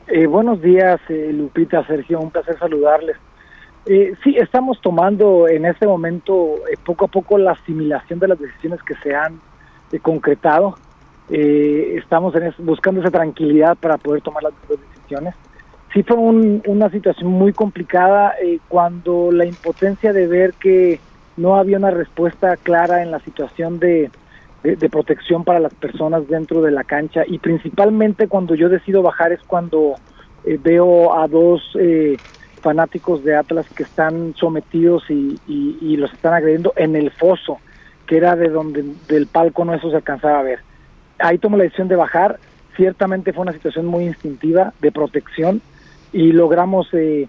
Eh, 0.08 0.28
buenos 0.28 0.62
días, 0.62 1.00
eh, 1.10 1.32
Lupita, 1.34 1.86
Sergio, 1.88 2.20
un 2.20 2.32
placer 2.32 2.58
saludarles. 2.60 3.18
Eh, 3.86 4.14
sí, 4.24 4.36
estamos 4.38 4.80
tomando 4.82 5.48
en 5.48 5.66
este 5.66 5.86
momento 5.86 6.56
eh, 6.72 6.78
poco 6.84 7.06
a 7.06 7.08
poco 7.10 7.38
la 7.38 7.52
asimilación 7.52 8.20
de 8.20 8.30
las 8.30 8.40
decisiones 8.40 8.82
que 8.84 8.96
se 8.96 9.16
han 9.16 9.40
concretado. 10.02 10.76
estamos 11.30 12.34
en 12.36 12.52
buscando 12.66 13.02
esa 13.02 13.12
tranquilidad 13.12 13.78
para 13.78 13.98
poder 13.98 14.22
tomar 14.22 14.42
las 14.42 14.54
decisiones. 14.68 15.36
Sí 15.94 16.02
fue 16.02 16.18
una 16.18 16.90
situación 16.90 17.30
muy 17.30 17.54
complicada 17.54 18.34
cuando 18.68 19.32
la 19.32 19.46
impotencia 19.46 20.12
de 20.14 20.26
ver 20.26 20.54
que 20.54 21.00
no 21.38 21.56
había 21.56 21.78
una 21.78 21.92
respuesta 21.92 22.58
clara 22.58 23.04
en 23.04 23.12
la 23.12 23.20
situación 23.20 23.78
de, 23.80 24.10
de, 24.64 24.90
protección 24.90 25.44
para 25.44 25.60
las 25.60 25.74
personas 25.74 26.28
dentro 26.28 26.62
de 26.62 26.72
la 26.72 26.86
cancha 26.86 27.24
y 27.28 27.38
principalmente 27.38 28.28
cuando 28.28 28.56
yo 28.56 28.70
decido 28.70 29.02
bajar 29.02 29.34
es 29.34 29.42
cuando 29.46 29.96
eh, 30.46 30.58
veo 30.62 31.14
a 31.14 31.28
dos 31.28 31.62
eh, 31.80 32.18
fanáticos 32.64 33.24
de 33.24 33.36
Atlas 33.36 33.68
que 33.76 33.84
están 33.84 34.34
sometidos 34.36 35.03
y, 35.09 35.97
los 35.97 36.11
están 36.11 36.34
agrediendo 36.34 36.74
en 36.76 36.95
el 36.95 37.11
foso, 37.11 37.59
que 38.07 38.18
era 38.18 38.36
de 38.36 38.49
donde 38.49 38.84
del 39.07 39.28
palco 39.28 39.64
no 39.64 39.76
eso 39.76 39.89
se 39.89 39.97
alcanzaba 39.97 40.39
a 40.39 40.43
ver. 40.43 40.59
Ahí 41.20 41.38
tomo 41.38 41.57
la 41.57 41.64
decisión 41.64 41.88
de 41.88 41.95
bajar, 41.95 42.39
ciertamente 42.76 43.32
fue 43.32 43.43
una 43.43 43.53
situación 43.53 43.86
muy 43.86 44.05
instintiva 44.05 44.74
de 44.82 44.91
protección 44.91 45.61
y 46.11 46.32
logramos 46.32 46.88
eh, 46.93 47.28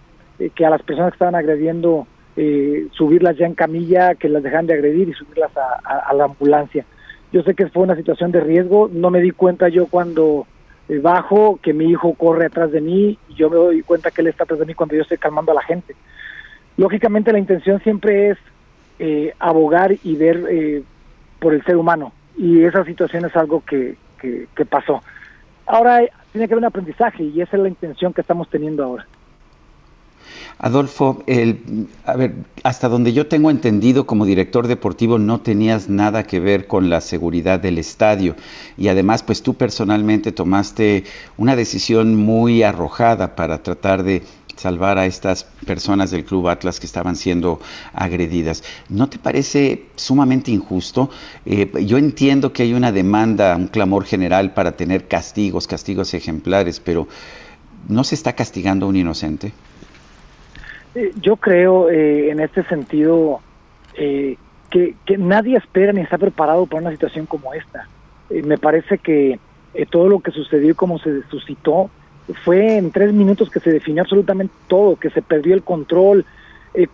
que 0.55 0.65
a 0.65 0.71
las 0.71 0.83
personas 0.83 1.13
que 1.13 1.17
estaban 1.17 1.35
agrediendo 1.35 2.07
subirlas 2.91 3.37
ya 3.37 3.47
en 3.47 3.55
camilla, 3.55 4.17
que 4.17 4.29
las 4.29 4.43
dejan 4.43 4.67
de 4.67 4.75
agredir 4.75 5.09
y 5.09 5.13
subirlas 5.13 5.53
a 5.57 6.13
la 6.15 6.25
ambulancia. 6.25 6.85
Yo 7.35 7.43
sé 7.43 7.55
que 7.55 7.67
fue 7.69 7.83
una 7.83 7.97
situación 7.97 8.31
de 8.31 8.41
riesgo, 8.41 8.89
no 8.93 9.11
me 9.11 9.21
di 9.21 9.33
cuenta 9.33 9.69
yo 9.69 9.87
cuando 9.87 10.47
eh, 10.47 10.54
bajo 10.89 11.59
que 11.63 11.73
mi 11.73 11.87
hijo 11.87 12.15
corre 12.15 12.47
atrás 12.47 12.71
de 12.73 12.81
mí 12.81 13.19
y 13.29 13.35
yo 13.35 13.49
me 13.51 13.57
doy 13.57 13.83
cuenta 13.83 14.11
que 14.11 14.21
él 14.21 14.29
está 14.29 14.45
atrás 14.45 14.61
de 14.61 14.67
mí 14.67 14.75
cuando 14.75 14.95
yo 14.95 15.03
estoy 15.03 15.19
calmando 15.19 15.53
a 15.53 15.57
la 15.57 15.63
gente. 15.63 15.95
Lógicamente 16.77 17.33
la 17.33 17.39
intención 17.39 17.81
siempre 17.81 18.31
es 18.31 18.39
eh, 18.99 19.35
abogar 19.39 19.95
y 20.03 20.17
ver 20.17 20.45
eh, 20.51 20.83
por 21.39 21.55
el 21.55 21.65
ser 21.65 21.77
humano. 21.77 22.13
Y 22.37 22.63
esa 22.65 22.85
situación 22.85 23.25
es 23.25 23.37
algo 23.37 23.63
que, 23.65 23.97
que, 24.21 24.49
que 24.55 24.65
pasó. 24.65 25.03
Ahora 25.67 26.03
tiene 26.33 26.49
que 26.49 26.55
haber 26.55 26.63
un 26.63 26.69
aprendizaje 26.69 27.23
y 27.23 27.41
esa 27.41 27.57
es 27.57 27.63
la 27.63 27.69
intención 27.69 28.13
que 28.13 28.21
estamos 28.21 28.49
teniendo 28.51 28.85
ahora. 28.85 29.07
Adolfo, 30.59 31.23
el, 31.27 31.89
a 32.05 32.17
ver, 32.17 32.35
hasta 32.63 32.89
donde 32.89 33.13
yo 33.13 33.27
tengo 33.27 33.51
entendido, 33.51 34.07
como 34.07 34.25
director 34.25 34.67
deportivo 34.67 35.19
no 35.19 35.41
tenías 35.41 35.89
nada 35.89 36.23
que 36.25 36.41
ver 36.41 36.67
con 36.67 36.91
la 36.91 37.01
seguridad 37.01 37.61
del 37.61 37.79
estadio 37.79 38.37
y 38.77 38.89
además, 38.89 39.23
pues 39.23 39.43
tú 39.43 39.55
personalmente 39.55 40.33
tomaste 40.33 41.05
una 41.37 41.57
decisión 41.57 42.15
muy 42.15 42.63
arrojada 42.63 43.37
para 43.37 43.63
tratar 43.63 44.03
de 44.03 44.23
salvar 44.57 44.99
a 44.99 45.07
estas 45.07 45.45
personas 45.67 46.11
del 46.11 46.25
Club 46.25 46.49
Atlas 46.49 46.81
que 46.81 46.87
estaban 46.87 47.17
siendo 47.17 47.61
agredidas. 47.93 48.63
¿No 48.89 49.09
te 49.09 49.19
parece 49.19 49.87
sumamente 49.97 50.51
injusto? 50.51 51.11
Eh, 51.45 51.71
yo 51.85 51.99
entiendo 51.99 52.53
que 52.53 52.63
hay 52.63 52.75
una 52.75 52.93
demanda, 52.93 53.57
un 53.57 53.69
clamor 53.69 54.05
general 54.05 54.55
para 54.55 54.77
tener 54.77 55.09
castigos, 55.09 55.67
castigos 55.67 56.15
ejemplares, 56.15 56.81
pero 56.81 57.09
¿no 57.89 58.05
se 58.05 58.15
está 58.15 58.35
castigando 58.35 58.87
a 58.87 58.89
un 58.89 58.97
inocente? 58.97 59.53
Eh, 60.95 61.13
yo 61.21 61.37
creo 61.37 61.91
eh, 61.91 62.31
en 62.31 62.39
este 62.41 62.63
sentido 62.65 63.41
eh, 63.95 64.37
que, 64.71 64.95
nadie 65.19 65.57
espera 65.57 65.93
ni 65.93 66.01
está 66.01 66.19
preparado 66.19 66.67
para 66.67 66.83
una 66.83 66.91
situación 66.93 67.27
como 67.27 67.53
esta. 67.55 67.89
me 68.31 68.59
parece 68.59 68.99
que 68.99 69.39
todo 69.91 70.09
lo 70.09 70.21
que 70.21 70.31
sucedió 70.31 70.71
y 70.71 70.75
cómo 70.75 70.99
se 70.99 71.23
suscitó 71.25 71.91
fue 72.45 72.79
en 72.79 72.91
tres 72.91 73.13
minutos 73.13 73.51
que 73.51 73.61
se 73.61 73.71
definió 73.71 74.03
absolutamente 74.03 74.55
todo, 74.69 74.97
que 74.97 75.11
se 75.11 75.21
perdió 75.21 75.55
el 75.55 75.63
control, 75.63 76.25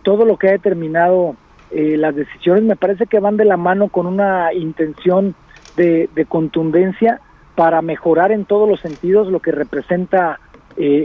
todo 0.03 0.25
lo 0.25 0.37
que 0.37 0.49
ha 0.49 0.51
determinado 0.51 1.35
las 1.71 2.15
decisiones 2.15 2.63
me 2.63 2.75
parece 2.75 3.07
que 3.07 3.19
van 3.19 3.37
de 3.37 3.45
la 3.45 3.57
mano 3.57 3.87
con 3.87 4.05
una 4.05 4.53
intención 4.53 5.33
de, 5.77 6.09
de 6.13 6.25
contundencia 6.25 7.21
para 7.55 7.81
mejorar 7.81 8.31
en 8.31 8.45
todos 8.45 8.67
los 8.67 8.79
sentidos 8.81 9.27
lo 9.27 9.39
que 9.39 9.51
representa 9.51 10.39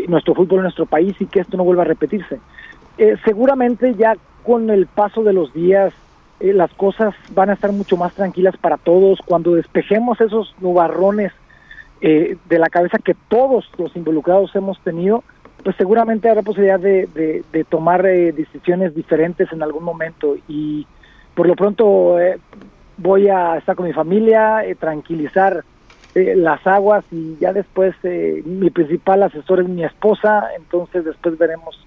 nuestro 0.09 0.35
fútbol 0.35 0.59
en 0.59 0.65
nuestro 0.65 0.87
país 0.87 1.15
y 1.21 1.27
que 1.27 1.41
esto 1.41 1.57
no 1.57 1.65
vuelva 1.65 1.83
a 1.83 1.87
repetirse. 1.87 2.41
Eh, 2.99 3.17
seguramente 3.25 3.95
ya 3.95 4.17
con 4.43 4.71
el 4.71 4.87
paso 4.87 5.23
de 5.23 5.35
los 5.35 5.53
días 5.53 5.93
eh, 6.41 6.55
las 6.55 6.73
cosas 6.75 7.15
van 7.33 7.51
a 7.51 7.53
estar 7.53 7.73
mucho 7.73 7.97
más 7.97 8.15
tranquilas 8.15 8.57
para 8.57 8.79
todos. 8.79 9.21
Cuando 9.25 9.55
despejemos 9.55 10.21
esos 10.21 10.55
nubarrones 10.61 11.33
eh, 12.01 12.37
de 12.49 12.59
la 12.59 12.69
cabeza 12.69 12.99
que 12.99 13.15
todos 13.29 13.69
los 13.77 13.95
involucrados 13.97 14.55
hemos 14.55 14.81
tenido, 14.81 15.25
pues 15.63 15.77
seguramente 15.77 16.29
habrá 16.29 16.43
posibilidad 16.43 16.81
de, 16.81 17.07
de, 17.53 17.65
tomar 17.65 18.03
decisiones 18.03 18.95
diferentes 18.95 19.53
en 19.53 19.63
algún 19.63 19.85
momento. 19.85 20.37
Y 20.49 20.87
por 21.35 21.49
lo 21.49 21.57
pronto 21.57 22.17
voy 22.99 23.29
a 23.29 23.57
estar 23.57 23.75
con 23.75 23.87
mi 23.87 23.93
familia, 23.93 24.63
tranquilizar 24.79 25.65
las 26.15 26.65
aguas 26.67 27.05
y 27.11 27.37
ya 27.41 27.53
después 27.53 27.95
mi 28.45 28.71
principal 28.71 29.25
asesor 29.25 29.61
es 29.61 29.69
mi 29.69 29.83
esposa, 29.83 30.51
entonces 30.57 31.05
después 31.05 31.37
veremos 31.37 31.87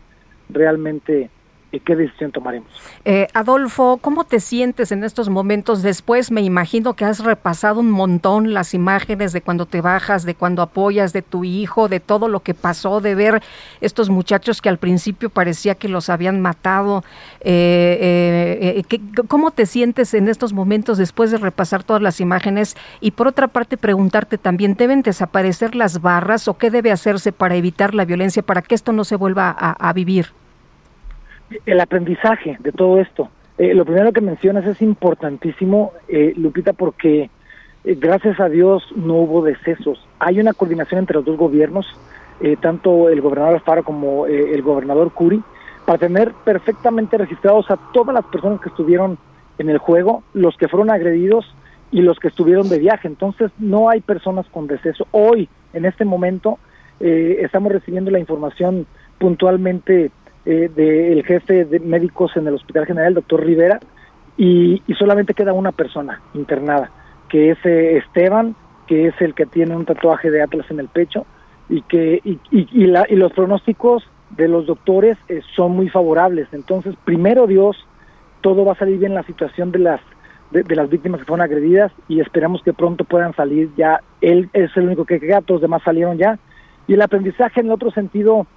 realmente 0.49 1.29
¿Y 1.71 1.79
qué 1.81 1.95
decisión 1.95 2.31
tomaremos? 2.31 2.67
Eh, 3.05 3.27
Adolfo, 3.33 3.99
¿cómo 4.01 4.23
te 4.23 4.39
sientes 4.39 4.91
en 4.91 5.03
estos 5.03 5.29
momentos? 5.29 5.83
Después 5.83 6.31
me 6.31 6.41
imagino 6.41 6.95
que 6.95 7.05
has 7.05 7.23
repasado 7.23 7.81
un 7.81 7.91
montón 7.91 8.55
las 8.55 8.73
imágenes 8.73 9.33
de 9.33 9.41
cuando 9.41 9.67
te 9.67 9.79
bajas, 9.79 10.23
de 10.23 10.33
cuando 10.33 10.63
apoyas, 10.63 11.13
de 11.13 11.21
tu 11.21 11.43
hijo, 11.43 11.87
de 11.87 11.99
todo 11.99 12.27
lo 12.27 12.39
que 12.39 12.55
pasó, 12.55 13.01
de 13.01 13.13
ver 13.13 13.43
estos 13.81 14.09
muchachos 14.09 14.61
que 14.61 14.69
al 14.69 14.79
principio 14.79 15.29
parecía 15.29 15.75
que 15.75 15.89
los 15.89 16.09
habían 16.09 16.41
matado. 16.41 17.03
Eh, 17.41 18.83
eh, 18.91 18.99
¿Cómo 19.27 19.51
te 19.51 19.67
sientes 19.67 20.15
en 20.15 20.27
estos 20.27 20.53
momentos 20.53 20.97
después 20.97 21.29
de 21.29 21.37
repasar 21.37 21.83
todas 21.83 22.01
las 22.01 22.19
imágenes? 22.19 22.75
Y 22.99 23.11
por 23.11 23.27
otra 23.27 23.47
parte, 23.47 23.77
preguntarte 23.77 24.39
también, 24.39 24.73
¿deben 24.73 25.03
desaparecer 25.03 25.75
las 25.75 26.01
barras 26.01 26.47
o 26.47 26.57
qué 26.57 26.71
debe 26.71 26.91
hacerse 26.91 27.31
para 27.31 27.55
evitar 27.55 27.93
la 27.93 28.05
violencia, 28.05 28.41
para 28.41 28.63
que 28.63 28.73
esto 28.73 28.91
no 28.91 29.03
se 29.03 29.15
vuelva 29.15 29.51
a 29.51 29.93
vivir? 29.93 30.33
El 31.65 31.79
aprendizaje 31.79 32.57
de 32.59 32.71
todo 32.71 32.99
esto. 32.99 33.29
Eh, 33.57 33.73
lo 33.73 33.83
primero 33.83 34.13
que 34.13 34.21
mencionas 34.21 34.65
es 34.65 34.81
importantísimo, 34.81 35.91
eh, 36.07 36.33
Lupita, 36.37 36.73
porque 36.73 37.29
eh, 37.83 37.95
gracias 37.99 38.39
a 38.39 38.47
Dios 38.47 38.83
no 38.95 39.15
hubo 39.15 39.43
decesos. 39.43 39.99
Hay 40.19 40.39
una 40.39 40.53
coordinación 40.53 40.99
entre 40.99 41.17
los 41.17 41.25
dos 41.25 41.37
gobiernos, 41.37 41.85
tanto 42.61 43.09
el 43.09 43.19
gobernador 43.19 43.55
Alfaro 43.55 43.83
como 43.83 44.25
el 44.25 44.61
gobernador 44.61 45.11
Curi, 45.11 45.43
para 45.85 45.99
tener 45.99 46.31
perfectamente 46.45 47.17
registrados 47.17 47.69
a 47.69 47.77
todas 47.91 48.13
las 48.13 48.23
personas 48.27 48.61
que 48.61 48.69
estuvieron 48.69 49.17
en 49.57 49.69
el 49.69 49.77
juego, 49.77 50.23
los 50.33 50.55
que 50.55 50.69
fueron 50.69 50.89
agredidos 50.89 51.53
y 51.91 52.01
los 52.01 52.17
que 52.17 52.29
estuvieron 52.29 52.69
de 52.69 52.79
viaje. 52.79 53.09
Entonces 53.09 53.51
no 53.59 53.89
hay 53.89 53.99
personas 53.99 54.45
con 54.53 54.67
deceso. 54.67 55.05
Hoy, 55.11 55.49
en 55.73 55.83
este 55.83 56.05
momento, 56.05 56.59
estamos 57.01 57.73
recibiendo 57.73 58.09
la 58.09 58.19
información 58.19 58.87
puntualmente 59.17 60.09
eh, 60.49 60.67
del 60.67 61.23
jefe 61.25 61.63
de 61.63 61.79
médicos 61.79 62.35
en 62.35 62.47
el 62.47 62.55
Hospital 62.55 62.87
General, 62.87 63.09
el 63.09 63.13
doctor 63.13 63.45
Rivera, 63.45 63.79
y, 64.35 64.81
solamente 64.97 65.35
queda 65.35 65.53
una 65.53 65.71
persona 65.71 66.21
internada, 66.33 66.89
que 67.29 67.51
es 67.51 67.57
eh, 67.65 67.97
Esteban, 67.97 68.55
que 68.87 69.09
es 69.09 69.13
el 69.19 69.35
que 69.35 69.45
tiene 69.45 69.75
un 69.75 69.85
tatuaje 69.85 70.31
de 70.31 70.41
Atlas 70.41 70.65
en 70.71 70.79
el 70.79 70.87
pecho, 70.87 71.27
y 71.69 71.83
que 71.83 72.19
y, 72.23 72.39
y, 72.51 72.87
la, 72.87 73.05
y 73.07 73.15
los 73.15 73.31
pronósticos 73.33 74.03
de 74.31 74.47
los 74.47 74.65
doctores 74.65 75.19
eh, 75.27 75.41
son 75.55 75.73
muy 75.73 75.87
favorables. 75.87 76.47
Entonces, 76.51 76.95
primero 77.05 77.45
Dios, 77.45 77.77
todo 78.41 78.65
va 78.65 78.71
a 78.71 78.79
salir 78.79 78.97
bien 78.97 79.13
la 79.13 79.21
situación 79.23 79.71
de 79.71 79.77
las 79.77 80.01
de, 80.49 80.75
las 80.75 80.89
víctimas 80.89 81.19
que 81.19 81.27
fueron 81.27 81.45
agredidas 81.45 81.91
y 82.07 82.21
esperamos 82.21 82.63
que 82.63 82.73
pronto 82.73 83.03
puedan 83.03 83.35
salir 83.35 83.69
ya. 83.77 84.01
Él 84.19 84.49
es 84.53 84.75
el 84.75 84.85
único 84.85 85.05
que 85.05 85.19
queda, 85.19 85.41
todos 85.41 85.61
los 85.61 85.69
demás 85.69 85.83
salieron 85.83 86.17
ya. 86.17 86.39
Y 86.87 86.95
el 86.95 87.01
aprendizaje 87.03 87.59
en 87.59 87.67
el 87.67 87.73
otro 87.73 87.91
sentido 87.91 88.47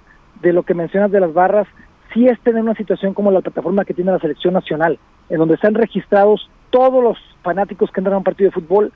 de 0.41 0.53
lo 0.53 0.63
que 0.63 0.73
mencionas 0.73 1.11
de 1.11 1.19
las 1.19 1.33
barras, 1.33 1.67
sí 2.13 2.27
es 2.27 2.39
tener 2.41 2.61
una 2.61 2.75
situación 2.75 3.13
como 3.13 3.31
la 3.31 3.41
plataforma 3.41 3.85
que 3.85 3.93
tiene 3.93 4.11
la 4.11 4.19
selección 4.19 4.53
nacional, 4.53 4.99
en 5.29 5.37
donde 5.37 5.55
están 5.55 5.73
registrados 5.73 6.49
todos 6.69 7.03
los 7.03 7.17
fanáticos 7.41 7.91
que 7.91 7.99
entran 7.99 8.15
a 8.15 8.17
un 8.17 8.23
partido 8.23 8.49
de 8.49 8.61
fútbol 8.61 8.91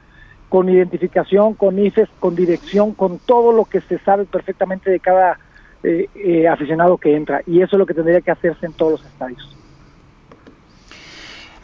con 0.49 0.69
identificación, 0.69 1.53
con 1.55 1.77
IFES, 1.77 2.09
con 2.19 2.35
dirección, 2.35 2.93
con 2.93 3.19
todo 3.19 3.51
lo 3.51 3.65
que 3.65 3.81
se 3.81 3.99
sabe 3.99 4.25
perfectamente 4.25 4.89
de 4.89 4.99
cada 4.99 5.37
eh, 5.83 6.07
eh, 6.15 6.47
aficionado 6.47 6.97
que 6.97 7.15
entra. 7.15 7.41
Y 7.45 7.61
eso 7.61 7.75
es 7.75 7.79
lo 7.79 7.85
que 7.85 7.93
tendría 7.93 8.21
que 8.21 8.31
hacerse 8.31 8.65
en 8.65 8.73
todos 8.73 8.93
los 8.93 9.05
estadios. 9.05 9.55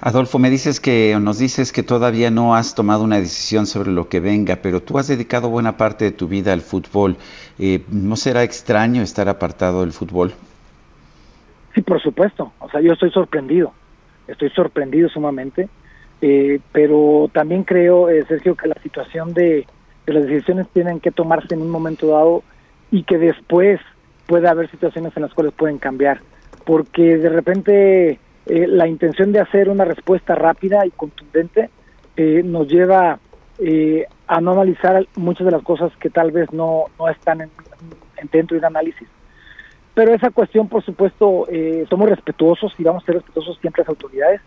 Adolfo, 0.02 0.38
me 0.38 0.50
dices 0.50 0.82
que 0.82 1.18
nos 1.22 1.38
dices 1.38 1.72
que 1.72 1.82
todavía 1.82 2.30
no 2.30 2.56
has 2.56 2.76
tomado 2.76 3.06
una 3.06 3.22
decisión 3.22 3.66
sobre 3.66 3.90
lo 3.90 4.10
que 4.10 4.20
venga, 4.20 4.58
pero 4.58 4.82
tú 4.82 5.00
has 5.00 5.08
dedicado 5.08 5.50
buena 5.50 5.78
parte 5.78 6.04
de 6.04 6.12
tu 6.12 6.28
vida 6.28 6.52
al 6.52 6.60
fútbol. 6.60 7.16
Eh, 7.58 7.86
¿No 7.90 8.18
será 8.18 8.44
extraño 8.44 9.02
estar 9.02 9.30
apartado 9.30 9.80
del 9.80 9.94
fútbol? 9.94 10.34
Sí, 11.74 11.82
por 11.82 12.02
supuesto. 12.02 12.52
O 12.60 12.70
sea, 12.70 12.82
yo 12.82 12.94
estoy 12.94 13.12
sorprendido. 13.12 13.74
Estoy 14.28 14.50
sorprendido 14.52 15.10
sumamente. 15.10 15.70
Eh, 16.22 16.60
pero 16.72 17.30
también 17.34 17.64
creo, 17.64 18.10
eh, 18.10 18.24
Sergio, 18.28 18.56
que 18.56 18.68
la 18.68 18.82
situación 18.82 19.34
de, 19.34 19.66
las 20.06 20.26
decisiones 20.26 20.68
tienen 20.70 21.00
que 21.00 21.12
tomarse 21.12 21.54
en 21.54 21.62
un 21.62 21.70
momento 21.70 22.08
dado 22.08 22.44
y 22.92 23.04
que 23.04 23.18
después 23.18 23.80
puede 24.28 24.48
haber 24.48 24.70
situaciones 24.72 25.16
en 25.16 25.24
las 25.24 25.34
cuales 25.34 25.54
pueden 25.54 25.80
cambiar. 25.80 26.22
Porque 26.66 27.18
de 27.18 27.30
repente 27.30 28.20
eh, 28.46 28.68
la 28.68 28.88
intención 28.88 29.32
de 29.32 29.40
hacer 29.40 29.70
una 29.70 29.86
respuesta 29.86 30.36
rápida 30.36 30.86
y 30.86 30.92
contundente 30.92 31.70
eh, 32.18 32.42
nos 32.44 32.68
lleva 32.68 33.20
eh, 33.60 34.06
a 34.28 34.42
no 34.42 34.52
analizar 34.52 35.08
muchas 35.16 35.46
de 35.46 35.52
las 35.52 35.64
cosas 35.64 35.92
que 35.98 36.10
tal 36.10 36.32
vez 36.32 36.52
no, 36.52 36.86
no 37.00 37.10
están 37.10 37.42
en, 37.42 37.50
dentro 38.32 38.56
de 38.56 38.60
un 38.60 38.66
análisis. 38.66 39.08
Pero 39.94 40.14
esa 40.14 40.32
cuestión, 40.32 40.68
por 40.68 40.84
supuesto, 40.84 41.48
somos 41.90 42.10
respetuosos 42.10 42.74
y 42.80 42.84
vamos 42.84 43.04
a 43.04 43.06
ser 43.06 43.16
respetuosos 43.16 43.58
siempre 43.60 43.82
a 43.82 43.84
las 43.84 43.90
autoridades 43.90 44.42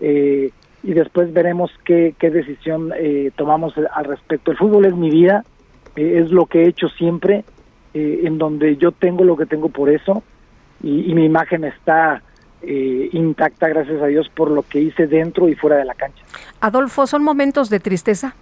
y 0.00 0.92
después 0.92 1.32
veremos 1.32 1.70
qué, 1.84 2.14
qué 2.18 2.30
decisión 2.30 2.92
tomamos 3.36 3.74
al 3.76 4.04
respecto. 4.04 4.50
El 4.50 4.56
fútbol 4.56 4.86
es 4.86 4.94
mi 4.96 5.08
vida, 5.08 5.44
es 5.94 6.32
lo 6.32 6.46
que 6.46 6.64
he 6.64 6.68
hecho 6.68 6.88
siempre, 6.88 7.44
en 7.94 8.38
donde 8.38 8.76
yo 8.76 8.90
tengo 8.90 9.22
lo 9.22 9.36
que 9.36 9.46
tengo 9.46 9.68
por 9.68 9.88
eso 9.88 10.24
y, 10.82 11.10
y 11.10 11.14
mi 11.14 11.24
imagen 11.24 11.62
está 11.62 12.22
eh, 12.60 13.10
intacta, 13.12 13.68
gracias 13.68 14.02
a 14.02 14.06
Dios, 14.06 14.28
por 14.28 14.50
lo 14.50 14.62
que 14.62 14.80
hice 14.80 15.06
dentro 15.06 15.48
y 15.48 15.54
fuera 15.54 15.76
de 15.76 15.84
la 15.84 15.94
cancha. 15.94 16.24
Adolfo, 16.60 17.06
¿son 17.06 17.22
momentos 17.22 17.70
de 17.70 17.78
tristeza? 17.78 18.34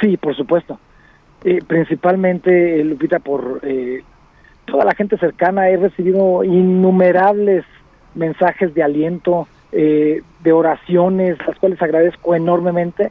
Sí, 0.00 0.16
por 0.18 0.36
supuesto. 0.36 0.78
Eh, 1.44 1.60
principalmente, 1.66 2.80
eh, 2.80 2.84
Lupita, 2.84 3.20
por 3.20 3.60
toda 4.64 4.84
la 4.84 4.94
gente 4.94 5.16
cercana, 5.18 5.68
he 5.68 5.76
recibido 5.76 6.44
innumerables 6.44 7.64
mensajes 8.14 8.74
de 8.74 8.82
aliento, 8.82 9.48
de 9.72 10.52
oraciones, 10.52 11.36
las 11.44 11.58
cuales 11.58 11.82
agradezco 11.82 12.36
enormemente 12.36 13.10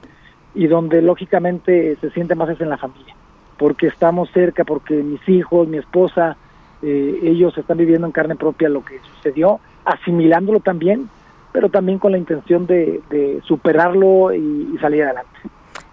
y 0.55 0.67
donde 0.67 1.01
lógicamente 1.01 1.97
se 1.99 2.09
siente 2.11 2.35
más 2.35 2.49
es 2.49 2.61
en 2.61 2.69
la 2.69 2.77
familia, 2.77 3.15
porque 3.57 3.87
estamos 3.87 4.29
cerca, 4.31 4.63
porque 4.63 4.93
mis 4.95 5.27
hijos, 5.27 5.67
mi 5.67 5.77
esposa, 5.77 6.37
eh, 6.81 7.19
ellos 7.23 7.57
están 7.57 7.77
viviendo 7.77 8.05
en 8.07 8.13
carne 8.13 8.35
propia 8.35 8.69
lo 8.69 8.83
que 8.83 8.99
sucedió, 9.15 9.59
asimilándolo 9.85 10.59
también, 10.59 11.09
pero 11.51 11.69
también 11.69 11.99
con 11.99 12.11
la 12.11 12.17
intención 12.17 12.67
de, 12.67 13.01
superarlo 13.45 14.33
y 14.33 14.77
salir 14.79 15.03
adelante. 15.03 15.39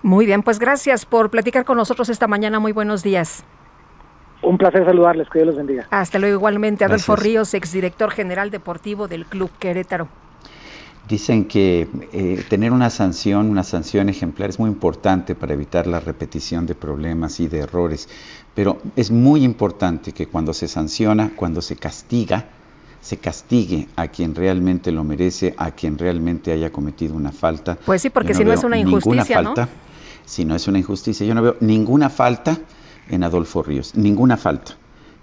Muy 0.03 0.25
bien, 0.25 0.43
pues 0.43 0.59
gracias 0.59 1.05
por 1.05 1.31
platicar 1.31 1.65
con 1.65 1.77
nosotros 1.77 2.09
esta 2.09 2.27
mañana. 2.27 2.59
Muy 2.59 2.73
buenos 2.73 3.03
días. 3.03 3.45
Un 4.43 4.57
placer 4.57 4.85
saludarles, 4.85 5.29
que 5.29 5.41
Dios 5.41 5.49
los 5.49 5.57
bendiga. 5.57 5.87
Hasta 5.91 6.19
luego 6.19 6.37
igualmente, 6.37 6.85
Adolfo 6.85 7.15
Ríos, 7.17 7.53
exdirector 7.55 8.11
general 8.11 8.51
deportivo 8.51 9.07
del 9.07 9.27
Club 9.27 9.51
Querétaro. 9.59 10.09
Dicen 11.09 11.47
que 11.47 11.89
eh, 12.13 12.45
tener 12.49 12.73
una 12.73 12.89
sanción, 12.89 13.51
una 13.51 13.65
sanción 13.65 14.09
ejemplar 14.09 14.51
es 14.51 14.59
muy 14.59 14.71
importante 14.71 15.35
para 15.35 15.55
evitar 15.55 15.87
la 15.87 15.99
repetición 15.99 16.67
de 16.67 16.75
problemas 16.75 17.41
y 17.41 17.49
de 17.49 17.61
errores, 17.61 18.09
pero 18.55 18.79
es 18.97 19.11
muy 19.11 19.43
importante 19.43 20.13
que 20.13 20.29
cuando 20.29 20.55
se 20.55 20.69
sanciona, 20.69 21.33
cuando 21.35 21.63
se 21.63 21.77
castiga, 21.77 22.47
se 23.01 23.17
castigue 23.17 23.89
a 23.97 24.09
quien 24.09 24.35
realmente 24.35 24.93
lo 24.93 25.03
merece, 25.03 25.55
a 25.57 25.73
quien 25.73 25.99
realmente 25.99 26.53
haya 26.53 26.71
cometido 26.71 27.17
una 27.17 27.33
falta. 27.33 27.77
Pues 27.85 28.03
sí, 28.03 28.11
porque 28.11 28.35
si 28.35 28.45
no 28.45 28.53
es 28.53 28.63
una 28.63 28.79
injusticia, 28.79 29.43
falta, 29.43 29.69
Si 30.25 30.45
no 30.45 30.55
es 30.55 30.69
una 30.69 30.79
injusticia, 30.79 31.27
yo 31.27 31.35
no 31.35 31.43
veo 31.43 31.57
ninguna 31.61 32.09
falta 32.09 32.57
en 33.11 33.25
Adolfo 33.25 33.63
Ríos, 33.63 33.95
ninguna 33.95 34.37
falta. 34.37 34.77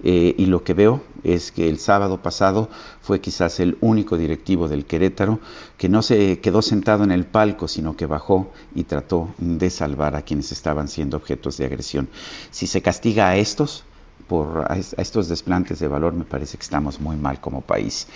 Eh, 0.03 0.35
y 0.37 0.45
lo 0.45 0.63
que 0.63 0.75
veo 0.75 1.01
es 1.23 1.51
que 1.51 1.67
el 1.67 1.79
sábado 1.79 2.21
pasado 2.21 2.69
fue 3.01 3.19
quizás 3.19 3.59
el 3.59 3.77
único 3.81 4.15
directivo 4.15 4.67
del 4.67 4.85
Querétaro 4.85 5.39
que 5.77 5.89
no 5.89 6.03
se 6.03 6.39
quedó 6.39 6.61
sentado 6.61 7.03
en 7.03 7.11
el 7.11 7.25
palco, 7.25 7.67
sino 7.67 7.97
que 7.97 8.05
bajó 8.05 8.51
y 8.75 8.83
trató 8.83 9.29
de 9.39 9.71
salvar 9.71 10.15
a 10.15 10.21
quienes 10.21 10.51
estaban 10.51 10.87
siendo 10.87 11.17
objetos 11.17 11.57
de 11.57 11.65
agresión. 11.65 12.09
Si 12.51 12.67
se 12.67 12.83
castiga 12.83 13.29
a 13.29 13.37
estos 13.37 13.85
por 14.27 14.65
a 14.69 14.77
estos 14.77 15.29
desplantes 15.29 15.79
de 15.79 15.87
valor, 15.87 16.13
me 16.13 16.25
parece 16.25 16.57
que 16.57 16.63
estamos 16.63 16.99
muy 16.99 17.15
mal 17.15 17.39
como 17.41 17.61
país. 17.61 18.07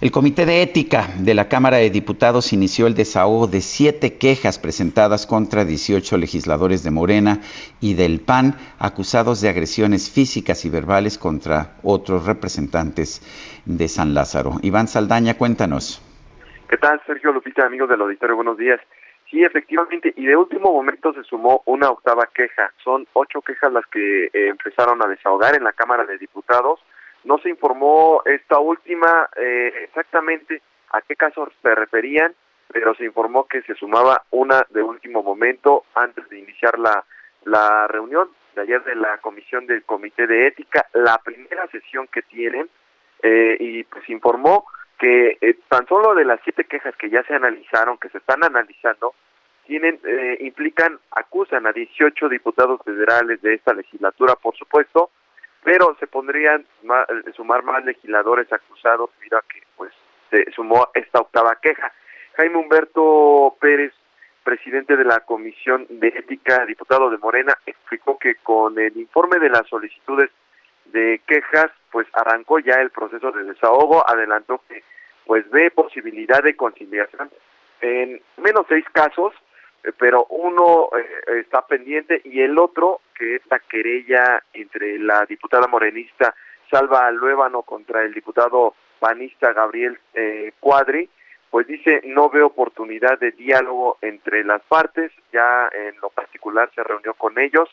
El 0.00 0.12
Comité 0.12 0.46
de 0.46 0.62
Ética 0.62 1.08
de 1.18 1.34
la 1.34 1.50
Cámara 1.50 1.76
de 1.76 1.90
Diputados 1.90 2.54
inició 2.54 2.86
el 2.86 2.94
desahogo 2.94 3.46
de 3.46 3.60
siete 3.60 4.16
quejas 4.16 4.58
presentadas 4.58 5.26
contra 5.26 5.66
18 5.66 6.16
legisladores 6.16 6.82
de 6.82 6.90
Morena 6.90 7.40
y 7.82 7.92
del 7.92 8.20
PAN 8.20 8.54
acusados 8.78 9.42
de 9.42 9.50
agresiones 9.50 10.10
físicas 10.10 10.64
y 10.64 10.70
verbales 10.70 11.18
contra 11.18 11.76
otros 11.82 12.24
representantes 12.24 13.20
de 13.66 13.88
San 13.88 14.14
Lázaro. 14.14 14.52
Iván 14.62 14.88
Saldaña, 14.88 15.36
cuéntanos. 15.36 16.00
¿Qué 16.70 16.78
tal, 16.78 16.98
Sergio 17.04 17.30
Lupita, 17.32 17.66
amigos 17.66 17.90
del 17.90 18.00
auditorio? 18.00 18.36
Buenos 18.36 18.56
días. 18.56 18.80
Sí, 19.30 19.44
efectivamente, 19.44 20.14
y 20.16 20.24
de 20.24 20.34
último 20.34 20.72
momento 20.72 21.12
se 21.12 21.24
sumó 21.24 21.62
una 21.66 21.90
octava 21.90 22.26
queja. 22.32 22.72
Son 22.82 23.06
ocho 23.12 23.42
quejas 23.42 23.70
las 23.70 23.84
que 23.88 24.24
eh, 24.32 24.48
empezaron 24.48 25.02
a 25.02 25.08
desahogar 25.08 25.56
en 25.56 25.64
la 25.64 25.74
Cámara 25.74 26.06
de 26.06 26.16
Diputados 26.16 26.80
no 27.24 27.38
se 27.38 27.50
informó 27.50 28.22
esta 28.24 28.58
última 28.58 29.28
eh, 29.36 29.72
exactamente 29.84 30.62
a 30.90 31.02
qué 31.02 31.16
casos 31.16 31.50
se 31.62 31.74
referían, 31.74 32.34
pero 32.68 32.94
se 32.94 33.04
informó 33.04 33.46
que 33.46 33.62
se 33.62 33.74
sumaba 33.74 34.24
una 34.30 34.66
de 34.70 34.82
último 34.82 35.22
momento 35.22 35.84
antes 35.94 36.28
de 36.28 36.38
iniciar 36.38 36.78
la, 36.78 37.04
la 37.44 37.86
reunión 37.88 38.30
de 38.54 38.62
ayer 38.62 38.82
de 38.84 38.96
la 38.96 39.18
comisión 39.18 39.66
del 39.66 39.84
Comité 39.84 40.26
de 40.26 40.46
Ética, 40.46 40.86
la 40.94 41.18
primera 41.18 41.66
sesión 41.68 42.08
que 42.08 42.22
tienen, 42.22 42.68
eh, 43.22 43.56
y 43.60 43.84
pues 43.84 44.08
informó 44.08 44.66
que 44.98 45.38
eh, 45.40 45.58
tan 45.68 45.86
solo 45.86 46.14
de 46.14 46.24
las 46.24 46.40
siete 46.42 46.64
quejas 46.64 46.96
que 46.96 47.10
ya 47.10 47.22
se 47.24 47.34
analizaron, 47.34 47.98
que 47.98 48.08
se 48.08 48.18
están 48.18 48.42
analizando, 48.44 49.14
tienen, 49.66 50.00
implican, 50.40 50.98
acusan 51.12 51.64
a 51.64 51.72
18 51.72 52.28
diputados 52.28 52.80
federales 52.84 53.40
de 53.40 53.54
esta 53.54 53.72
legislatura, 53.72 54.34
por 54.34 54.56
supuesto, 54.56 55.10
pero 55.62 55.96
se 55.98 56.06
pondrían 56.06 56.64
eh, 56.82 57.32
sumar 57.34 57.62
más 57.62 57.84
legisladores 57.84 58.52
acusados 58.52 59.10
debido 59.18 59.38
a 59.38 59.42
que 59.42 59.62
pues 59.76 59.92
se 60.30 60.50
sumó 60.52 60.88
esta 60.94 61.20
octava 61.20 61.56
queja. 61.60 61.92
Jaime 62.36 62.56
Humberto 62.56 63.56
Pérez, 63.60 63.92
presidente 64.44 64.96
de 64.96 65.04
la 65.04 65.20
Comisión 65.20 65.86
de 65.88 66.08
Ética, 66.08 66.64
diputado 66.66 67.10
de 67.10 67.18
Morena, 67.18 67.56
explicó 67.66 68.18
que 68.18 68.36
con 68.36 68.78
el 68.78 68.96
informe 68.96 69.38
de 69.38 69.50
las 69.50 69.66
solicitudes 69.68 70.30
de 70.86 71.20
quejas, 71.26 71.70
pues 71.90 72.06
arrancó 72.12 72.58
ya 72.58 72.74
el 72.74 72.90
proceso 72.90 73.30
de 73.32 73.44
desahogo, 73.44 74.08
adelantó 74.08 74.62
que 74.68 74.82
pues 75.26 75.48
ve 75.50 75.70
posibilidad 75.70 76.42
de 76.42 76.56
conciliación 76.56 77.30
en 77.80 78.20
menos 78.36 78.66
seis 78.68 78.84
casos 78.92 79.32
eh, 79.82 79.92
pero 79.98 80.26
uno 80.30 80.90
eh, 80.96 81.40
está 81.40 81.66
pendiente 81.66 82.20
y 82.24 82.40
el 82.40 82.58
otro, 82.58 83.00
que 83.20 83.34
es 83.36 83.42
la 83.50 83.58
querella 83.58 84.42
entre 84.54 84.98
la 84.98 85.26
diputada 85.26 85.66
morenista 85.66 86.34
Salva 86.70 87.10
Luébano 87.10 87.62
contra 87.62 88.02
el 88.02 88.14
diputado 88.14 88.74
panista 88.98 89.52
Gabriel 89.52 89.98
eh, 90.14 90.52
Cuadri, 90.58 91.06
pues 91.50 91.66
dice 91.66 92.00
no 92.04 92.30
ve 92.30 92.42
oportunidad 92.42 93.18
de 93.18 93.32
diálogo 93.32 93.98
entre 94.00 94.42
las 94.42 94.62
partes, 94.62 95.12
ya 95.34 95.68
en 95.70 96.00
lo 96.00 96.08
particular 96.08 96.70
se 96.74 96.82
reunió 96.82 97.12
con 97.12 97.38
ellos, 97.38 97.68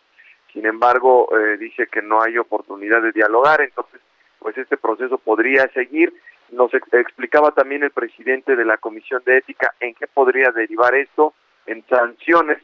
sin 0.52 0.66
embargo 0.66 1.30
eh, 1.38 1.56
dice 1.58 1.88
que 1.88 2.02
no 2.02 2.22
hay 2.22 2.38
oportunidad 2.38 3.02
de 3.02 3.14
dialogar, 3.14 3.62
entonces 3.62 4.02
pues 4.40 4.58
este 4.58 4.76
proceso 4.76 5.18
podría 5.18 5.70
seguir. 5.70 6.14
Nos 6.52 6.74
explicaba 6.74 7.52
también 7.52 7.84
el 7.84 7.92
presidente 7.92 8.56
de 8.56 8.66
la 8.66 8.78
Comisión 8.78 9.22
de 9.26 9.38
Ética 9.38 9.74
en 9.80 9.94
qué 9.94 10.08
podría 10.08 10.52
derivar 10.52 10.94
esto, 10.96 11.34
en 11.66 11.86
sanciones 11.88 12.60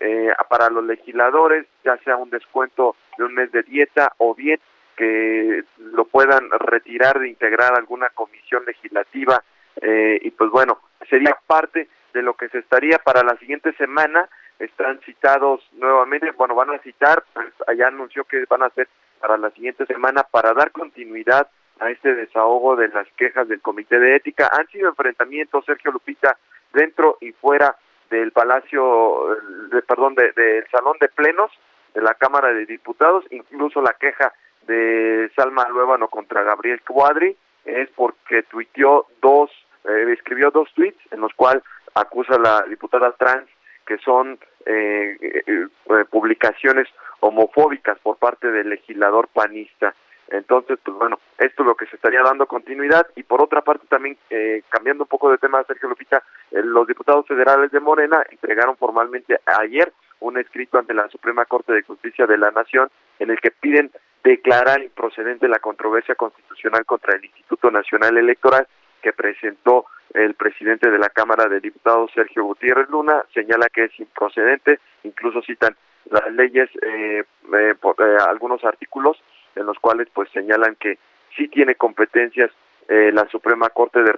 eh, 0.00 0.32
para 0.48 0.70
los 0.70 0.84
legisladores, 0.84 1.66
ya 1.84 1.96
sea 1.98 2.16
un 2.16 2.30
descuento 2.30 2.96
de 3.18 3.24
un 3.24 3.34
mes 3.34 3.50
de 3.52 3.62
dieta 3.62 4.12
o 4.18 4.34
bien 4.34 4.60
que 4.96 5.64
lo 5.78 6.06
puedan 6.06 6.48
retirar 6.50 7.18
de 7.18 7.28
integrar 7.28 7.74
alguna 7.74 8.08
comisión 8.10 8.64
legislativa 8.64 9.42
eh, 9.80 10.18
y 10.22 10.30
pues 10.30 10.50
bueno, 10.50 10.80
sería 11.08 11.38
parte 11.46 11.88
de 12.14 12.22
lo 12.22 12.34
que 12.34 12.48
se 12.48 12.58
estaría 12.58 12.98
para 12.98 13.22
la 13.22 13.36
siguiente 13.38 13.72
semana. 13.74 14.28
Están 14.58 15.00
citados 15.00 15.60
nuevamente, 15.72 16.30
bueno, 16.32 16.54
van 16.54 16.70
a 16.70 16.78
citar, 16.78 17.22
pues 17.34 17.52
allá 17.66 17.88
anunció 17.88 18.24
que 18.24 18.44
van 18.48 18.62
a 18.62 18.66
hacer 18.66 18.88
para 19.20 19.36
la 19.36 19.50
siguiente 19.50 19.84
semana 19.86 20.22
para 20.22 20.54
dar 20.54 20.70
continuidad 20.72 21.48
a 21.78 21.90
este 21.90 22.14
desahogo 22.14 22.74
de 22.76 22.88
las 22.88 23.06
quejas 23.16 23.48
del 23.48 23.60
Comité 23.60 23.98
de 23.98 24.16
Ética. 24.16 24.48
Han 24.50 24.66
sido 24.68 24.88
enfrentamientos, 24.88 25.64
Sergio 25.66 25.92
Lupita, 25.92 26.38
dentro 26.72 27.18
y 27.20 27.32
fuera 27.32 27.76
del 28.10 28.32
Palacio, 28.32 29.36
de, 29.70 29.82
perdón, 29.82 30.14
del 30.14 30.66
Salón 30.70 30.96
de 31.00 31.08
Plenos 31.08 31.50
de 31.94 32.02
la 32.02 32.14
Cámara 32.14 32.52
de 32.52 32.66
Diputados, 32.66 33.24
incluso 33.30 33.80
la 33.80 33.94
queja 33.94 34.32
de 34.66 35.30
Salma 35.34 35.68
Luébano 35.68 36.08
contra 36.08 36.42
Gabriel 36.42 36.82
Cuadri 36.82 37.36
es 37.64 37.88
porque 37.96 38.42
tuiteó 38.44 39.06
dos, 39.20 39.50
eh, 39.88 40.12
escribió 40.12 40.50
dos 40.50 40.72
tweets 40.74 41.00
en 41.10 41.20
los 41.20 41.32
cuales 41.34 41.62
acusa 41.94 42.34
a 42.34 42.38
la 42.38 42.62
diputada 42.68 43.12
trans 43.12 43.48
que 43.86 43.98
son 43.98 44.38
eh, 44.64 45.16
eh, 45.20 45.66
publicaciones 46.10 46.88
homofóbicas 47.20 47.98
por 48.00 48.16
parte 48.18 48.50
del 48.50 48.68
legislador 48.68 49.28
panista. 49.28 49.94
Entonces, 50.28 50.78
pues 50.84 50.96
bueno, 50.96 51.18
esto 51.38 51.62
es 51.62 51.66
lo 51.66 51.74
que 51.74 51.86
se 51.86 51.96
estaría 51.96 52.22
dando 52.22 52.46
continuidad. 52.46 53.06
Y 53.14 53.22
por 53.22 53.42
otra 53.42 53.62
parte 53.62 53.86
también, 53.88 54.16
eh, 54.30 54.62
cambiando 54.68 55.04
un 55.04 55.08
poco 55.08 55.30
de 55.30 55.38
tema, 55.38 55.62
Sergio 55.64 55.88
Lupita, 55.88 56.22
eh, 56.50 56.62
los 56.62 56.86
diputados 56.86 57.26
federales 57.26 57.70
de 57.70 57.80
Morena 57.80 58.22
entregaron 58.30 58.76
formalmente 58.76 59.40
ayer 59.60 59.92
un 60.20 60.38
escrito 60.38 60.78
ante 60.78 60.94
la 60.94 61.08
Suprema 61.08 61.44
Corte 61.44 61.72
de 61.72 61.82
Justicia 61.82 62.26
de 62.26 62.38
la 62.38 62.50
Nación 62.50 62.90
en 63.18 63.30
el 63.30 63.38
que 63.40 63.50
piden 63.50 63.90
declarar 64.24 64.82
improcedente 64.82 65.46
la 65.48 65.58
controversia 65.58 66.14
constitucional 66.14 66.84
contra 66.84 67.14
el 67.14 67.24
Instituto 67.24 67.70
Nacional 67.70 68.16
Electoral 68.16 68.66
que 69.02 69.12
presentó 69.12 69.86
el 70.14 70.34
presidente 70.34 70.90
de 70.90 70.98
la 70.98 71.10
Cámara 71.10 71.46
de 71.46 71.60
Diputados, 71.60 72.10
Sergio 72.14 72.44
Gutiérrez 72.44 72.88
Luna, 72.88 73.22
señala 73.34 73.68
que 73.68 73.84
es 73.84 74.00
improcedente, 74.00 74.80
incluso 75.04 75.42
citan 75.42 75.76
las 76.10 76.32
leyes, 76.32 76.70
eh, 76.82 77.24
eh, 77.54 77.74
eh 77.74 78.16
algunos 78.28 78.64
artículos 78.64 79.16
en 79.56 79.66
los 79.66 79.78
cuales 79.78 80.08
pues 80.12 80.30
señalan 80.30 80.76
que 80.76 80.98
sí 81.36 81.48
tiene 81.48 81.74
competencias 81.74 82.50
eh, 82.88 83.10
la 83.12 83.28
Suprema 83.28 83.68
Corte 83.70 84.00
de, 84.02 84.12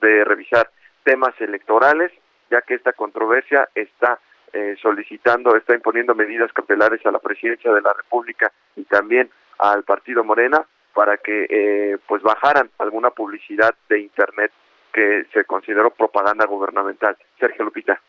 de, 0.00 0.24
revisar 0.24 0.70
temas 1.04 1.34
electorales, 1.40 2.12
ya 2.50 2.60
que 2.60 2.74
esta 2.74 2.92
controversia 2.92 3.68
está 3.74 4.18
eh, 4.52 4.76
solicitando, 4.82 5.56
está 5.56 5.74
imponiendo 5.74 6.14
medidas 6.14 6.52
cautelares 6.52 7.04
a 7.06 7.10
la 7.10 7.18
presidencia 7.18 7.72
de 7.72 7.80
la 7.80 7.92
República 7.94 8.52
y 8.76 8.84
también 8.84 9.30
al 9.58 9.84
partido 9.84 10.22
Morena 10.22 10.64
para 10.94 11.16
que 11.16 11.46
eh, 11.48 11.98
pues 12.06 12.22
bajaran 12.22 12.70
alguna 12.78 13.10
publicidad 13.10 13.74
de 13.88 14.00
internet 14.00 14.52
que 14.92 15.26
se 15.32 15.44
consideró 15.44 15.90
propaganda 15.90 16.44
gubernamental. 16.46 17.16
Sergio 17.38 17.64
Lupita. 17.64 18.00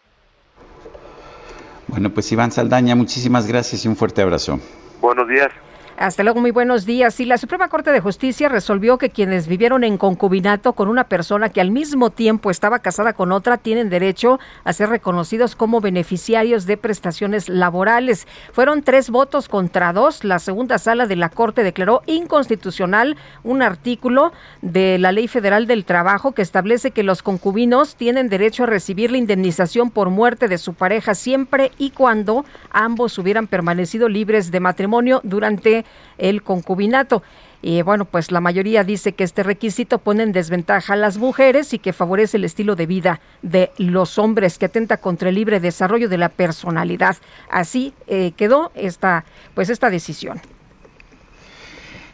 Bueno, 1.88 2.10
pues 2.10 2.32
Iván 2.32 2.52
Saldaña, 2.52 2.96
muchísimas 2.96 3.48
gracias 3.48 3.86
y 3.86 3.88
un 3.88 3.96
fuerte 3.96 4.22
abrazo. 4.22 4.60
Buenos 5.02 5.28
días. 5.28 5.52
Hasta 6.00 6.24
luego, 6.24 6.40
muy 6.40 6.52
buenos 6.52 6.86
días. 6.86 7.20
Y 7.20 7.26
la 7.26 7.38
Suprema 7.38 7.68
Corte 7.68 7.92
de 7.92 8.00
Justicia 8.00 8.48
resolvió 8.48 8.98
que 8.98 9.10
quienes 9.10 9.50
vivieron 9.50 9.84
en 9.84 9.98
concubinato 9.98 10.72
con 10.72 10.88
una 10.88 11.04
persona 11.04 11.50
que 11.50 11.60
al 11.60 11.72
mismo 11.72 12.10
tiempo 12.10 12.50
estaba 12.52 12.80
casada 12.80 13.12
con 13.12 13.34
otra 13.34 13.58
tienen 13.58 13.90
derecho 13.90 14.40
a 14.64 14.72
ser 14.72 14.88
reconocidos 14.88 15.58
como 15.58 15.82
beneficiarios 15.82 16.66
de 16.66 16.78
prestaciones 16.78 17.50
laborales. 17.50 18.30
Fueron 18.54 18.82
tres 18.82 19.10
votos 19.10 19.50
contra 19.50 19.92
dos. 19.92 20.24
La 20.24 20.40
segunda 20.40 20.78
sala 20.78 21.06
de 21.06 21.18
la 21.18 21.28
Corte 21.28 21.64
declaró 21.64 22.02
inconstitucional 22.06 23.18
un 23.44 23.62
artículo 23.62 24.32
de 24.62 25.00
la 25.00 25.12
Ley 25.12 25.28
Federal 25.28 25.68
del 25.68 25.84
Trabajo 25.84 26.32
que 26.32 26.44
establece 26.44 26.92
que 26.92 27.04
los 27.04 27.22
concubinos 27.22 27.98
tienen 27.98 28.30
derecho 28.30 28.64
a 28.64 28.68
recibir 28.68 29.12
la 29.12 29.18
indemnización 29.18 29.92
por 29.92 30.12
muerte 30.12 30.48
de 30.48 30.60
su 30.60 30.76
pareja 30.76 31.14
siempre 31.14 31.74
y 31.78 31.90
cuando 31.90 32.46
ambos 32.70 33.18
hubieran 33.18 33.48
permanecido 33.48 34.08
libres 34.08 34.50
de 34.50 34.62
matrimonio 34.62 35.20
durante 35.26 35.84
el 36.18 36.44
concubinato. 36.44 37.24
Y 37.62 37.82
bueno, 37.82 38.06
pues 38.06 38.32
la 38.32 38.40
mayoría 38.40 38.84
dice 38.84 39.14
que 39.14 39.24
este 39.26 39.44
requisito 39.44 39.98
pone 39.98 40.24
en 40.24 40.32
desventaja 40.32 40.94
a 40.94 40.96
las 40.96 41.18
mujeres 41.18 41.74
y 41.74 41.80
que 41.80 41.92
favorece 41.92 42.38
el 42.38 42.46
estilo 42.46 42.76
de 42.76 42.86
vida 42.86 43.20
de 43.42 43.72
los 43.78 44.18
hombres, 44.18 44.58
que 44.58 44.66
atenta 44.66 44.98
contra 44.98 45.30
el 45.30 45.36
libre 45.36 45.60
desarrollo 45.60 46.08
de 46.08 46.18
la 46.18 46.30
personalidad. 46.30 47.18
Así 47.50 47.94
eh, 48.08 48.32
quedó 48.38 48.72
esta, 48.76 49.26
pues 49.56 49.70
esta 49.70 49.90
decisión. 49.90 50.40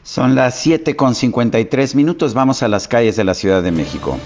Son 0.01 0.35
las 0.35 0.55
7 0.59 0.95
con 0.95 1.15
53 1.15 1.95
minutos. 1.95 2.33
Vamos 2.33 2.63
a 2.63 2.67
las 2.67 2.87
calles 2.87 3.15
de 3.15 3.23
la 3.23 3.33
Ciudad 3.33 3.61
de 3.61 3.71
México. 3.71 4.19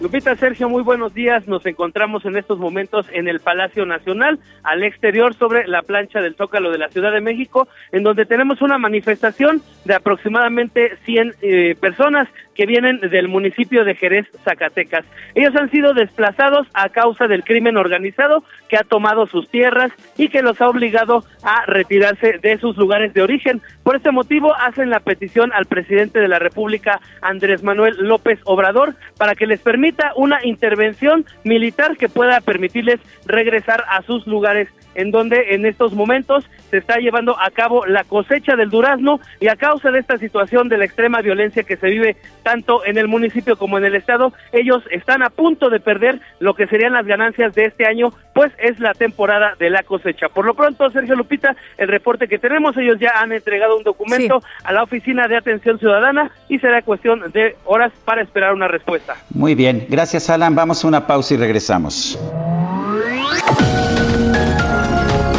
Lupita 0.00 0.36
Sergio, 0.36 0.68
muy 0.68 0.84
buenos 0.84 1.12
días. 1.12 1.48
Nos 1.48 1.66
encontramos 1.66 2.24
en 2.24 2.36
estos 2.36 2.60
momentos 2.60 3.06
en 3.12 3.26
el 3.26 3.40
Palacio 3.40 3.84
Nacional, 3.84 4.38
al 4.62 4.84
exterior 4.84 5.34
sobre 5.34 5.66
la 5.66 5.82
plancha 5.82 6.20
del 6.20 6.36
Zócalo 6.36 6.70
de 6.70 6.78
la 6.78 6.88
Ciudad 6.88 7.10
de 7.10 7.20
México, 7.20 7.66
en 7.90 8.04
donde 8.04 8.24
tenemos 8.24 8.62
una 8.62 8.78
manifestación 8.78 9.60
de 9.84 9.94
aproximadamente 9.94 10.96
100 11.04 11.34
eh, 11.42 11.74
personas 11.80 12.28
que 12.58 12.66
vienen 12.66 12.98
del 12.98 13.28
municipio 13.28 13.84
de 13.84 13.94
Jerez, 13.94 14.26
Zacatecas. 14.42 15.04
Ellos 15.36 15.54
han 15.54 15.70
sido 15.70 15.94
desplazados 15.94 16.66
a 16.74 16.88
causa 16.88 17.28
del 17.28 17.44
crimen 17.44 17.76
organizado 17.76 18.42
que 18.68 18.76
ha 18.76 18.82
tomado 18.82 19.28
sus 19.28 19.48
tierras 19.48 19.92
y 20.16 20.28
que 20.28 20.42
los 20.42 20.60
ha 20.60 20.68
obligado 20.68 21.22
a 21.44 21.64
retirarse 21.66 22.38
de 22.42 22.58
sus 22.58 22.76
lugares 22.76 23.14
de 23.14 23.22
origen. 23.22 23.62
Por 23.84 23.94
este 23.94 24.10
motivo 24.10 24.56
hacen 24.56 24.90
la 24.90 24.98
petición 24.98 25.52
al 25.52 25.66
presidente 25.66 26.18
de 26.18 26.26
la 26.26 26.40
República, 26.40 27.00
Andrés 27.22 27.62
Manuel 27.62 27.94
López 28.00 28.40
Obrador, 28.44 28.96
para 29.16 29.36
que 29.36 29.46
les 29.46 29.60
permita 29.60 30.12
una 30.16 30.44
intervención 30.44 31.26
militar 31.44 31.96
que 31.96 32.08
pueda 32.08 32.40
permitirles 32.40 32.98
regresar 33.24 33.84
a 33.88 34.02
sus 34.02 34.26
lugares 34.26 34.68
en 34.98 35.12
donde 35.12 35.54
en 35.54 35.64
estos 35.64 35.92
momentos 35.92 36.44
se 36.70 36.78
está 36.78 36.96
llevando 36.96 37.40
a 37.40 37.50
cabo 37.50 37.86
la 37.86 38.02
cosecha 38.02 38.56
del 38.56 38.68
durazno 38.68 39.20
y 39.40 39.46
a 39.46 39.54
causa 39.54 39.90
de 39.92 40.00
esta 40.00 40.18
situación 40.18 40.68
de 40.68 40.76
la 40.76 40.84
extrema 40.84 41.22
violencia 41.22 41.62
que 41.62 41.76
se 41.76 41.86
vive 41.86 42.16
tanto 42.42 42.84
en 42.84 42.98
el 42.98 43.06
municipio 43.06 43.56
como 43.56 43.78
en 43.78 43.84
el 43.84 43.94
estado, 43.94 44.32
ellos 44.52 44.82
están 44.90 45.22
a 45.22 45.30
punto 45.30 45.70
de 45.70 45.78
perder 45.78 46.20
lo 46.40 46.54
que 46.54 46.66
serían 46.66 46.94
las 46.94 47.06
ganancias 47.06 47.54
de 47.54 47.66
este 47.66 47.86
año, 47.86 48.12
pues 48.34 48.50
es 48.58 48.80
la 48.80 48.92
temporada 48.92 49.54
de 49.58 49.70
la 49.70 49.84
cosecha. 49.84 50.28
Por 50.28 50.44
lo 50.44 50.54
pronto, 50.54 50.90
Sergio 50.90 51.14
Lupita, 51.14 51.54
el 51.76 51.86
reporte 51.86 52.26
que 52.26 52.40
tenemos, 52.40 52.76
ellos 52.76 52.98
ya 52.98 53.12
han 53.20 53.32
entregado 53.32 53.76
un 53.76 53.84
documento 53.84 54.42
a 54.64 54.72
la 54.72 54.82
Oficina 54.82 55.28
de 55.28 55.36
Atención 55.36 55.78
Ciudadana 55.78 56.32
y 56.48 56.58
será 56.58 56.82
cuestión 56.82 57.30
de 57.32 57.54
horas 57.66 57.92
para 58.04 58.22
esperar 58.22 58.52
una 58.52 58.66
respuesta. 58.66 59.14
Muy 59.30 59.54
bien, 59.54 59.86
gracias 59.88 60.28
Alan, 60.28 60.56
vamos 60.56 60.84
a 60.84 60.88
una 60.88 61.06
pausa 61.06 61.34
y 61.34 61.36
regresamos. 61.36 62.18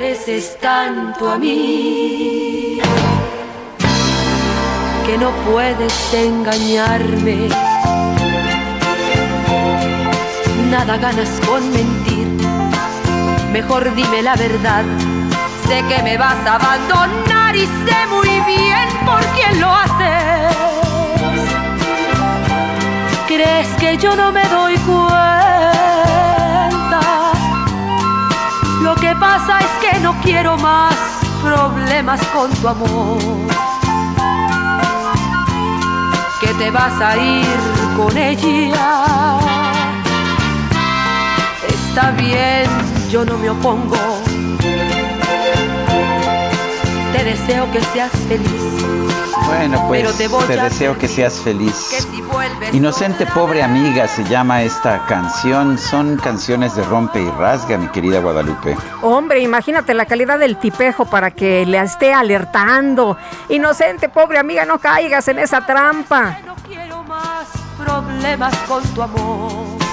Pareces 0.00 0.56
tanto 0.58 1.30
a 1.30 1.36
mí 1.36 2.80
que 5.04 5.18
no 5.18 5.30
puedes 5.44 6.14
engañarme. 6.14 7.50
Nada 10.70 10.96
ganas 10.96 11.28
con 11.46 11.70
mentir, 11.70 12.28
mejor 13.52 13.94
dime 13.94 14.22
la 14.22 14.36
verdad. 14.36 14.84
Sé 15.68 15.84
que 15.86 16.02
me 16.02 16.16
vas 16.16 16.46
a 16.46 16.54
abandonar 16.54 17.54
y 17.54 17.66
sé 17.66 18.06
muy 18.08 18.40
bien 18.46 18.88
por 19.04 19.22
quién 19.34 19.60
lo 19.60 19.68
haces. 19.68 20.56
¿Crees 23.28 23.68
que 23.78 23.98
yo 23.98 24.16
no 24.16 24.32
me 24.32 24.48
doy 24.48 24.76
cuenta? 24.78 25.59
Pasa 29.20 29.58
es 29.60 29.72
que 29.82 30.00
no 30.00 30.18
quiero 30.22 30.56
más 30.56 30.94
problemas 31.44 32.20
con 32.28 32.50
tu 32.50 32.68
amor. 32.68 33.18
Que 36.40 36.54
te 36.54 36.70
vas 36.70 36.98
a 37.00 37.16
ir 37.18 37.46
con 37.96 38.16
ella. 38.16 39.38
Está 41.68 42.10
bien, 42.12 42.66
yo 43.10 43.24
no 43.26 43.36
me 43.36 43.50
opongo. 43.50 43.98
Te 47.12 47.24
deseo 47.24 47.70
que 47.70 47.82
seas 47.92 48.12
feliz. 48.26 49.09
Bueno, 49.46 49.84
pues 49.88 50.16
te, 50.46 50.56
deseo 50.56 50.96
que 50.96 51.08
seas 51.08 51.40
feliz. 51.40 52.08
Inocente 52.72 53.26
pobre 53.26 53.62
amiga 53.62 54.06
se 54.06 54.24
llama 54.24 54.62
esta 54.62 55.04
canción. 55.06 55.76
Son 55.76 56.16
canciones 56.16 56.76
de 56.76 56.84
rompe 56.84 57.20
y 57.20 57.28
rasga, 57.30 57.76
mi 57.76 57.88
querida 57.88 58.20
Guadalupe. 58.20 58.76
Hombre, 59.02 59.40
imagínate 59.40 59.92
la 59.92 60.06
calidad 60.06 60.38
del 60.38 60.56
tipejo 60.58 61.04
para 61.04 61.32
que 61.32 61.66
le 61.66 61.78
esté 61.78 62.14
alertando. 62.14 63.16
Inocente 63.48 64.08
pobre 64.08 64.38
amiga, 64.38 64.64
no 64.64 64.78
caigas 64.78 65.26
en 65.28 65.40
esa 65.40 65.66
trampa. 65.66 66.38
No 66.46 66.54
quiero 66.66 67.02
más 67.04 67.48
problemas 67.76 68.56
con 68.68 68.82
tu 68.94 69.02
amor. 69.02 69.89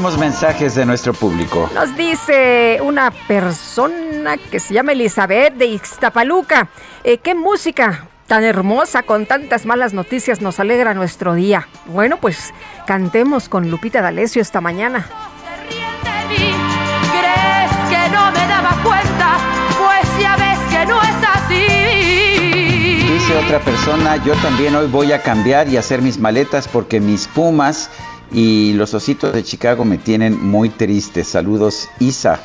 Tenemos 0.00 0.18
mensajes 0.18 0.74
de 0.76 0.86
nuestro 0.86 1.12
público. 1.12 1.68
Nos 1.74 1.94
dice 1.94 2.78
una 2.82 3.10
persona 3.10 4.38
que 4.38 4.58
se 4.58 4.72
llama 4.72 4.92
Elizabeth 4.92 5.52
de 5.52 5.66
Ixtapaluca. 5.66 6.68
Eh, 7.04 7.18
¿Qué 7.18 7.34
música 7.34 8.06
tan 8.26 8.42
hermosa 8.42 9.02
con 9.02 9.26
tantas 9.26 9.66
malas 9.66 9.92
noticias 9.92 10.40
nos 10.40 10.58
alegra 10.58 10.94
nuestro 10.94 11.34
día? 11.34 11.68
Bueno, 11.84 12.16
pues 12.16 12.54
cantemos 12.86 13.50
con 13.50 13.70
Lupita 13.70 14.00
D'Alessio 14.00 14.40
esta 14.40 14.62
mañana. 14.62 15.06
¿Crees 16.30 16.50
que 17.90 18.10
no 18.10 18.32
me 18.32 18.46
daba 18.48 18.70
cuenta? 18.82 19.36
Pues 19.78 20.08
ya 20.18 20.34
ves 20.36 20.58
que 20.70 20.86
no 20.86 20.98
es 21.02 21.16
así. 21.34 23.12
Dice 23.12 23.36
otra 23.36 23.60
persona, 23.60 24.16
yo 24.24 24.32
también 24.36 24.74
hoy 24.76 24.86
voy 24.86 25.12
a 25.12 25.20
cambiar 25.20 25.68
y 25.68 25.76
hacer 25.76 26.00
mis 26.00 26.18
maletas 26.18 26.68
porque 26.68 27.00
mis 27.00 27.28
pumas 27.28 27.90
y 28.32 28.72
los 28.74 28.94
ositos 28.94 29.32
de 29.32 29.42
Chicago 29.42 29.84
me 29.84 29.98
tienen 29.98 30.40
muy 30.40 30.68
triste. 30.68 31.24
Saludos, 31.24 31.88
Isa. 31.98 32.40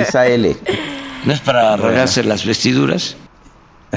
Isa 0.00 0.26
L. 0.26 0.56
¿No 1.24 1.32
es 1.32 1.40
para 1.40 1.74
arreglarse 1.74 2.22
las 2.24 2.44
vestiduras? 2.44 3.16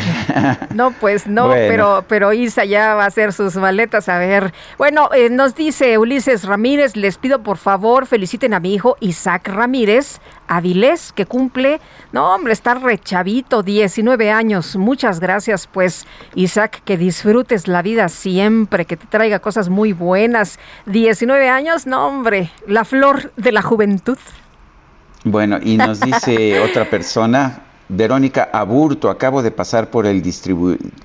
No, 0.74 0.92
pues 0.92 1.28
no, 1.28 1.50
pero, 1.50 2.06
pero 2.08 2.32
Isa 2.32 2.64
ya 2.64 2.96
va 2.96 3.04
a 3.04 3.08
hacer 3.08 3.34
sus 3.34 3.56
maletas. 3.56 4.08
A 4.08 4.18
ver, 4.18 4.54
bueno, 4.78 5.10
eh, 5.14 5.30
nos 5.30 5.56
dice 5.56 5.98
Ulises 5.98 6.44
Ramírez, 6.44 6.96
les 6.96 7.18
pido 7.18 7.44
por 7.44 7.58
favor 7.58 8.06
feliciten 8.06 8.54
a 8.54 8.60
mi 8.60 8.74
hijo 8.74 8.98
Isaac 9.00 9.48
Ramírez 9.48 10.20
Avilés, 10.48 11.14
que 11.14 11.28
cumple, 11.28 11.80
no 12.12 12.34
hombre, 12.34 12.54
está 12.54 12.74
rechavito, 12.74 13.62
19 13.62 14.32
años. 14.32 14.76
Muchas 14.76 15.20
gracias, 15.20 15.68
pues 15.68 16.08
Isaac, 16.34 16.82
que 16.86 16.98
disfrutes 16.98 17.68
la 17.68 17.84
vida 17.84 18.10
siempre, 18.10 18.86
que 18.86 18.98
te 18.98 19.06
traiga 19.06 19.40
cosas 19.40 19.70
muy 19.70 19.94
buenas. 19.94 20.60
19 20.88 21.50
años, 21.50 21.86
no 21.86 22.08
hombre, 22.08 22.50
la 22.66 22.84
flor 22.84 23.32
de 23.38 23.52
la 23.52 23.62
juventud. 23.62 24.18
Bueno, 25.24 25.60
y 25.62 25.78
nos 25.78 26.00
dice 26.00 26.60
otra 26.68 26.90
persona, 26.90 27.62
Verónica 27.92 28.50
Aburto, 28.54 29.10
acabo 29.10 29.42
de 29.42 29.50
pasar 29.50 29.90
por 29.90 30.06
el, 30.06 30.22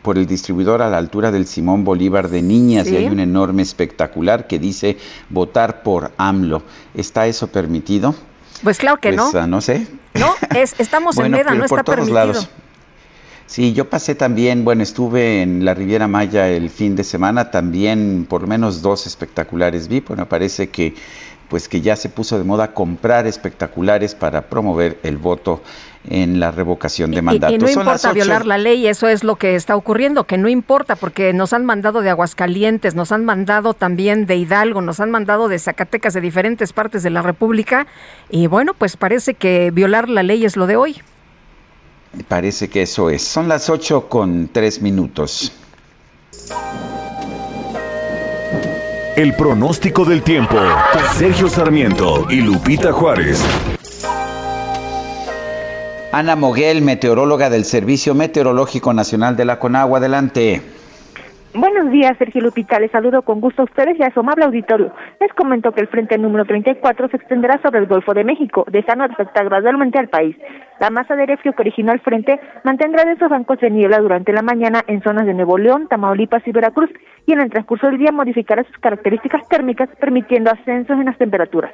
por 0.02 0.18
el 0.18 0.26
distribuidor 0.26 0.82
a 0.82 0.90
la 0.90 0.98
altura 0.98 1.32
del 1.32 1.46
Simón 1.46 1.82
Bolívar 1.82 2.28
de 2.28 2.42
Niñas 2.42 2.86
y 2.88 2.96
hay 2.96 3.06
un 3.06 3.20
enorme 3.20 3.62
espectacular 3.62 4.46
que 4.46 4.58
dice 4.58 4.98
votar 5.30 5.82
por 5.82 6.12
AMLO. 6.18 6.62
¿Está 6.94 7.26
eso 7.26 7.46
permitido? 7.46 8.14
Pues 8.62 8.76
claro 8.76 8.98
que 8.98 9.14
pues, 9.14 9.32
no. 9.32 9.40
Ah, 9.40 9.46
no 9.46 9.62
sé. 9.62 9.86
No, 10.12 10.34
es, 10.54 10.74
estamos 10.78 11.16
en 11.18 11.30
Meda, 11.30 11.54
no 11.54 11.64
está 11.64 11.82
permitido. 11.82 12.14
Lados. 12.14 12.50
Sí, 13.46 13.72
yo 13.72 13.88
pasé 13.88 14.14
también, 14.14 14.64
bueno, 14.64 14.82
estuve 14.82 15.40
en 15.40 15.64
la 15.64 15.72
Riviera 15.72 16.06
Maya 16.06 16.48
el 16.48 16.68
fin 16.68 16.96
de 16.96 17.04
semana, 17.04 17.50
también 17.50 18.26
por 18.28 18.42
lo 18.42 18.46
menos 18.46 18.82
dos 18.82 19.06
espectaculares 19.06 19.88
vi, 19.88 20.02
me 20.16 20.26
parece 20.26 20.68
que 20.68 20.94
pues 21.48 21.68
que 21.68 21.82
ya 21.82 21.94
se 21.94 22.08
puso 22.08 22.38
de 22.38 22.44
moda 22.44 22.72
comprar 22.72 23.26
espectaculares 23.26 24.14
para 24.14 24.48
promover 24.48 24.98
el 25.02 25.18
voto 25.18 25.62
en 26.08 26.40
la 26.40 26.50
revocación 26.50 27.10
de 27.10 27.22
mandatos. 27.22 27.54
Y, 27.54 27.58
no 27.58 27.68
importa 27.68 28.12
violar 28.12 28.46
la 28.46 28.58
ley, 28.58 28.86
eso 28.86 29.08
es 29.08 29.24
lo 29.24 29.36
que 29.36 29.54
está 29.54 29.76
ocurriendo, 29.76 30.24
que 30.24 30.38
no 30.38 30.48
importa, 30.48 30.96
porque 30.96 31.32
nos 31.32 31.52
han 31.52 31.64
mandado 31.64 32.02
de 32.02 32.10
Aguascalientes, 32.10 32.94
nos 32.94 33.12
han 33.12 33.24
mandado 33.24 33.74
también 33.74 34.26
de 34.26 34.36
Hidalgo, 34.36 34.80
nos 34.80 35.00
han 35.00 35.10
mandado 35.10 35.48
de 35.48 35.58
Zacatecas, 35.58 36.14
de 36.14 36.20
diferentes 36.20 36.72
partes 36.72 37.02
de 37.02 37.10
la 37.10 37.22
República, 37.22 37.86
y 38.30 38.46
bueno, 38.46 38.74
pues 38.74 38.96
parece 38.96 39.34
que 39.34 39.70
violar 39.70 40.08
la 40.08 40.22
ley 40.22 40.44
es 40.44 40.56
lo 40.56 40.66
de 40.66 40.76
hoy. 40.76 41.00
Parece 42.28 42.68
que 42.68 42.82
eso 42.82 43.10
es. 43.10 43.22
Son 43.22 43.48
las 43.48 43.68
8 43.68 44.08
con 44.08 44.48
3 44.52 44.82
minutos. 44.82 45.52
El 49.16 49.34
pronóstico 49.34 50.04
del 50.04 50.22
tiempo. 50.22 50.56
Sergio 51.16 51.48
Sarmiento 51.48 52.26
y 52.30 52.40
Lupita 52.40 52.92
Juárez. 52.92 53.42
Ana 56.16 56.36
Moguel, 56.36 56.80
meteoróloga 56.80 57.50
del 57.50 57.64
Servicio 57.64 58.14
Meteorológico 58.14 58.94
Nacional 58.94 59.36
de 59.36 59.44
la 59.44 59.58
Conagua. 59.58 59.98
Adelante. 59.98 60.62
Buenos 61.54 61.90
días, 61.90 62.16
Sergio 62.18 62.40
Lupita. 62.40 62.78
Les 62.78 62.92
saludo 62.92 63.22
con 63.22 63.40
gusto 63.40 63.62
a 63.62 63.64
ustedes 63.64 63.98
y 63.98 64.04
a 64.04 64.14
su 64.14 64.20
amable 64.20 64.44
auditorio. 64.44 64.92
Les 65.20 65.32
comento 65.32 65.72
que 65.72 65.80
el 65.80 65.88
frente 65.88 66.16
número 66.16 66.44
34 66.44 67.08
se 67.08 67.16
extenderá 67.16 67.60
sobre 67.62 67.80
el 67.80 67.86
Golfo 67.86 68.14
de 68.14 68.22
México, 68.22 68.64
dejando 68.70 69.02
afectar 69.02 69.44
gradualmente 69.46 69.98
al 69.98 70.08
país. 70.08 70.36
La 70.78 70.88
masa 70.90 71.16
de 71.16 71.22
aire 71.22 71.36
que 71.42 71.50
originó 71.58 71.92
el 71.92 71.98
frente 71.98 72.38
mantendrá 72.62 73.04
densos 73.04 73.28
bancos 73.28 73.58
de 73.58 73.70
niebla 73.70 73.98
durante 73.98 74.32
la 74.32 74.42
mañana 74.42 74.84
en 74.86 75.02
zonas 75.02 75.26
de 75.26 75.34
Nuevo 75.34 75.58
León, 75.58 75.88
Tamaulipas 75.88 76.46
y 76.46 76.52
Veracruz, 76.52 76.90
y 77.26 77.32
en 77.32 77.40
el 77.40 77.50
transcurso 77.50 77.88
del 77.88 77.98
día 77.98 78.12
modificará 78.12 78.62
sus 78.62 78.78
características 78.78 79.48
térmicas, 79.48 79.88
permitiendo 79.98 80.52
ascensos 80.52 80.96
en 80.96 81.06
las 81.06 81.18
temperaturas. 81.18 81.72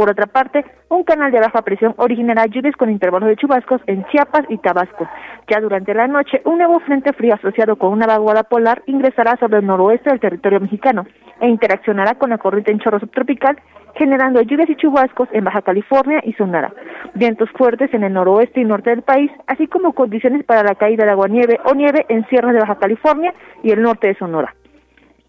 Por 0.00 0.08
otra 0.08 0.28
parte, 0.28 0.64
un 0.88 1.04
canal 1.04 1.30
de 1.30 1.40
baja 1.40 1.60
presión 1.60 1.92
originará 1.98 2.46
lluvias 2.46 2.74
con 2.74 2.88
intervalos 2.88 3.28
de 3.28 3.36
chubascos 3.36 3.82
en 3.86 4.02
Chiapas 4.06 4.46
y 4.48 4.56
Tabasco. 4.56 5.06
Ya 5.46 5.60
durante 5.60 5.92
la 5.92 6.06
noche, 6.06 6.40
un 6.46 6.56
nuevo 6.56 6.80
frente 6.80 7.12
frío 7.12 7.34
asociado 7.34 7.76
con 7.76 7.92
una 7.92 8.06
vaguada 8.06 8.44
polar 8.44 8.82
ingresará 8.86 9.36
sobre 9.36 9.58
el 9.58 9.66
noroeste 9.66 10.08
del 10.08 10.18
territorio 10.18 10.58
mexicano 10.58 11.04
e 11.38 11.48
interaccionará 11.48 12.14
con 12.14 12.30
la 12.30 12.38
corriente 12.38 12.72
en 12.72 12.78
chorro 12.78 12.98
subtropical, 12.98 13.60
generando 13.94 14.40
lluvias 14.40 14.70
y 14.70 14.76
chubascos 14.76 15.28
en 15.32 15.44
Baja 15.44 15.60
California 15.60 16.22
y 16.24 16.32
Sonora, 16.32 16.72
vientos 17.12 17.50
fuertes 17.50 17.92
en 17.92 18.02
el 18.02 18.14
noroeste 18.14 18.58
y 18.58 18.64
norte 18.64 18.88
del 18.88 19.02
país, 19.02 19.30
así 19.48 19.66
como 19.66 19.92
condiciones 19.92 20.46
para 20.46 20.62
la 20.62 20.76
caída 20.76 21.04
de 21.04 21.10
aguanieve 21.10 21.60
o 21.66 21.74
nieve 21.74 22.06
en 22.08 22.26
sierras 22.28 22.54
de 22.54 22.60
Baja 22.60 22.76
California 22.76 23.34
y 23.62 23.70
el 23.70 23.82
norte 23.82 24.08
de 24.08 24.14
Sonora. 24.14 24.54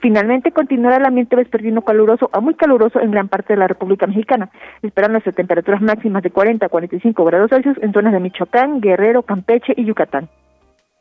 Finalmente 0.01 0.51
continuará 0.51 0.97
el 0.97 1.05
ambiente 1.05 1.35
vespertino 1.35 1.83
caluroso 1.83 2.29
a 2.33 2.39
muy 2.39 2.55
caluroso 2.55 2.99
en 2.99 3.11
gran 3.11 3.27
parte 3.27 3.53
de 3.53 3.59
la 3.59 3.67
República 3.67 4.07
Mexicana, 4.07 4.49
esperándose 4.81 5.31
temperaturas 5.31 5.81
máximas 5.81 6.23
de 6.23 6.31
40 6.31 6.65
a 6.65 6.69
45 6.69 7.23
grados 7.23 7.51
Celsius 7.51 7.77
en 7.81 7.93
zonas 7.93 8.11
de 8.11 8.19
Michoacán, 8.19 8.81
Guerrero, 8.81 9.21
Campeche 9.21 9.73
y 9.77 9.85
Yucatán. 9.85 10.27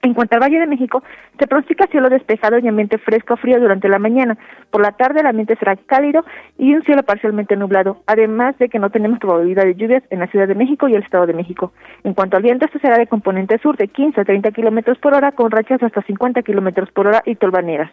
En 0.02 0.14
cuanto 0.14 0.34
al 0.34 0.40
Valle 0.40 0.58
de 0.58 0.66
México, 0.66 1.02
se 1.38 1.46
pronostica 1.46 1.86
cielo 1.86 2.08
despejado 2.08 2.58
y 2.58 2.66
ambiente 2.66 2.96
fresco 2.96 3.34
o 3.34 3.36
frío 3.36 3.60
durante 3.60 3.86
la 3.86 3.98
mañana. 3.98 4.38
Por 4.70 4.80
la 4.80 4.92
tarde 4.92 5.20
el 5.20 5.26
ambiente 5.26 5.56
será 5.56 5.76
cálido 5.76 6.24
y 6.56 6.74
un 6.74 6.82
cielo 6.84 7.02
parcialmente 7.02 7.54
nublado, 7.54 8.02
además 8.06 8.56
de 8.58 8.70
que 8.70 8.78
no 8.78 8.88
tenemos 8.88 9.18
probabilidad 9.18 9.64
de 9.64 9.74
lluvias 9.74 10.02
en 10.08 10.20
la 10.20 10.26
Ciudad 10.28 10.48
de 10.48 10.54
México 10.54 10.88
y 10.88 10.94
el 10.94 11.02
Estado 11.02 11.26
de 11.26 11.34
México. 11.34 11.72
En 12.02 12.14
cuanto 12.14 12.38
al 12.38 12.42
viento, 12.42 12.64
este 12.64 12.78
será 12.80 12.96
de 12.96 13.08
componente 13.08 13.58
sur 13.58 13.76
de 13.76 13.88
15 13.88 14.22
a 14.22 14.24
30 14.24 14.50
kilómetros 14.52 14.96
por 14.98 15.12
hora, 15.14 15.32
con 15.32 15.50
rachas 15.50 15.82
hasta 15.82 16.00
50 16.00 16.42
kilómetros 16.42 16.90
por 16.92 17.06
hora 17.06 17.22
y 17.26 17.34
tolvaneras. 17.34 17.90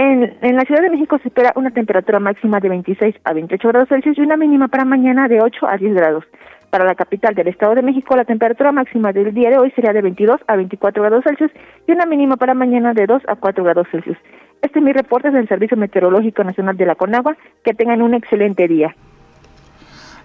En, 0.00 0.34
en, 0.40 0.56
la 0.56 0.62
Ciudad 0.62 0.80
de 0.80 0.88
México 0.88 1.18
se 1.18 1.28
espera 1.28 1.52
una 1.56 1.72
temperatura 1.72 2.18
máxima 2.20 2.58
de 2.58 2.70
26 2.70 3.16
a 3.22 3.34
28 3.34 3.68
grados 3.68 3.90
Celsius 3.90 4.16
y 4.16 4.22
una 4.22 4.38
mínima 4.38 4.68
para 4.68 4.86
mañana 4.86 5.28
de 5.28 5.42
8 5.42 5.66
a 5.66 5.76
10 5.76 5.92
grados. 5.92 6.24
Para 6.70 6.86
la 6.86 6.94
capital 6.94 7.34
del 7.34 7.48
Estado 7.48 7.74
de 7.74 7.82
México, 7.82 8.16
la 8.16 8.24
temperatura 8.24 8.72
máxima 8.72 9.12
del 9.12 9.34
día 9.34 9.50
de 9.50 9.58
hoy 9.58 9.70
sería 9.72 9.92
de 9.92 10.00
22 10.00 10.40
a 10.46 10.56
24 10.56 11.02
grados 11.02 11.24
Celsius 11.24 11.50
y 11.86 11.92
una 11.92 12.06
mínima 12.06 12.38
para 12.38 12.54
mañana 12.54 12.94
de 12.94 13.04
2 13.04 13.24
a 13.28 13.36
4 13.36 13.62
grados 13.62 13.88
Celsius. 13.90 14.16
Este 14.62 14.78
es 14.78 14.82
mi 14.82 14.94
reporte 14.94 15.30
del 15.30 15.46
Servicio 15.46 15.76
Meteorológico 15.76 16.44
Nacional 16.44 16.78
de 16.78 16.86
la 16.86 16.94
Conagua. 16.94 17.36
Que 17.62 17.74
tengan 17.74 18.00
un 18.00 18.14
excelente 18.14 18.68
día. 18.68 18.96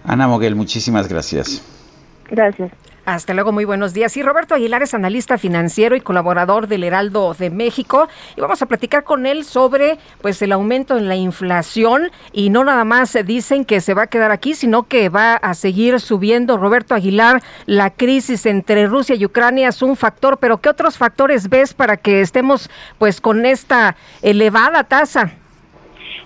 Ana 0.06 0.26
Moguel, 0.26 0.56
muchísimas 0.56 1.06
gracias. 1.06 1.62
Gracias. 2.30 2.72
Hasta 3.06 3.34
luego, 3.34 3.52
muy 3.52 3.64
buenos 3.64 3.94
días. 3.94 4.16
Y 4.16 4.22
Roberto 4.24 4.56
Aguilar 4.56 4.82
es 4.82 4.92
analista 4.92 5.38
financiero 5.38 5.94
y 5.94 6.00
colaborador 6.00 6.66
del 6.66 6.82
Heraldo 6.82 7.34
de 7.34 7.50
México. 7.50 8.08
Y 8.36 8.40
vamos 8.40 8.62
a 8.62 8.66
platicar 8.66 9.04
con 9.04 9.26
él 9.26 9.44
sobre 9.44 9.98
pues 10.20 10.42
el 10.42 10.50
aumento 10.50 10.96
en 10.96 11.06
la 11.08 11.14
inflación. 11.14 12.10
Y 12.32 12.50
no 12.50 12.64
nada 12.64 12.84
más 12.84 13.16
dicen 13.24 13.64
que 13.64 13.80
se 13.80 13.94
va 13.94 14.02
a 14.02 14.06
quedar 14.08 14.32
aquí, 14.32 14.54
sino 14.54 14.88
que 14.88 15.08
va 15.08 15.36
a 15.36 15.54
seguir 15.54 16.00
subiendo. 16.00 16.56
Roberto 16.56 16.96
Aguilar, 16.96 17.42
la 17.66 17.90
crisis 17.90 18.44
entre 18.44 18.88
Rusia 18.88 19.14
y 19.14 19.24
Ucrania 19.24 19.68
es 19.68 19.82
un 19.82 19.94
factor, 19.94 20.38
pero 20.38 20.60
¿qué 20.60 20.68
otros 20.68 20.98
factores 20.98 21.48
ves 21.48 21.74
para 21.74 21.96
que 21.98 22.20
estemos 22.20 22.68
pues 22.98 23.20
con 23.20 23.46
esta 23.46 23.94
elevada 24.20 24.82
tasa? 24.82 25.30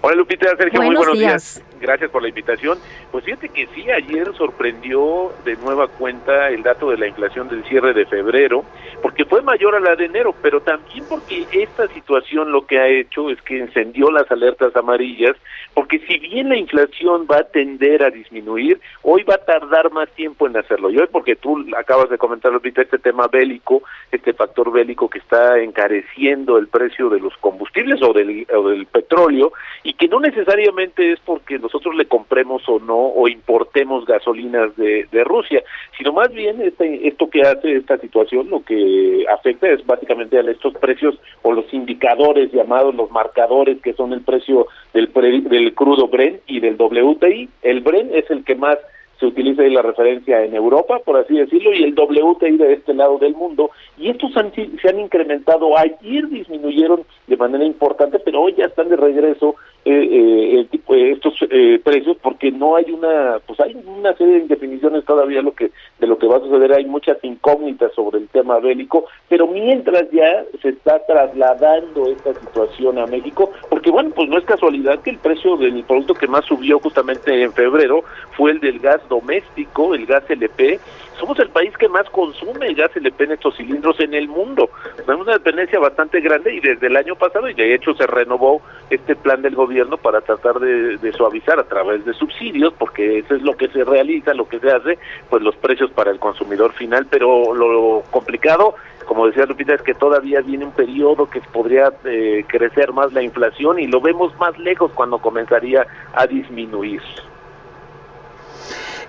Hola 0.01 0.17
Lupita, 0.17 0.47
Sergio, 0.57 0.81
muy 0.81 0.97
buenos 0.97 1.19
días. 1.19 1.57
días. 1.57 1.70
Gracias 1.81 2.11
por 2.11 2.23
la 2.23 2.29
invitación. 2.29 2.79
Pues 3.11 3.25
fíjate 3.25 3.49
que 3.49 3.67
sí, 3.75 3.91
ayer 3.91 4.33
sorprendió 4.37 5.33
de 5.45 5.57
nueva 5.57 5.89
cuenta 5.89 6.49
el 6.49 6.63
dato 6.63 6.91
de 6.91 6.99
la 6.99 7.07
inflación 7.07 7.49
del 7.49 7.65
cierre 7.65 7.95
de 7.95 8.05
febrero, 8.07 8.65
porque 9.03 9.25
fue 9.25 9.41
mayor 9.43 9.75
a 9.75 9.81
la 9.81 9.97
de 9.97 10.05
enero, 10.05 10.35
pero 10.43 10.61
también 10.61 11.05
porque 11.09 11.47
esta 11.53 11.89
situación 11.89 12.53
lo 12.53 12.67
que 12.67 12.79
ha 12.79 12.87
hecho 12.87 13.31
es 13.31 13.41
que 13.43 13.59
encendió 13.59 14.11
las 14.11 14.31
alertas 14.31 14.77
amarillas, 14.77 15.37
porque 15.81 15.99
si 16.01 16.19
bien 16.19 16.51
la 16.51 16.59
inflación 16.59 17.27
va 17.27 17.39
a 17.39 17.45
tender 17.45 18.03
a 18.03 18.11
disminuir, 18.11 18.79
hoy 19.01 19.23
va 19.23 19.37
a 19.37 19.45
tardar 19.47 19.91
más 19.91 20.11
tiempo 20.11 20.47
en 20.47 20.55
hacerlo. 20.59 20.91
Y 20.91 20.99
hoy 20.99 21.09
porque 21.11 21.37
tú 21.37 21.57
acabas 21.75 22.11
de 22.11 22.19
comentar, 22.19 22.53
Lupita, 22.53 22.83
este 22.83 22.99
tema 22.99 23.29
bélico, 23.29 23.83
este 24.13 24.35
factor 24.35 24.71
bélico 24.71 25.09
que 25.09 25.21
está 25.21 25.59
encareciendo 25.59 26.59
el 26.59 26.69
precio 26.69 27.09
de 27.09 27.19
los 27.19 27.35
combustibles 27.39 28.03
o 28.03 28.13
del, 28.13 28.47
o 28.55 28.69
del 28.69 28.85
petróleo, 28.85 29.55
y 29.83 29.95
que 29.95 30.07
no 30.07 30.21
necesariamente 30.21 31.13
es 31.13 31.21
porque 31.21 31.59
nosotros 31.59 31.95
le 31.95 32.05
compremos 32.05 32.63
o 32.69 32.79
no 32.79 32.99
o 32.99 33.27
importemos 33.27 34.05
gasolinas 34.05 34.77
de, 34.77 35.09
de 35.11 35.25
Rusia, 35.25 35.63
sino 35.97 36.13
más 36.13 36.31
bien 36.31 36.61
este, 36.61 37.09
esto 37.09 37.31
que 37.31 37.41
hace 37.41 37.77
esta 37.77 37.97
situación 37.97 38.51
lo 38.51 38.63
que 38.63 39.25
afecta 39.33 39.67
es 39.71 39.87
básicamente 39.87 40.39
a 40.39 40.43
estos 40.43 40.75
precios 40.75 41.19
o 41.41 41.53
los 41.53 41.73
indicadores 41.73 42.53
llamados 42.53 42.95
los 42.95 43.11
marcadores 43.11 43.81
que 43.81 43.95
son 43.95 44.13
el 44.13 44.21
precio 44.21 44.67
del, 44.95 45.09
pre, 45.09 45.41
del 45.43 45.75
crudo 45.75 46.09
Brent 46.09 46.41
y 46.47 46.61
del 46.61 46.77
WTI. 46.77 47.49
El 47.63 47.81
Brent 47.81 48.13
es 48.15 48.31
el 48.31 48.45
que 48.45 48.55
más 48.55 48.79
se 49.21 49.27
utiliza 49.27 49.63
ahí 49.63 49.71
la 49.71 49.83
referencia 49.83 50.43
en 50.43 50.55
Europa, 50.55 50.99
por 51.05 51.19
así 51.19 51.35
decirlo, 51.35 51.75
y 51.75 51.83
el 51.83 51.95
WTI 51.95 52.57
de 52.57 52.73
este 52.73 52.95
lado 52.95 53.19
del 53.19 53.35
mundo, 53.35 53.71
y 53.99 54.09
estos 54.09 54.35
han, 54.37 54.51
se 54.55 54.89
han 54.89 54.99
incrementado, 54.99 55.77
ayer 55.77 56.27
disminuyeron 56.29 57.05
de 57.27 57.37
manera 57.37 57.65
importante, 57.65 58.19
pero 58.19 58.41
hoy 58.41 58.55
ya 58.57 58.65
están 58.65 58.89
de 58.89 58.97
regreso 58.97 59.57
eh, 59.85 60.61
eh, 60.63 60.69
eh, 60.73 61.13
estos 61.13 61.35
eh, 61.51 61.81
precios 61.83 62.17
porque 62.23 62.51
no 62.51 62.77
hay 62.77 62.91
una 62.91 63.39
pues 63.47 63.59
hay 63.61 63.75
una 63.87 64.15
serie 64.15 64.35
de 64.35 64.41
indefiniciones 64.41 65.05
todavía 65.05 65.41
lo 65.41 65.53
que 65.53 65.71
de 65.99 66.07
lo 66.07 66.19
que 66.19 66.27
va 66.27 66.37
a 66.37 66.41
suceder. 66.41 66.73
Hay 66.73 66.85
muchas 66.85 67.17
incógnitas 67.23 67.93
sobre 67.95 68.19
el 68.19 68.29
tema 68.29 68.59
bélico 68.59 69.07
pero 69.29 69.47
mientras 69.47 70.11
ya 70.11 70.45
se 70.61 70.71
está 70.71 71.05
trasladando 71.07 72.11
esta 72.11 72.35
situación 72.35 72.99
a 72.99 73.07
México 73.07 73.51
porque 73.69 73.91
bueno 73.91 74.11
pues 74.15 74.29
no 74.29 74.39
es 74.39 74.45
casualidad 74.45 75.01
que 75.01 75.11
el 75.11 75.19
precio 75.19 75.57
del 75.57 75.83
producto 75.85 76.15
que 76.15 76.27
más 76.27 76.45
subió 76.45 76.79
justamente 76.79 77.43
en 77.43 77.53
febrero 77.53 78.05
fue 78.37 78.51
el 78.51 78.61
del 78.61 78.81
gas 78.81 79.01
doméstico 79.09 79.95
el 79.95 80.07
gas 80.07 80.25
LP 80.29 80.79
somos 81.21 81.39
el 81.39 81.51
país 81.51 81.77
que 81.77 81.89
más 81.89 82.09
consume 82.11 82.73
gas 82.75 82.91
LP 82.97 83.25
en 83.25 83.33
estos 83.33 83.57
cilindros 83.57 84.01
en 84.01 84.15
el 84.15 84.27
mundo. 84.27 84.71
Tenemos 84.97 85.27
una 85.27 85.35
dependencia 85.35 85.79
bastante 85.79 86.21
grande 86.21 86.55
y 86.55 86.61
desde 86.61 86.87
el 86.87 86.97
año 86.97 87.15
pasado, 87.15 87.49
y 87.49 87.55
de 87.55 87.75
hecho 87.75 87.95
se 87.95 88.07
renovó 88.07 88.63
este 88.89 89.15
plan 89.15 89.43
del 89.43 89.55
gobierno 89.55 89.99
para 89.99 90.23
tratar 90.23 90.59
de, 90.59 90.97
de, 90.97 91.13
suavizar 91.13 91.59
a 91.61 91.65
través 91.65 92.05
de 92.05 92.15
subsidios, 92.15 92.73
porque 92.79 93.19
eso 93.19 93.35
es 93.35 93.43
lo 93.43 93.57
que 93.57 93.69
se 93.69 93.85
realiza, 93.85 94.33
lo 94.35 94.49
que 94.49 94.59
se 94.59 94.71
hace, 94.71 94.99
pues 95.29 95.43
los 95.43 95.55
precios 95.57 95.91
para 95.91 96.11
el 96.11 96.19
consumidor 96.19 96.73
final, 96.73 97.07
pero 97.11 97.55
lo 97.55 98.03
complicado 98.11 98.75
como 99.07 99.27
decía 99.27 99.45
Lupita, 99.45 99.75
es 99.75 99.83
que 99.83 99.95
todavía 99.95 100.41
viene 100.41 100.65
un 100.65 100.71
periodo 100.71 101.29
que 101.29 101.41
podría 101.41 101.93
eh, 102.05 102.45
crecer 102.47 102.93
más 102.93 103.13
la 103.13 103.23
inflación 103.23 103.81
y 103.81 103.89
lo 103.89 104.01
vemos 104.01 104.33
más 104.39 104.57
lejos 104.57 104.93
cuando 104.93 105.19
comenzaría 105.19 105.85
a 106.15 106.29
disminuir. 106.29 107.03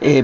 Eh, 0.03 0.23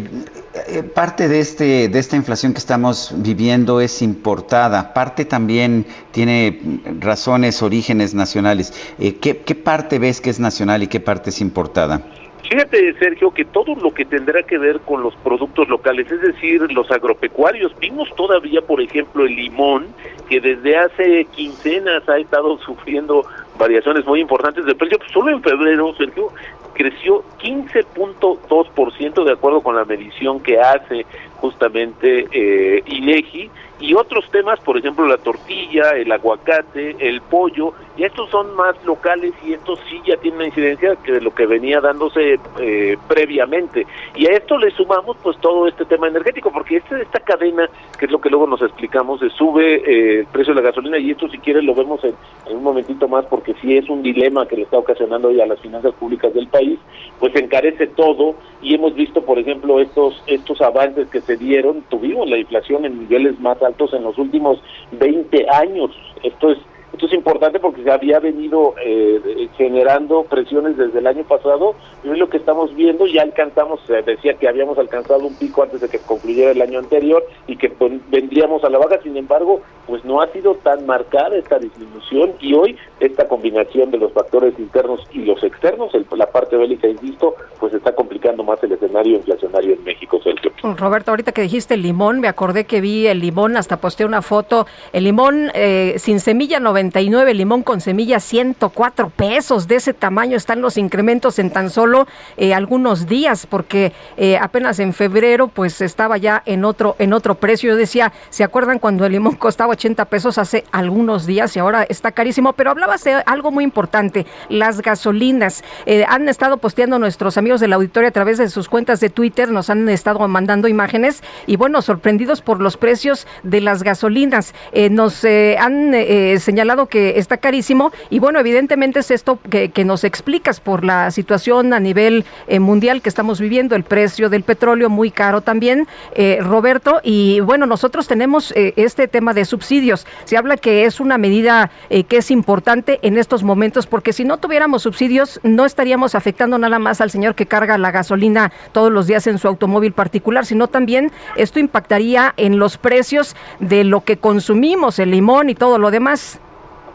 eh, 0.70 0.82
parte 0.82 1.28
de, 1.28 1.40
este, 1.40 1.88
de 1.88 2.00
esta 2.00 2.16
inflación 2.16 2.52
que 2.52 2.58
estamos 2.58 3.14
viviendo 3.18 3.80
es 3.80 4.02
importada, 4.02 4.92
parte 4.92 5.24
también 5.24 5.86
tiene 6.10 6.60
razones, 7.00 7.62
orígenes 7.62 8.16
nacionales. 8.16 8.74
Eh, 8.98 9.18
¿qué, 9.22 9.38
¿Qué 9.38 9.54
parte 9.54 10.00
ves 10.00 10.20
que 10.20 10.32
es 10.32 10.40
nacional 10.40 10.82
y 10.82 10.88
qué 10.88 11.00
parte 11.00 11.30
es 11.30 11.42
importada? 11.42 12.02
Fíjate, 12.50 12.94
Sergio, 12.98 13.32
que 13.32 13.44
todo 13.44 13.76
lo 13.76 13.94
que 13.94 14.06
tendrá 14.06 14.42
que 14.42 14.58
ver 14.58 14.80
con 14.80 15.04
los 15.04 15.16
productos 15.18 15.68
locales, 15.68 16.10
es 16.10 16.22
decir, 16.22 16.62
los 16.72 16.90
agropecuarios, 16.90 17.78
vimos 17.80 18.10
todavía, 18.16 18.62
por 18.62 18.82
ejemplo, 18.82 19.26
el 19.26 19.36
limón, 19.36 19.88
que 20.30 20.40
desde 20.40 20.78
hace 20.78 21.26
quincenas 21.26 22.08
ha 22.08 22.18
estado 22.18 22.58
sufriendo 22.66 23.26
variaciones 23.58 24.06
muy 24.06 24.22
importantes 24.22 24.66
de 24.66 24.76
precio. 24.76 24.98
Pues 24.98 25.12
solo 25.12 25.32
en 25.32 25.42
febrero, 25.42 25.94
Sergio, 25.96 26.32
creció 26.74 27.24
15.2% 27.40 29.24
de 29.24 29.32
acuerdo 29.32 29.62
con 29.62 29.76
la 29.76 29.86
medición 29.86 30.40
que 30.40 30.60
hace 30.60 31.06
justamente 31.38 32.28
eh, 32.32 32.84
INEGI 32.86 33.50
y 33.80 33.94
otros 33.94 34.30
temas, 34.32 34.60
por 34.60 34.78
ejemplo, 34.78 35.06
la 35.08 35.18
tortilla, 35.18 35.92
el 35.92 36.12
aguacate, 36.12 36.96
el 37.00 37.22
pollo, 37.22 37.74
y 37.96 38.04
estos 38.04 38.30
son 38.30 38.56
más 38.56 38.76
locales 38.86 39.34
y 39.46 39.54
estos 39.54 39.80
sí 39.90 40.00
ya 40.06 40.18
tienen 40.18 40.38
una 40.38 40.48
incidencia 40.48 40.96
que 40.98 41.14
de 41.14 41.22
lo 41.22 41.34
que 41.34 41.46
venía 41.46 41.80
dándose 41.82 42.40
eh, 42.60 42.98
previamente. 43.08 43.86
Y 44.16 44.28
a 44.28 44.32
esto 44.32 44.58
le 44.58 44.72
sumamos 44.72 45.18
pues 45.22 45.38
todo 45.38 45.68
este 45.68 45.86
tema 45.86 46.08
energético, 46.08 46.52
porque 46.52 46.78
este, 46.78 47.02
esta 47.02 47.20
cadena, 47.20 47.70
que 47.98 48.06
es 48.06 48.12
lo 48.12 48.22
que 48.22 48.30
luego 48.30 48.48
nos 48.48 48.62
explicamos, 48.62 49.20
se 49.20 49.30
sube 49.30 49.76
eh, 49.76 50.20
el 50.20 50.26
precio 50.28 50.54
de 50.54 50.62
la 50.62 50.70
gasolina 50.70 50.98
y 50.98 51.12
esto 51.12 51.28
si 51.30 51.38
quieres 51.40 51.64
lo 51.64 51.74
vemos 51.76 52.04
en, 52.04 52.14
en, 52.48 52.58
un 52.58 52.64
momentito 52.64 53.08
más 53.08 53.26
porque 53.26 53.56
sí 53.62 53.78
es 53.78 53.90
un 53.90 54.04
dilema 54.04 54.48
que 54.48 54.58
le 54.58 54.64
está 54.64 54.78
ocasionando 54.78 55.30
a 55.30 55.46
las 55.46 55.60
finanzas 55.60 55.94
públicas 55.96 56.34
del 56.34 56.48
país, 56.48 56.80
pues 57.20 57.36
encarece 57.36 57.88
todo 57.88 58.36
y 58.62 58.76
hemos 58.76 58.96
visto, 58.96 59.22
por 59.22 59.40
ejemplo, 59.40 59.80
estos, 59.80 60.22
estos 60.28 60.62
avances 60.62 61.08
que 61.10 61.22
se 61.22 61.38
dieron, 61.38 61.84
tuvimos 61.90 62.30
la 62.30 62.38
inflación 62.38 62.86
en 62.86 63.00
niveles 63.00 63.40
más 63.40 63.62
altos 63.68 63.94
en 63.94 64.04
los 64.04 64.18
últimos 64.18 64.60
20 64.92 65.46
años. 65.52 65.92
Esto 66.24 66.52
es 66.52 66.58
esto 66.94 67.06
es 67.06 67.14
importante 67.14 67.60
porque 67.60 67.84
se 67.84 67.92
había 67.92 68.20
venido 68.20 68.74
eh, 68.84 69.50
generando 69.58 70.24
presiones 70.24 70.78
desde 70.78 71.00
el 71.00 71.08
año 71.08 71.24
pasado 71.24 71.76
y 72.04 72.10
hoy 72.10 72.18
lo 72.18 72.30
que 72.30 72.38
estamos 72.38 72.74
viendo 72.76 73.06
ya 73.06 73.22
alcanzamos, 73.22 73.82
se 73.86 74.02
decía 74.02 74.34
que 74.36 74.48
habíamos 74.48 74.78
alcanzado 74.78 75.28
un 75.28 75.36
pico 75.36 75.64
antes 75.64 75.82
de 75.82 75.90
que 75.90 76.00
concluyera 76.00 76.52
el 76.52 76.62
año 76.62 76.80
anterior 76.80 77.24
y 77.46 77.58
que 77.58 77.72
vendríamos 78.10 78.64
a 78.64 78.70
la 78.70 78.78
baja, 78.78 79.00
sin 79.04 79.18
embargo, 79.18 79.62
pues 79.86 80.04
no 80.06 80.22
ha 80.22 80.28
sido 80.28 80.56
tan 80.56 80.86
marcada 80.86 81.36
esta 81.36 81.60
disminución 81.60 82.34
y 82.40 82.54
hoy 82.54 82.78
esta 83.00 83.28
combinación 83.28 83.92
de 83.92 83.98
los 83.98 84.12
factores 84.14 84.58
internos 84.58 85.02
y 85.12 85.20
los 85.20 85.44
externos, 85.44 85.94
el, 85.94 86.06
la 86.16 86.30
parte 86.32 86.58
bélica, 86.58 86.88
insisto, 86.88 87.36
pues 87.60 87.74
está 87.74 87.94
complicando 87.94 88.44
más 88.44 88.62
el 88.64 88.72
escenario 88.72 89.18
inflacionario 89.18 89.74
en 89.74 89.84
México, 89.84 90.20
Sergio. 90.24 90.52
Roberto, 90.78 91.12
ahorita 91.12 91.32
que 91.32 91.42
dijiste 91.42 91.78
limón, 91.78 92.20
me 92.20 92.28
acordé 92.28 92.66
que 92.66 92.82
vi 92.82 93.08
el 93.08 93.20
limón, 93.20 93.58
hasta 93.58 93.78
posteé 93.78 94.06
una 94.06 94.22
foto, 94.22 94.68
el 94.94 95.04
limón 95.04 95.52
eh, 95.54 95.96
sin 95.98 96.20
semilla 96.20 96.60
90 96.78 97.34
limón 97.34 97.64
con 97.64 97.82
semilla 97.82 98.20
104 98.20 99.10
pesos. 99.10 99.68
De 99.68 99.78
ese 99.78 99.94
tamaño 99.96 100.38
están 100.38 100.62
los 100.62 100.78
incrementos 100.78 101.40
en 101.40 101.50
tan 101.50 101.72
solo 101.72 102.08
eh, 102.38 102.54
algunos 102.54 103.08
días, 103.08 103.48
porque 103.48 103.94
eh, 104.16 104.38
apenas 104.40 104.78
en 104.78 104.94
febrero 104.94 105.48
pues 105.48 105.82
estaba 105.82 106.18
ya 106.18 106.44
en 106.46 106.66
otro, 106.66 106.96
en 107.00 107.14
otro 107.14 107.36
precio. 107.36 107.72
Yo 107.72 107.76
decía, 107.76 108.14
¿se 108.30 108.44
acuerdan 108.44 108.78
cuando 108.78 109.06
el 109.08 109.14
limón 109.14 109.36
costaba 109.36 109.72
80 109.72 110.06
pesos 110.06 110.38
hace 110.38 110.66
algunos 110.72 111.26
días 111.26 111.56
y 111.56 111.60
ahora 111.60 111.84
está 111.84 112.12
carísimo? 112.12 112.54
Pero 112.54 112.70
hablabas 112.70 113.04
de 113.04 113.24
algo 113.26 113.50
muy 113.50 113.64
importante, 113.64 114.28
las 114.50 114.82
gasolinas. 114.82 115.64
Eh, 115.88 116.06
han 116.08 116.30
estado 116.30 116.58
posteando 116.58 117.00
nuestros 117.00 117.40
amigos 117.40 117.60
del 117.60 117.74
auditorio 117.74 118.10
a 118.10 118.12
través 118.12 118.38
de 118.38 118.50
sus 118.50 118.70
cuentas 118.70 119.00
de 119.00 119.10
Twitter, 119.10 119.50
nos 119.50 119.72
han 119.72 119.90
estado 119.90 120.28
mandando 120.28 120.68
imágenes 120.68 121.24
y 121.48 121.56
bueno, 121.56 121.82
sorprendidos 121.82 122.42
por 122.42 122.62
los 122.62 122.78
precios 122.78 123.26
de 123.42 123.62
las 123.62 123.82
gasolinas. 123.82 124.54
nos 124.92 125.26
han 125.26 125.94
señalado 126.40 126.67
que 126.90 127.18
está 127.18 127.38
carísimo 127.38 127.92
y 128.10 128.20
bueno, 128.20 128.40
evidentemente 128.40 129.00
es 129.00 129.12
esto 129.12 129.40
que, 129.50 129.72
nos 129.88 130.04
explicas 130.04 130.60
por 130.60 130.84
la 130.84 131.12
situación 131.12 131.72
a 131.72 131.80
nivel 131.80 132.26
eh, 132.48 132.60
mundial 132.60 133.02
que 133.02 133.08
estamos 133.08 133.40
viviendo, 133.40 133.76
el 133.76 133.84
precio 133.84 134.30
del 134.30 134.44
petróleo 134.44 134.90
muy 134.90 135.12
caro 135.12 135.40
también, 135.42 135.88
eh, 136.14 136.40
Roberto, 136.42 137.00
y 137.04 137.40
bueno, 137.40 137.66
nosotros 137.66 138.08
tenemos 138.08 138.52
eh, 138.52 138.74
este 138.76 139.08
tema 139.08 139.34
de 139.34 139.46
subsidios. 139.46 140.06
Se 140.26 140.36
habla 140.36 140.58
que 140.58 140.84
es 140.84 141.00
una 141.00 141.18
medida 141.18 141.72
que 141.90 142.18
es 142.18 142.32
importante 142.32 143.00
en 143.02 143.18
estos 143.18 143.44
momentos 143.44 143.88
porque 143.88 144.12
si 144.12 144.26
no 144.26 144.38
tuviéramos 144.38 144.82
subsidios 144.82 145.40
no 145.44 145.66
estaríamos 145.66 146.16
afectando 146.16 146.58
nada 146.58 146.80
más 146.80 147.00
al 147.00 147.12
señor 147.12 147.36
que 147.36 147.46
carga 147.46 147.78
la 147.78 147.92
gasolina 147.92 148.52
todos 148.74 148.92
los 148.92 149.08
días 149.08 149.26
en 149.28 149.38
su 149.38 149.48
automóvil 149.48 149.94
particular, 149.94 150.46
sino 150.46 150.68
también 150.68 151.12
esto 151.38 151.60
impactaría 151.60 152.34
en 152.36 152.60
los 152.60 152.78
precios 152.78 153.36
de 153.60 153.84
lo 153.84 154.04
que 154.04 154.18
consumimos, 154.18 155.00
el 155.00 155.12
limón 155.12 155.50
y 155.50 155.56
todo 155.56 155.78
lo 155.78 155.92
demás. 155.92 156.40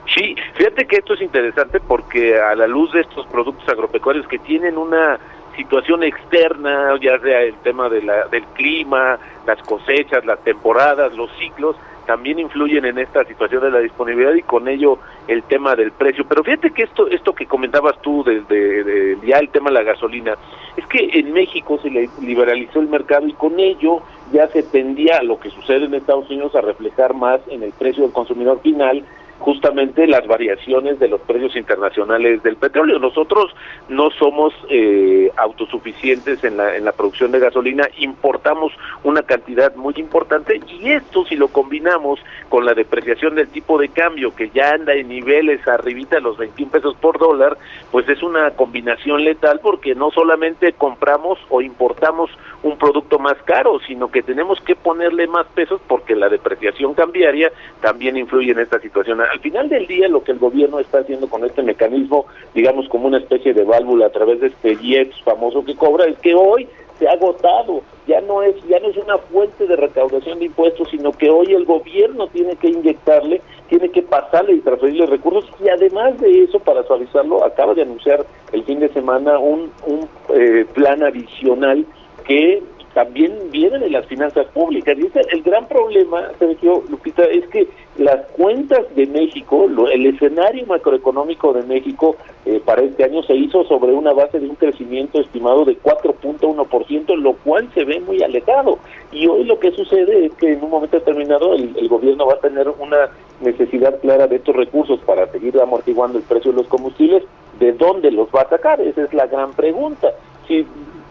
Sí, 0.07 0.37
fíjate 0.55 0.87
que 0.87 0.97
esto 0.97 1.15
es 1.15 1.23
interesante 1.23 1.81
porque 1.81 2.39
a 2.41 2.55
la 2.55 2.67
luz 2.67 2.93
de 2.93 3.03
estos 3.03 3.27
productos 3.27 3.69
agropecuarios 3.69 4.27
que 4.27 4.39
tienen 4.39 4.77
una 4.77 5.19
situación 5.57 6.03
externa, 6.03 6.99
ya 7.01 7.19
sea 7.21 7.43
el 7.43 7.55
tema 7.57 7.89
de 7.89 8.03
la, 8.03 8.27
del 8.27 8.45
clima, 8.55 9.19
las 9.47 9.63
cosechas, 9.63 10.25
las 10.25 10.43
temporadas, 10.43 11.15
los 11.15 11.31
ciclos, 11.39 11.77
también 12.07 12.39
influyen 12.41 12.85
en 12.85 12.99
esta 12.99 13.25
situación 13.25 13.63
de 13.63 13.71
la 13.71 13.79
disponibilidad 13.79 14.35
y 14.35 14.43
con 14.43 14.67
ello 14.67 14.99
el 15.29 15.43
tema 15.45 15.77
del 15.77 15.93
precio. 15.93 16.25
Pero 16.29 16.43
fíjate 16.43 16.73
que 16.73 16.83
esto, 16.83 17.07
esto 17.09 17.33
que 17.33 17.47
comentabas 17.47 18.01
tú 18.03 18.25
desde 18.25 18.83
de, 18.83 19.19
ya 19.25 19.39
el 19.39 19.51
tema 19.51 19.71
de 19.71 19.75
la 19.75 19.83
gasolina, 19.83 20.37
es 20.77 20.85
que 20.87 21.11
en 21.13 21.33
México 21.33 21.79
se 21.81 21.91
liberalizó 22.21 22.81
el 22.81 22.89
mercado 22.89 23.27
y 23.29 23.33
con 23.35 23.61
ello 23.61 24.03
ya 24.33 24.49
se 24.49 24.63
tendía 24.65 25.23
lo 25.23 25.39
que 25.39 25.51
sucede 25.51 25.85
en 25.85 25.95
Estados 25.95 26.29
Unidos 26.29 26.57
a 26.57 26.61
reflejar 26.61 27.15
más 27.15 27.41
en 27.49 27.63
el 27.63 27.73
precio 27.73 28.03
del 28.03 28.13
consumidor 28.13 28.61
final 28.63 29.05
justamente 29.43 30.07
las 30.07 30.25
variaciones 30.29 31.01
de 31.01 31.09
los 31.09 31.21
precios 31.23 31.57
internacionales 31.57 32.43
del 32.45 32.57
petróleo. 32.57 33.01
Nosotros 33.01 33.53
no 33.89 34.11
somos 34.11 34.55
eh, 34.71 35.33
autosuficientes 35.37 36.45
en 36.45 36.57
la, 36.57 36.77
en 36.77 36.85
la 36.85 36.93
producción 36.93 37.33
de 37.33 37.41
gasolina, 37.41 37.89
importamos 37.99 38.73
una 39.03 39.23
cantidad 39.23 39.75
muy 39.75 39.95
importante 39.97 40.61
y 40.69 40.91
esto 40.91 41.25
si 41.25 41.35
lo 41.35 41.49
combinamos 41.49 42.21
con 42.49 42.65
la 42.65 42.75
depreciación 42.75 43.35
del 43.35 43.49
tipo 43.49 43.79
de 43.79 43.89
cambio 43.89 44.33
que 44.35 44.51
ya 44.51 44.75
anda 44.75 44.95
en 44.95 45.09
niveles 45.09 45.67
arribita 45.67 46.17
de 46.17 46.23
los 46.23 46.39
21 46.39 46.71
pesos 46.71 46.95
por 47.01 47.19
dólar, 47.19 47.59
pues 47.91 48.09
es 48.09 48.23
una 48.23 48.53
combinación 48.53 49.25
letal 49.25 49.59
porque 49.61 49.97
no 49.97 50.13
solamente 50.13 50.73
compramos 50.73 51.39
o 51.49 51.61
importamos 51.61 52.31
un 52.63 52.79
producto 52.79 53.19
más 53.19 53.37
caro, 53.45 53.81
sino 53.87 54.11
que 54.11 54.23
tenemos 54.23 54.61
que 54.61 54.77
ponerle 54.77 55.27
más 55.27 55.47
pesos 55.49 55.81
porque 55.89 56.15
la 56.15 56.29
depreciación 56.29 56.95
cambiaria 56.95 57.51
también 57.81 58.17
influye 58.17 58.53
en 58.53 58.61
esta 58.61 58.79
situación 58.79 59.21
al 59.33 59.41
final 59.41 59.69
del 59.69 59.87
día 59.87 60.09
lo 60.09 60.23
que 60.23 60.33
el 60.33 60.39
gobierno 60.39 60.79
está 60.79 60.99
haciendo 60.99 61.29
con 61.29 61.45
este 61.45 61.63
mecanismo, 61.63 62.27
digamos 62.55 62.87
como 62.89 63.07
una 63.07 63.19
especie 63.19 63.55
de 63.55 63.65
válvula 63.65 64.07
a 64.07 64.11
través 64.11 64.41
de 64.41 64.49
este 64.49 64.77
IEPS 64.83 65.23
famoso 65.23 65.65
que 65.65 65.75
cobra, 65.75 66.05
es 66.05 66.19
que 66.19 66.35
hoy 66.35 66.69
se 66.99 67.09
ha 67.09 67.13
agotado, 67.13 67.81
ya 68.07 68.21
no 68.21 68.43
es 68.43 68.55
ya 68.69 68.79
no 68.81 68.89
es 68.89 68.97
una 68.99 69.17
fuente 69.17 69.67
de 69.67 69.77
recaudación 69.77 70.39
de 70.39 70.47
impuestos, 70.47 70.89
sino 70.91 71.13
que 71.13 71.31
hoy 71.31 71.55
el 71.55 71.65
gobierno 71.65 72.27
tiene 72.29 72.57
que 72.57 72.69
inyectarle, 72.69 73.41
tiene 73.69 73.89
que 73.89 74.03
pasarle 74.03 74.55
y 74.55 74.61
transferirle 74.61 75.07
recursos. 75.07 75.51
Y 75.65 75.69
además 75.71 76.21
de 76.21 76.45
eso 76.45 76.61
para 76.61 76.83
suavizarlo 76.83 77.43
acaba 77.43 77.73
de 77.73 77.83
anunciar 77.83 78.27
el 78.53 78.65
fin 78.65 78.81
de 78.81 78.91
semana 78.91 79.39
un 79.39 79.73
un 79.87 80.09
eh, 80.35 80.67
plan 80.75 81.03
adicional 81.03 81.87
que 82.25 82.63
también 82.95 83.51
viene 83.51 83.79
de 83.79 83.91
las 83.91 84.07
finanzas 84.07 84.47
públicas. 84.49 84.97
Y 84.99 85.11
el 85.35 85.43
gran 85.43 85.67
problema, 85.67 86.31
Sergio 86.39 86.83
Lupita, 86.89 87.25
es 87.25 87.47
que 87.49 87.69
las 87.97 88.27
cuentas 88.33 88.81
de 88.95 89.07
México, 89.07 89.67
el 89.91 90.07
escenario 90.07 90.67
macroeconómico 90.67 91.53
de 91.53 91.63
México 91.63 92.17
eh, 92.45 92.61
para 92.65 92.83
este 92.83 93.05
año 93.05 93.23
se 93.23 93.35
hizo 93.35 93.65
sobre 93.65 93.93
una 93.93 94.13
base 94.13 94.41
de 94.41 94.49
un 94.49 94.57
crecimiento 94.57 95.21
estimado 95.21 95.65
de 95.65 95.79
4.1%, 95.79 97.17
lo 97.17 97.35
cual 97.35 97.69
se 97.75 97.85
ve 97.85 98.01
muy 98.01 98.23
alejado. 98.23 98.79
Y 99.11 99.27
hoy 99.27 99.45
lo 99.45 99.59
que 99.59 99.73
sucede 99.73 100.27
es 100.27 100.33
que 100.35 100.53
en 100.53 100.63
un 100.63 100.71
momento 100.71 100.99
determinado 100.99 101.55
el, 101.55 101.75
el 101.77 101.89
gobierno 101.89 102.27
va 102.27 102.35
a 102.35 102.41
tener 102.41 102.69
una 102.69 103.11
necesidad 103.41 104.01
clara 104.01 104.27
de 104.27 104.37
estos 104.37 104.55
recursos 104.55 105.01
para 105.01 105.31
seguir 105.33 105.59
amortiguando 105.61 106.19
el 106.19 106.25
precio 106.25 106.53
de 106.53 106.59
los 106.59 106.69
combustibles. 106.69 107.25
¿De 107.59 107.73
dónde 107.73 108.11
los 108.11 108.29
va 108.29 108.43
a 108.43 108.49
sacar? 108.49 108.81
Esa 108.81 109.05
es 109.05 109.13
la 109.15 109.27
gran 109.27 109.53
pregunta. 109.53 110.13
Si 110.49 110.67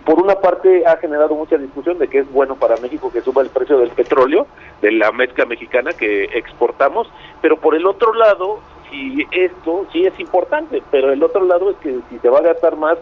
por 0.06 0.20
una 0.20 0.36
parte 0.36 0.86
ha 0.86 0.98
generado 0.98 1.36
mucha 1.36 1.58
discusión 1.58 1.98
de 2.00 2.08
que 2.08 2.20
es 2.20 2.32
bueno 2.32 2.56
para 2.56 2.78
México 2.78 3.12
que 3.12 3.22
suba 3.22 3.42
el 3.42 3.50
precio 3.50 3.78
del 3.78 3.90
petróleo, 3.90 4.48
de 4.82 4.92
la 4.92 5.12
mezcla 5.12 5.46
mexicana 5.46 5.94
que 5.94 6.26
exportamos, 6.26 7.08
pero 7.42 7.58
por 7.58 7.76
el 7.76 7.86
otro 7.86 8.14
lado, 8.14 8.60
si 8.90 9.26
esto 9.32 9.86
sí 9.92 10.06
es 10.06 10.20
importante, 10.20 10.82
pero 10.92 11.12
el 11.12 11.24
otro 11.24 11.44
lado 11.44 11.72
es 11.72 11.78
que 11.78 12.00
si 12.10 12.20
se 12.20 12.30
va 12.30 12.40
a 12.40 12.44
gastar 12.44 12.76
más, 12.76 12.98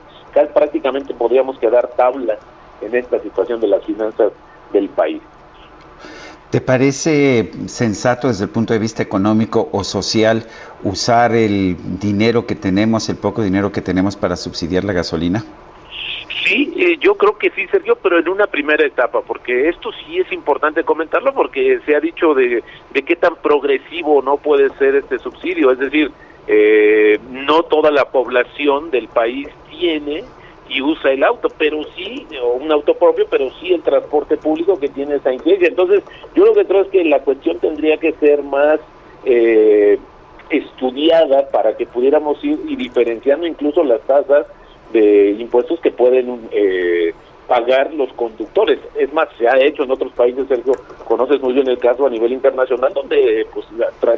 prácticamente 0.54 1.14
podríamos 1.14 1.58
quedar 1.60 1.88
tabla 1.96 2.38
en 2.82 2.96
esta 2.96 3.20
situación 3.20 3.60
de 3.60 3.68
las 3.68 3.84
finanzas 3.84 4.32
del 4.72 4.90
país. 4.90 5.22
¿Te 6.50 6.62
parece 6.62 7.52
sensato 7.68 8.28
desde 8.28 8.46
el 8.46 8.50
punto 8.50 8.74
de 8.74 8.80
vista 8.80 9.04
económico 9.04 9.70
o 9.72 9.84
social 9.84 10.48
usar 10.84 11.34
el 11.36 11.78
dinero 12.00 12.48
que 12.48 12.56
tenemos, 12.56 13.08
el 13.10 13.18
poco 13.18 13.44
dinero 13.44 13.72
que 13.72 13.82
tenemos 13.82 14.16
para 14.16 14.36
subsidiar 14.36 14.84
la 14.84 14.94
gasolina? 14.94 15.44
Sí, 16.30 16.74
eh, 16.78 16.98
yo 17.00 17.16
creo 17.16 17.38
que 17.38 17.50
sí, 17.52 17.66
Sergio, 17.68 17.98
pero 18.02 18.20
en 18.20 18.30
una 18.30 18.48
primera 18.48 18.86
etapa, 18.86 19.22
porque 19.22 19.68
esto 19.70 19.92
sí 19.92 20.20
es 20.20 20.32
importante 20.32 20.84
comentarlo, 20.84 21.34
porque 21.34 21.80
se 21.86 21.96
ha 21.96 22.00
dicho 22.00 22.34
de, 22.34 22.64
qué 22.94 23.16
tan 23.16 23.36
progresivo 23.38 24.22
no 24.22 24.38
puede 24.38 24.70
ser 24.78 24.96
este 24.96 25.18
subsidio, 25.20 25.72
es 25.72 25.80
decir, 25.80 26.12
eh, 26.48 27.20
no 27.30 27.64
toda 27.64 27.92
la 27.92 28.06
población 28.06 28.92
del 28.92 29.08
país 29.08 29.48
tiene 29.70 30.24
y 30.68 30.82
usa 30.82 31.12
el 31.12 31.24
auto, 31.24 31.48
pero 31.58 31.84
sí, 31.96 32.28
un 32.60 32.72
auto 32.72 32.94
propio, 32.94 33.26
pero 33.30 33.50
sí 33.60 33.74
el 33.74 33.82
transporte 33.82 34.38
público 34.38 34.80
que 34.80 34.90
tiene 34.90 35.16
esa 35.16 35.34
incidencia. 35.34 35.68
Entonces, 35.68 36.04
yo 36.36 36.46
lo 36.46 36.54
que 36.54 36.66
creo 36.66 36.82
es 36.82 36.90
que 36.90 37.04
la 37.06 37.20
cuestión 37.22 37.58
tendría 37.58 37.98
que 37.98 38.14
ser 38.14 38.44
más 38.44 38.80
eh, 39.26 39.98
estudiada 40.52 41.50
para 41.50 41.76
que 41.76 41.88
pudiéramos 41.88 42.44
ir 42.44 42.60
y 42.68 42.76
diferenciando 42.76 43.48
incluso 43.48 43.84
las 43.84 44.02
tasas 44.02 44.46
de 44.94 45.32
impuestos 45.32 45.80
que 45.80 45.92
pueden 45.92 46.50
eh, 46.52 47.14
pagar 47.48 47.94
los 47.94 48.14
conductores. 48.14 48.80
Es 48.96 49.12
más, 49.12 49.28
se 49.38 49.48
ha 49.48 49.60
hecho 49.60 49.84
en 49.84 49.92
otros 49.92 50.14
países, 50.14 50.48
Sergio, 50.48 50.74
conoces 51.06 51.42
muy 51.42 51.54
bien 51.54 51.68
el 51.68 51.80
caso 51.80 52.06
a 52.06 52.10
nivel 52.10 52.32
internacional, 52.32 52.94
donde 52.94 53.46
pues 53.54 53.66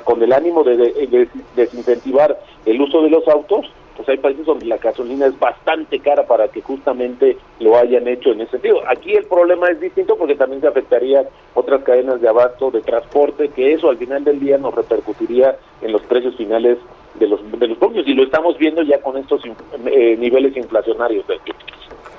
con 0.04 0.22
el 0.22 0.34
ánimo 0.34 0.64
de, 0.64 1.28
desincentivar 1.56 2.38
el 2.66 2.82
uso 2.82 3.02
de 3.02 3.10
los 3.10 3.26
autos, 3.28 3.72
pues 4.02 4.18
hay 4.18 4.18
países 4.18 4.48
donde 4.48 4.66
la 4.66 4.78
gasolina 4.78 5.28
es 5.28 5.38
bastante 5.38 6.00
cara 6.00 6.26
para 6.26 6.48
que 6.48 6.62
justamente 6.62 7.38
lo 7.60 7.78
hayan 7.78 8.08
hecho 8.08 8.32
en 8.32 8.42
ese 8.42 8.52
sentido. 8.52 8.82
Aquí 8.90 9.14
el 9.14 9.26
problema 9.26 9.68
es 9.70 9.80
distinto 9.80 10.16
porque 10.16 10.36
también 10.36 10.60
se 10.60 10.68
afectaría 10.68 11.24
otras 11.54 11.84
cadenas 11.84 12.20
de 12.20 12.28
abasto, 12.28 12.72
de 12.72 12.82
transporte, 12.82 13.50
que 13.50 13.74
eso 13.74 13.92
al 13.92 13.98
final 13.98 14.24
del 14.24 14.40
día 14.40 14.58
nos 14.58 14.74
repercutiría 14.74 15.56
en 15.84 15.92
los 15.92 16.02
precios 16.02 16.36
finales 16.36 16.80
de 17.20 17.28
los 17.28 17.40
de 17.60 17.68
los 17.68 17.78
propios 17.78 18.08
y 18.08 18.16
lo 18.16 18.24
estamos 18.24 18.58
viendo 18.58 18.82
ya 18.82 19.00
con 19.02 19.18
estos 19.18 19.44
eh, 19.86 20.18
niveles 20.18 20.58
inflacionarios. 20.58 21.24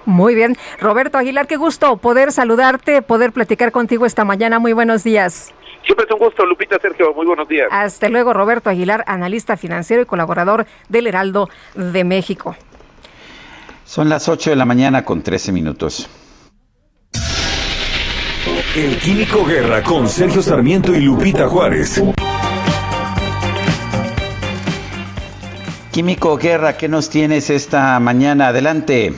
Muy 0.05 0.37
bien. 0.37 0.57
Roberto 0.79 1.19
Aguilar, 1.19 1.49
qué 1.49 1.57
gusto 1.57 1.97
poder 1.97 2.31
saludarte, 2.31 3.03
poder 3.03 3.33
platicar 3.33 3.73
contigo 3.73 4.07
esta 4.07 4.25
mañana. 4.25 4.61
Muy 4.61 4.73
buenos 4.73 5.03
días. 5.03 5.53
Siempre 5.85 6.07
es 6.07 6.13
un 6.13 6.19
gusto, 6.19 6.47
Lupita 6.47 6.79
Sergio. 6.81 7.13
Muy 7.15 7.27
buenos 7.27 7.49
días. 7.49 7.69
Hasta 7.71 8.09
luego, 8.09 8.33
Roberto 8.33 8.71
Aguilar, 8.71 9.05
analista 9.07 9.57
financiero 9.57 10.03
y 10.03 10.07
colaborador 10.07 10.67
del 10.89 11.07
Heraldo 11.07 11.49
de 11.75 12.05
México. 12.05 12.57
Son 13.85 14.09
las 14.09 14.29
8 14.29 14.51
de 14.51 14.57
la 14.57 14.65
mañana 14.65 15.05
con 15.05 15.23
13 15.23 15.53
minutos. 15.53 16.09
El 18.75 18.97
Químico 18.99 19.45
Guerra 19.45 19.83
con 19.83 20.09
Sergio 20.09 20.41
Sarmiento 20.41 20.95
y 20.95 21.01
Lupita 21.01 21.47
Juárez. 21.49 22.03
Químico 25.91 26.39
Guerra, 26.39 26.79
¿qué 26.79 26.89
nos 26.89 27.11
tienes 27.11 27.51
esta 27.51 28.01
mañana? 28.01 28.49
Adelante 28.49 29.13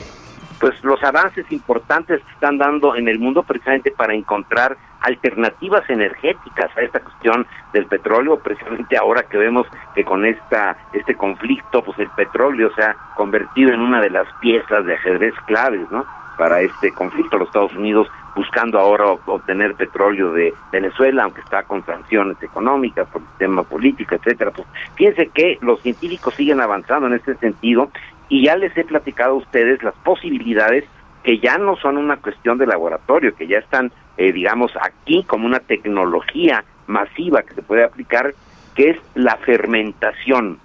pues 0.65 0.83
los 0.83 1.03
avances 1.03 1.45
importantes 1.51 2.23
que 2.23 2.31
están 2.31 2.57
dando 2.57 2.95
en 2.95 3.07
el 3.07 3.19
mundo 3.19 3.43
precisamente 3.43 3.91
para 3.91 4.15
encontrar 4.15 4.75
alternativas 5.01 5.87
energéticas 5.91 6.75
a 6.75 6.81
esta 6.81 7.01
cuestión 7.01 7.45
del 7.71 7.85
petróleo, 7.85 8.39
precisamente 8.39 8.97
ahora 8.97 9.21
que 9.29 9.37
vemos 9.37 9.67
que 9.93 10.03
con 10.03 10.25
esta 10.25 10.75
este 10.91 11.13
conflicto, 11.13 11.83
pues 11.83 11.99
el 11.99 12.09
petróleo 12.09 12.73
se 12.73 12.81
ha 12.81 12.95
convertido 13.15 13.73
en 13.73 13.79
una 13.79 14.01
de 14.01 14.09
las 14.09 14.25
piezas 14.41 14.83
de 14.87 14.95
ajedrez 14.95 15.35
claves, 15.45 15.85
¿no? 15.91 16.03
Para 16.35 16.61
este 16.61 16.91
conflicto, 16.91 17.37
los 17.37 17.49
Estados 17.49 17.75
Unidos 17.75 18.07
buscando 18.35 18.79
ahora 18.79 19.05
obtener 19.27 19.75
petróleo 19.75 20.33
de 20.33 20.51
Venezuela, 20.71 21.25
aunque 21.25 21.41
está 21.41 21.61
con 21.61 21.85
sanciones 21.85 22.41
económicas 22.41 23.07
por 23.09 23.21
el 23.21 23.37
tema 23.37 23.61
político, 23.61 24.15
etcétera. 24.15 24.49
Pues 24.49 24.67
fíjense 24.95 25.27
que 25.27 25.59
los 25.61 25.79
científicos 25.81 26.33
siguen 26.33 26.59
avanzando 26.59 27.05
en 27.05 27.13
este 27.13 27.35
sentido 27.35 27.91
y 28.29 28.45
ya 28.45 28.55
les 28.55 28.75
he 28.77 28.83
platicado 28.83 29.31
a 29.31 29.37
ustedes 29.37 29.83
las 29.83 29.95
posibilidades 29.95 30.85
que 31.23 31.39
ya 31.39 31.57
no 31.57 31.75
son 31.77 31.97
una 31.97 32.17
cuestión 32.17 32.57
de 32.57 32.67
laboratorio, 32.67 33.35
que 33.35 33.47
ya 33.47 33.57
están, 33.57 33.91
eh, 34.17 34.31
digamos, 34.31 34.71
aquí 34.79 35.23
como 35.23 35.47
una 35.47 35.59
tecnología 35.59 36.63
masiva 36.87 37.41
que 37.41 37.55
se 37.55 37.63
puede 37.63 37.83
aplicar, 37.83 38.33
que 38.75 38.91
es 38.91 38.97
la 39.15 39.35
fermentación. 39.37 40.59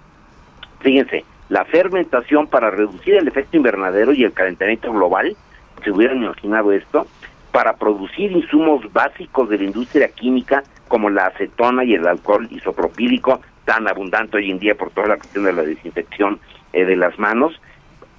Fíjense, 0.81 1.25
la 1.49 1.65
fermentación 1.65 2.47
para 2.47 2.69
reducir 2.69 3.15
el 3.15 3.27
efecto 3.27 3.57
invernadero 3.57 4.13
y 4.13 4.23
el 4.23 4.33
calentamiento 4.33 4.91
global, 4.91 5.35
se 5.83 5.91
hubieran 5.91 6.23
imaginado 6.23 6.71
esto, 6.71 7.07
para 7.51 7.75
producir 7.75 8.31
insumos 8.31 8.81
básicos 8.93 9.49
de 9.49 9.57
la 9.57 9.63
industria 9.65 10.09
química 10.09 10.63
como 10.87 11.09
la 11.09 11.25
acetona 11.25 11.83
y 11.83 11.95
el 11.95 12.07
alcohol 12.07 12.47
isopropílico, 12.51 13.41
tan 13.65 13.87
abundante 13.87 14.37
hoy 14.37 14.51
en 14.51 14.59
día 14.59 14.75
por 14.75 14.91
toda 14.91 15.07
la 15.07 15.17
cuestión 15.17 15.45
de 15.45 15.53
la 15.53 15.63
desinfección 15.63 16.39
eh, 16.73 16.85
de 16.85 16.95
las 16.95 17.17
manos, 17.19 17.59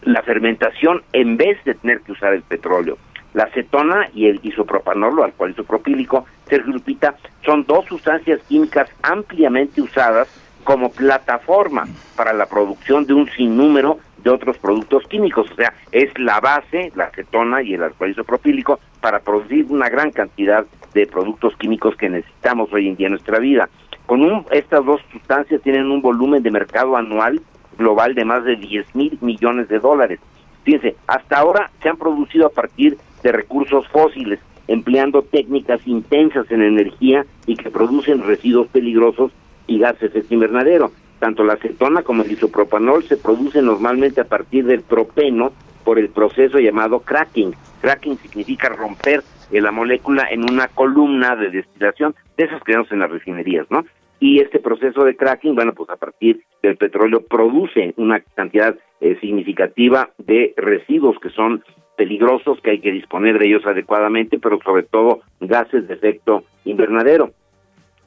la 0.02 0.22
fermentación 0.22 1.02
en 1.12 1.36
vez 1.36 1.62
de 1.64 1.74
tener 1.74 2.00
que 2.00 2.12
usar 2.12 2.34
el 2.34 2.42
petróleo. 2.42 2.98
La 3.34 3.44
acetona 3.44 4.08
y 4.14 4.26
el 4.26 4.40
isopropanol 4.42 5.18
o 5.18 5.24
alcohol 5.24 5.50
isopropílico, 5.50 6.26
Sergio 6.46 6.72
Lupita, 6.72 7.14
son 7.44 7.64
dos 7.64 7.86
sustancias 7.86 8.40
químicas 8.48 8.90
ampliamente 9.02 9.80
usadas 9.80 10.28
como 10.64 10.92
plataforma 10.92 11.86
para 12.16 12.32
la 12.32 12.46
producción 12.46 13.06
de 13.06 13.14
un 13.14 13.28
sinnúmero 13.30 13.98
de 14.22 14.30
otros 14.30 14.56
productos 14.58 15.04
químicos, 15.08 15.50
o 15.50 15.54
sea, 15.54 15.74
es 15.90 16.16
la 16.18 16.40
base, 16.40 16.92
la 16.94 17.04
acetona 17.04 17.62
y 17.62 17.74
el 17.74 17.82
alcohol 17.82 18.10
isopropílico 18.10 18.78
para 19.00 19.18
producir 19.18 19.66
una 19.68 19.88
gran 19.88 20.12
cantidad 20.12 20.64
de 20.94 21.06
productos 21.06 21.56
químicos 21.56 21.96
que 21.96 22.08
necesitamos 22.08 22.72
hoy 22.72 22.88
en 22.88 22.96
día 22.96 23.06
en 23.08 23.14
nuestra 23.14 23.40
vida. 23.40 23.68
Con 24.06 24.22
un, 24.22 24.46
estas 24.52 24.84
dos 24.84 25.00
sustancias 25.10 25.60
tienen 25.62 25.90
un 25.90 26.02
volumen 26.02 26.42
de 26.42 26.50
mercado 26.50 26.96
anual 26.96 27.40
global 27.78 28.14
de 28.14 28.24
más 28.24 28.44
de 28.44 28.56
10 28.56 28.94
mil 28.94 29.18
millones 29.20 29.68
de 29.68 29.78
dólares. 29.78 30.20
Fíjense, 30.64 30.96
hasta 31.06 31.38
ahora 31.38 31.70
se 31.82 31.88
han 31.88 31.96
producido 31.96 32.46
a 32.46 32.50
partir 32.50 32.98
de 33.22 33.32
recursos 33.32 33.86
fósiles, 33.88 34.38
empleando 34.68 35.22
técnicas 35.22 35.80
intensas 35.86 36.50
en 36.50 36.62
energía 36.62 37.26
y 37.46 37.56
que 37.56 37.70
producen 37.70 38.22
residuos 38.22 38.68
peligrosos 38.68 39.32
y 39.66 39.78
gases 39.78 40.12
de 40.12 40.24
invernadero. 40.30 40.92
Tanto 41.18 41.44
la 41.44 41.54
acetona 41.54 42.02
como 42.02 42.22
el 42.22 42.32
isopropanol 42.32 43.04
se 43.04 43.16
producen 43.16 43.66
normalmente 43.66 44.20
a 44.20 44.24
partir 44.24 44.64
del 44.64 44.82
propeno 44.82 45.52
por 45.84 45.98
el 45.98 46.08
proceso 46.08 46.58
llamado 46.58 47.00
cracking. 47.00 47.54
Cracking 47.80 48.18
significa 48.18 48.68
romper 48.68 49.22
la 49.60 49.70
molécula 49.70 50.26
en 50.30 50.50
una 50.50 50.68
columna 50.68 51.36
de 51.36 51.50
destilación, 51.50 52.14
de 52.36 52.44
esas 52.44 52.62
que 52.62 52.72
vemos 52.72 52.90
en 52.90 53.00
las 53.00 53.10
refinerías, 53.10 53.66
¿no? 53.70 53.84
Y 54.22 54.38
este 54.38 54.60
proceso 54.60 55.02
de 55.02 55.16
cracking, 55.16 55.56
bueno, 55.56 55.74
pues 55.74 55.90
a 55.90 55.96
partir 55.96 56.44
del 56.62 56.76
petróleo 56.76 57.26
produce 57.26 57.92
una 57.96 58.20
cantidad 58.20 58.76
eh, 59.00 59.18
significativa 59.20 60.10
de 60.16 60.54
residuos 60.56 61.18
que 61.18 61.30
son 61.30 61.64
peligrosos, 61.96 62.60
que 62.62 62.70
hay 62.70 62.78
que 62.78 62.92
disponer 62.92 63.36
de 63.40 63.48
ellos 63.48 63.66
adecuadamente, 63.66 64.38
pero 64.38 64.60
sobre 64.62 64.84
todo 64.84 65.22
gases 65.40 65.88
de 65.88 65.94
efecto 65.94 66.44
invernadero. 66.64 67.32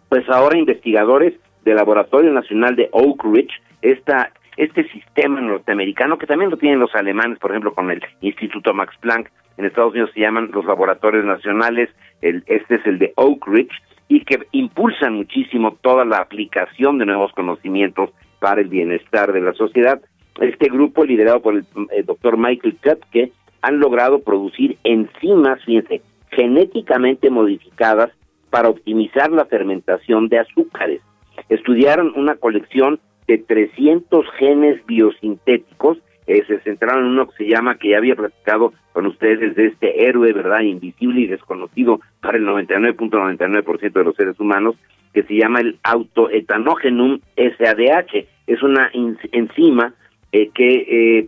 Pues 0.07 0.23
ahora 0.29 0.57
investigadores 0.57 1.33
del 1.65 1.75
Laboratorio 1.75 2.31
Nacional 2.31 2.77
de 2.77 2.87
Oak 2.93 3.21
Ridge, 3.25 3.51
esta, 3.81 4.31
este 4.55 4.87
sistema 4.91 5.41
norteamericano, 5.41 6.17
que 6.17 6.27
también 6.27 6.49
lo 6.49 6.55
tienen 6.55 6.79
los 6.79 6.95
alemanes, 6.95 7.39
por 7.39 7.51
ejemplo, 7.51 7.73
con 7.73 7.91
el 7.91 8.01
Instituto 8.21 8.73
Max 8.73 8.95
Planck, 9.01 9.29
en 9.57 9.65
Estados 9.65 9.91
Unidos 9.91 10.11
se 10.13 10.21
llaman 10.21 10.49
los 10.53 10.63
laboratorios 10.63 11.25
nacionales, 11.25 11.89
el, 12.21 12.45
este 12.47 12.75
es 12.75 12.85
el 12.85 12.99
de 12.99 13.11
Oak 13.17 13.45
Ridge, 13.47 13.75
y 14.07 14.23
que 14.23 14.45
impulsan 14.51 15.15
muchísimo 15.15 15.77
toda 15.81 16.05
la 16.05 16.17
aplicación 16.17 16.97
de 16.97 17.05
nuevos 17.05 17.31
conocimientos 17.33 18.11
para 18.39 18.61
el 18.61 18.67
bienestar 18.67 19.33
de 19.33 19.41
la 19.41 19.53
sociedad. 19.53 20.01
Este 20.39 20.67
grupo, 20.67 21.05
liderado 21.05 21.41
por 21.41 21.55
el, 21.55 21.65
doctor 22.05 22.37
Michael 22.37 22.77
Kupke, 22.83 23.31
han 23.61 23.79
logrado 23.79 24.19
producir 24.19 24.77
enzimas, 24.83 25.59
genéticamente 26.29 27.29
modificadas 27.29 28.11
para 28.49 28.69
optimizar 28.69 29.31
la 29.31 29.45
fermentación 29.45 30.27
de 30.29 30.39
azúcares. 30.39 31.01
Estudiaron 31.49 32.13
una 32.15 32.35
colección 32.35 32.99
de 33.27 33.39
300 33.39 34.25
genes 34.37 34.85
biosintéticos 34.85 35.97
eh, 36.27 36.43
se 36.47 36.59
centraron 36.61 37.05
en 37.05 37.11
uno 37.11 37.27
que 37.27 37.43
se 37.43 37.47
llama, 37.47 37.77
que 37.77 37.89
ya 37.89 37.97
había 37.97 38.15
platicado 38.15 38.73
con 38.93 39.05
ustedes, 39.05 39.55
de 39.55 39.67
este 39.67 40.07
héroe, 40.07 40.33
¿verdad?, 40.33 40.61
invisible 40.61 41.21
y 41.21 41.27
desconocido 41.27 41.99
para 42.21 42.37
el 42.37 42.45
99.99% 42.45 43.93
de 43.93 44.03
los 44.03 44.15
seres 44.15 44.39
humanos, 44.39 44.75
que 45.13 45.23
se 45.23 45.35
llama 45.35 45.59
el 45.59 45.77
autoetanogenum 45.83 47.19
SADH. 47.35 48.27
Es 48.47 48.63
una 48.63 48.89
enzima 49.31 49.93
eh, 50.31 50.49
que 50.53 51.27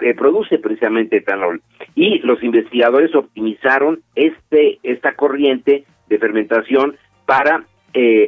eh, 0.00 0.14
produce 0.14 0.58
precisamente 0.58 1.18
etanol. 1.18 1.60
Y 1.94 2.20
los 2.20 2.42
investigadores 2.42 3.14
optimizaron 3.14 4.00
este 4.14 4.78
esta 4.82 5.14
corriente 5.14 5.84
de 6.08 6.18
fermentación 6.18 6.96
para 7.26 7.64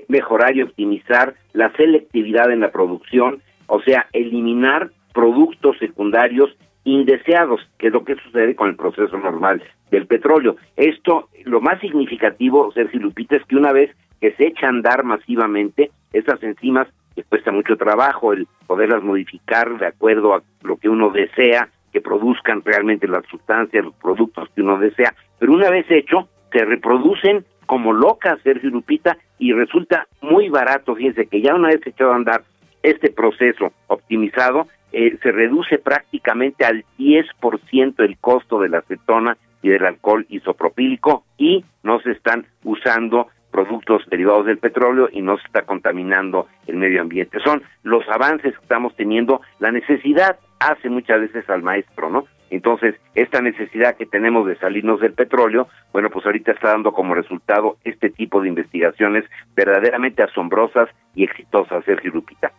mejorar 0.09 0.57
y 0.57 0.63
optimizar 0.63 1.35
la 1.53 1.71
selectividad 1.77 2.51
en 2.51 2.61
la 2.61 2.73
producción, 2.73 3.41
o 3.69 3.81
sea, 3.81 4.09
eliminar 4.13 4.91
productos 5.13 5.79
secundarios 5.79 6.57
indeseados, 6.85 7.61
que 7.79 7.89
es 7.89 7.93
lo 7.93 8.05
que 8.05 8.17
sucede 8.17 8.57
con 8.57 8.69
el 8.69 8.77
proceso 8.77 9.17
normal 9.19 9.63
del 9.91 10.07
petróleo. 10.07 10.57
Esto, 10.77 11.29
lo 11.45 11.61
más 11.61 11.81
significativo, 11.81 12.73
Sergio 12.73 13.01
Lupita, 13.01 13.37
es 13.37 13.45
que 13.47 13.57
una 13.57 13.73
vez 13.73 13.95
que 14.21 14.33
se 14.33 14.47
echa 14.47 14.67
a 14.67 14.71
andar 14.71 15.05
masivamente, 15.05 15.91
esas 16.13 16.43
enzimas, 16.43 16.89
que 17.15 17.25
cuesta 17.25 17.53
mucho 17.53 17.77
trabajo 17.77 18.33
el 18.33 18.47
poderlas 18.67 19.03
modificar 19.03 19.79
de 19.79 19.87
acuerdo 19.87 20.35
a 20.35 20.43
lo 20.63 20.77
que 20.77 20.89
uno 20.89 21.11
desea, 21.11 21.69
que 21.93 22.01
produzcan 22.01 22.63
realmente 22.65 23.07
las 23.07 23.27
sustancias, 23.27 23.85
los 23.85 23.95
productos 23.95 24.49
que 24.55 24.63
uno 24.63 24.79
desea, 24.79 25.15
pero 25.39 25.53
una 25.53 25.71
vez 25.71 25.87
hecho, 25.91 26.29
se 26.51 26.65
reproducen 26.65 27.45
como 27.67 27.93
locas, 27.93 28.41
Sergio 28.43 28.71
Lupita, 28.71 29.19
y 29.39 29.53
resulta 29.53 30.07
muy 30.21 30.49
barato, 30.49 30.95
fíjense 30.95 31.27
que 31.27 31.43
ya 31.43 31.55
una 31.55 31.69
vez 31.69 31.87
echado 31.87 32.13
a 32.13 32.17
andar 32.17 32.43
este 32.83 33.11
proceso 33.11 33.73
optimizado, 33.89 34.67
eh, 34.93 35.19
se 35.23 35.33
reduce 35.33 35.79
prácticamente 35.79 36.65
al 36.65 36.85
10% 36.99 37.95
el 37.99 38.19
costo 38.19 38.61
de 38.61 38.69
la 38.69 38.79
acetona 38.79 39.37
y 39.63 39.69
del 39.69 39.85
alcohol 39.87 40.27
isopropílico 40.29 41.25
y 41.39 41.65
no 41.83 42.01
se 42.01 42.13
están 42.13 42.47
usando 42.65 43.29
productos 43.51 44.03
derivados 44.11 44.47
del 44.47 44.59
petróleo 44.59 45.09
y 45.13 45.23
no 45.23 45.37
se 45.37 45.47
está 45.47 45.63
contaminando 45.63 46.49
el 46.67 46.77
medio 46.77 47.01
ambiente. 47.01 47.39
Son 47.45 47.63
los 47.83 48.03
avances 48.09 48.55
que 48.57 48.63
estamos 48.63 48.97
teniendo, 48.97 49.43
la 49.61 49.71
necesidad 49.71 50.39
hace 50.59 50.89
muchas 50.89 51.21
veces 51.21 51.49
al 51.49 51.63
maestro, 51.63 52.11
¿no? 52.11 52.25
Entonces, 52.51 52.97
esta 53.15 53.41
necesidad 53.41 53.97
que 53.97 54.05
tenemos 54.05 54.47
de 54.47 54.57
salirnos 54.57 55.01
del 55.01 55.15
petróleo, 55.15 55.69
bueno, 55.93 56.11
pues 56.11 56.27
ahorita 56.27 56.53
está 56.53 56.69
dando 56.69 56.93
como 56.93 57.15
resultado 57.15 57.79
este 57.85 58.11
tipo 58.11 58.43
de 58.43 58.49
investigaciones 58.49 59.25
verdaderamente 59.55 60.23
asombrosas 60.23 60.89
y 61.15 61.25
exitosas, 61.25 61.83
Sergio 61.85 62.11
Lupita. 62.13 62.53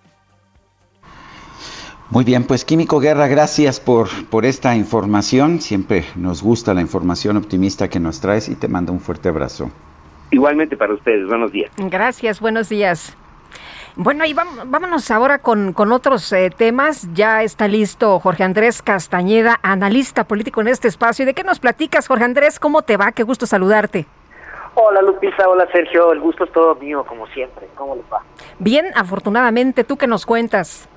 Muy 2.13 2.25
bien, 2.25 2.43
pues 2.43 2.63
Químico 2.63 2.99
Guerra, 2.99 3.25
gracias 3.25 3.79
por, 3.79 4.07
por 4.29 4.45
esta 4.45 4.75
información. 4.75 5.59
Siempre 5.61 6.03
nos 6.15 6.43
gusta 6.43 6.75
la 6.75 6.81
información 6.81 7.37
optimista 7.37 7.89
que 7.89 7.99
nos 7.99 8.21
traes 8.21 8.49
y 8.49 8.55
te 8.55 8.67
mando 8.67 8.91
un 8.91 8.99
fuerte 8.99 9.29
abrazo. 9.29 9.71
Igualmente 10.29 10.77
para 10.77 10.93
ustedes, 10.93 11.27
buenos 11.27 11.51
días. 11.51 11.71
Gracias, 11.75 12.39
buenos 12.39 12.69
días. 12.69 13.17
Bueno, 13.95 14.25
y 14.25 14.35
vámonos 14.35 15.09
ahora 15.09 15.39
con, 15.39 15.73
con 15.73 15.91
otros 15.91 16.31
eh, 16.33 16.51
temas. 16.55 17.11
Ya 17.15 17.41
está 17.41 17.67
listo 17.67 18.19
Jorge 18.19 18.43
Andrés 18.43 18.83
Castañeda, 18.83 19.59
analista 19.63 20.23
político 20.25 20.61
en 20.61 20.67
este 20.67 20.89
espacio. 20.89 21.23
¿Y 21.23 21.25
de 21.25 21.33
qué 21.33 21.43
nos 21.43 21.57
platicas, 21.57 22.07
Jorge 22.07 22.25
Andrés? 22.25 22.59
¿Cómo 22.59 22.83
te 22.83 22.95
va? 22.95 23.11
Qué 23.11 23.23
gusto 23.23 23.47
saludarte. 23.47 24.05
Hola 24.75 25.01
Lupita, 25.01 25.49
hola 25.49 25.67
Sergio, 25.71 26.11
el 26.11 26.19
gusto 26.19 26.43
es 26.43 26.51
todo 26.51 26.75
mío, 26.75 27.03
como 27.07 27.25
siempre. 27.29 27.67
¿Cómo 27.73 27.95
les 27.95 28.05
va? 28.05 28.21
Bien, 28.59 28.85
afortunadamente, 28.93 29.83
¿tú 29.83 29.97
qué 29.97 30.05
nos 30.05 30.27
cuentas? 30.27 30.87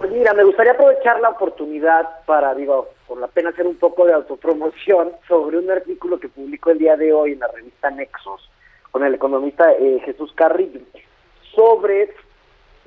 Pues 0.00 0.12
mira, 0.12 0.32
me 0.32 0.44
gustaría 0.44 0.72
aprovechar 0.72 1.20
la 1.20 1.28
oportunidad 1.28 2.24
para, 2.24 2.54
digo, 2.54 2.88
por 3.06 3.18
la 3.18 3.26
pena 3.26 3.50
hacer 3.50 3.66
un 3.66 3.76
poco 3.76 4.06
de 4.06 4.14
autopromoción 4.14 5.12
sobre 5.28 5.58
un 5.58 5.70
artículo 5.70 6.18
que 6.18 6.30
publicó 6.30 6.70
el 6.70 6.78
día 6.78 6.96
de 6.96 7.12
hoy 7.12 7.32
en 7.32 7.40
la 7.40 7.48
revista 7.48 7.90
Nexos 7.90 8.50
con 8.90 9.04
el 9.04 9.14
economista 9.14 9.70
eh, 9.74 10.00
Jesús 10.06 10.32
Carrillo 10.34 10.80
sobre 11.54 12.14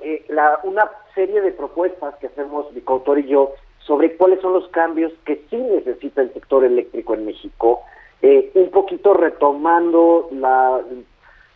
eh, 0.00 0.24
la, 0.26 0.58
una 0.64 0.90
serie 1.14 1.40
de 1.40 1.52
propuestas 1.52 2.16
que 2.16 2.26
hacemos 2.26 2.72
mi 2.72 2.80
coautor 2.80 3.20
y 3.20 3.28
yo 3.28 3.52
sobre 3.78 4.16
cuáles 4.16 4.40
son 4.40 4.52
los 4.52 4.66
cambios 4.70 5.12
que 5.24 5.44
sí 5.48 5.56
necesita 5.56 6.20
el 6.20 6.32
sector 6.32 6.64
eléctrico 6.64 7.14
en 7.14 7.26
México, 7.26 7.82
eh, 8.22 8.50
un 8.54 8.70
poquito 8.72 9.14
retomando 9.14 10.30
la 10.32 10.80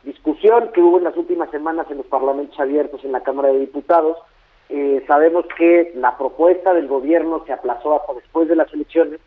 discusión 0.05 0.71
que 0.73 0.81
hubo 0.81 0.99
en 0.99 1.05
las 1.05 1.17
últimas 1.17 1.51
semanas 1.51 1.91
en 1.91 1.97
los 1.97 2.07
parlamentos 2.07 2.61
abiertos 2.61 3.05
en 3.05 3.11
la 3.11 3.25
Cámara 3.25 3.49
de 3.49 3.59
Diputados, 3.59 4.19
eh, 4.69 5.03
sabemos 5.07 5.47
que 5.57 5.93
la 5.95 6.19
propuesta 6.19 6.75
del 6.75 6.89
gobierno 6.89 7.43
se 7.47 7.53
aplazó 7.53 7.97
hasta 7.97 8.13
después 8.15 8.49
de 8.49 8.57
las 8.57 8.73
elecciones, 8.73 9.19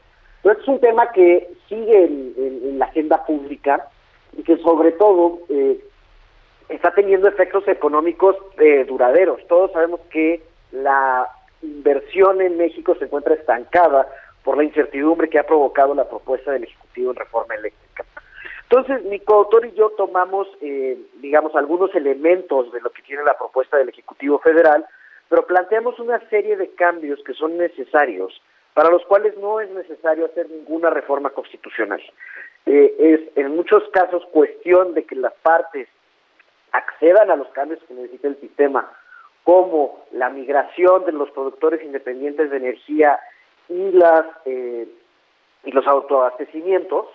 pero 0.43 0.59
es 0.59 0.67
un 0.67 0.79
tema 0.79 1.11
que 1.11 1.49
sigue 1.67 2.05
en, 2.05 2.77
la 2.77 2.85
agenda 2.85 3.23
pública 3.25 3.87
y 4.35 4.43
que 4.43 4.57
sobre 4.57 4.91
todo 4.93 5.39
eh, 5.49 5.79
está 6.69 6.91
teniendo 6.93 7.27
efectos 7.27 7.67
económicos 7.67 8.35
eh, 8.57 8.85
duraderos. 8.85 9.45
Todos 9.47 9.71
sabemos 9.71 9.99
que 10.09 10.41
la 10.71 11.27
inversión 11.61 12.41
en 12.41 12.57
México 12.57 12.95
se 12.95 13.05
encuentra 13.05 13.35
estancada 13.35 14.07
por 14.43 14.57
la 14.57 14.63
incertidumbre 14.63 15.29
que 15.29 15.37
ha 15.37 15.45
provocado 15.45 15.93
la 15.93 16.09
propuesta 16.09 16.51
del 16.51 16.63
Ejecutivo 16.63 17.11
en 17.11 17.17
reforma 17.17 17.53
eléctrica. 17.55 18.05
Entonces, 18.63 19.03
mi 19.05 19.19
coautor 19.19 19.65
y 19.65 19.73
yo 19.73 19.89
tomamos, 19.91 20.47
digamos, 21.21 21.53
algunos 21.55 21.93
elementos 21.93 22.71
de 22.71 22.79
lo 22.79 22.89
que 22.91 23.01
tiene 23.03 23.21
la 23.23 23.37
propuesta 23.37 23.77
del 23.77 23.89
Ejecutivo 23.89 24.39
Federal, 24.39 24.85
pero 25.31 25.47
planteamos 25.47 25.97
una 25.97 26.19
serie 26.27 26.57
de 26.57 26.71
cambios 26.71 27.23
que 27.23 27.33
son 27.33 27.57
necesarios, 27.57 28.41
para 28.73 28.89
los 28.89 29.01
cuales 29.05 29.37
no 29.37 29.61
es 29.61 29.69
necesario 29.69 30.25
hacer 30.25 30.49
ninguna 30.49 30.89
reforma 30.89 31.29
constitucional. 31.29 32.01
Eh, 32.65 32.95
es 32.99 33.37
en 33.37 33.55
muchos 33.55 33.81
casos 33.93 34.25
cuestión 34.33 34.93
de 34.93 35.05
que 35.05 35.15
las 35.15 35.31
partes 35.35 35.87
accedan 36.73 37.31
a 37.31 37.37
los 37.37 37.47
cambios 37.53 37.79
que 37.87 37.93
necesita 37.93 38.27
el 38.27 38.41
sistema, 38.41 38.91
como 39.45 40.03
la 40.11 40.29
migración 40.29 41.05
de 41.05 41.13
los 41.13 41.31
productores 41.31 41.81
independientes 41.81 42.51
de 42.51 42.57
energía 42.57 43.17
y 43.69 43.89
las 43.93 44.25
eh, 44.43 44.85
y 45.63 45.71
los 45.71 45.87
autoabastecimientos 45.87 47.07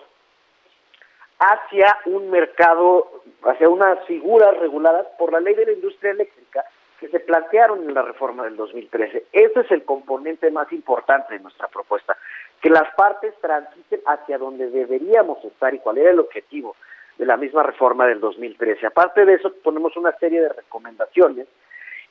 hacia 1.37 1.99
un 2.05 2.31
mercado, 2.31 3.21
hacia 3.43 3.69
unas 3.69 4.03
figuras 4.07 4.57
reguladas 4.57 5.05
por 5.19 5.31
la 5.31 5.39
ley 5.39 5.53
de 5.53 5.67
la 5.67 5.73
industria 5.73 6.13
eléctrica 6.13 6.65
que 6.99 7.09
se 7.09 7.19
plantearon 7.19 7.83
en 7.87 7.93
la 7.93 8.01
reforma 8.01 8.43
del 8.43 8.55
2013. 8.55 9.25
Ese 9.31 9.59
es 9.59 9.71
el 9.71 9.83
componente 9.83 10.49
más 10.51 10.71
importante 10.71 11.33
de 11.33 11.39
nuestra 11.39 11.67
propuesta, 11.67 12.17
que 12.61 12.69
las 12.69 12.93
partes 12.95 13.33
transiten 13.39 14.01
hacia 14.05 14.37
donde 14.37 14.69
deberíamos 14.69 15.43
estar 15.45 15.73
y 15.73 15.79
cuál 15.79 15.99
era 15.99 16.11
el 16.11 16.19
objetivo 16.19 16.75
de 17.17 17.25
la 17.25 17.37
misma 17.37 17.63
reforma 17.63 18.07
del 18.07 18.19
2013. 18.19 18.87
Aparte 18.87 19.25
de 19.25 19.35
eso, 19.35 19.53
ponemos 19.63 19.95
una 19.95 20.11
serie 20.17 20.41
de 20.41 20.49
recomendaciones 20.49 21.47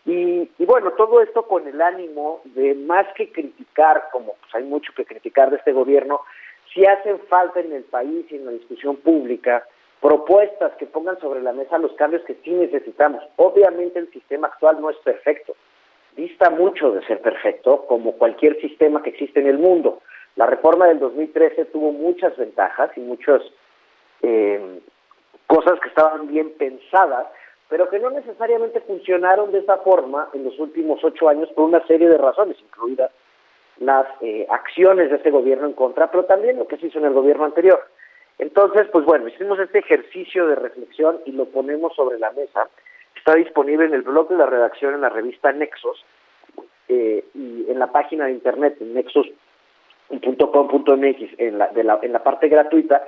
y, 0.04 0.48
bueno, 0.58 0.92
todo 0.92 1.20
esto 1.20 1.48
con 1.48 1.66
el 1.66 1.82
ánimo 1.82 2.40
de 2.44 2.74
más 2.76 3.06
que 3.16 3.32
criticar, 3.32 4.08
como 4.12 4.34
pues 4.34 4.54
hay 4.54 4.62
mucho 4.62 4.92
que 4.94 5.04
criticar 5.04 5.50
de 5.50 5.56
este 5.56 5.72
gobierno, 5.72 6.20
si 6.72 6.86
hacen 6.86 7.18
falta 7.28 7.58
en 7.58 7.72
el 7.72 7.82
país 7.82 8.24
y 8.30 8.36
en 8.36 8.46
la 8.46 8.52
discusión 8.52 8.96
pública 8.96 9.66
propuestas 10.06 10.70
que 10.76 10.86
pongan 10.86 11.18
sobre 11.18 11.42
la 11.42 11.52
mesa 11.52 11.78
los 11.78 11.92
cambios 11.94 12.22
que 12.22 12.36
sí 12.44 12.50
necesitamos. 12.50 13.24
Obviamente 13.34 13.98
el 13.98 14.08
sistema 14.12 14.46
actual 14.46 14.80
no 14.80 14.88
es 14.88 14.96
perfecto, 14.98 15.56
dista 16.16 16.48
mucho 16.48 16.92
de 16.92 17.04
ser 17.06 17.20
perfecto, 17.20 17.86
como 17.88 18.12
cualquier 18.12 18.60
sistema 18.60 19.02
que 19.02 19.10
existe 19.10 19.40
en 19.40 19.48
el 19.48 19.58
mundo. 19.58 20.02
La 20.36 20.46
reforma 20.46 20.86
del 20.86 21.00
2013 21.00 21.64
tuvo 21.66 21.90
muchas 21.90 22.36
ventajas 22.36 22.92
y 22.96 23.00
muchas 23.00 23.42
eh, 24.22 24.78
cosas 25.48 25.80
que 25.80 25.88
estaban 25.88 26.28
bien 26.28 26.52
pensadas, 26.56 27.26
pero 27.68 27.88
que 27.88 27.98
no 27.98 28.10
necesariamente 28.10 28.82
funcionaron 28.82 29.50
de 29.50 29.58
esa 29.58 29.78
forma 29.78 30.28
en 30.34 30.44
los 30.44 30.56
últimos 30.60 31.02
ocho 31.02 31.28
años 31.28 31.48
por 31.48 31.64
una 31.64 31.84
serie 31.88 32.08
de 32.08 32.18
razones, 32.18 32.56
incluidas 32.60 33.10
las 33.80 34.06
eh, 34.20 34.46
acciones 34.50 35.10
de 35.10 35.16
ese 35.16 35.32
gobierno 35.32 35.66
en 35.66 35.72
contra, 35.72 36.08
pero 36.12 36.26
también 36.26 36.58
lo 36.58 36.68
que 36.68 36.76
se 36.76 36.86
hizo 36.86 37.00
en 37.00 37.06
el 37.06 37.12
gobierno 37.12 37.44
anterior. 37.44 37.80
Entonces, 38.38 38.86
pues 38.92 39.04
bueno, 39.04 39.28
hicimos 39.28 39.58
este 39.58 39.78
ejercicio 39.78 40.46
de 40.46 40.56
reflexión 40.56 41.20
y 41.24 41.32
lo 41.32 41.46
ponemos 41.46 41.94
sobre 41.94 42.18
la 42.18 42.30
mesa. 42.32 42.68
Está 43.16 43.34
disponible 43.34 43.86
en 43.86 43.94
el 43.94 44.02
blog 44.02 44.28
de 44.28 44.36
la 44.36 44.46
redacción 44.46 44.94
en 44.94 45.00
la 45.00 45.08
revista 45.08 45.52
Nexos 45.52 46.04
eh, 46.88 47.24
y 47.34 47.64
en 47.68 47.78
la 47.78 47.90
página 47.92 48.26
de 48.26 48.32
internet 48.32 48.76
nexos.com.mx 48.80 49.38
en 51.38 51.58
la, 51.58 51.68
de 51.68 51.82
la, 51.82 51.98
en 52.02 52.12
la 52.12 52.22
parte 52.22 52.48
gratuita 52.48 53.02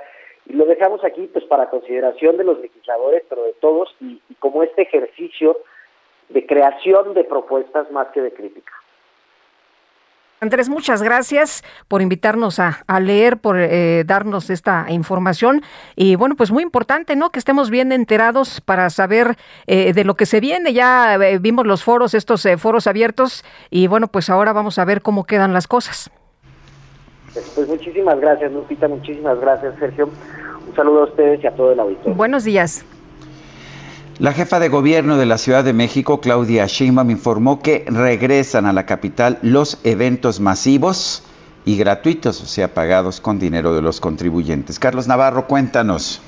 y 0.49 0.53
lo 0.53 0.65
dejamos 0.65 1.03
aquí 1.05 1.29
pues 1.31 1.45
para 1.45 1.69
consideración 1.69 2.37
de 2.37 2.43
los 2.43 2.59
legisladores, 2.59 3.23
pero 3.29 3.43
de 3.43 3.53
todos 3.53 3.95
y 4.01 4.19
como 4.39 4.63
este 4.63 4.81
ejercicio 4.81 5.59
de 6.29 6.45
creación 6.45 7.13
de 7.13 7.23
propuestas 7.23 7.91
más 7.91 8.07
que 8.09 8.21
de 8.21 8.33
crítica. 8.33 8.73
Andrés, 10.41 10.69
muchas 10.69 11.03
gracias 11.03 11.63
por 11.89 12.01
invitarnos 12.01 12.59
a, 12.59 12.99
leer, 13.01 13.37
por 13.37 13.57
eh, 13.59 14.05
darnos 14.05 14.49
esta 14.49 14.85
información. 14.89 15.61
Y 15.97 16.15
bueno, 16.15 16.35
pues 16.35 16.49
muy 16.51 16.63
importante, 16.63 17.17
¿no? 17.17 17.29
Que 17.29 17.39
estemos 17.39 17.69
bien 17.69 17.91
enterados 17.91 18.61
para 18.61 18.89
saber 18.89 19.35
eh, 19.67 19.91
de 19.91 20.05
lo 20.05 20.15
que 20.15 20.25
se 20.25 20.39
viene. 20.39 20.71
Ya 20.71 21.15
eh, 21.15 21.39
vimos 21.39 21.67
los 21.67 21.83
foros, 21.83 22.13
estos 22.13 22.47
foros 22.57 22.87
abiertos, 22.87 23.43
y 23.69 23.87
bueno, 23.87 24.07
pues 24.07 24.29
ahora 24.29 24.53
vamos 24.53 24.79
a 24.79 24.85
ver 24.85 25.01
cómo 25.01 25.25
quedan 25.25 25.51
las 25.51 25.67
cosas. 25.67 26.09
Pues 27.33 27.67
muchísimas 27.67 28.19
gracias, 28.19 28.51
Lupita, 28.51 28.87
muchísimas 28.87 29.39
gracias, 29.41 29.75
Sergio. 29.77 30.09
Un 30.67 30.75
saludo 30.75 31.01
a 31.01 31.03
ustedes 31.05 31.43
y 31.43 31.47
a 31.47 31.51
todo 31.51 31.73
el 31.73 31.79
auditorio. 31.81 32.15
Buenos 32.15 32.45
días. 32.45 32.85
La 34.19 34.33
jefa 34.33 34.59
de 34.59 34.67
gobierno 34.67 35.17
de 35.17 35.25
la 35.25 35.37
Ciudad 35.37 35.63
de 35.63 35.71
México, 35.71 36.19
Claudia 36.19 36.65
Sheinbaum, 36.65 37.09
informó 37.09 37.61
que 37.61 37.85
regresan 37.87 38.65
a 38.65 38.73
la 38.73 38.85
capital 38.85 39.39
los 39.41 39.79
eventos 39.85 40.41
masivos 40.41 41.23
y 41.63 41.77
gratuitos, 41.77 42.43
o 42.43 42.45
sea, 42.45 42.73
pagados 42.73 43.21
con 43.21 43.39
dinero 43.39 43.73
de 43.73 43.81
los 43.81 44.01
contribuyentes. 44.01 44.77
Carlos 44.77 45.07
Navarro, 45.07 45.47
cuéntanos. 45.47 46.21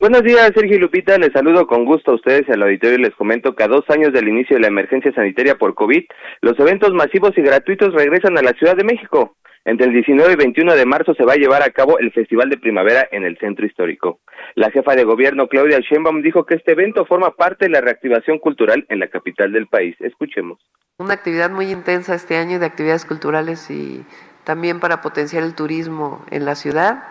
Buenos 0.00 0.22
días, 0.22 0.52
Sergio 0.54 0.78
Lupita. 0.78 1.18
Les 1.18 1.30
saludo 1.34 1.66
con 1.66 1.84
gusto 1.84 2.12
a 2.12 2.14
ustedes 2.14 2.48
al 2.48 2.62
auditorio 2.62 2.98
y 2.98 3.02
les 3.02 3.14
comento 3.14 3.54
que 3.54 3.64
a 3.64 3.68
dos 3.68 3.84
años 3.90 4.14
del 4.14 4.26
inicio 4.26 4.56
de 4.56 4.62
la 4.62 4.68
emergencia 4.68 5.12
sanitaria 5.12 5.58
por 5.58 5.74
COVID, 5.74 6.04
los 6.40 6.58
eventos 6.58 6.94
masivos 6.94 7.36
y 7.36 7.42
gratuitos 7.42 7.92
regresan 7.92 8.38
a 8.38 8.42
la 8.42 8.52
Ciudad 8.52 8.74
de 8.74 8.84
México. 8.84 9.36
Entre 9.66 9.86
el 9.86 9.92
19 9.92 10.32
y 10.32 10.36
21 10.36 10.74
de 10.76 10.86
marzo 10.86 11.12
se 11.12 11.24
va 11.24 11.34
a 11.34 11.36
llevar 11.36 11.62
a 11.62 11.68
cabo 11.68 11.98
el 11.98 12.10
Festival 12.12 12.48
de 12.48 12.56
Primavera 12.56 13.06
en 13.12 13.24
el 13.24 13.36
Centro 13.36 13.66
Histórico. 13.66 14.20
La 14.58 14.72
jefa 14.72 14.96
de 14.96 15.04
gobierno, 15.04 15.46
Claudia 15.46 15.78
Sheinbaum, 15.78 16.20
dijo 16.20 16.44
que 16.44 16.56
este 16.56 16.72
evento 16.72 17.04
forma 17.04 17.36
parte 17.36 17.66
de 17.66 17.70
la 17.70 17.80
reactivación 17.80 18.40
cultural 18.40 18.84
en 18.88 18.98
la 18.98 19.06
capital 19.06 19.52
del 19.52 19.68
país. 19.68 19.94
Escuchemos. 20.00 20.58
Una 20.98 21.14
actividad 21.14 21.48
muy 21.48 21.70
intensa 21.70 22.16
este 22.16 22.38
año 22.38 22.58
de 22.58 22.66
actividades 22.66 23.04
culturales 23.04 23.70
y 23.70 24.04
también 24.42 24.80
para 24.80 25.00
potenciar 25.00 25.44
el 25.44 25.54
turismo 25.54 26.26
en 26.32 26.44
la 26.44 26.56
ciudad. 26.56 27.04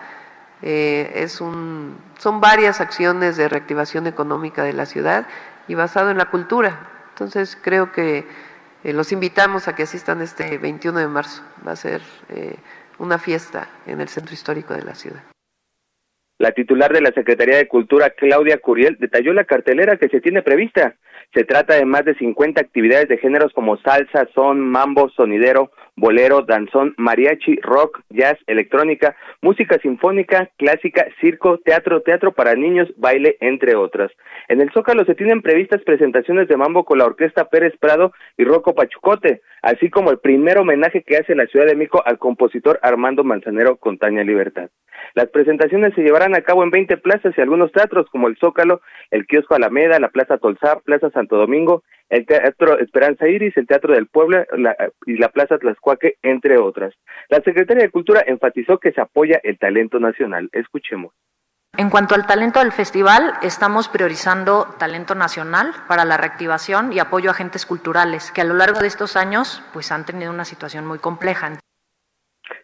Eh, 0.61 1.09
es 1.15 1.39
un, 1.39 1.97
son 2.17 2.41
varias 2.41 2.81
acciones 2.81 3.37
de 3.37 3.47
reactivación 3.47 4.07
económica 4.07 4.65
de 4.65 4.73
la 4.73 4.85
ciudad 4.85 5.25
y 5.69 5.75
basado 5.75 6.11
en 6.11 6.17
la 6.17 6.25
cultura. 6.25 6.89
Entonces 7.11 7.57
creo 7.61 7.93
que 7.93 8.25
eh, 8.83 8.91
los 8.91 9.13
invitamos 9.13 9.69
a 9.69 9.73
que 9.73 9.83
asistan 9.83 10.21
este 10.21 10.57
21 10.57 10.99
de 10.99 11.07
marzo. 11.07 11.43
Va 11.65 11.71
a 11.71 11.77
ser 11.77 12.01
eh, 12.27 12.57
una 12.99 13.17
fiesta 13.17 13.69
en 13.85 14.01
el 14.01 14.09
centro 14.09 14.33
histórico 14.33 14.73
de 14.73 14.83
la 14.83 14.95
ciudad. 14.95 15.23
La 16.39 16.51
titular 16.51 16.93
de 16.93 17.01
la 17.01 17.11
Secretaría 17.11 17.57
de 17.57 17.67
Cultura, 17.67 18.11
Claudia 18.11 18.59
Curiel, 18.59 18.97
detalló 18.99 19.33
la 19.33 19.45
cartelera 19.45 19.97
que 19.97 20.07
se 20.07 20.21
tiene 20.21 20.43
prevista. 20.43 20.95
Se 21.33 21.43
trata 21.43 21.73
de 21.73 21.85
más 21.85 22.05
de 22.05 22.13
50 22.15 22.61
actividades 22.61 23.09
de 23.09 23.17
géneros 23.17 23.51
como 23.53 23.77
salsa, 23.77 24.27
son, 24.35 24.59
mambo, 24.61 25.09
sonidero, 25.09 25.71
bolero, 25.95 26.43
danzón, 26.43 26.93
mariachi, 26.97 27.59
rock, 27.61 28.01
jazz, 28.09 28.37
electrónica, 28.45 29.15
música 29.41 29.77
sinfónica, 29.79 30.49
clásica, 30.57 31.07
circo, 31.19 31.59
teatro, 31.59 32.01
teatro 32.01 32.31
para 32.33 32.55
niños, 32.55 32.89
baile, 32.97 33.37
entre 33.39 33.75
otras. 33.75 34.11
En 34.47 34.61
el 34.61 34.71
Zócalo 34.71 35.05
se 35.05 35.15
tienen 35.15 35.41
previstas 35.41 35.81
presentaciones 35.83 36.47
de 36.47 36.57
mambo 36.57 36.85
con 36.85 36.97
la 36.97 37.05
Orquesta 37.05 37.49
Pérez 37.49 37.73
Prado 37.79 38.13
y 38.37 38.43
Rocco 38.43 38.73
Pachucote, 38.75 39.41
así 39.61 39.89
como 39.89 40.11
el 40.11 40.19
primer 40.19 40.57
homenaje 40.57 41.03
que 41.03 41.17
hace 41.17 41.35
la 41.35 41.47
Ciudad 41.47 41.65
de 41.65 41.75
Mico 41.75 42.01
al 42.05 42.17
compositor 42.17 42.79
Armando 42.81 43.23
Manzanero 43.23 43.77
con 43.77 43.97
Taña 43.97 44.23
Libertad. 44.23 44.69
Las 45.13 45.27
presentaciones 45.29 45.93
se 45.93 46.01
llevarán 46.01 46.35
a 46.35 46.41
cabo 46.41 46.63
en 46.63 46.71
20 46.71 46.97
plazas 46.97 47.33
y 47.37 47.41
algunos 47.41 47.71
teatros 47.71 48.07
como 48.11 48.27
el 48.27 48.37
Zócalo, 48.37 48.81
el 49.11 49.25
Kiosco 49.27 49.55
Alameda, 49.55 49.99
la 49.99 50.09
Plaza 50.09 50.37
Tolzá, 50.37 50.79
Plaza 50.79 51.09
Santo 51.11 51.37
Domingo, 51.37 51.83
el 52.09 52.25
Teatro 52.25 52.79
Esperanza 52.79 53.27
Iris, 53.27 53.55
el 53.57 53.67
Teatro 53.67 53.93
del 53.93 54.07
Pueblo 54.07 54.43
y 55.05 55.17
la 55.17 55.29
Plaza 55.29 55.57
Tlaxcuaque, 55.57 56.15
entre 56.21 56.57
otras. 56.57 56.93
La 57.29 57.41
Secretaría 57.41 57.83
de 57.83 57.91
Cultura 57.91 58.23
enfatizó 58.25 58.77
que 58.79 58.91
se 58.91 59.01
apoya 59.01 59.36
el 59.43 59.57
talento 59.57 59.99
nacional. 59.99 60.49
Escuchemos. 60.51 61.13
En 61.77 61.91
cuanto 61.91 62.15
al 62.15 62.25
talento 62.25 62.59
del 62.59 62.71
festival, 62.71 63.33
estamos 63.43 63.87
priorizando 63.87 64.65
talento 64.79 65.13
nacional 65.13 65.73
para 65.87 66.05
la 66.05 66.17
reactivación 66.17 66.91
y 66.91 66.99
apoyo 66.99 67.29
a 67.29 67.33
agentes 67.33 67.65
culturales 67.67 68.31
que 68.31 68.41
a 68.41 68.45
lo 68.45 68.55
largo 68.55 68.79
de 68.79 68.87
estos 68.87 69.15
años 69.15 69.63
pues 69.73 69.91
han 69.91 70.05
tenido 70.05 70.31
una 70.31 70.45
situación 70.45 70.87
muy 70.87 70.97
compleja. 70.97 71.59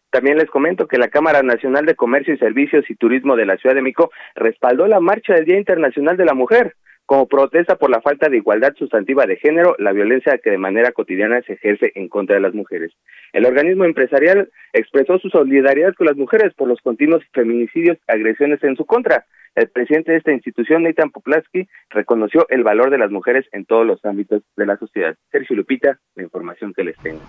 También 0.10 0.38
les 0.38 0.50
comento 0.50 0.88
que 0.88 0.98
la 0.98 1.10
Cámara 1.10 1.44
Nacional 1.44 1.86
de 1.86 1.96
Comercio 1.96 2.34
y 2.34 2.38
Servicios 2.38 2.90
y 2.90 2.96
Turismo 2.96 3.36
de 3.36 3.46
la 3.46 3.58
Ciudad 3.58 3.76
de 3.76 3.82
México 3.82 4.12
respaldó 4.36 4.88
la 4.88 5.00
marcha 5.00 5.34
del 5.34 5.46
Día 5.46 5.58
Internacional 5.58 6.18
de 6.18 6.26
la 6.26 6.34
Mujer 6.34 6.76
como 7.06 7.28
protesta 7.28 7.76
por 7.76 7.90
la 7.90 8.02
falta 8.02 8.30
de 8.30 8.38
igualdad 8.38 8.74
sustantiva 8.78 9.26
de 9.26 9.38
género, 9.38 9.76
la 9.80 9.92
violencia 9.92 10.38
que 10.38 10.52
de 10.52 10.58
manera 10.58 10.92
cotidiana 10.92 11.42
se 11.42 11.54
ejerce 11.54 11.92
en 11.96 12.08
contra 12.08 12.36
de 12.36 12.42
las 12.42 12.54
mujeres. 12.54 12.92
El 13.34 13.46
organismo 13.46 13.86
empresarial 13.86 14.50
expresó 14.72 15.20
su 15.20 15.30
solidaridad 15.30 15.94
con 15.96 16.08
las 16.08 16.16
mujeres 16.16 16.54
por 16.54 16.68
los 16.68 16.82
continuos 16.82 17.24
feminicidios, 17.34 17.98
agresiones 18.08 18.64
en 18.64 18.76
su 18.76 18.86
contra. 18.86 19.26
El 19.56 19.70
presidente 19.70 20.12
de 20.12 20.18
esta 20.18 20.32
institución, 20.32 20.84
Nathan 20.84 21.12
Poplaski, 21.12 21.68
reconoció 21.90 22.48
el 22.50 22.64
valor 22.64 22.90
de 22.90 22.98
las 22.98 23.12
mujeres 23.12 23.46
en 23.52 23.66
todos 23.66 23.86
los 23.86 24.04
ámbitos 24.06 24.42
de 24.56 24.66
la 24.66 24.78
sociedad. 24.78 25.16
Sergio 25.32 25.56
Lupita, 25.56 26.00
la 26.16 26.24
información 26.24 26.74
que 26.74 26.84
les 26.84 26.98
tengo. 26.98 27.22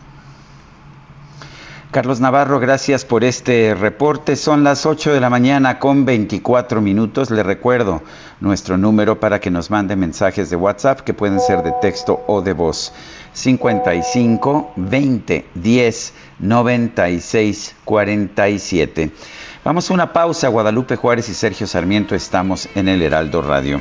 Carlos 1.94 2.18
Navarro, 2.18 2.58
gracias 2.58 3.04
por 3.04 3.22
este 3.22 3.72
reporte. 3.72 4.34
Son 4.34 4.64
las 4.64 4.84
8 4.84 5.12
de 5.12 5.20
la 5.20 5.30
mañana 5.30 5.78
con 5.78 6.04
24 6.04 6.80
minutos. 6.80 7.30
Le 7.30 7.44
recuerdo 7.44 8.02
nuestro 8.40 8.76
número 8.76 9.20
para 9.20 9.38
que 9.38 9.52
nos 9.52 9.70
mande 9.70 9.94
mensajes 9.94 10.50
de 10.50 10.56
WhatsApp 10.56 11.02
que 11.02 11.14
pueden 11.14 11.38
ser 11.38 11.62
de 11.62 11.72
texto 11.80 12.24
o 12.26 12.42
de 12.42 12.52
voz. 12.52 12.92
55 13.32 14.72
20 14.74 15.46
10 15.54 16.14
96 16.40 17.76
47. 17.84 19.12
Vamos 19.62 19.88
a 19.88 19.94
una 19.94 20.12
pausa. 20.12 20.48
Guadalupe 20.48 20.96
Juárez 20.96 21.28
y 21.28 21.34
Sergio 21.34 21.68
Sarmiento 21.68 22.16
estamos 22.16 22.68
en 22.74 22.88
el 22.88 23.02
Heraldo 23.02 23.40
Radio. 23.40 23.80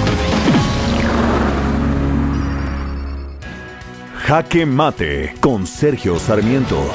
Jaque 4.31 4.65
Mate 4.65 5.33
con 5.41 5.67
Sergio 5.67 6.17
Sarmiento. 6.17 6.89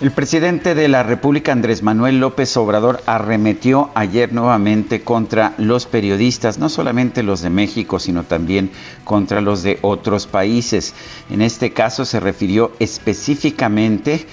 El 0.00 0.12
presidente 0.12 0.74
de 0.74 0.88
la 0.88 1.02
República, 1.02 1.52
Andrés 1.52 1.82
Manuel 1.82 2.20
López 2.20 2.56
Obrador, 2.56 3.02
arremetió 3.04 3.90
ayer 3.94 4.32
nuevamente 4.32 5.02
contra 5.02 5.52
los 5.58 5.84
periodistas, 5.84 6.58
no 6.58 6.70
solamente 6.70 7.22
los 7.22 7.42
de 7.42 7.50
México, 7.50 7.98
sino 7.98 8.22
también 8.22 8.70
contra 9.04 9.42
los 9.42 9.62
de 9.62 9.78
otros 9.82 10.26
países. 10.26 10.94
En 11.28 11.42
este 11.42 11.74
caso 11.74 12.06
se 12.06 12.18
refirió 12.18 12.72
específicamente 12.78 14.26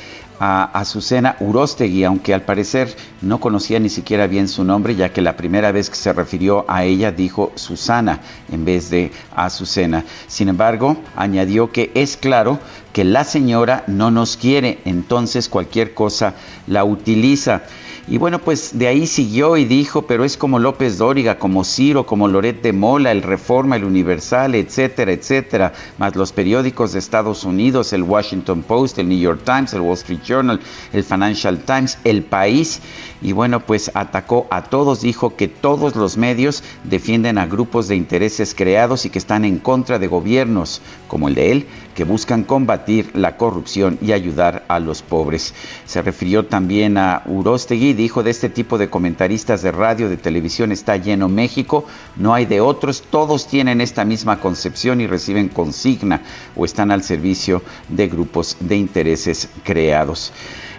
a 0.46 0.66
Azucena 0.78 1.38
Urostegui, 1.40 2.04
aunque 2.04 2.34
al 2.34 2.42
parecer 2.42 2.94
no 3.22 3.40
conocía 3.40 3.80
ni 3.80 3.88
siquiera 3.88 4.28
bien 4.28 4.50
su 4.50 4.66
nombre, 4.66 4.94
ya 4.94 5.14
que 5.14 5.22
la 5.22 5.38
primera 5.38 5.72
vez 5.72 5.90
que 5.90 5.96
se 5.96 6.12
refirió 6.12 6.66
a 6.68 6.84
ella 6.84 7.14
dijo 7.14 7.54
Susana 7.56 8.20
en 8.52 8.66
vez 8.66 8.90
de 8.90 9.14
Azucena. 9.34 10.04
Sin 10.28 10.50
embargo, 10.50 10.98
añadió 11.16 11.72
que 11.72 11.92
es 11.96 12.18
claro 12.18 12.60
que 12.92 13.06
la 13.06 13.24
señora 13.24 13.86
no 13.88 14.12
nos 14.12 14.36
quiere, 14.36 14.80
entonces 14.84 15.48
cualquier 15.48 15.94
cosa 15.94 16.34
la 16.68 16.84
utiliza. 16.84 17.62
Y 18.06 18.18
bueno, 18.18 18.40
pues 18.40 18.78
de 18.78 18.88
ahí 18.88 19.08
siguió 19.08 19.56
y 19.56 19.64
dijo, 19.64 20.02
pero 20.02 20.26
es 20.26 20.36
como 20.36 20.60
López 20.60 20.98
Dóriga, 20.98 21.40
como 21.40 21.64
Ciro, 21.64 22.06
como 22.06 22.28
Loret 22.28 22.62
de 22.62 22.74
Mola, 22.74 23.14
el 23.14 23.22
Reforma, 23.22 23.78
el 23.78 23.86
Universal, 23.86 24.56
etcétera, 24.56 25.14
etcétera, 25.14 25.72
más 25.98 26.14
los 26.18 26.34
periódicos 26.34 26.92
de 26.92 27.00
Estados 27.00 27.46
Unidos, 27.46 27.94
el 27.94 28.04
Washington 28.04 28.62
Post, 28.64 29.00
el 29.00 29.08
New 29.08 29.20
York 29.20 29.44
Times, 29.46 29.74
el 29.74 29.80
Wall 29.82 29.94
Street 29.94 30.20
Journal, 30.22 30.60
el 30.92 31.04
Financial 31.06 31.58
Times, 31.60 31.98
el 32.04 32.24
País. 32.24 32.82
Y 33.24 33.32
bueno, 33.32 33.62
pues 33.62 33.90
atacó 33.94 34.48
a 34.52 34.66
todos, 34.66 35.02
dijo 35.02 35.38
que 35.38 35.48
todos 35.48 35.96
los 35.96 36.18
medios 36.18 36.62
defienden 36.84 37.38
a 37.38 37.46
grupos 37.46 37.88
de 37.88 37.96
intereses 37.96 38.54
creados 38.54 39.06
y 39.06 39.10
que 39.10 39.18
están 39.18 39.46
en 39.46 39.60
contra 39.60 39.98
de 39.98 40.08
gobiernos 40.08 40.82
como 41.08 41.30
el 41.30 41.36
de 41.36 41.52
él, 41.54 41.68
que 41.96 42.04
buscan 42.04 42.44
combatir 42.44 43.12
la 43.14 43.38
corrupción 43.38 43.98
y 44.02 44.12
ayudar 44.12 44.66
a 44.68 44.80
los 44.82 45.02
pobres. 45.02 45.54
Se 45.86 46.02
refirió 46.02 46.46
también 46.46 46.98
a 46.98 47.24
Urostegui, 47.26 47.94
dijo 47.94 48.24
de 48.24 48.32
este 48.32 48.50
tipo 48.50 48.78
de 48.78 48.90
comentaristas 48.90 49.62
de 49.62 49.72
radio, 49.72 50.10
de 50.10 50.18
televisión 50.18 50.74
está 50.74 50.98
lleno 50.98 51.30
México, 51.30 51.86
no 52.18 52.34
hay 52.34 52.46
de 52.46 52.60
otros, 52.60 53.04
todos 53.10 53.48
tienen 53.48 53.80
esta 53.80 54.04
misma 54.04 54.42
concepción 54.42 55.00
y 55.00 55.08
reciben 55.08 55.48
consigna 55.48 56.22
o 56.58 56.66
están 56.66 56.92
al 56.92 57.04
servicio 57.04 57.62
de 57.88 58.10
grupos 58.10 58.58
de 58.60 58.76
intereses 58.76 59.48
creados. 59.64 60.34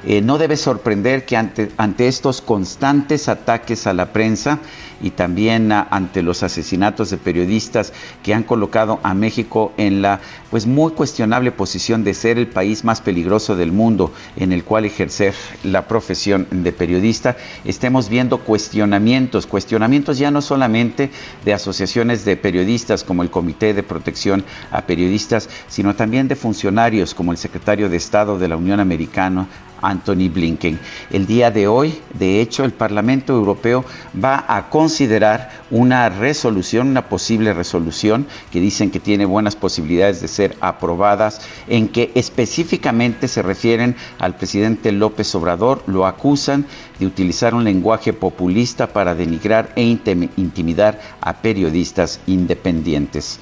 Eh, 0.07 0.21
no 0.21 0.39
debe 0.39 0.57
sorprender 0.57 1.25
que 1.25 1.37
ante, 1.37 1.71
ante 1.77 2.09
estos 2.09 2.41
constantes 2.41 3.29
ataques 3.29 3.87
a 3.87 3.95
la 3.95 4.13
prensa 4.13 4.61
y 5.01 5.11
también 5.11 5.73
ante 5.73 6.23
los 6.23 6.43
asesinatos 6.43 7.11
de 7.11 7.17
periodistas 7.17 7.93
que 8.23 8.35
han 8.35 8.43
colocado 8.43 9.01
a 9.03 9.15
México 9.15 9.73
en 9.77 10.03
la 10.03 10.21
pues 10.51 10.67
muy 10.67 10.93
cuestionable 10.93 11.53
posición 11.53 12.05
de 12.05 12.15
ser 12.15 12.39
el 12.39 12.47
país 12.47 12.85
más 12.85 13.01
peligroso 13.01 13.57
del 13.57 13.73
mundo 13.73 14.13
en 14.37 14.53
el 14.53 14.63
cual 14.63 14.85
ejercer 14.85 15.35
la 15.63 15.89
profesión 15.89 16.47
de 16.51 16.73
periodista, 16.73 17.37
estemos 17.65 18.09
viendo 18.09 18.39
cuestionamientos, 18.39 19.47
cuestionamientos 19.47 20.19
ya 20.19 20.31
no 20.31 20.43
solamente 20.43 21.11
de 21.45 21.55
asociaciones 21.55 22.25
de 22.25 22.37
periodistas 22.37 23.05
como 23.05 23.23
el 23.23 23.31
Comité 23.31 23.75
de 23.75 23.83
Protección 23.83 24.45
a 24.71 24.83
Periodistas, 24.83 25.49
sino 25.69 25.95
también 25.95 26.29
de 26.29 26.37
funcionarios 26.37 27.15
como 27.15 27.33
el 27.33 27.39
secretario 27.39 27.89
de 27.89 27.97
Estado 27.97 28.39
de 28.39 28.49
la 28.49 28.57
Unión 28.57 28.81
Americana, 28.81 29.49
Anthony 29.85 30.29
Blinken. 30.29 30.79
El 31.11 31.27
día 31.27 31.51
de 31.51 31.69
hoy, 31.69 32.01
de 32.15 32.41
hecho, 32.41 32.65
el 32.65 32.73
Parlamento 32.73 33.33
Europeo 33.35 33.85
va 34.23 34.45
a 34.49 34.71
considerar 34.71 35.51
una 35.71 36.09
resolución, 36.09 36.89
una 36.89 37.09
posible 37.09 37.53
resolución 37.53 38.27
que 38.51 38.61
dicen 38.61 38.91
que 38.91 39.01
tiene 39.01 39.25
buenas 39.27 39.57
posibilidades 39.57 40.21
de 40.21 40.29
ser 40.29 40.57
aprobadas, 40.61 41.41
en 41.69 41.89
que 41.89 42.11
específicamente 42.15 43.29
se 43.29 43.43
refieren 43.43 43.97
al 44.19 44.37
presidente 44.37 44.93
López 44.93 45.35
Obrador, 45.35 45.83
lo 45.87 46.07
acusan 46.07 46.67
de 46.99 47.07
utilizar 47.07 47.55
un 47.55 47.65
lenguaje 47.65 48.13
populista 48.13 48.89
para 48.89 49.15
denigrar 49.15 49.73
e 49.77 49.83
intimidar 49.83 51.01
a 51.21 51.35
periodistas 51.35 52.21
independientes 52.27 53.41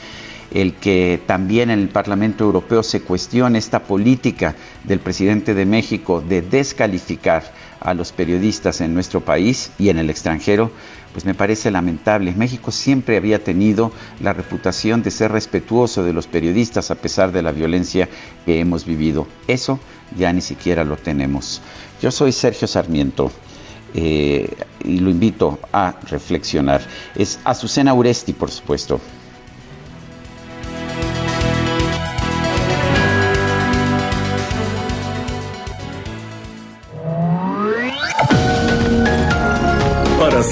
el 0.54 0.74
que 0.74 1.20
también 1.26 1.70
en 1.70 1.80
el 1.80 1.88
Parlamento 1.88 2.44
Europeo 2.44 2.82
se 2.82 3.00
cuestione 3.00 3.58
esta 3.58 3.84
política 3.84 4.54
del 4.84 5.00
presidente 5.00 5.54
de 5.54 5.64
México 5.64 6.20
de 6.20 6.42
descalificar 6.42 7.44
a 7.80 7.94
los 7.94 8.12
periodistas 8.12 8.80
en 8.80 8.94
nuestro 8.94 9.22
país 9.22 9.72
y 9.78 9.88
en 9.88 9.98
el 9.98 10.10
extranjero, 10.10 10.70
pues 11.12 11.24
me 11.24 11.34
parece 11.34 11.70
lamentable. 11.70 12.34
México 12.36 12.70
siempre 12.70 13.16
había 13.16 13.42
tenido 13.42 13.92
la 14.20 14.32
reputación 14.32 15.02
de 15.02 15.10
ser 15.10 15.32
respetuoso 15.32 16.04
de 16.04 16.12
los 16.12 16.26
periodistas 16.26 16.90
a 16.90 16.96
pesar 16.96 17.32
de 17.32 17.42
la 17.42 17.52
violencia 17.52 18.08
que 18.44 18.60
hemos 18.60 18.84
vivido. 18.84 19.26
Eso 19.48 19.80
ya 20.16 20.32
ni 20.32 20.42
siquiera 20.42 20.84
lo 20.84 20.96
tenemos. 20.96 21.62
Yo 22.00 22.10
soy 22.10 22.32
Sergio 22.32 22.68
Sarmiento. 22.68 23.32
Eh, 23.94 24.48
y 24.84 25.00
lo 25.00 25.10
invito 25.10 25.58
a 25.70 25.94
reflexionar. 26.08 26.80
Es 27.14 27.40
Azucena 27.44 27.92
Uresti, 27.92 28.32
por 28.32 28.50
supuesto. 28.50 28.98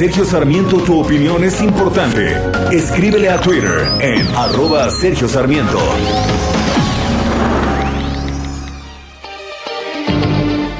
Sergio 0.00 0.24
Sarmiento 0.24 0.78
tu 0.78 0.98
opinión 0.98 1.44
es 1.44 1.60
importante. 1.60 2.34
Escríbele 2.72 3.28
a 3.28 3.38
Twitter 3.38 3.86
en 4.00 4.26
arroba 4.34 4.90
Sergio 4.90 5.28
Sarmiento. 5.28 5.78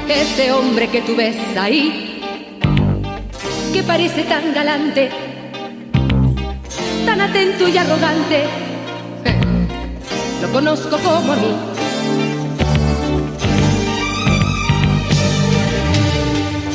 Ese 0.09 0.51
hombre 0.51 0.87
que 0.87 1.03
tú 1.03 1.15
ves 1.15 1.37
ahí, 1.55 2.19
que 3.71 3.83
parece 3.83 4.23
tan 4.23 4.55
galante, 4.55 5.11
tan 7.05 7.21
atento 7.21 7.67
y 7.67 7.77
arrogante, 7.77 8.45
lo 10.41 10.51
conozco 10.51 10.97
como 10.97 11.31
a 11.31 11.35
mí. 11.35 11.55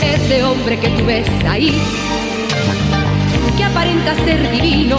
Ese 0.00 0.44
hombre 0.44 0.78
que 0.78 0.88
tú 0.90 1.06
ves 1.06 1.26
ahí, 1.44 2.05
que 3.56 3.64
aparenta 3.64 4.14
ser 4.24 4.50
divino, 4.50 4.98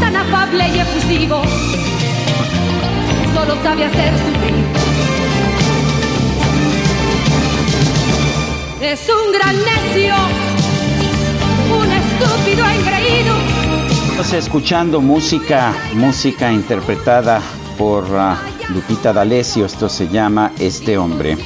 tan 0.00 0.16
afable 0.16 0.68
y 0.68 0.78
efusivo, 0.80 1.42
solo 3.34 3.54
sabe 3.62 3.84
hacer 3.84 4.12
sufrir. 4.18 4.64
Es 8.80 9.08
un 9.08 9.32
gran 9.32 9.56
necio, 9.56 10.14
un 11.78 11.92
estúpido 11.92 12.66
engreído. 12.68 13.34
Estamos 14.10 14.32
escuchando 14.32 15.00
música, 15.00 15.72
música 15.94 16.52
interpretada 16.52 17.40
por 17.78 18.04
uh, 18.04 18.72
Lupita 18.74 19.12
D'Alessio, 19.12 19.66
esto 19.66 19.88
se 19.88 20.08
llama 20.08 20.52
Este 20.58 20.98
Hombre. 20.98 21.36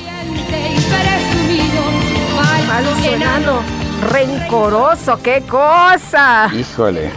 Alucinado 2.72 3.89
rencoroso, 4.00 5.20
qué 5.22 5.42
cosa. 5.48 6.50
Híjole. 6.54 7.10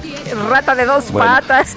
Rata 0.50 0.76
de 0.76 0.86
dos 0.86 1.06
patas. 1.06 1.76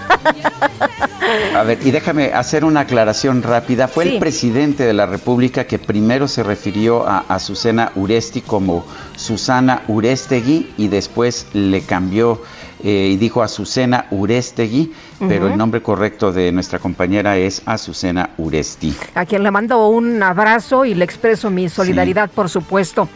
A 1.54 1.62
ver, 1.62 1.78
y 1.84 1.90
déjame 1.90 2.32
hacer 2.32 2.64
una 2.64 2.80
aclaración 2.80 3.42
rápida. 3.42 3.88
Fue 3.88 4.04
el 4.04 4.18
presidente 4.18 4.84
de 4.84 4.92
la 4.92 5.06
República 5.06 5.64
que 5.64 5.78
primero 5.78 6.28
se 6.28 6.42
refirió 6.42 7.06
a 7.06 7.24
Azucena 7.28 7.92
Uresti 7.94 8.40
como 8.40 8.86
Susana 9.16 9.82
Urestegui 9.88 10.72
y 10.76 10.88
después 10.88 11.46
le 11.52 11.82
cambió 11.82 12.40
eh, 12.82 13.10
y 13.12 13.16
dijo 13.16 13.42
Azucena 13.42 14.06
Urestegui, 14.10 14.92
pero 15.18 15.48
el 15.48 15.56
nombre 15.56 15.82
correcto 15.82 16.32
de 16.32 16.52
nuestra 16.52 16.78
compañera 16.78 17.36
es 17.36 17.62
Azucena 17.64 18.30
Uresti. 18.36 18.94
A 19.14 19.24
quien 19.24 19.42
le 19.42 19.50
mando 19.50 19.88
un 19.88 20.22
abrazo 20.22 20.84
y 20.84 20.94
le 20.94 21.04
expreso 21.04 21.50
mi 21.50 21.68
solidaridad, 21.68 22.30
por 22.30 22.48
supuesto. 22.48 23.08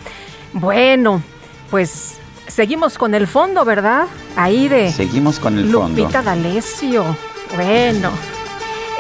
Bueno, 0.52 1.22
pues 1.70 2.18
seguimos 2.46 2.98
con 2.98 3.14
el 3.14 3.26
fondo, 3.26 3.64
¿verdad? 3.64 4.06
Ahí 4.36 4.68
de. 4.68 4.92
Seguimos 4.92 5.38
con 5.38 5.58
el 5.58 5.70
fondo. 5.70 6.00
Lupita 6.00 6.22
D'Alessio. 6.22 7.16
Bueno, 7.54 8.10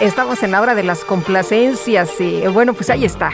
estamos 0.00 0.42
en 0.42 0.52
la 0.52 0.60
hora 0.60 0.74
de 0.74 0.82
las 0.82 1.04
complacencias 1.04 2.20
y 2.20 2.46
bueno, 2.48 2.74
pues 2.74 2.90
ahí 2.90 3.04
está 3.04 3.32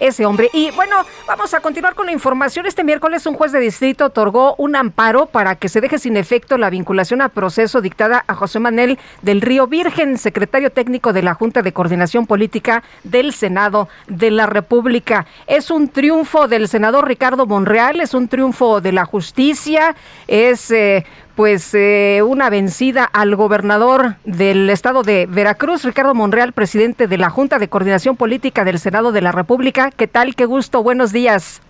ese 0.00 0.26
hombre. 0.26 0.50
Y 0.52 0.70
bueno, 0.72 0.96
vamos 1.26 1.54
a 1.54 1.60
continuar 1.60 1.94
con 1.94 2.06
la 2.06 2.12
información. 2.12 2.66
Este 2.66 2.84
miércoles 2.84 3.26
un 3.26 3.34
juez 3.34 3.52
de 3.52 3.60
distrito 3.60 4.06
otorgó 4.06 4.54
un 4.58 4.76
amparo 4.76 5.26
para 5.26 5.56
que 5.56 5.68
se 5.68 5.80
deje 5.80 5.98
sin 5.98 6.16
efecto 6.16 6.58
la 6.58 6.70
vinculación 6.70 7.20
a 7.22 7.28
proceso 7.28 7.80
dictada 7.80 8.24
a 8.26 8.34
José 8.34 8.58
Manuel 8.58 8.98
del 9.22 9.40
Río 9.40 9.66
Virgen, 9.66 10.18
secretario 10.18 10.70
técnico 10.70 11.12
de 11.12 11.22
la 11.22 11.34
Junta 11.34 11.62
de 11.62 11.72
Coordinación 11.72 12.26
Política 12.26 12.82
del 13.04 13.32
Senado 13.32 13.88
de 14.06 14.30
la 14.30 14.46
República. 14.46 15.26
Es 15.46 15.70
un 15.70 15.88
triunfo 15.88 16.48
del 16.48 16.68
senador 16.68 17.06
Ricardo 17.06 17.46
Monreal, 17.46 18.00
es 18.00 18.14
un 18.14 18.28
triunfo 18.28 18.80
de 18.80 18.92
la 18.92 19.04
justicia, 19.04 19.94
es 20.26 20.70
eh, 20.70 21.04
pues 21.36 21.74
eh, 21.74 22.22
una 22.26 22.48
vencida 22.48 23.04
al 23.04 23.36
gobernador 23.36 24.14
del 24.24 24.70
estado 24.70 25.02
de 25.02 25.26
Veracruz, 25.28 25.84
Ricardo 25.84 26.14
Monreal, 26.14 26.54
presidente 26.54 27.06
de 27.06 27.18
la 27.18 27.28
Junta 27.28 27.58
de 27.58 27.68
Coordinación 27.68 28.16
Política 28.16 28.64
del 28.64 28.78
Senado 28.78 29.12
de 29.12 29.20
la 29.20 29.32
República. 29.32 29.90
¿Qué 29.90 30.06
tal? 30.06 30.34
Qué 30.34 30.46
gusto. 30.46 30.82
Buenos 30.82 31.12
días. 31.12 31.60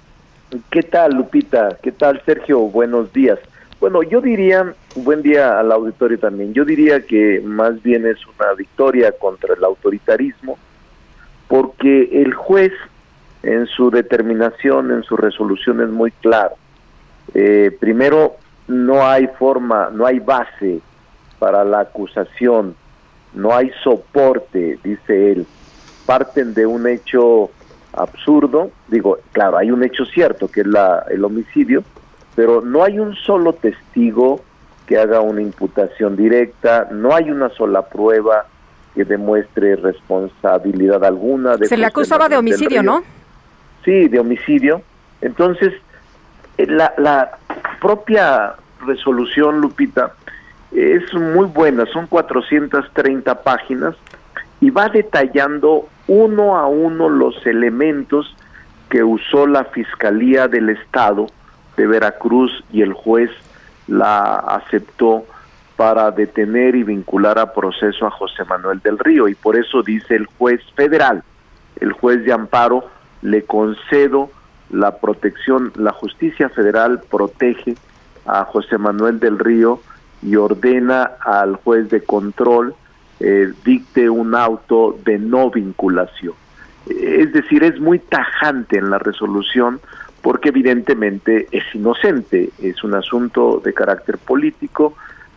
¿Qué 0.71 0.85
tal, 0.85 1.15
Lupita? 1.15 1.77
¿Qué 1.83 1.91
tal, 1.91 2.23
Sergio? 2.25 2.61
Buenos 2.61 3.13
días. 3.13 3.41
Bueno, 3.81 4.05
yo 4.05 4.21
diría, 4.21 4.73
buen 4.95 5.23
día 5.23 5.59
al 5.59 5.73
auditorio 5.73 6.19
también, 6.19 6.55
yo 6.55 6.65
diría 6.65 7.01
que 7.01 7.43
más 7.45 7.83
bien 7.83 8.07
es 8.07 8.19
una 8.27 8.55
victoria 8.55 9.13
contra 9.13 9.55
el 9.55 9.65
autoritarismo, 9.65 10.57
porque 11.49 12.09
el 12.23 12.33
juez 12.33 12.73
en 13.43 13.67
su 13.67 13.91
determinación, 13.91 14.93
en 14.93 15.03
su 15.03 15.17
resolución 15.17 15.83
es 15.83 15.89
muy 15.89 16.13
claro. 16.13 16.55
Eh, 17.35 17.77
primero, 17.79 18.37
no 18.69 19.07
hay 19.07 19.27
forma, 19.39 19.91
no 19.93 20.07
hay 20.07 20.19
base 20.19 20.81
para 21.39 21.65
la 21.65 21.81
acusación, 21.81 22.75
no 23.35 23.55
hay 23.55 23.71
soporte, 23.83 24.79
dice 24.83 25.33
él. 25.33 25.47
Parten 26.07 26.55
de 26.55 26.67
un 26.67 26.87
hecho 26.87 27.51
absurdo, 27.93 28.71
digo, 28.89 29.19
claro, 29.33 29.59
hay 29.59 29.71
un 29.71 29.83
hecho 29.83 30.05
cierto 30.05 30.49
que 30.49 30.61
es 30.61 30.67
la, 30.67 31.05
el 31.11 31.25
homicidio, 31.25 31.83
pero 32.35 32.61
no 32.61 32.85
hay 32.85 32.99
un 32.99 33.15
solo 33.15 33.55
testigo 33.55 34.41
que 34.87 34.99
haga 34.99 35.21
una 35.21 35.43
imputación 35.43 36.17
directa, 36.17 36.89
no 36.91 37.15
hay 37.15 37.31
una 37.31 37.49
sola 37.51 37.83
prueba 37.83 38.47
que 38.95 39.05
demuestre 39.05 39.77
responsabilidad 39.77 41.05
alguna. 41.05 41.57
De 41.57 41.67
Se 41.67 41.77
le 41.77 41.87
acusaba 41.87 42.29
de 42.29 42.37
homicidio, 42.37 42.83
¿no? 42.83 43.03
Sí, 43.85 44.09
de 44.09 44.19
homicidio. 44.19 44.83
Entonces, 45.21 45.73
la, 46.57 46.95
la 46.99 47.39
propia 47.81 48.55
resolución, 48.87 49.61
Lupita, 49.61 50.13
es 50.73 51.13
muy 51.15 51.47
buena, 51.47 51.87
son 51.87 52.07
430 52.07 53.43
páginas 53.43 53.95
y 54.61 54.71
va 54.71 54.89
detallando 54.89 55.89
uno 56.07 56.57
a 56.57 56.67
uno 56.67 57.09
los 57.09 57.47
elementos 57.47 58.35
que 58.89 59.03
usó 59.03 59.47
la 59.47 59.65
Fiscalía 59.65 60.49
del 60.49 60.71
Estado 60.71 61.27
de 61.77 61.87
Veracruz 61.87 62.65
y 62.73 62.83
el 62.83 62.93
juez 62.93 63.31
la 63.87 64.37
aceptó 64.37 65.25
para 65.77 66.11
detener 66.11 66.75
y 66.75 66.83
vincular 66.83 67.39
a 67.39 67.53
proceso 67.53 68.07
a 68.07 68.11
José 68.11 68.45
Manuel 68.45 68.81
del 68.81 68.99
Río. 68.99 69.29
Y 69.29 69.35
por 69.35 69.57
eso 69.57 69.83
dice 69.83 70.15
el 70.15 70.27
juez 70.27 70.61
federal, 70.75 71.23
el 71.81 71.93
juez 71.93 72.25
de 72.25 72.33
amparo, 72.33 72.85
le 73.23 73.45
concedo 73.45 74.31
la 74.71 74.97
protección, 74.99 75.73
la 75.77 75.93
justicia 75.93 76.49
federal 76.49 77.01
protege 77.11 77.75
a 78.27 78.45
José 78.45 78.79
Manuel 78.79 79.21
del 79.21 79.39
Río 79.39 79.81
y 80.23 80.37
ordena 80.37 81.13
al 81.21 81.57
juez 81.57 81.89
de 81.91 82.03
control 82.03 82.75
eh, 83.21 83.53
dicte 83.65 84.11
un 84.11 84.35
auto 84.35 84.99
de 85.05 85.19
no 85.19 85.51
vinculación. 85.51 86.35
Es 86.87 87.33
decir, 87.33 87.65
es 87.65 87.81
muy 87.81 87.99
tajante 87.99 88.79
en 88.79 88.91
la 88.91 88.99
resolución 88.99 89.81
porque 90.23 90.49
evidentemente 90.49 91.47
es 91.53 91.63
inocente, 91.75 92.51
es 92.59 92.83
un 92.83 92.95
asunto 92.95 93.61
de 93.65 93.73
carácter 93.73 94.19
político, 94.19 94.95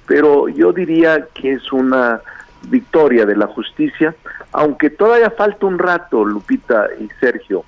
pero 0.07 0.47
yo 0.47 0.73
diría 0.73 1.27
que 1.33 1.53
es 1.53 1.71
una 1.71 2.21
victoria 2.67 3.25
de 3.25 3.35
la 3.35 3.47
justicia, 3.47 4.15
aunque 4.51 4.89
todavía 4.89 5.29
falta 5.31 5.67
un 5.67 5.77
rato, 5.77 6.25
Lupita 6.25 6.87
y 6.99 7.07
Sergio, 7.19 7.63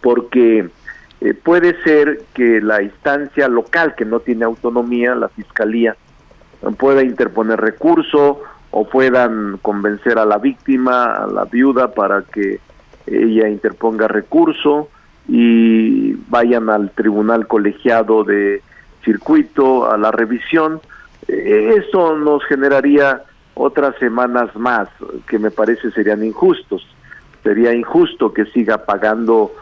porque 0.00 0.68
eh, 1.20 1.34
puede 1.34 1.80
ser 1.82 2.22
que 2.34 2.60
la 2.60 2.82
instancia 2.82 3.48
local 3.48 3.94
que 3.94 4.04
no 4.04 4.20
tiene 4.20 4.44
autonomía, 4.44 5.14
la 5.14 5.28
fiscalía, 5.28 5.96
pueda 6.78 7.02
interponer 7.02 7.60
recurso 7.60 8.42
o 8.70 8.88
puedan 8.88 9.58
convencer 9.62 10.18
a 10.18 10.24
la 10.24 10.38
víctima, 10.38 11.14
a 11.14 11.26
la 11.26 11.44
viuda, 11.44 11.92
para 11.92 12.22
que 12.22 12.60
ella 13.06 13.48
interponga 13.48 14.08
recurso 14.08 14.88
y 15.26 16.12
vayan 16.28 16.70
al 16.70 16.90
tribunal 16.90 17.46
colegiado 17.46 18.24
de 18.24 18.62
circuito 19.04 19.90
a 19.90 19.96
la 19.96 20.10
revisión. 20.10 20.80
Eh, 21.28 21.76
eso 21.78 22.16
nos 22.16 22.44
generaría 22.44 23.22
otras 23.54 23.96
semanas 23.98 24.54
más 24.56 24.88
que 25.28 25.38
me 25.38 25.50
parece 25.50 25.90
serían 25.90 26.24
injustos. 26.24 26.86
Sería 27.42 27.74
injusto 27.74 28.32
que 28.32 28.44
siga 28.46 28.84
pagando 28.84 29.52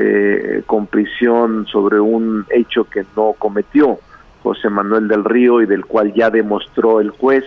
eh, 0.00 0.62
con 0.64 0.86
prisión 0.86 1.66
sobre 1.66 1.98
un 1.98 2.46
hecho 2.50 2.84
que 2.84 3.04
no 3.16 3.34
cometió 3.36 3.98
José 4.44 4.68
Manuel 4.68 5.08
del 5.08 5.24
Río 5.24 5.60
y 5.60 5.66
del 5.66 5.86
cual 5.86 6.14
ya 6.14 6.30
demostró 6.30 7.00
el 7.00 7.10
juez 7.10 7.44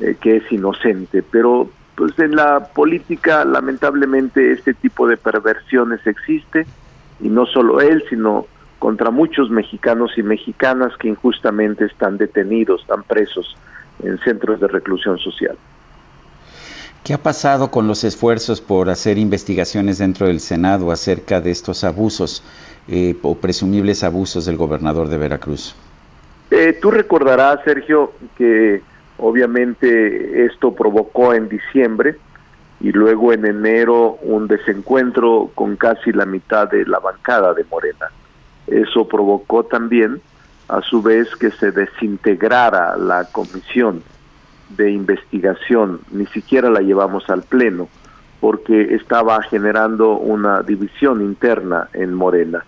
eh, 0.00 0.16
que 0.18 0.36
es 0.36 0.50
inocente. 0.50 1.22
Pero 1.22 1.68
pues 1.94 2.18
en 2.18 2.34
la 2.34 2.68
política 2.72 3.44
lamentablemente 3.44 4.52
este 4.52 4.72
tipo 4.72 5.06
de 5.06 5.18
perversiones 5.18 6.06
existe 6.06 6.66
y 7.20 7.28
no 7.28 7.44
solo 7.44 7.82
él, 7.82 8.02
sino 8.08 8.46
contra 8.78 9.10
muchos 9.10 9.50
mexicanos 9.50 10.16
y 10.16 10.22
mexicanas 10.22 10.96
que 10.96 11.08
injustamente 11.08 11.84
están 11.84 12.16
detenidos, 12.16 12.80
están 12.80 13.02
presos 13.02 13.54
en 14.02 14.18
centros 14.20 14.60
de 14.60 14.68
reclusión 14.68 15.18
social. 15.18 15.58
¿Qué 17.04 17.14
ha 17.14 17.18
pasado 17.18 17.72
con 17.72 17.88
los 17.88 18.04
esfuerzos 18.04 18.60
por 18.60 18.88
hacer 18.88 19.18
investigaciones 19.18 19.98
dentro 19.98 20.28
del 20.28 20.38
Senado 20.38 20.92
acerca 20.92 21.40
de 21.40 21.50
estos 21.50 21.82
abusos 21.82 22.44
eh, 22.86 23.16
o 23.22 23.34
presumibles 23.34 24.04
abusos 24.04 24.46
del 24.46 24.56
gobernador 24.56 25.08
de 25.08 25.18
Veracruz? 25.18 25.74
Eh, 26.52 26.78
tú 26.80 26.92
recordarás, 26.92 27.58
Sergio, 27.64 28.12
que 28.38 28.82
obviamente 29.18 30.46
esto 30.46 30.74
provocó 30.74 31.34
en 31.34 31.48
diciembre 31.48 32.18
y 32.80 32.92
luego 32.92 33.32
en 33.32 33.46
enero 33.46 34.18
un 34.22 34.46
desencuentro 34.46 35.50
con 35.56 35.74
casi 35.74 36.12
la 36.12 36.24
mitad 36.24 36.68
de 36.70 36.86
la 36.86 37.00
bancada 37.00 37.52
de 37.52 37.64
Morena. 37.64 38.12
Eso 38.68 39.08
provocó 39.08 39.64
también, 39.64 40.20
a 40.68 40.80
su 40.82 41.02
vez, 41.02 41.34
que 41.34 41.50
se 41.50 41.72
desintegrara 41.72 42.96
la 42.96 43.24
comisión 43.24 44.04
de 44.76 44.90
investigación, 44.90 46.00
ni 46.10 46.26
siquiera 46.26 46.70
la 46.70 46.80
llevamos 46.80 47.28
al 47.30 47.42
Pleno, 47.42 47.88
porque 48.40 48.94
estaba 48.94 49.42
generando 49.42 50.16
una 50.16 50.62
división 50.62 51.20
interna 51.20 51.88
en 51.92 52.14
Morena. 52.14 52.64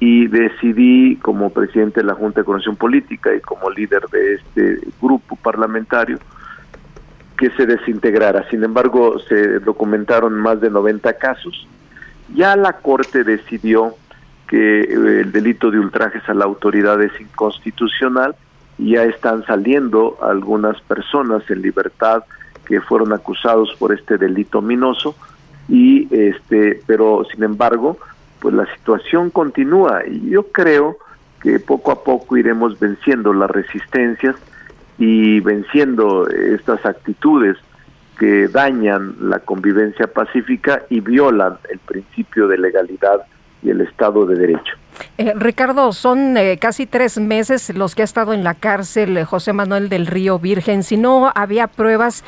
Y 0.00 0.26
decidí, 0.26 1.16
como 1.16 1.50
presidente 1.50 2.00
de 2.00 2.06
la 2.06 2.14
Junta 2.14 2.40
de 2.40 2.44
Coordinación 2.44 2.76
Política 2.76 3.34
y 3.34 3.40
como 3.40 3.70
líder 3.70 4.02
de 4.10 4.34
este 4.34 4.80
grupo 5.00 5.36
parlamentario, 5.36 6.18
que 7.38 7.50
se 7.50 7.66
desintegrara. 7.66 8.48
Sin 8.50 8.64
embargo, 8.64 9.18
se 9.20 9.58
documentaron 9.60 10.34
más 10.34 10.60
de 10.60 10.70
90 10.70 11.12
casos. 11.14 11.66
Ya 12.34 12.56
la 12.56 12.74
Corte 12.74 13.24
decidió 13.24 13.94
que 14.48 14.80
el 14.80 15.32
delito 15.32 15.70
de 15.70 15.78
ultrajes 15.78 16.28
a 16.28 16.34
la 16.34 16.44
autoridad 16.44 17.02
es 17.02 17.18
inconstitucional 17.20 18.34
ya 18.90 19.04
están 19.04 19.44
saliendo 19.44 20.18
algunas 20.22 20.80
personas 20.82 21.48
en 21.50 21.62
libertad 21.62 22.24
que 22.64 22.80
fueron 22.80 23.12
acusados 23.12 23.74
por 23.78 23.92
este 23.92 24.18
delito 24.18 24.62
minoso 24.62 25.14
y 25.68 26.08
este 26.14 26.80
pero 26.86 27.24
sin 27.32 27.44
embargo 27.44 27.98
pues 28.40 28.54
la 28.54 28.66
situación 28.76 29.30
continúa 29.30 30.02
y 30.06 30.30
yo 30.30 30.48
creo 30.48 30.96
que 31.40 31.58
poco 31.58 31.92
a 31.92 32.02
poco 32.02 32.36
iremos 32.36 32.78
venciendo 32.78 33.32
las 33.32 33.50
resistencias 33.50 34.36
y 34.98 35.40
venciendo 35.40 36.28
estas 36.28 36.84
actitudes 36.86 37.56
que 38.18 38.48
dañan 38.48 39.16
la 39.20 39.40
convivencia 39.40 40.06
pacífica 40.06 40.82
y 40.88 41.00
violan 41.00 41.58
el 41.70 41.78
principio 41.80 42.46
de 42.46 42.58
legalidad 42.58 43.22
y 43.62 43.70
el 43.70 43.80
Estado 43.80 44.26
de 44.26 44.36
Derecho. 44.36 44.81
Eh, 45.18 45.32
Ricardo, 45.36 45.92
son 45.92 46.36
eh, 46.36 46.58
casi 46.58 46.86
tres 46.86 47.18
meses 47.18 47.74
los 47.74 47.94
que 47.94 48.02
ha 48.02 48.04
estado 48.04 48.32
en 48.32 48.44
la 48.44 48.54
cárcel 48.54 49.16
eh, 49.16 49.24
José 49.24 49.52
Manuel 49.52 49.88
del 49.88 50.06
Río 50.06 50.38
Virgen. 50.38 50.82
Si 50.82 50.96
no 50.96 51.30
había 51.34 51.66
pruebas, 51.66 52.24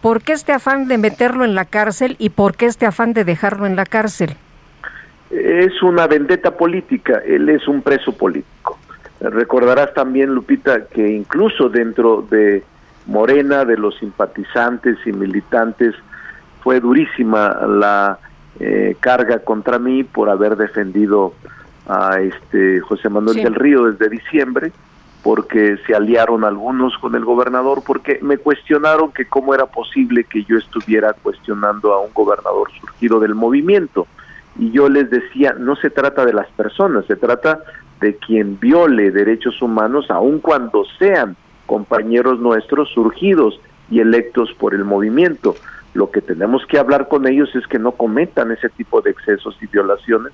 ¿por 0.00 0.22
qué 0.22 0.32
este 0.32 0.52
afán 0.52 0.88
de 0.88 0.98
meterlo 0.98 1.44
en 1.44 1.54
la 1.54 1.64
cárcel 1.64 2.16
y 2.18 2.30
por 2.30 2.56
qué 2.56 2.66
este 2.66 2.86
afán 2.86 3.12
de 3.12 3.24
dejarlo 3.24 3.66
en 3.66 3.76
la 3.76 3.84
cárcel? 3.84 4.36
Es 5.30 5.82
una 5.82 6.06
vendetta 6.06 6.56
política, 6.56 7.22
él 7.24 7.48
es 7.48 7.66
un 7.68 7.82
preso 7.82 8.12
político. 8.12 8.78
Recordarás 9.20 9.94
también, 9.94 10.34
Lupita, 10.34 10.86
que 10.86 11.12
incluso 11.12 11.68
dentro 11.68 12.26
de 12.28 12.62
Morena, 13.06 13.64
de 13.64 13.76
los 13.76 13.96
simpatizantes 13.98 14.98
y 15.06 15.12
militantes, 15.12 15.94
fue 16.62 16.80
durísima 16.80 17.48
la 17.66 18.18
carga 19.00 19.38
contra 19.40 19.78
mí 19.78 20.04
por 20.04 20.28
haber 20.28 20.56
defendido 20.56 21.34
a 21.86 22.20
este 22.20 22.80
José 22.80 23.08
Manuel 23.08 23.42
del 23.42 23.54
Río 23.54 23.84
desde 23.84 24.08
diciembre 24.08 24.72
porque 25.22 25.78
se 25.86 25.94
aliaron 25.94 26.44
algunos 26.44 26.96
con 26.98 27.14
el 27.14 27.24
gobernador 27.24 27.82
porque 27.86 28.18
me 28.22 28.38
cuestionaron 28.38 29.12
que 29.12 29.26
cómo 29.26 29.54
era 29.54 29.66
posible 29.66 30.24
que 30.24 30.44
yo 30.44 30.58
estuviera 30.58 31.12
cuestionando 31.12 31.92
a 31.92 32.00
un 32.00 32.12
gobernador 32.12 32.70
surgido 32.80 33.20
del 33.20 33.34
movimiento. 33.34 34.06
Y 34.58 34.70
yo 34.72 34.88
les 34.88 35.10
decía 35.10 35.54
no 35.58 35.76
se 35.76 35.90
trata 35.90 36.26
de 36.26 36.32
las 36.32 36.48
personas 36.48 37.06
se 37.06 37.16
trata 37.16 37.60
de 38.00 38.16
quien 38.16 38.58
viole 38.58 39.10
derechos 39.10 39.62
humanos 39.62 40.10
aun 40.10 40.40
cuando 40.40 40.84
sean 40.98 41.36
compañeros 41.66 42.40
nuestros 42.40 42.88
surgidos 42.90 43.60
y 43.90 44.00
electos 44.00 44.52
por 44.58 44.74
el 44.74 44.84
movimiento. 44.84 45.54
Lo 45.94 46.10
que 46.10 46.20
tenemos 46.20 46.66
que 46.66 46.78
hablar 46.78 47.08
con 47.08 47.26
ellos 47.26 47.54
es 47.54 47.66
que 47.66 47.78
no 47.78 47.92
cometan 47.92 48.50
ese 48.50 48.68
tipo 48.70 49.02
de 49.02 49.10
excesos 49.10 49.56
y 49.60 49.66
violaciones 49.66 50.32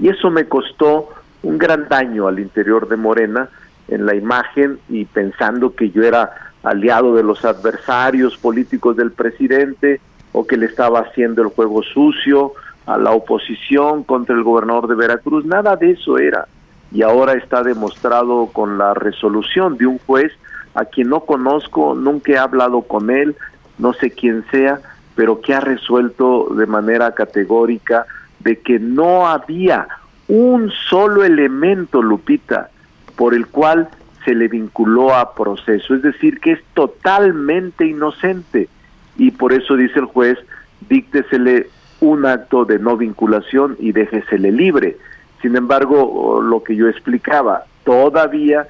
y 0.00 0.08
eso 0.08 0.30
me 0.30 0.46
costó 0.46 1.10
un 1.42 1.58
gran 1.58 1.88
daño 1.88 2.26
al 2.26 2.38
interior 2.38 2.88
de 2.88 2.96
Morena 2.96 3.48
en 3.88 4.06
la 4.06 4.14
imagen 4.14 4.78
y 4.88 5.04
pensando 5.04 5.74
que 5.74 5.90
yo 5.90 6.02
era 6.02 6.32
aliado 6.62 7.14
de 7.14 7.22
los 7.22 7.44
adversarios 7.44 8.36
políticos 8.36 8.96
del 8.96 9.12
presidente 9.12 10.00
o 10.32 10.46
que 10.46 10.56
le 10.56 10.66
estaba 10.66 11.00
haciendo 11.00 11.42
el 11.42 11.48
juego 11.48 11.82
sucio 11.82 12.52
a 12.86 12.98
la 12.98 13.12
oposición 13.12 14.04
contra 14.04 14.34
el 14.34 14.42
gobernador 14.42 14.88
de 14.88 14.94
Veracruz. 14.94 15.44
Nada 15.44 15.76
de 15.76 15.92
eso 15.92 16.18
era. 16.18 16.46
Y 16.92 17.02
ahora 17.02 17.34
está 17.34 17.62
demostrado 17.62 18.46
con 18.52 18.78
la 18.78 18.94
resolución 18.94 19.76
de 19.76 19.86
un 19.86 19.98
juez 19.98 20.32
a 20.74 20.84
quien 20.84 21.08
no 21.08 21.20
conozco, 21.20 21.94
nunca 21.94 22.32
he 22.32 22.38
hablado 22.38 22.82
con 22.82 23.10
él, 23.10 23.36
no 23.78 23.92
sé 23.92 24.12
quién 24.12 24.44
sea, 24.50 24.80
pero 25.16 25.40
que 25.40 25.52
ha 25.52 25.60
resuelto 25.60 26.48
de 26.54 26.66
manera 26.66 27.12
categórica 27.12 28.06
de 28.40 28.58
que 28.58 28.78
no 28.78 29.28
había 29.28 29.88
un 30.28 30.70
solo 30.88 31.24
elemento, 31.24 32.02
Lupita, 32.02 32.70
por 33.16 33.34
el 33.34 33.46
cual 33.46 33.88
se 34.24 34.34
le 34.34 34.48
vinculó 34.48 35.14
a 35.14 35.34
proceso, 35.34 35.94
es 35.94 36.02
decir, 36.02 36.40
que 36.40 36.52
es 36.52 36.60
totalmente 36.74 37.86
inocente 37.86 38.68
y 39.16 39.30
por 39.32 39.52
eso 39.52 39.76
dice 39.76 39.98
el 39.98 40.06
juez, 40.06 40.38
díctesele 40.88 41.68
un 42.00 42.26
acto 42.26 42.64
de 42.64 42.78
no 42.78 42.96
vinculación 42.96 43.76
y 43.78 43.92
déjesele 43.92 44.52
libre. 44.52 44.96
Sin 45.42 45.56
embargo, 45.56 46.40
lo 46.42 46.62
que 46.62 46.76
yo 46.76 46.88
explicaba, 46.88 47.64
todavía 47.84 48.66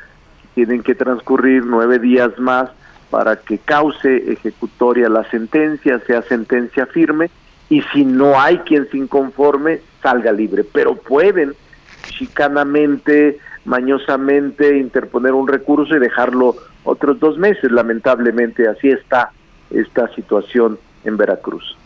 tienen 0.54 0.82
que 0.82 0.94
transcurrir 0.94 1.64
nueve 1.64 1.98
días 1.98 2.36
más 2.38 2.70
para 3.10 3.36
que 3.36 3.58
cause 3.58 4.32
ejecutoria 4.32 5.08
la 5.08 5.24
sentencia, 5.30 6.00
sea 6.00 6.22
sentencia 6.22 6.86
firme, 6.86 7.30
y 7.70 7.80
si 7.94 8.04
no 8.04 8.38
hay 8.38 8.58
quien 8.58 8.86
se 8.90 8.98
inconforme, 8.98 9.80
salga 10.02 10.32
libre. 10.32 10.64
Pero 10.64 10.96
pueden 10.96 11.54
chicanamente, 12.02 13.38
mañosamente 13.64 14.76
interponer 14.76 15.32
un 15.32 15.48
recurso 15.48 15.96
y 15.96 16.00
dejarlo 16.00 16.56
otros 16.84 17.18
dos 17.20 17.38
meses. 17.38 17.70
Lamentablemente 17.70 18.68
así 18.68 18.88
está 18.88 19.30
esta 19.70 20.12
situación 20.14 20.78
en 21.04 21.16
Veracruz. 21.16 21.76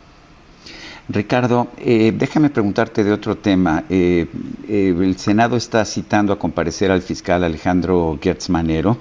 Ricardo, 1.07 1.69
eh, 1.77 2.13
déjame 2.17 2.49
preguntarte 2.49 3.05
de 3.05 3.13
otro 3.13 3.37
tema. 3.37 3.85
Eh, 3.91 4.27
eh, 4.67 4.95
el 4.99 5.19
Senado 5.19 5.55
está 5.57 5.85
citando 5.85 6.33
a 6.33 6.39
comparecer 6.39 6.91
al 6.91 7.03
fiscal 7.03 7.45
Alejandro 7.45 8.19
Gertz 8.23 8.49
Manero 8.49 8.97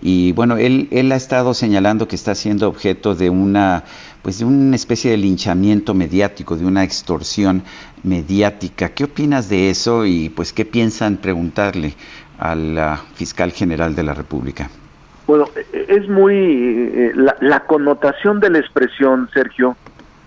y 0.00 0.32
bueno, 0.32 0.56
él, 0.56 0.88
él 0.90 1.12
ha 1.12 1.16
estado 1.16 1.52
señalando 1.52 2.08
que 2.08 2.16
está 2.16 2.34
siendo 2.34 2.68
objeto 2.68 3.14
de 3.14 3.28
una 3.28 3.84
pues 4.22 4.38
de 4.38 4.44
una 4.44 4.76
especie 4.76 5.10
de 5.10 5.16
linchamiento 5.16 5.94
mediático, 5.94 6.56
de 6.56 6.64
una 6.64 6.84
extorsión 6.84 7.62
mediática. 8.02 8.90
¿Qué 8.90 9.04
opinas 9.04 9.48
de 9.48 9.70
eso 9.70 10.06
y 10.06 10.28
pues 10.28 10.52
qué 10.52 10.64
piensan 10.64 11.16
preguntarle 11.16 11.94
al 12.38 12.98
fiscal 13.14 13.52
general 13.52 13.94
de 13.94 14.02
la 14.04 14.14
República? 14.14 14.70
Bueno, 15.26 15.48
es 15.72 16.08
muy 16.08 17.12
la, 17.14 17.36
la 17.40 17.60
connotación 17.66 18.40
de 18.40 18.50
la 18.50 18.58
expresión, 18.58 19.28
Sergio, 19.32 19.76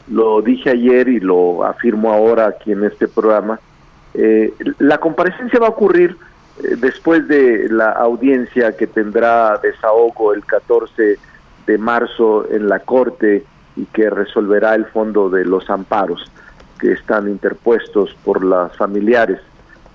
lo 0.08 0.42
dije 0.42 0.70
ayer 0.70 1.08
y 1.08 1.20
lo 1.20 1.64
afirmo 1.64 2.12
ahora 2.12 2.48
aquí 2.48 2.72
en 2.72 2.84
este 2.84 3.08
programa, 3.08 3.60
eh, 4.14 4.54
la 4.80 4.98
comparecencia 5.00 5.60
va 5.60 5.68
a 5.68 5.72
ocurrir 5.72 6.16
eh, 6.64 6.76
después 6.78 7.28
de 7.28 7.68
la 7.70 7.92
audiencia 7.92 8.76
que 8.78 8.88
tendrá 8.88 9.58
desahogo 9.58 10.34
el 10.34 10.46
14 10.46 11.18
de 11.68 11.78
marzo 11.78 12.48
en 12.50 12.70
la 12.70 12.80
Corte 12.80 13.44
y 13.76 13.86
que 13.86 14.10
resolverá 14.10 14.76
el 14.76 14.86
fondo 14.86 15.30
de 15.30 15.46
los 15.46 15.70
amparos 15.70 16.32
que 16.80 16.94
están 16.94 17.30
interpuestos 17.30 18.16
por 18.24 18.44
las 18.44 18.76
familiares 18.76 19.40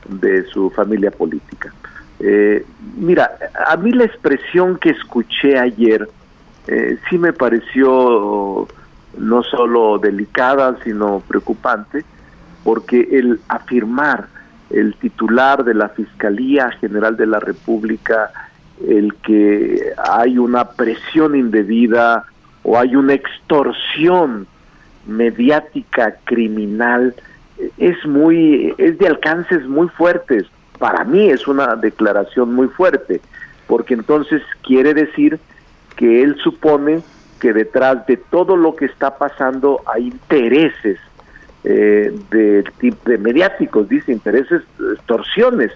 de 0.09 0.45
su 0.47 0.71
familia 0.71 1.11
política. 1.11 1.73
Eh, 2.19 2.65
mira, 2.97 3.31
a 3.67 3.77
mí 3.77 3.93
la 3.93 4.05
expresión 4.05 4.79
que 4.79 4.91
escuché 4.91 5.59
ayer 5.59 6.09
sí 7.09 7.19
me 7.19 7.33
pareció 7.33 8.69
no 9.19 9.43
solo 9.43 9.99
delicada, 9.99 10.77
sino 10.85 11.23
preocupante, 11.27 12.05
porque 12.65 13.09
el 13.13 13.41
afirmar 13.49 14.29
el 14.71 14.95
titular 14.95 15.65
de 15.65 15.75
la 15.75 15.89
Fiscalía 15.89 16.71
General 16.73 17.17
de 17.17 17.27
la 17.27 17.41
República, 17.41 18.31
el 18.87 19.15
que 19.17 19.93
hay 19.99 20.39
una 20.39 20.65
presión 20.71 21.35
indebida 21.35 22.25
o 22.63 22.79
hay 22.79 22.97
una 22.97 23.15
extorsión 23.15 24.47
mediática 25.07 26.17
criminal, 26.25 27.15
es 27.79 28.05
muy, 28.07 28.75
es 28.79 28.99
de 28.99 29.07
alcances 29.07 29.67
muy 29.67 29.89
fuertes. 29.89 30.45
Para 30.79 31.05
mí 31.05 31.31
es 31.31 31.47
una 31.47 31.77
declaración 31.77 32.55
muy 32.55 32.69
fuerte, 32.69 33.21
porque 33.67 33.95
entonces 33.95 34.43
quiere 34.63 34.95
decir 34.95 35.39
que 35.97 36.23
él 36.23 36.37
supone 36.43 37.03
que 37.41 37.53
detrás 37.53 38.07
de 38.07 38.17
todo 38.17 38.57
lo 38.57 38.77
que 38.77 38.87
está 38.87 39.17
pasando 39.17 39.83
hay 39.87 40.09
intereses 40.09 40.99
eh, 41.65 42.15
de, 42.31 42.65
de 43.05 43.19
mediáticos, 43.19 43.89
dice, 43.89 44.13
intereses, 44.13 44.63
extorsiones. 44.95 45.73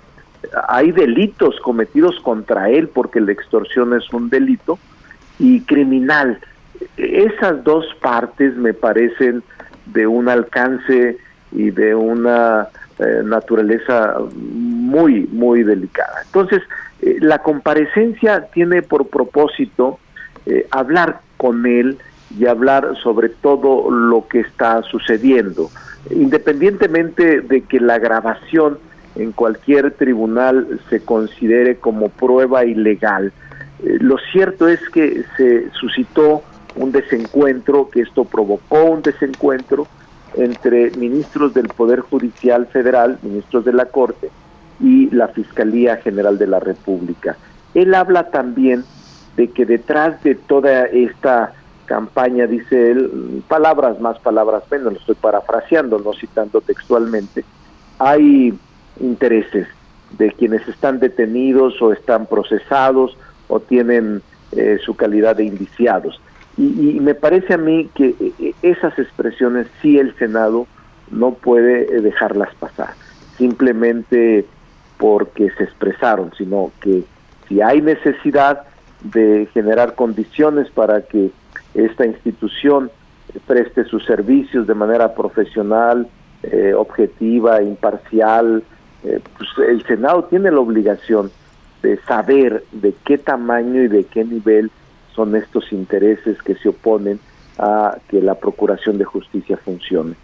Hay 0.68 0.92
delitos 0.92 1.58
cometidos 1.60 2.20
contra 2.20 2.70
él 2.70 2.88
porque 2.88 3.20
la 3.20 3.32
extorsión 3.32 3.94
es 3.94 4.10
un 4.12 4.30
delito 4.30 4.78
y 5.38 5.60
criminal. 5.62 6.38
Esas 6.96 7.62
dos 7.64 7.84
partes 8.00 8.56
me 8.56 8.74
parecen 8.74 9.42
de 9.86 10.06
un 10.06 10.28
alcance 10.28 11.18
y 11.52 11.70
de 11.70 11.94
una 11.94 12.68
eh, 12.98 13.22
naturaleza 13.24 14.16
muy, 14.34 15.28
muy 15.32 15.62
delicada. 15.62 16.22
Entonces, 16.26 16.62
eh, 17.02 17.16
la 17.20 17.40
comparecencia 17.40 18.46
tiene 18.52 18.82
por 18.82 19.08
propósito 19.08 19.98
eh, 20.46 20.66
hablar 20.70 21.20
con 21.36 21.66
él 21.66 21.98
y 22.38 22.46
hablar 22.46 22.94
sobre 23.02 23.28
todo 23.28 23.90
lo 23.90 24.26
que 24.28 24.40
está 24.40 24.82
sucediendo, 24.82 25.70
independientemente 26.10 27.40
de 27.40 27.62
que 27.62 27.80
la 27.80 27.98
grabación 27.98 28.78
en 29.16 29.32
cualquier 29.32 29.92
tribunal 29.92 30.80
se 30.90 31.04
considere 31.04 31.76
como 31.76 32.08
prueba 32.08 32.64
ilegal. 32.64 33.32
Lo 33.82 34.16
cierto 34.32 34.68
es 34.68 34.80
que 34.88 35.24
se 35.36 35.70
suscitó 35.70 36.42
un 36.76 36.92
desencuentro, 36.92 37.88
que 37.90 38.00
esto 38.02 38.24
provocó 38.24 38.84
un 38.84 39.02
desencuentro 39.02 39.86
entre 40.36 40.90
ministros 40.92 41.54
del 41.54 41.68
Poder 41.68 42.00
Judicial 42.00 42.66
Federal, 42.66 43.18
ministros 43.22 43.64
de 43.64 43.72
la 43.72 43.86
Corte, 43.86 44.30
y 44.80 45.08
la 45.10 45.28
Fiscalía 45.28 45.96
General 45.98 46.38
de 46.38 46.46
la 46.46 46.60
República. 46.60 47.36
Él 47.74 47.94
habla 47.94 48.30
también 48.30 48.84
de 49.36 49.50
que 49.50 49.66
detrás 49.66 50.22
de 50.22 50.34
toda 50.34 50.84
esta 50.86 51.52
campaña, 51.86 52.46
dice 52.46 52.92
él, 52.92 53.42
palabras 53.46 54.00
más, 54.00 54.18
palabras 54.18 54.64
menos, 54.70 54.94
lo 54.94 54.98
estoy 54.98 55.14
parafraseando, 55.16 55.98
no 55.98 56.12
citando 56.12 56.60
textualmente, 56.60 57.44
hay 57.98 58.58
intereses 59.00 59.68
de 60.18 60.30
quienes 60.32 60.66
están 60.68 61.00
detenidos 61.00 61.80
o 61.82 61.92
están 61.92 62.26
procesados 62.26 63.16
o 63.48 63.60
tienen 63.60 64.22
eh, 64.52 64.78
su 64.84 64.94
calidad 64.94 65.36
de 65.36 65.44
indiciados. 65.44 66.20
Y, 66.56 66.96
y, 66.96 67.00
me 67.00 67.14
parece 67.14 67.54
a 67.54 67.58
mí 67.58 67.90
que 67.94 68.14
eh, 68.20 68.54
esas 68.62 68.96
expresiones 68.98 69.66
sí 69.82 69.98
el 69.98 70.14
Senado 70.16 70.66
no 71.10 71.32
puede 71.32 71.96
eh, 71.96 72.00
dejarlas 72.00 72.54
pasar, 72.54 72.94
simplemente 73.36 74.46
porque 74.98 75.50
se 75.58 75.64
expresaron, 75.64 76.32
sino 76.38 76.70
que 76.80 77.02
si 77.48 77.60
hay 77.60 77.82
necesidad, 77.82 78.64
de 79.04 79.46
generar 79.52 79.94
condiciones 79.94 80.70
para 80.70 81.02
que 81.02 81.30
esta 81.74 82.06
institución 82.06 82.90
preste 83.46 83.84
sus 83.84 84.04
servicios 84.06 84.66
de 84.66 84.74
manera 84.74 85.14
profesional, 85.14 86.08
eh, 86.42 86.72
objetiva, 86.74 87.62
imparcial. 87.62 88.64
Eh, 89.04 89.20
pues 89.36 89.68
el 89.68 89.84
Senado 89.86 90.24
tiene 90.24 90.50
la 90.50 90.60
obligación 90.60 91.30
de 91.82 91.98
saber 92.02 92.64
de 92.72 92.94
qué 93.04 93.18
tamaño 93.18 93.82
y 93.82 93.88
de 93.88 94.04
qué 94.04 94.24
nivel 94.24 94.70
son 95.14 95.34
estos 95.36 95.72
intereses 95.72 96.40
que 96.42 96.54
se 96.56 96.68
oponen 96.68 97.20
a 97.58 97.96
que 98.08 98.20
la 98.20 98.34
Procuración 98.34 98.98
de 98.98 99.04
Justicia 99.04 99.56
funcione. 99.56 100.14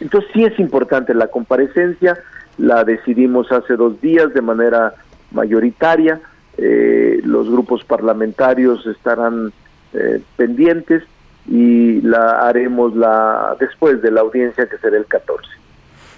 Entonces 0.00 0.30
sí 0.32 0.44
es 0.44 0.58
importante 0.58 1.14
la 1.14 1.28
comparecencia, 1.28 2.18
la 2.58 2.84
decidimos 2.84 3.50
hace 3.52 3.76
dos 3.76 4.00
días 4.00 4.34
de 4.34 4.42
manera 4.42 4.94
mayoritaria, 5.30 6.20
eh, 6.58 7.20
los 7.24 7.48
grupos 7.48 7.84
parlamentarios 7.84 8.86
estarán 8.86 9.52
eh, 9.94 10.20
pendientes 10.36 11.02
y 11.46 12.00
la 12.02 12.40
haremos 12.40 12.94
la 12.94 13.56
después 13.58 14.02
de 14.02 14.10
la 14.10 14.20
audiencia 14.20 14.66
que 14.68 14.76
será 14.78 14.98
el 14.98 15.06
14. 15.06 15.48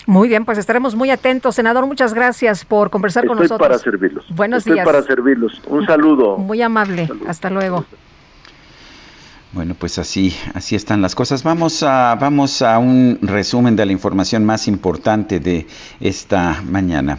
Muy 0.06 0.28
bien, 0.28 0.44
pues 0.44 0.58
estaremos 0.58 0.96
muy 0.96 1.10
atentos. 1.10 1.54
Senador, 1.54 1.86
muchas 1.86 2.12
gracias 2.12 2.64
por 2.64 2.90
conversar 2.90 3.24
con 3.26 3.36
nosotros. 3.36 3.60
para 3.60 3.78
servirlos. 3.78 4.26
Buenos 4.34 4.66
Estoy 4.66 4.84
para 4.84 5.02
servirlos. 5.02 5.62
Un 5.68 5.86
saludo. 5.86 6.38
Muy 6.38 6.60
amable. 6.60 7.08
Hasta 7.28 7.50
luego. 7.50 7.84
Bueno, 9.52 9.76
pues 9.78 9.98
así, 9.98 10.34
así 10.54 10.76
están 10.76 11.02
las 11.02 11.14
cosas. 11.14 11.42
Vamos 11.42 11.82
a, 11.82 12.14
vamos 12.14 12.62
a 12.62 12.78
un 12.78 13.18
resumen 13.20 13.76
de 13.76 13.84
la 13.84 13.92
información 13.92 14.44
más 14.46 14.66
importante 14.66 15.40
de 15.40 15.66
esta 16.00 16.62
mañana. 16.62 17.18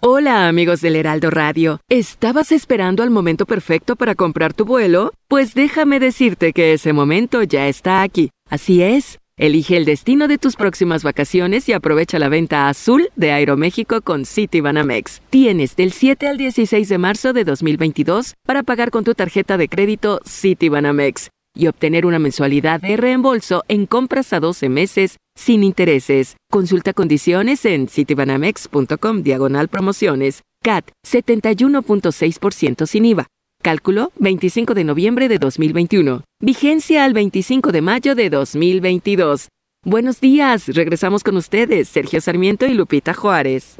Hola 0.00 0.48
amigos 0.48 0.80
del 0.80 0.96
Heraldo 0.96 1.30
Radio. 1.30 1.80
¿Estabas 1.88 2.52
esperando 2.52 3.02
al 3.02 3.10
momento 3.10 3.46
perfecto 3.46 3.96
para 3.96 4.14
comprar 4.14 4.52
tu 4.52 4.64
vuelo? 4.64 5.12
Pues 5.28 5.54
déjame 5.54 6.00
decirte 6.00 6.52
que 6.52 6.74
ese 6.74 6.92
momento 6.92 7.42
ya 7.42 7.68
está 7.68 8.02
aquí. 8.02 8.30
Así 8.48 8.82
es. 8.82 9.18
Elige 9.36 9.76
el 9.76 9.84
destino 9.84 10.28
de 10.28 10.38
tus 10.38 10.54
próximas 10.56 11.02
vacaciones 11.02 11.68
y 11.68 11.72
aprovecha 11.72 12.18
la 12.18 12.28
venta 12.28 12.68
azul 12.68 13.08
de 13.16 13.32
Aeroméxico 13.32 14.00
con 14.00 14.26
Citibanamex. 14.26 15.22
Tienes 15.28 15.74
del 15.74 15.92
7 15.92 16.28
al 16.28 16.38
16 16.38 16.88
de 16.88 16.98
marzo 16.98 17.32
de 17.32 17.44
2022 17.44 18.34
para 18.46 18.62
pagar 18.62 18.90
con 18.90 19.04
tu 19.04 19.14
tarjeta 19.14 19.56
de 19.56 19.68
crédito 19.68 20.20
Citibanamex 20.24 21.30
y 21.54 21.68
obtener 21.68 22.06
una 22.06 22.18
mensualidad 22.18 22.80
de 22.80 22.96
reembolso 22.96 23.64
en 23.68 23.86
compras 23.86 24.32
a 24.32 24.40
12 24.40 24.68
meses 24.68 25.18
sin 25.36 25.64
intereses. 25.64 26.36
Consulta 26.50 26.92
condiciones 26.92 27.64
en 27.64 27.88
citibanamex.com 27.88 29.22
diagonal 29.22 29.68
promociones. 29.68 30.42
CAT 30.62 30.90
71.6% 31.06 32.86
sin 32.86 33.04
IVA. 33.04 33.26
Cálculo 33.62 34.12
25 34.18 34.74
de 34.74 34.84
noviembre 34.84 35.28
de 35.28 35.38
2021. 35.38 36.22
Vigencia 36.40 37.04
al 37.04 37.14
25 37.14 37.72
de 37.72 37.80
mayo 37.80 38.14
de 38.14 38.30
2022. 38.30 39.48
Buenos 39.86 40.20
días, 40.20 40.68
regresamos 40.68 41.22
con 41.22 41.36
ustedes, 41.36 41.88
Sergio 41.88 42.20
Sarmiento 42.20 42.66
y 42.66 42.72
Lupita 42.72 43.12
Juárez. 43.12 43.76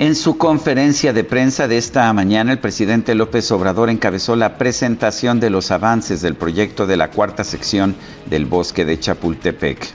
En 0.00 0.14
su 0.14 0.38
conferencia 0.38 1.12
de 1.12 1.24
prensa 1.24 1.68
de 1.68 1.76
esta 1.76 2.10
mañana, 2.14 2.52
el 2.52 2.58
presidente 2.58 3.14
López 3.14 3.52
Obrador 3.52 3.90
encabezó 3.90 4.34
la 4.34 4.56
presentación 4.56 5.40
de 5.40 5.50
los 5.50 5.70
avances 5.70 6.22
del 6.22 6.36
proyecto 6.36 6.86
de 6.86 6.96
la 6.96 7.10
cuarta 7.10 7.44
sección 7.44 7.94
del 8.24 8.46
bosque 8.46 8.86
de 8.86 8.98
Chapultepec. 8.98 9.86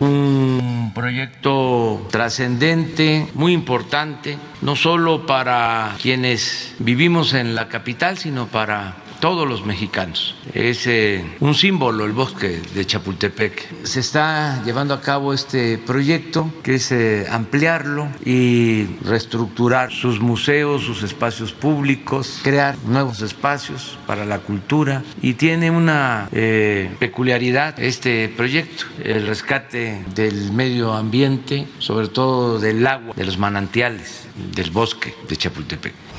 Un 0.00 0.92
proyecto 0.94 2.06
trascendente, 2.10 3.28
muy 3.32 3.54
importante, 3.54 4.36
no 4.60 4.76
solo 4.76 5.24
para 5.24 5.96
quienes 6.02 6.74
vivimos 6.78 7.32
en 7.32 7.54
la 7.54 7.68
capital, 7.68 8.18
sino 8.18 8.46
para 8.46 8.96
todos 9.20 9.46
los 9.46 9.64
mexicanos. 9.64 10.34
Es 10.54 10.86
eh, 10.86 11.24
un 11.40 11.54
símbolo 11.54 12.04
el 12.04 12.12
bosque 12.12 12.60
de 12.74 12.86
Chapultepec. 12.86 13.84
Se 13.84 14.00
está 14.00 14.62
llevando 14.64 14.94
a 14.94 15.00
cabo 15.00 15.32
este 15.32 15.78
proyecto 15.78 16.50
que 16.62 16.76
es 16.76 16.90
eh, 16.90 17.26
ampliarlo 17.30 18.08
y 18.24 18.86
reestructurar 19.04 19.92
sus 19.92 20.20
museos, 20.20 20.82
sus 20.82 21.02
espacios 21.02 21.52
públicos, 21.52 22.40
crear 22.42 22.76
nuevos 22.86 23.20
espacios 23.20 23.98
para 24.06 24.24
la 24.24 24.38
cultura 24.38 25.02
y 25.20 25.34
tiene 25.34 25.70
una 25.70 26.28
eh, 26.32 26.90
peculiaridad 26.98 27.78
este 27.78 28.28
proyecto, 28.28 28.84
el 29.04 29.26
rescate 29.26 30.04
del 30.14 30.52
medio 30.52 30.94
ambiente, 30.94 31.68
sobre 31.78 32.08
todo 32.08 32.58
del 32.58 32.86
agua, 32.86 33.14
de 33.14 33.24
los 33.24 33.38
manantiales, 33.38 34.26
del 34.54 34.70
bosque 34.70 35.14
de 35.28 35.36
Chapultepec. 35.36 36.09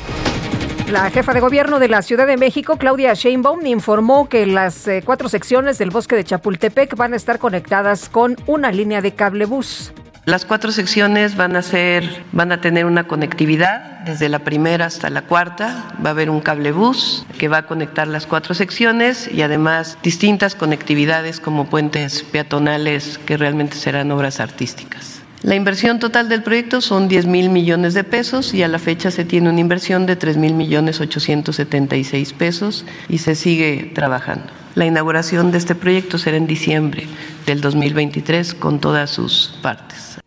La 0.91 1.09
jefa 1.09 1.34
de 1.34 1.39
gobierno 1.39 1.80
de 1.80 1.88
la 1.88 2.01
Ciudad 2.01 2.27
de 2.27 2.35
México, 2.35 2.76
Claudia 2.76 3.13
Sheinbaum, 3.13 3.65
informó 3.65 4.27
que 4.27 4.45
las 4.45 4.89
eh, 4.89 5.01
cuatro 5.05 5.30
secciones 5.30 5.77
del 5.77 5.89
bosque 5.89 6.18
de 6.18 6.26
Chapultepec 6.26 6.97
van 6.97 7.13
a 7.13 7.15
estar 7.15 7.39
conectadas 7.39 8.09
con 8.09 8.35
una 8.45 8.73
línea 8.73 9.01
de 9.01 9.13
cablebús. 9.13 9.93
Las 10.26 10.43
cuatro 10.43 10.69
secciones 10.73 11.38
van 11.38 11.55
a 11.55 11.61
ser, 11.61 12.26
van 12.34 12.51
a 12.51 12.59
tener 12.59 12.85
una 12.85 13.07
conectividad 13.07 14.01
desde 14.01 14.27
la 14.27 14.39
primera 14.39 14.88
hasta 14.88 15.09
la 15.09 15.22
cuarta. 15.22 15.88
Va 16.05 16.09
a 16.09 16.11
haber 16.11 16.30
un 16.30 16.41
cablebús 16.41 17.26
que 17.38 17.47
va 17.47 17.59
a 17.59 17.68
conectar 17.68 18.09
las 18.09 18.27
cuatro 18.27 18.53
secciones 18.53 19.30
y 19.34 19.43
además 19.43 19.97
distintas 20.03 20.55
conectividades 20.55 21.39
como 21.39 21.69
puentes 21.69 22.23
peatonales 22.23 23.18
que 23.18 23.38
realmente 23.38 23.77
serán 23.77 24.11
obras 24.11 24.41
artísticas. 24.41 25.20
La 25.43 25.55
inversión 25.55 25.97
total 25.97 26.30
del 26.30 26.43
proyecto 26.43 26.81
son 26.81 27.07
10 27.07 27.26
mil 27.26 27.49
millones 27.49 27.95
de 27.95 28.03
pesos 28.03 28.53
y 28.53 28.61
a 28.61 28.68
la 28.68 28.77
fecha 28.77 29.09
se 29.09 29.26
tiene 29.26 29.49
una 29.49 29.59
inversión 29.59 30.05
de 30.05 30.15
3 30.15 30.38
mil 30.38 30.53
millones 30.53 31.01
876 31.01 32.34
pesos 32.34 32.85
y 33.09 33.18
se 33.18 33.34
sigue 33.34 33.91
trabajando. 33.95 34.45
La 34.76 34.85
inauguración 34.85 35.51
de 35.51 35.57
este 35.57 35.73
proyecto 35.73 36.19
será 36.19 36.38
en 36.38 36.45
diciembre 36.45 37.07
del 37.47 37.59
2023 37.59 38.53
con 38.53 38.80
todas 38.80 39.09
sus 39.09 39.57
partes. 39.63 40.19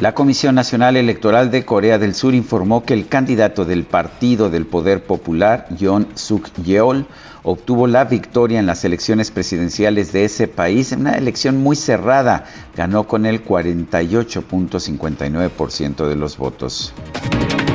La 0.00 0.14
Comisión 0.14 0.54
Nacional 0.54 0.96
Electoral 0.96 1.50
de 1.50 1.66
Corea 1.66 1.98
del 1.98 2.14
Sur 2.14 2.34
informó 2.34 2.84
que 2.84 2.94
el 2.94 3.08
candidato 3.08 3.66
del 3.66 3.84
Partido 3.84 4.48
del 4.48 4.64
Poder 4.64 5.02
Popular, 5.02 5.66
Yoon 5.76 6.08
Suk 6.14 6.48
Yeol, 6.64 7.04
obtuvo 7.42 7.86
la 7.86 8.04
victoria 8.04 8.58
en 8.58 8.66
las 8.66 8.84
elecciones 8.84 9.30
presidenciales 9.30 10.12
de 10.12 10.24
ese 10.24 10.48
país, 10.48 10.92
en 10.92 11.00
una 11.00 11.12
elección 11.12 11.58
muy 11.58 11.76
cerrada. 11.76 12.46
Ganó 12.76 13.04
con 13.04 13.26
el 13.26 13.44
48.59% 13.44 16.08
de 16.08 16.16
los 16.16 16.38
votos. 16.38 16.94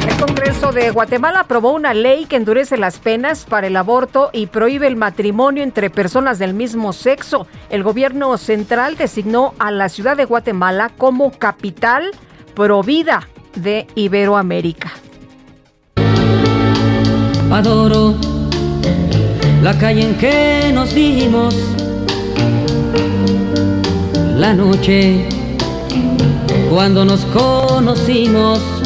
El 0.07 0.17
Congreso 0.17 0.71
de 0.71 0.91
Guatemala 0.91 1.41
aprobó 1.41 1.73
una 1.73 1.93
ley 1.93 2.25
que 2.25 2.35
endurece 2.35 2.77
las 2.77 2.99
penas 2.99 3.45
para 3.45 3.67
el 3.67 3.75
aborto 3.75 4.29
y 4.33 4.47
prohíbe 4.47 4.87
el 4.87 4.95
matrimonio 4.95 5.63
entre 5.63 5.89
personas 5.89 6.39
del 6.39 6.53
mismo 6.53 6.93
sexo. 6.93 7.47
El 7.69 7.83
gobierno 7.83 8.37
central 8.37 8.95
designó 8.97 9.53
a 9.59 9.71
la 9.71 9.89
ciudad 9.89 10.17
de 10.17 10.25
Guatemala 10.25 10.91
como 10.97 11.31
capital 11.31 12.11
provida 12.53 13.27
de 13.55 13.87
Iberoamérica. 13.95 14.91
Adoro 17.51 18.32
la 19.63 19.77
calle 19.77 20.03
en 20.03 20.15
que 20.15 20.71
nos 20.73 20.93
dimos, 20.93 21.55
la 24.35 24.53
noche 24.53 25.25
cuando 26.69 27.05
nos 27.05 27.21
conocimos. 27.27 28.82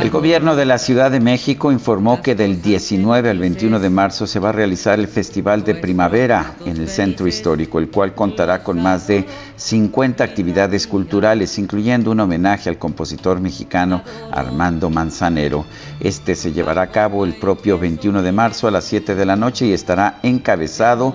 El 0.00 0.08
gobierno 0.08 0.56
de 0.56 0.64
la 0.64 0.78
Ciudad 0.78 1.10
de 1.10 1.20
México 1.20 1.70
informó 1.70 2.22
que 2.22 2.34
del 2.34 2.62
19 2.62 3.28
al 3.28 3.38
21 3.38 3.80
de 3.80 3.90
marzo 3.90 4.26
se 4.26 4.38
va 4.38 4.48
a 4.48 4.52
realizar 4.52 4.98
el 4.98 5.08
Festival 5.08 5.62
de 5.62 5.74
Primavera 5.74 6.54
en 6.64 6.78
el 6.78 6.88
Centro 6.88 7.26
Histórico, 7.26 7.78
el 7.78 7.90
cual 7.90 8.14
contará 8.14 8.62
con 8.62 8.82
más 8.82 9.06
de 9.06 9.26
50 9.56 10.24
actividades 10.24 10.86
culturales, 10.86 11.58
incluyendo 11.58 12.12
un 12.12 12.20
homenaje 12.20 12.70
al 12.70 12.78
compositor 12.78 13.40
mexicano 13.40 14.02
Armando 14.32 14.88
Manzanero. 14.88 15.66
Este 16.00 16.34
se 16.34 16.52
llevará 16.52 16.82
a 16.82 16.90
cabo 16.90 17.26
el 17.26 17.34
propio 17.34 17.78
21 17.78 18.22
de 18.22 18.32
marzo 18.32 18.68
a 18.68 18.70
las 18.70 18.84
7 18.84 19.14
de 19.14 19.26
la 19.26 19.36
noche 19.36 19.66
y 19.66 19.74
estará 19.74 20.18
encabezado 20.22 21.14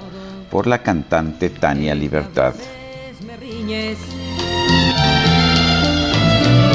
por 0.51 0.67
la 0.67 0.83
cantante 0.83 1.49
Tania 1.49 1.95
Libertad. 1.95 2.53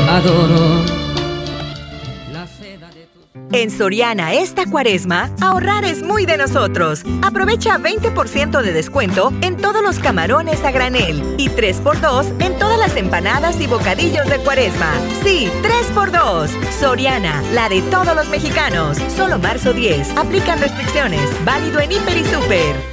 Adoro 0.09 1.00
en 3.53 3.71
Soriana 3.71 4.33
esta 4.33 4.67
cuaresma, 4.67 5.31
ahorrar 5.41 5.85
es 5.85 6.03
muy 6.03 6.27
de 6.27 6.37
nosotros. 6.37 7.03
Aprovecha 7.23 7.79
20% 7.79 8.63
de 8.63 8.73
descuento 8.73 9.33
en 9.41 9.57
todos 9.57 9.83
los 9.83 9.99
camarones 9.99 10.63
a 10.65 10.71
granel 10.71 11.37
y 11.39 11.49
3x2 11.49 12.41
en 12.41 12.59
todas 12.59 12.79
las 12.79 12.97
empanadas 12.97 13.61
y 13.61 13.67
bocadillos 13.67 14.29
de 14.29 14.39
cuaresma. 14.39 14.93
Sí, 15.23 15.51
3x2. 15.63 16.49
Soriana, 16.79 17.43
la 17.53 17.69
de 17.69 17.83
todos 17.83 18.15
los 18.15 18.29
mexicanos. 18.29 18.99
Solo 19.17 19.39
marzo 19.39 19.73
10. 19.73 20.17
Aplican 20.17 20.61
restricciones. 20.61 21.29
Válido 21.45 21.81
en 21.81 21.93
Hiper 21.93 22.17
y 22.17 22.25
Super. 22.25 22.90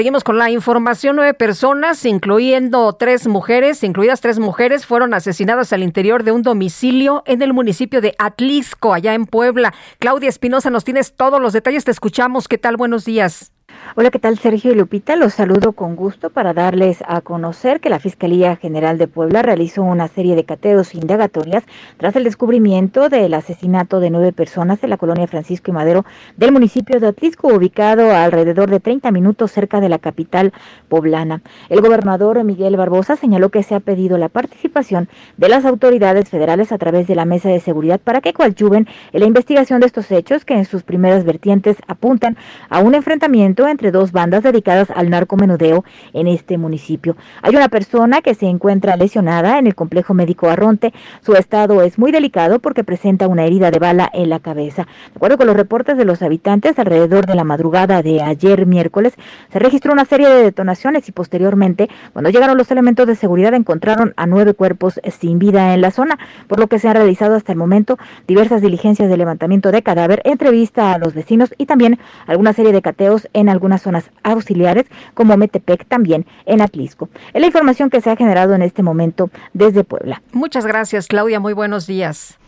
Seguimos 0.00 0.24
con 0.24 0.38
la 0.38 0.50
información. 0.50 1.16
Nueve 1.16 1.34
personas, 1.34 2.06
incluyendo 2.06 2.94
tres 2.94 3.26
mujeres, 3.26 3.84
incluidas 3.84 4.22
tres 4.22 4.38
mujeres, 4.38 4.86
fueron 4.86 5.12
asesinadas 5.12 5.74
al 5.74 5.82
interior 5.82 6.24
de 6.24 6.32
un 6.32 6.40
domicilio 6.42 7.22
en 7.26 7.42
el 7.42 7.52
municipio 7.52 8.00
de 8.00 8.14
Atlisco, 8.18 8.94
allá 8.94 9.12
en 9.12 9.26
Puebla. 9.26 9.74
Claudia 9.98 10.30
Espinosa, 10.30 10.70
nos 10.70 10.84
tienes 10.84 11.16
todos 11.16 11.38
los 11.38 11.52
detalles. 11.52 11.84
Te 11.84 11.90
escuchamos. 11.90 12.48
¿Qué 12.48 12.56
tal? 12.56 12.78
Buenos 12.78 13.04
días. 13.04 13.52
Hola, 13.96 14.10
¿qué 14.10 14.20
tal 14.20 14.38
Sergio 14.38 14.72
Lupita? 14.74 15.16
Los 15.16 15.34
saludo 15.34 15.72
con 15.72 15.96
gusto 15.96 16.30
para 16.30 16.54
darles 16.54 17.02
a 17.08 17.22
conocer 17.22 17.80
que 17.80 17.90
la 17.90 17.98
Fiscalía 17.98 18.54
General 18.54 18.98
de 18.98 19.08
Puebla 19.08 19.42
realizó 19.42 19.82
una 19.82 20.06
serie 20.06 20.36
de 20.36 20.44
cateos 20.44 20.94
indagatorias 20.94 21.64
tras 21.96 22.14
el 22.14 22.22
descubrimiento 22.22 23.08
del 23.08 23.34
asesinato 23.34 23.98
de 23.98 24.10
nueve 24.10 24.32
personas 24.32 24.84
en 24.84 24.90
la 24.90 24.96
colonia 24.96 25.26
Francisco 25.26 25.72
y 25.72 25.74
Madero 25.74 26.04
del 26.36 26.52
municipio 26.52 27.00
de 27.00 27.08
Atlisco, 27.08 27.48
ubicado 27.48 28.12
a 28.12 28.22
alrededor 28.22 28.70
de 28.70 28.78
30 28.78 29.10
minutos 29.10 29.50
cerca 29.50 29.80
de 29.80 29.88
la 29.88 29.98
capital 29.98 30.52
poblana. 30.88 31.42
El 31.68 31.80
gobernador 31.80 32.44
Miguel 32.44 32.76
Barbosa 32.76 33.16
señaló 33.16 33.48
que 33.48 33.64
se 33.64 33.74
ha 33.74 33.80
pedido 33.80 34.18
la 34.18 34.28
participación 34.28 35.08
de 35.36 35.48
las 35.48 35.64
autoridades 35.64 36.28
federales 36.28 36.70
a 36.70 36.78
través 36.78 37.08
de 37.08 37.16
la 37.16 37.24
Mesa 37.24 37.48
de 37.48 37.58
Seguridad 37.58 37.98
para 37.98 38.20
que 38.20 38.34
coadyuven 38.34 38.86
en 39.12 39.20
la 39.20 39.26
investigación 39.26 39.80
de 39.80 39.86
estos 39.86 40.12
hechos 40.12 40.44
que 40.44 40.54
en 40.54 40.64
sus 40.64 40.84
primeras 40.84 41.24
vertientes 41.24 41.76
apuntan 41.88 42.36
a 42.68 42.78
un 42.78 42.94
enfrentamiento 42.94 43.66
entre 43.70 43.90
dos 43.90 44.12
bandas 44.12 44.42
dedicadas 44.42 44.90
al 44.90 45.10
narcomenudeo 45.10 45.84
en 46.12 46.26
este 46.26 46.58
municipio. 46.58 47.16
Hay 47.42 47.54
una 47.56 47.68
persona 47.68 48.20
que 48.20 48.34
se 48.34 48.46
encuentra 48.46 48.96
lesionada 48.96 49.58
en 49.58 49.66
el 49.66 49.74
complejo 49.74 50.14
médico 50.14 50.48
Arronte. 50.48 50.92
Su 51.24 51.34
estado 51.34 51.82
es 51.82 51.98
muy 51.98 52.12
delicado 52.12 52.58
porque 52.58 52.84
presenta 52.84 53.28
una 53.28 53.44
herida 53.44 53.70
de 53.70 53.78
bala 53.78 54.10
en 54.12 54.30
la 54.30 54.40
cabeza. 54.40 54.86
De 55.10 55.16
acuerdo 55.16 55.38
con 55.38 55.46
los 55.46 55.56
reportes 55.56 55.96
de 55.96 56.04
los 56.04 56.22
habitantes, 56.22 56.78
alrededor 56.78 57.26
de 57.26 57.34
la 57.34 57.44
madrugada 57.44 58.02
de 58.02 58.22
ayer 58.22 58.66
miércoles 58.66 59.14
se 59.52 59.58
registró 59.58 59.92
una 59.92 60.04
serie 60.04 60.28
de 60.28 60.42
detonaciones 60.42 61.08
y 61.08 61.12
posteriormente, 61.12 61.88
cuando 62.12 62.30
llegaron 62.30 62.56
los 62.56 62.70
elementos 62.70 63.06
de 63.06 63.14
seguridad, 63.16 63.54
encontraron 63.54 64.14
a 64.16 64.26
nueve 64.26 64.54
cuerpos 64.54 65.00
sin 65.18 65.38
vida 65.38 65.74
en 65.74 65.80
la 65.80 65.90
zona, 65.90 66.18
por 66.46 66.60
lo 66.60 66.66
que 66.66 66.78
se 66.78 66.88
han 66.88 66.96
realizado 66.96 67.34
hasta 67.34 67.52
el 67.52 67.58
momento 67.58 67.98
diversas 68.26 68.62
diligencias 68.62 69.08
de 69.08 69.16
levantamiento 69.16 69.70
de 69.72 69.82
cadáver, 69.82 70.22
entrevista 70.24 70.92
a 70.92 70.98
los 70.98 71.14
vecinos 71.14 71.54
y 71.58 71.66
también 71.66 71.98
alguna 72.26 72.52
serie 72.52 72.72
de 72.72 72.82
cateos 72.82 73.28
en 73.32 73.48
algunas 73.60 73.82
zonas 73.82 74.10
auxiliares 74.22 74.86
como 75.12 75.36
Metepec 75.36 75.86
también 75.86 76.24
en 76.46 76.62
Atlisco. 76.62 77.10
Es 77.34 77.40
la 77.40 77.46
información 77.46 77.90
que 77.90 78.00
se 78.00 78.10
ha 78.10 78.16
generado 78.16 78.54
en 78.54 78.62
este 78.62 78.82
momento 78.82 79.30
desde 79.52 79.84
Puebla. 79.84 80.22
Muchas 80.32 80.64
gracias, 80.64 81.06
Claudia. 81.06 81.40
Muy 81.40 81.52
buenos 81.52 81.86
días. 81.86 82.38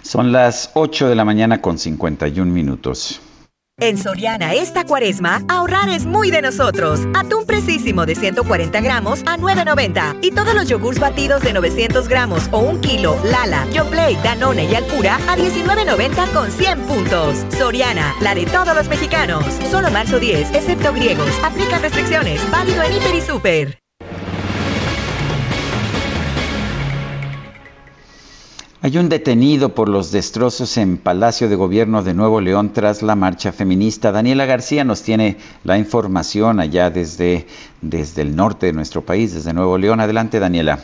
Son 0.00 0.32
las 0.32 0.70
8 0.74 1.08
de 1.08 1.14
la 1.14 1.26
mañana 1.26 1.60
con 1.60 1.78
51 1.78 2.50
minutos. 2.50 3.20
En 3.82 3.98
Soriana 3.98 4.54
esta 4.54 4.84
cuaresma, 4.84 5.42
ahorrar 5.48 5.88
es 5.88 6.06
muy 6.06 6.30
de 6.30 6.40
nosotros. 6.40 7.00
Atún 7.14 7.46
precisísimo 7.46 8.06
de 8.06 8.14
140 8.14 8.80
gramos 8.80 9.22
a 9.26 9.36
9.90 9.36 10.18
y 10.22 10.30
todos 10.30 10.54
los 10.54 10.68
yogurts 10.68 11.00
batidos 11.00 11.42
de 11.42 11.52
900 11.52 12.06
gramos 12.06 12.48
o 12.52 12.58
un 12.60 12.80
kilo, 12.80 13.18
Lala, 13.24 13.66
Yoplait, 13.72 14.18
Danone 14.22 14.66
y 14.66 14.74
Alpura 14.76 15.16
a 15.28 15.36
19.90 15.36 16.32
con 16.32 16.50
100 16.50 16.80
puntos. 16.82 17.44
Soriana, 17.58 18.14
la 18.20 18.36
de 18.36 18.46
todos 18.46 18.72
los 18.76 18.88
mexicanos. 18.88 19.44
Solo 19.68 19.90
marzo 19.90 20.20
10, 20.20 20.54
excepto 20.54 20.92
griegos. 20.92 21.30
Aplica 21.42 21.78
restricciones. 21.78 22.40
Válido 22.52 22.84
en 22.84 22.92
Hiper 22.92 23.14
y 23.16 23.20
Super. 23.20 23.81
Hay 28.84 28.98
un 28.98 29.08
detenido 29.08 29.76
por 29.76 29.88
los 29.88 30.10
destrozos 30.10 30.76
en 30.76 30.98
Palacio 30.98 31.48
de 31.48 31.54
Gobierno 31.54 32.02
de 32.02 32.14
Nuevo 32.14 32.40
León 32.40 32.72
tras 32.72 33.00
la 33.00 33.14
marcha 33.14 33.52
feminista. 33.52 34.10
Daniela 34.10 34.44
García 34.44 34.82
nos 34.82 35.04
tiene 35.04 35.36
la 35.62 35.78
información 35.78 36.58
allá 36.58 36.90
desde, 36.90 37.46
desde 37.80 38.22
el 38.22 38.34
norte 38.34 38.66
de 38.66 38.72
nuestro 38.72 39.02
país, 39.02 39.32
desde 39.36 39.54
Nuevo 39.54 39.78
León. 39.78 40.00
Adelante, 40.00 40.40
Daniela. 40.40 40.80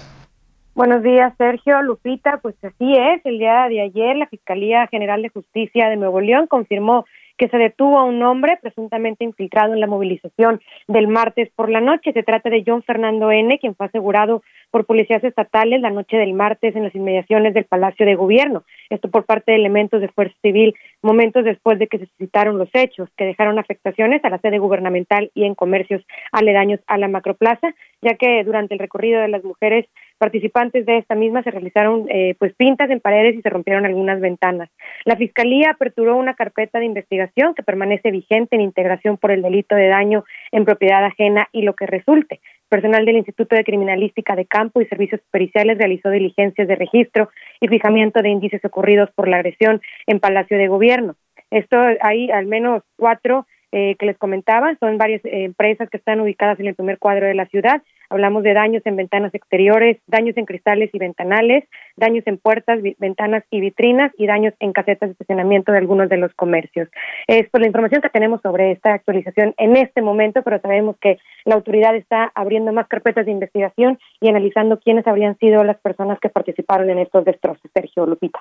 Buenos 0.77 1.03
días, 1.03 1.35
Sergio, 1.39 1.83
Lupita. 1.83 2.39
Pues 2.41 2.55
así 2.62 2.95
es, 2.95 3.20
el 3.25 3.41
día 3.41 3.66
de 3.69 3.81
ayer 3.81 4.16
la 4.16 4.29
Fiscalía 4.29 4.87
General 4.87 5.20
de 5.20 5.31
Justicia 5.31 5.89
de 5.89 5.97
Nuevo 5.97 6.20
León 6.20 6.47
confirmó 6.47 7.05
que 7.39 7.48
se 7.48 7.56
detuvo 7.56 7.98
a 7.98 8.05
un 8.05 8.23
hombre 8.23 8.59
presuntamente 8.60 9.24
infiltrado 9.24 9.73
en 9.73 9.81
la 9.81 9.86
movilización 9.86 10.60
del 10.89 11.09
martes 11.09 11.48
por 11.55 11.70
la 11.70 11.81
noche. 11.81 12.12
Se 12.12 12.23
trata 12.23 12.51
de 12.51 12.65
John 12.66 12.82
Fernando 12.82 13.31
N., 13.31 13.59
quien 13.59 13.74
fue 13.74 13.86
asegurado 13.86 14.43
por 14.70 14.85
policías 14.85 15.24
estatales 15.24 15.81
la 15.81 15.90
noche 15.90 16.16
del 16.16 16.35
martes 16.35 16.77
en 16.77 16.82
las 16.82 16.94
inmediaciones 16.94 17.55
del 17.55 17.65
Palacio 17.65 18.05
de 18.05 18.16
Gobierno. 18.16 18.65
Esto 18.90 19.09
por 19.09 19.24
parte 19.24 19.52
de 19.52 19.59
elementos 19.59 20.01
de 20.01 20.09
Fuerza 20.09 20.36
Civil, 20.43 20.74
momentos 21.01 21.44
después 21.44 21.78
de 21.78 21.86
que 21.86 21.98
se 21.98 22.06
suscitaron 22.06 22.59
los 22.59 22.69
hechos 22.74 23.09
que 23.16 23.24
dejaron 23.24 23.59
afectaciones 23.59 24.24
a 24.24 24.31
la 24.31 24.39
sede 24.39 24.59
gubernamental 24.59 25.31
y 25.35 25.44
en 25.44 25.55
comercios 25.55 26.02
aledaños 26.32 26.81
a 26.86 26.98
la 26.98 27.09
macroplaza, 27.09 27.74
ya 28.02 28.15
que 28.15 28.43
durante 28.44 28.74
el 28.74 28.81
recorrido 28.81 29.20
de 29.20 29.28
las 29.28 29.44
mujeres 29.44 29.86
participantes 30.19 30.85
de 30.85 30.99
esta 30.99 31.15
misma 31.15 31.43
se 31.43 31.51
realizaron 31.51 32.07
eh, 32.09 32.35
pues 32.39 32.55
pintas 32.55 32.90
en 32.90 33.01
paredes 33.01 33.36
y 33.36 33.43
se 33.43 33.51
rompieron 33.51 33.86
algunas 33.86 34.20
ventanas. 34.20 34.69
La 35.05 35.16
Fiscalía 35.16 35.70
aperturó 35.70 36.16
una 36.16 36.35
carpeta 36.35 36.78
de 36.78 36.85
investigación 36.85 37.55
que 37.55 37.62
permanece 37.62 38.11
vigente 38.11 38.57
en 38.57 38.62
integración 38.62 39.16
por 39.16 39.31
el 39.31 39.43
delito 39.43 39.74
de 39.74 39.89
daño 39.89 40.24
en 40.53 40.65
propiedad 40.65 41.05
ajena 41.05 41.49
y 41.53 41.62
lo 41.62 41.74
que 41.74 41.86
resulte. 41.86 42.40
Personal 42.69 43.07
del 43.07 43.16
Instituto 43.16 43.57
de 43.57 43.65
Criminalística 43.65 44.36
de 44.36 44.45
Campo 44.45 44.82
y 44.82 44.86
Servicios 44.86 45.23
Periciales 45.31 45.78
realizó 45.78 46.11
diligencias 46.11 46.69
de 46.69 46.77
registro 46.77 47.31
y 47.61 47.69
fijamiento 47.69 48.20
de 48.20 48.28
índices 48.28 48.62
ocurridos 48.65 49.11
por 49.12 49.27
la 49.27 49.36
agresión 49.36 49.81
en 50.07 50.20
Palacio 50.20 50.59
de 50.59 50.69
Gobierno. 50.69 51.15
Esto 51.51 51.78
hay 52.03 52.31
al 52.31 52.45
menos 52.45 52.82
cuatro 52.97 53.47
eh, 53.73 53.97
que 53.99 54.07
les 54.07 54.16
comentaba, 54.19 54.74
son 54.81 54.99
varias 54.99 55.23
eh, 55.24 55.45
empresas 55.45 55.90
que 55.90 55.99
están 55.99 56.20
ubicadas 56.20 56.59
en 56.61 56.66
el 56.66 56.74
primer 56.74 56.99
cuadro 56.99 57.27
de 57.27 57.35
la 57.35 57.47
ciudad. 57.47 57.82
Hablamos 58.10 58.43
de 58.43 58.55
daños 58.55 58.82
en 58.86 58.97
ventanas 58.97 59.35
exteriores, 59.35 59.98
daños 60.06 60.36
en 60.36 60.47
cristales 60.47 60.90
y 60.93 60.98
ventanales, 60.98 61.64
daños 61.97 62.26
en 62.26 62.39
puertas, 62.39 62.80
ventanas 62.98 63.44
y 63.51 63.60
vitrinas 63.60 64.12
y 64.16 64.26
daños 64.26 64.55
en 64.60 64.72
casetas 64.72 65.09
de 65.09 65.12
estacionamiento 65.12 65.72
de 65.72 65.78
algunos 65.78 66.09
de 66.09 66.16
los 66.16 66.32
comercios. 66.35 66.89
Es 67.26 67.48
por 67.51 67.60
la 67.60 67.66
información 67.66 68.01
que 68.01 68.09
tenemos 68.09 68.40
sobre 68.40 68.72
esta 68.72 68.94
actualización 68.94 69.55
en 69.59 69.76
este 69.76 70.01
momento, 70.01 70.43
pero 70.43 70.60
sabemos 70.60 70.97
que 71.01 71.18
la 71.44 71.55
autoridad 71.55 71.94
está 71.97 72.32
abriendo 72.35 72.72
más 72.72 72.89
carpetas 72.89 73.26
de 73.26 73.32
investigación 73.32 73.98
y 74.20 74.28
analizando 74.28 74.78
quiénes 74.80 75.06
habrían 75.06 75.36
sido 75.39 75.64
las 75.64 75.78
personas 75.78 76.18
que 76.20 76.28
participaron 76.28 76.89
en 76.90 76.98
estos 76.98 77.24
destrozos. 77.24 77.70
Sergio 77.74 78.06
Lupita. 78.06 78.40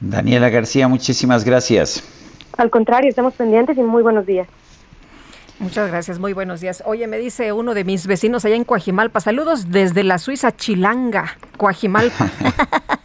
Daniela 0.00 0.50
García, 0.50 0.88
muchísimas 0.88 1.44
gracias. 1.44 2.02
Al 2.58 2.70
contrario, 2.70 3.08
estamos 3.08 3.34
pendientes 3.34 3.78
y 3.78 3.82
muy 3.82 4.02
buenos 4.02 4.26
días. 4.26 4.48
Muchas 5.62 5.88
gracias, 5.88 6.18
muy 6.18 6.32
buenos 6.32 6.60
días. 6.60 6.82
Oye, 6.86 7.06
me 7.06 7.18
dice 7.18 7.52
uno 7.52 7.72
de 7.72 7.84
mis 7.84 8.08
vecinos 8.08 8.44
allá 8.44 8.56
en 8.56 8.64
Coajimalpa, 8.64 9.20
saludos 9.20 9.70
desde 9.70 10.02
la 10.02 10.18
Suiza 10.18 10.56
Chilanga, 10.56 11.36
Coajimalpa. 11.56 12.30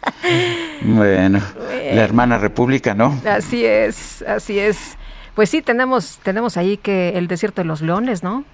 bueno, 0.82 1.40
la 1.70 2.02
hermana 2.02 2.36
república, 2.36 2.94
¿no? 2.94 3.16
Así 3.24 3.64
es, 3.64 4.22
así 4.22 4.58
es. 4.58 4.96
Pues 5.36 5.50
sí, 5.50 5.62
tenemos, 5.62 6.18
tenemos 6.24 6.56
ahí 6.56 6.78
que 6.78 7.10
el 7.10 7.28
desierto 7.28 7.62
de 7.62 7.66
los 7.66 7.80
leones, 7.80 8.24
¿no? 8.24 8.44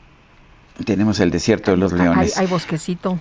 Tenemos 0.85 1.19
el 1.21 1.31
desierto 1.31 1.71
de 1.71 1.79
los 1.79 1.95
leones. 1.95 2.37
Hay, 2.37 2.45
hay 2.45 2.51
bosquecito. 2.51 3.19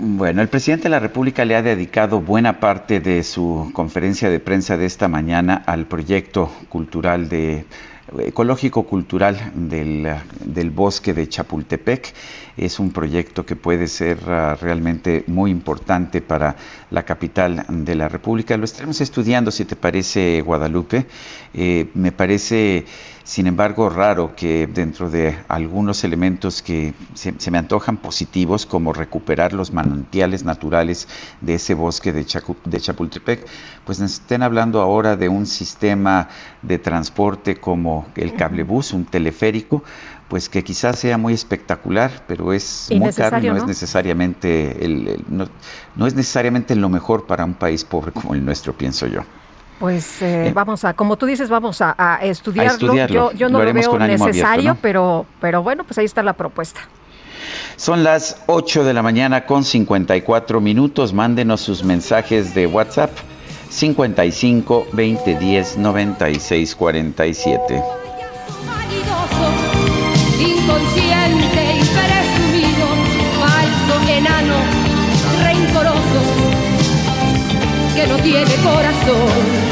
Bueno, 0.00 0.42
el 0.42 0.48
presidente 0.48 0.84
de 0.84 0.90
la 0.90 0.98
República 0.98 1.44
le 1.44 1.54
ha 1.54 1.62
dedicado 1.62 2.20
buena 2.20 2.58
parte 2.58 2.98
de 2.98 3.22
su 3.22 3.70
conferencia 3.72 4.30
de 4.30 4.40
prensa 4.40 4.76
de 4.76 4.86
esta 4.86 5.06
mañana 5.06 5.62
al 5.64 5.86
proyecto 5.86 6.50
cultural 6.68 7.28
de 7.28 7.66
ecológico 8.18 8.84
cultural 8.84 9.52
del, 9.54 10.08
del, 10.44 10.70
bosque 10.70 11.14
de 11.14 11.28
Chapultepec. 11.28 12.12
Es 12.56 12.78
un 12.78 12.90
proyecto 12.90 13.46
que 13.46 13.56
puede 13.56 13.86
ser 13.86 14.18
uh, 14.26 14.56
realmente 14.60 15.24
muy 15.26 15.50
importante 15.50 16.20
para 16.20 16.56
la 16.90 17.04
capital 17.04 17.64
de 17.68 17.94
la 17.94 18.08
República. 18.08 18.56
Lo 18.56 18.64
estaremos 18.64 19.00
estudiando, 19.00 19.50
si 19.50 19.64
te 19.64 19.76
parece, 19.76 20.42
Guadalupe. 20.42 21.06
Eh, 21.54 21.88
me 21.94 22.12
parece 22.12 22.84
sin 23.24 23.46
embargo, 23.46 23.88
raro 23.88 24.34
que 24.34 24.66
dentro 24.66 25.08
de 25.08 25.36
algunos 25.48 26.02
elementos 26.02 26.60
que 26.60 26.92
se, 27.14 27.50
me 27.50 27.58
antojan 27.58 27.96
positivos, 27.96 28.66
como 28.66 28.92
recuperar 28.92 29.52
los 29.52 29.72
manantiales 29.72 30.44
naturales 30.44 31.06
de 31.40 31.54
ese 31.54 31.74
bosque 31.74 32.12
de, 32.12 32.26
de 32.64 32.80
Chapultepec, 32.80 33.46
pues 33.84 34.00
estén 34.00 34.42
hablando 34.42 34.80
ahora 34.80 35.16
de 35.16 35.28
un 35.28 35.46
sistema 35.46 36.28
de 36.62 36.78
transporte 36.78 37.56
como 37.56 38.06
el 38.16 38.34
cablebús, 38.34 38.92
un 38.92 39.04
teleférico, 39.04 39.84
pues 40.28 40.48
que 40.48 40.64
quizás 40.64 40.98
sea 40.98 41.16
muy 41.16 41.32
espectacular, 41.32 42.24
pero 42.26 42.52
es 42.52 42.88
muy 42.90 43.12
caro 43.12 43.38
y 43.38 43.46
no, 43.46 43.56
es 43.56 43.66
necesariamente 43.66 44.84
el, 44.84 45.24
no 45.28 46.06
es 46.06 46.14
necesariamente 46.14 46.74
lo 46.74 46.88
mejor 46.88 47.26
para 47.26 47.44
un 47.44 47.54
país 47.54 47.84
pobre 47.84 48.10
como 48.10 48.34
el 48.34 48.44
nuestro, 48.44 48.72
pienso 48.72 49.06
yo. 49.06 49.22
Pues 49.82 50.22
eh, 50.22 50.46
eh, 50.46 50.52
vamos 50.54 50.84
a, 50.84 50.94
como 50.94 51.16
tú 51.16 51.26
dices, 51.26 51.48
vamos 51.48 51.80
a, 51.82 52.20
estudiarlo. 52.22 53.32
Yo, 53.32 53.48
no 53.48 53.64
lo, 53.64 53.74
veo 53.74 53.98
necesario, 53.98 54.76
pero, 54.80 55.26
pero 55.40 55.64
bueno, 55.64 55.82
pues 55.82 55.98
ahí 55.98 56.04
está 56.04 56.22
la 56.22 56.34
propuesta. 56.34 56.82
Son 57.74 58.04
las 58.04 58.44
8 58.46 58.84
de 58.84 58.94
la 58.94 59.02
mañana 59.02 59.44
con 59.44 59.64
54 59.64 60.60
minutos. 60.60 61.12
Mándenos 61.12 61.62
sus 61.62 61.82
mensajes 61.82 62.54
de 62.54 62.68
WhatsApp 62.68 63.10
55 63.70 64.86
20 64.92 65.38
10 65.40 65.78
96 65.78 66.76
47. 66.76 67.82
Inconsciente 70.38 71.74
y 71.74 71.84
presumido, 71.98 72.86
falso, 73.40 74.12
enano, 74.12 74.54
rencoroso, 75.42 76.22
que 77.96 78.06
no 78.06 78.16
tiene 78.18 78.54
corazón 78.62 79.71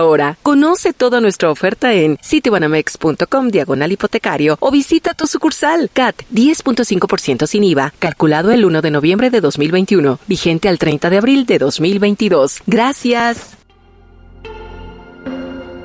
ahora. 0.00 0.36
Conoce 0.42 0.92
toda 0.92 1.20
nuestra 1.20 1.50
oferta 1.50 1.94
en 1.94 2.18
citibanamex.com 2.22 3.48
diagonal 3.48 3.92
hipotecario 3.92 4.56
o 4.58 4.70
visita 4.70 5.14
tu 5.14 5.26
sucursal 5.26 5.90
CAT 5.92 6.22
10.5% 6.32 7.46
sin 7.46 7.64
IVA, 7.64 7.92
calculado 7.98 8.50
el 8.50 8.64
1 8.64 8.82
de 8.82 8.90
noviembre 8.90 9.30
de 9.30 9.40
2021, 9.40 10.18
vigente 10.26 10.68
al 10.68 10.78
30 10.78 11.10
de 11.10 11.16
abril 11.18 11.46
de 11.46 11.58
2022. 11.58 12.62
Gracias. 12.66 13.56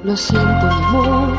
Lo 0.04 0.16
siento, 0.16 0.46
mi 0.46 0.84
amor, 0.84 1.38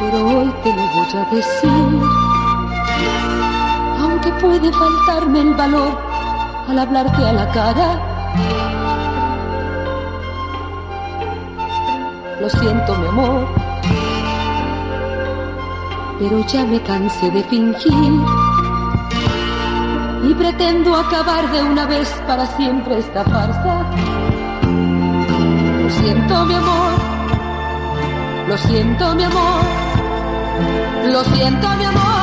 pero 0.00 0.26
hoy 0.26 0.52
te 0.62 0.70
lo 0.70 0.84
voy 0.94 1.06
a 1.14 1.34
decir. 1.34 2.22
Aunque 4.00 4.30
puede 4.40 4.72
faltarme 4.72 5.40
el 5.40 5.54
valor 5.54 5.98
al 6.68 6.78
hablarte 6.78 7.24
a 7.24 7.32
la 7.32 7.52
cara 7.52 8.11
lo 12.42 12.50
siento 12.50 12.96
mi 12.96 13.06
amor, 13.06 13.46
pero 16.18 16.44
ya 16.44 16.64
me 16.64 16.82
cansé 16.82 17.30
de 17.30 17.44
fingir 17.44 18.12
y 20.28 20.34
pretendo 20.34 20.96
acabar 20.96 21.48
de 21.52 21.62
una 21.62 21.86
vez 21.86 22.08
para 22.26 22.44
siempre 22.56 22.98
esta 22.98 23.22
farsa. 23.22 23.86
Lo 25.82 25.88
siento 25.88 26.44
mi 26.46 26.54
amor, 26.54 26.92
lo 28.48 28.58
siento 28.58 29.14
mi 29.14 29.22
amor, 29.22 29.62
Lo 31.12 31.24
siento, 31.24 31.68
mi 31.78 31.84
amor. 31.84 32.21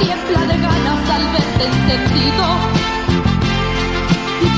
Tiembla 0.00 0.40
de 0.46 0.58
ganas 0.58 1.10
al 1.10 1.24
verte 1.32 1.64
encendido. 1.64 2.44
Y 4.42 4.48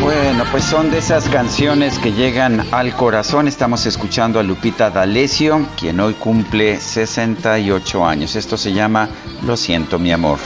Bueno, 0.00 0.44
pues 0.50 0.64
son 0.64 0.90
de 0.90 0.98
esas 0.98 1.28
canciones 1.28 1.98
que 1.98 2.12
llegan 2.12 2.66
al 2.72 2.94
corazón. 2.94 3.46
Estamos 3.46 3.84
escuchando 3.84 4.40
a 4.40 4.42
Lupita 4.42 4.90
D'Alessio, 4.90 5.66
quien 5.76 6.00
hoy 6.00 6.14
cumple 6.14 6.80
68 6.80 8.06
años. 8.06 8.34
Esto 8.34 8.56
se 8.56 8.72
llama 8.72 9.08
Lo 9.44 9.56
siento, 9.56 9.98
mi 9.98 10.10
amor. 10.10 10.38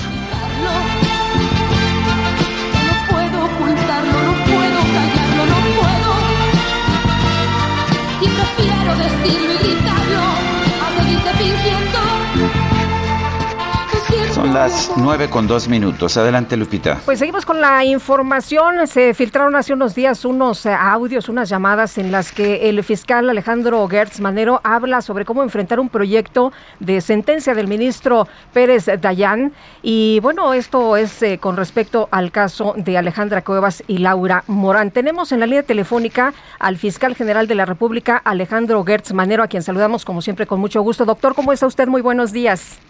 Son 14.43 14.55
las 14.55 14.91
9 14.97 15.31
con 15.31 15.47
2 15.47 15.69
minutos. 15.69 16.17
Adelante, 16.17 16.57
Lupita. 16.57 17.01
Pues 17.05 17.21
seguimos 17.21 17.47
con 17.47 17.61
la 17.61 17.85
información. 17.85 18.89
Se 18.89 19.15
filtraron 19.15 19.55
hace 19.55 19.73
unos 19.73 19.95
días 19.95 20.25
unos 20.25 20.67
eh, 20.67 20.75
audios, 20.75 21.29
unas 21.29 21.49
llamadas 21.49 21.97
en 21.97 22.11
las 22.11 22.33
que 22.33 22.69
el 22.69 22.83
fiscal 22.83 23.31
Alejandro 23.31 23.87
Gertz 23.87 24.19
Manero 24.19 24.61
habla 24.65 25.01
sobre 25.01 25.25
cómo 25.25 25.45
enfrentar 25.45 25.79
un 25.79 25.89
proyecto 25.89 26.53
de 26.81 27.01
sentencia 27.01 27.55
del 27.55 27.69
ministro 27.69 28.27
Pérez 28.53 28.87
Dayán. 29.01 29.53
Y 29.81 30.19
bueno, 30.23 30.55
esto 30.55 30.97
es 30.97 31.23
eh, 31.23 31.39
con 31.39 31.57
respecto 31.57 32.09
al 32.11 32.33
caso 32.33 32.75
de 32.77 32.99
Alejandra 32.99 33.45
Cuevas 33.45 33.85
y 33.87 33.99
Laura 33.99 34.43
Morán. 34.49 34.91
Tenemos 34.91 35.31
en 35.31 35.39
la 35.39 35.47
línea 35.47 35.63
telefónica 35.63 36.35
al 36.59 36.79
fiscal 36.79 37.15
general 37.15 37.47
de 37.47 37.55
la 37.55 37.65
República, 37.65 38.21
Alejandro 38.25 38.83
Gertz 38.83 39.13
Manero, 39.13 39.45
a 39.45 39.47
quien 39.47 39.63
saludamos 39.63 40.05
como 40.05 40.21
siempre 40.21 40.49
con 40.49 40.59
mucho 40.59 40.83
gusto. 40.83 41.05
Doctor, 41.05 41.37
¿cómo 41.37 41.53
está 41.53 41.69
usted? 41.69 41.87
Muy 41.87 42.03
buenos 42.03 42.33
días. 42.33 42.81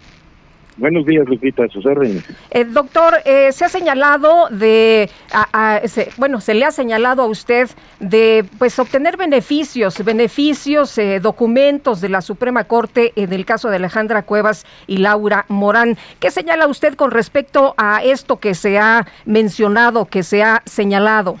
Buenos 0.75 1.05
días, 1.05 1.27
Lupita, 1.29 1.65
a 1.65 1.67
sus 1.69 1.85
órdenes. 1.85 2.23
Eh, 2.49 2.65
doctor, 2.65 3.13
eh, 3.25 3.51
se 3.51 3.63
ha 3.63 3.69
señalado 3.69 4.47
de, 4.49 5.07
a- 5.31 5.75
a- 5.75 5.87
se- 5.87 6.09
bueno, 6.17 6.41
se 6.41 6.55
le 6.55 6.65
ha 6.65 6.71
señalado 6.71 7.21
a 7.21 7.27
usted 7.27 7.69
de, 7.99 8.43
pues, 8.57 8.79
obtener 8.79 9.15
beneficios, 9.15 10.03
beneficios, 10.03 10.97
eh, 10.97 11.19
documentos 11.19 12.01
de 12.01 12.09
la 12.09 12.21
Suprema 12.21 12.63
Corte 12.63 13.13
en 13.15 13.31
el 13.33 13.45
caso 13.45 13.69
de 13.69 13.75
Alejandra 13.75 14.23
Cuevas 14.23 14.65
y 14.87 14.97
Laura 14.97 15.45
Morán. 15.47 15.95
¿Qué 16.19 16.31
señala 16.31 16.65
usted 16.65 16.95
con 16.95 17.11
respecto 17.11 17.75
a 17.77 18.03
esto 18.03 18.39
que 18.39 18.55
se 18.55 18.79
ha 18.79 19.05
mencionado, 19.25 20.05
que 20.05 20.23
se 20.23 20.41
ha 20.41 20.63
señalado? 20.65 21.37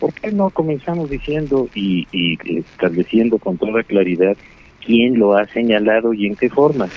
¿Por 0.00 0.14
qué 0.14 0.32
no 0.32 0.48
comenzamos 0.48 1.10
diciendo 1.10 1.68
y, 1.74 2.08
y 2.12 2.38
estableciendo 2.60 3.36
con 3.38 3.58
toda 3.58 3.82
claridad 3.82 4.36
quién 4.84 5.18
lo 5.18 5.36
ha 5.36 5.44
señalado 5.48 6.14
y 6.14 6.26
en 6.26 6.34
qué 6.36 6.48
forma? 6.48 6.88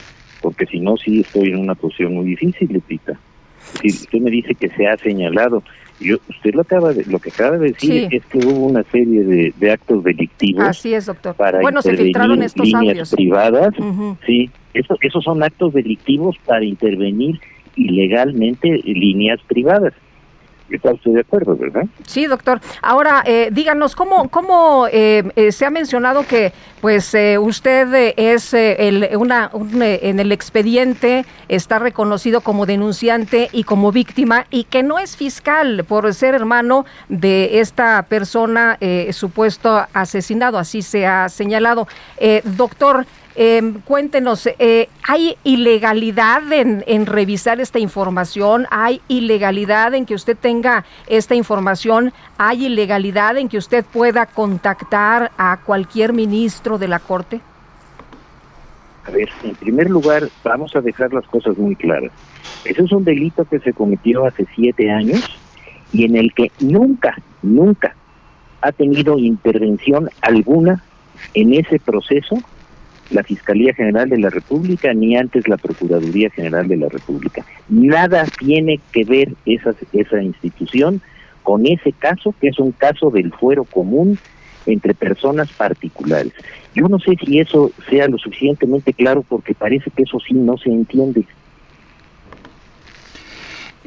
Porque 0.41 0.65
si 0.65 0.79
no, 0.79 0.97
sí 0.97 1.21
estoy 1.21 1.49
en 1.49 1.57
una 1.59 1.75
posición 1.75 2.13
muy 2.15 2.25
difícil, 2.27 2.69
Lupita. 2.71 3.19
Si 3.81 3.87
usted 3.89 4.19
me 4.19 4.31
dice 4.31 4.55
que 4.55 4.69
se 4.69 4.87
ha 4.87 4.95
señalado, 4.97 5.63
yo, 5.99 6.17
usted 6.29 6.53
lo 6.53 6.61
acaba 6.61 6.93
de, 6.93 7.03
lo 7.05 7.19
que 7.19 7.29
acaba 7.31 7.57
de 7.57 7.69
decir 7.71 8.07
Sí. 8.09 8.15
es 8.15 8.25
que 8.27 8.37
hubo 8.37 8.67
una 8.67 8.83
serie 8.83 9.23
de, 9.23 9.53
de 9.57 9.71
actos 9.71 10.03
delictivos 10.03 10.63
Así 10.63 10.93
es, 10.93 11.07
doctor. 11.07 11.35
para 11.35 11.59
Bueno, 11.59 11.81
se 11.81 11.89
intervenir 11.89 12.13
filtraron 12.13 12.43
estos 12.43 12.65
líneas 12.67 12.83
audios. 12.89 13.11
privadas. 13.11 13.79
Ujú. 13.79 14.17
Sí, 14.25 14.49
eso, 14.73 14.95
esos 15.01 15.23
son 15.23 15.41
actos 15.43 15.73
delictivos 15.73 16.35
para 16.45 16.63
intervenir 16.63 17.39
ilegalmente 17.75 18.69
líneas 18.85 19.39
privadas. 19.47 19.93
¿Está 20.69 20.91
usted 20.91 21.11
de 21.11 21.21
acuerdo, 21.21 21.55
verdad? 21.55 21.85
Sí, 22.05 22.25
doctor. 22.25 22.59
Ahora, 22.81 23.23
eh, 23.25 23.49
díganos, 23.51 23.95
¿cómo, 23.95 24.27
cómo 24.29 24.87
eh, 24.91 25.23
eh, 25.35 25.51
se 25.51 25.65
ha 25.65 25.69
mencionado 25.69 26.25
que 26.27 26.51
pues 26.81 27.13
eh, 27.15 27.37
usted 27.37 27.93
eh, 27.93 28.13
es 28.17 28.53
el, 28.53 29.09
una, 29.17 29.49
un, 29.53 29.81
en 29.81 30.19
el 30.19 30.31
expediente, 30.31 31.25
está 31.47 31.79
reconocido 31.79 32.41
como 32.41 32.65
denunciante 32.65 33.49
y 33.53 33.63
como 33.63 33.91
víctima 33.91 34.45
y 34.49 34.65
que 34.65 34.83
no 34.83 34.99
es 34.99 35.15
fiscal 35.15 35.85
por 35.85 36.13
ser 36.13 36.35
hermano 36.35 36.85
de 37.07 37.59
esta 37.59 38.03
persona 38.03 38.77
supuesto 39.11 39.85
asesinado, 39.93 40.57
así 40.57 40.81
se 40.81 41.07
ha 41.07 41.29
señalado. 41.29 41.87
Doctor, 42.43 43.05
eh, 43.37 43.73
cuéntenos, 43.85 44.49
¿hay 45.07 45.37
ilegalidad 45.43 46.51
en, 46.51 46.83
en 46.87 47.05
revisar 47.05 47.61
esta 47.61 47.79
información? 47.79 48.65
¿Hay 48.71 49.01
ilegalidad 49.07 49.93
en 49.93 50.05
que 50.05 50.15
usted 50.15 50.35
tenga 50.35 50.83
esta 51.07 51.35
información? 51.35 52.11
¿Hay 52.37 52.65
ilegalidad 52.65 53.37
en 53.37 53.47
que 53.47 53.57
usted 53.57 53.85
pueda 53.85 54.25
contactar 54.25 55.31
a 55.37 55.59
cualquier 55.65 56.13
ministro 56.13 56.77
de 56.77 56.87
la 56.87 56.99
Corte? 56.99 57.39
A 59.07 59.11
ver, 59.11 59.29
en 59.43 59.55
primer 59.55 59.89
lugar, 59.89 60.27
vamos 60.43 60.75
a 60.75 60.81
dejar 60.81 61.13
las 61.13 61.25
cosas 61.27 61.57
muy 61.57 61.75
claras. 61.75 62.11
Ese 62.65 62.83
es 62.83 62.91
un 62.91 63.05
delito 63.05 63.45
que 63.45 63.59
se 63.59 63.71
cometió 63.71 64.25
hace 64.25 64.45
siete 64.53 64.91
años 64.91 65.23
y 65.93 66.03
en 66.03 66.17
el 66.17 66.33
que 66.33 66.51
nunca, 66.59 67.15
nunca 67.41 67.95
ha 68.61 68.71
tenido 68.73 69.17
intervención 69.17 70.09
alguna 70.21 70.83
en 71.33 71.53
ese 71.53 71.79
proceso 71.79 72.37
la 73.09 73.23
Fiscalía 73.23 73.73
General 73.73 74.09
de 74.09 74.19
la 74.19 74.29
República 74.29 74.93
ni 74.93 75.15
antes 75.15 75.47
la 75.47 75.57
Procuraduría 75.57 76.29
General 76.29 76.67
de 76.67 76.77
la 76.77 76.89
República. 76.89 77.45
Nada 77.69 78.25
tiene 78.39 78.79
que 78.91 79.03
ver 79.03 79.33
esa, 79.45 79.73
esa 79.93 80.21
institución 80.21 81.01
con 81.43 81.65
ese 81.65 81.93
caso, 81.93 82.35
que 82.41 82.49
es 82.49 82.59
un 82.59 82.71
caso 82.71 83.09
del 83.09 83.31
fuero 83.31 83.63
común 83.63 84.19
entre 84.65 84.93
personas 84.93 85.51
particulares. 85.53 86.33
Yo 86.75 86.87
no 86.89 86.99
sé 86.99 87.15
si 87.25 87.39
eso 87.39 87.71
sea 87.89 88.07
lo 88.07 88.17
suficientemente 88.17 88.93
claro 88.93 89.23
porque 89.23 89.55
parece 89.55 89.89
que 89.89 90.03
eso 90.03 90.19
sí 90.19 90.33
no 90.33 90.57
se 90.57 90.69
entiende. 90.69 91.25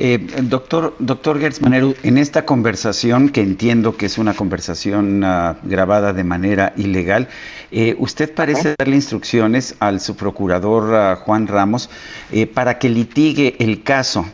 Eh, 0.02 0.16
doctor, 0.44 0.94
doctor 0.98 1.38
Gertz 1.38 1.60
Manero, 1.60 1.94
en 2.02 2.16
esta 2.16 2.46
conversación, 2.46 3.28
que 3.28 3.42
entiendo 3.42 3.98
que 3.98 4.06
es 4.06 4.16
una 4.16 4.32
conversación 4.32 5.22
ah, 5.24 5.58
grabada 5.62 6.14
de 6.14 6.24
manera 6.24 6.72
ilegal, 6.78 7.28
eh, 7.70 7.94
usted 7.98 8.32
parece 8.32 8.76
darle 8.78 8.96
instrucciones 8.96 9.74
al 9.78 10.00
subprocurador 10.00 10.94
ah, 10.94 11.16
Juan 11.16 11.46
Ramos 11.46 11.90
eh, 12.32 12.46
para 12.46 12.78
que 12.78 12.88
litigue 12.88 13.56
el 13.58 13.82
caso, 13.82 14.24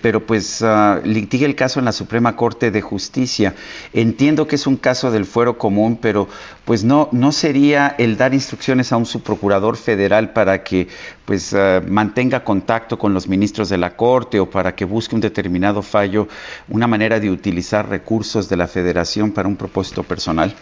pero 0.00 0.24
pues 0.24 0.62
ah, 0.62 1.00
litigue 1.04 1.44
el 1.44 1.54
caso 1.54 1.80
en 1.80 1.84
la 1.84 1.92
Suprema 1.92 2.34
Corte 2.34 2.70
de 2.70 2.80
Justicia. 2.80 3.54
Entiendo 3.92 4.46
que 4.46 4.56
es 4.56 4.66
un 4.66 4.76
caso 4.76 5.10
del 5.10 5.26
fuero 5.26 5.58
común, 5.58 5.98
pero 6.00 6.28
pues 6.64 6.84
no, 6.84 7.08
no 7.12 7.30
sería 7.32 7.94
el 7.98 8.16
dar 8.16 8.32
instrucciones 8.34 8.92
a 8.92 8.96
un 8.96 9.06
subprocurador 9.06 9.76
federal 9.76 10.32
para 10.32 10.64
que 10.64 10.88
pues 11.24 11.52
ah, 11.54 11.82
mantenga 11.86 12.44
contacto 12.44 12.98
con 12.98 13.12
los 13.14 13.28
ministros 13.28 13.68
de 13.68 13.78
la 13.78 13.96
Corte 13.96 14.40
o 14.40 14.48
para 14.50 14.74
que 14.74 14.84
busque 14.84 15.14
un 15.14 15.20
determinado 15.20 15.82
fallo, 15.82 16.28
una 16.68 16.86
manera 16.86 17.20
de 17.20 17.30
utilizar 17.30 17.88
recursos 17.88 18.48
de 18.48 18.56
la 18.56 18.66
federación 18.66 19.32
para 19.32 19.48
un 19.48 19.56
propósito 19.56 20.04
personal. 20.04 20.56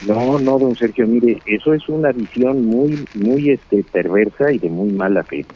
No, 0.00 0.38
no, 0.38 0.58
don 0.58 0.74
Sergio, 0.76 1.06
mire, 1.06 1.40
eso 1.46 1.72
es 1.72 1.88
una 1.88 2.12
visión 2.12 2.64
muy, 2.64 3.08
muy 3.14 3.50
este, 3.50 3.84
perversa 3.84 4.52
y 4.52 4.58
de 4.58 4.68
muy 4.68 4.90
mala 4.90 5.24
fe. 5.24 5.46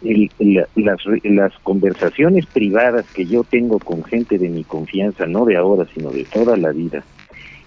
El- 0.00 0.32
la- 0.38 0.68
las, 0.76 0.98
las 1.24 1.52
conversaciones 1.62 2.46
privadas 2.46 3.06
que 3.12 3.26
yo 3.26 3.44
tengo 3.44 3.80
con 3.80 4.04
gente 4.04 4.38
de 4.38 4.50
mi 4.50 4.64
confianza, 4.64 5.26
no 5.26 5.44
de 5.44 5.56
ahora, 5.56 5.86
sino 5.94 6.12
de 6.12 6.26
toda 6.26 6.56
la 6.56 6.72
vida, 6.72 7.06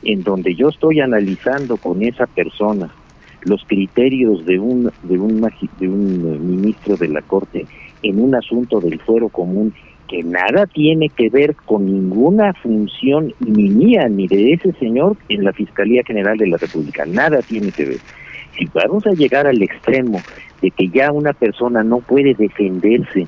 en 0.05 0.23
donde 0.23 0.55
yo 0.55 0.69
estoy 0.69 1.01
analizando 1.01 1.77
con 1.77 2.01
esa 2.03 2.27
persona 2.27 2.89
los 3.43 3.63
criterios 3.65 4.45
de 4.45 4.59
un, 4.59 4.91
de 5.03 5.19
un, 5.19 5.41
de 5.79 5.87
un 5.87 6.33
eh, 6.33 6.39
ministro 6.39 6.95
de 6.95 7.07
la 7.09 7.21
Corte 7.21 7.65
en 8.01 8.19
un 8.19 8.35
asunto 8.35 8.79
del 8.79 8.99
fuero 8.99 9.29
común 9.29 9.73
que 10.07 10.23
nada 10.23 10.67
tiene 10.67 11.09
que 11.09 11.29
ver 11.29 11.55
con 11.55 11.85
ninguna 11.85 12.53
función 12.53 13.33
ni 13.39 13.69
mía 13.69 14.07
ni 14.07 14.27
de 14.27 14.53
ese 14.53 14.71
señor 14.73 15.17
en 15.29 15.43
la 15.43 15.51
Fiscalía 15.53 16.03
General 16.05 16.37
de 16.37 16.47
la 16.47 16.57
República. 16.57 17.05
Nada 17.05 17.39
tiene 17.41 17.71
que 17.71 17.85
ver. 17.85 17.97
Si 18.57 18.67
vamos 18.73 19.05
a 19.07 19.11
llegar 19.11 19.47
al 19.47 19.61
extremo 19.61 20.19
de 20.61 20.71
que 20.71 20.89
ya 20.89 21.11
una 21.11 21.33
persona 21.33 21.83
no 21.83 21.99
puede 21.99 22.35
defenderse 22.35 23.27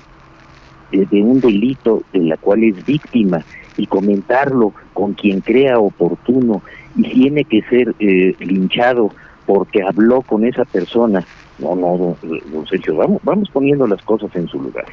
de, 0.92 1.06
de 1.06 1.22
un 1.22 1.42
delito 1.42 2.04
de 2.14 2.20
la 2.20 2.38
cual 2.38 2.64
es 2.64 2.86
víctima 2.86 3.44
y 3.78 3.86
comentarlo 3.86 4.74
con 4.94 5.14
quien 5.14 5.42
crea 5.42 5.80
oportuno 5.80 6.62
y 6.96 7.04
tiene 7.04 7.46
que 7.46 7.62
ser 7.64 7.96
eh, 8.00 8.36
linchado 8.40 9.12
porque 9.46 9.82
habló 9.84 10.22
con 10.22 10.46
esa 10.46 10.66
persona. 10.66 11.24
No, 11.60 11.76
no, 11.76 11.98
don, 11.98 12.42
don 12.52 12.68
Sergio, 12.68 12.96
vamos, 12.96 13.22
vamos 13.24 13.50
poniendo 13.50 13.88
las 13.88 14.02
cosas 14.02 14.36
en 14.36 14.48
su 14.48 14.62
lugar. 14.62 14.86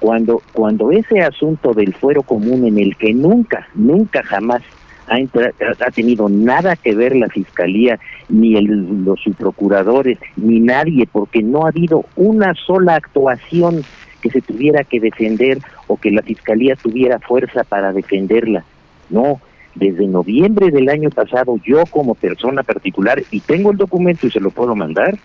Cuando, 0.00 0.42
cuando 0.52 0.90
ese 0.92 1.22
asunto 1.22 1.72
del 1.72 1.94
fuero 1.94 2.22
común 2.22 2.66
en 2.66 2.78
el 2.78 2.96
que 2.96 3.14
nunca, 3.14 3.66
nunca 3.74 4.22
jamás 4.22 4.62
ha, 5.08 5.16
ha 5.16 5.90
tenido 5.90 6.28
nada 6.28 6.76
que 6.76 6.94
ver 6.94 7.16
la 7.16 7.28
fiscalía, 7.28 7.98
ni 8.28 8.56
el, 8.56 9.04
los 9.04 9.20
subprocuradores, 9.20 10.18
ni 10.36 10.60
nadie, 10.60 11.08
porque 11.10 11.42
no 11.42 11.64
ha 11.64 11.68
habido 11.68 12.04
una 12.16 12.54
sola 12.54 12.96
actuación 12.96 13.82
que 14.24 14.30
se 14.30 14.40
tuviera 14.40 14.84
que 14.84 15.00
defender 15.00 15.58
o 15.86 15.98
que 15.98 16.10
la 16.10 16.22
fiscalía 16.22 16.76
tuviera 16.76 17.18
fuerza 17.18 17.62
para 17.62 17.92
defenderla. 17.92 18.64
No, 19.10 19.38
desde 19.74 20.06
noviembre 20.06 20.70
del 20.70 20.88
año 20.88 21.10
pasado, 21.10 21.60
yo 21.62 21.84
como 21.90 22.14
persona 22.14 22.62
particular, 22.62 23.22
y 23.30 23.40
tengo 23.40 23.70
el 23.70 23.76
documento 23.76 24.26
y 24.26 24.30
se 24.30 24.40
lo 24.40 24.50
puedo 24.50 24.74
mandar, 24.74 25.18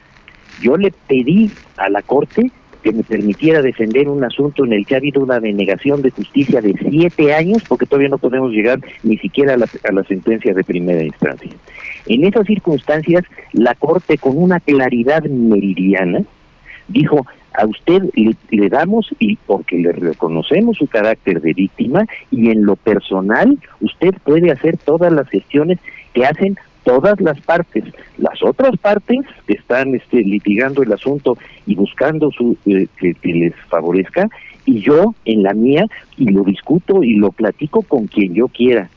yo 0.61 0.76
le 0.76 0.91
pedí 1.07 1.49
a 1.77 1.88
la 1.89 2.01
Corte 2.01 2.51
que 2.84 2.91
me 2.91 3.03
permitiera 3.03 3.61
defender 3.61 4.09
un 4.09 4.21
asunto 4.26 4.65
en 4.65 4.73
el 4.73 4.85
que 4.85 4.95
ha 4.95 4.97
habido 4.97 5.21
una 5.21 5.39
denegación 5.39 6.01
de 6.01 6.11
justicia 6.11 6.59
de 6.59 6.76
siete 6.89 7.34
años, 7.34 7.63
porque 7.69 7.85
todavía 7.85 8.09
no 8.09 8.17
podemos 8.17 8.51
llegar 8.51 8.81
ni 9.03 9.17
siquiera 9.17 9.53
a 9.53 9.57
la, 9.57 9.67
a 9.88 9.91
la 9.93 10.03
sentencia 10.03 10.53
de 10.53 10.63
primera 10.65 11.03
instancia. 11.03 11.51
En 12.05 12.26
esas 12.26 12.45
circunstancias, 12.45 13.23
la 13.53 13.76
Corte, 13.76 14.17
con 14.17 14.38
una 14.38 14.59
claridad 14.59 15.23
meridiana, 15.23 16.23
dijo, 16.89 17.26
a 17.53 17.65
usted 17.65 18.03
le, 18.15 18.35
le, 18.51 18.69
damos 18.69 19.09
y 19.19 19.35
porque 19.35 19.77
le 19.77 19.91
reconocemos 19.91 20.77
su 20.77 20.88
carácter 20.88 21.41
de 21.41 21.53
víctima 21.53 22.05
y 22.31 22.49
en 22.49 22.65
lo 22.65 22.76
personal 22.76 23.57
usted 23.81 24.13
puede 24.23 24.51
hacer 24.51 24.77
todas 24.77 25.11
las 25.11 25.27
gestiones 25.30 25.80
que 26.13 26.26
hacen 26.26 26.57
todas 26.84 27.19
las 27.21 27.39
partes. 27.41 27.84
Las 28.17 28.41
otras 28.43 28.77
partes 28.77 29.19
que 29.45 29.53
están 29.53 29.95
este, 29.95 30.23
litigando 30.23 30.84
el 30.84 30.91
asunto 30.91 31.38
y 31.65 31.76
buscando 31.76 32.31
su, 32.31 32.57
eh, 32.65 32.88
que, 32.97 33.13
que, 33.13 33.34
les 33.34 33.55
favorezca, 33.67 34.27
y 34.65 34.81
yo 34.81 35.13
en 35.26 35.43
la 35.43 35.53
mía, 35.53 35.85
y 36.17 36.30
lo 36.30 36.43
discuto 36.43 37.03
y 37.03 37.15
lo 37.15 37.31
platico 37.31 37.81
con 37.84 38.07
quien 38.07 38.34
yo 38.34 38.47
quiera. 38.47 38.89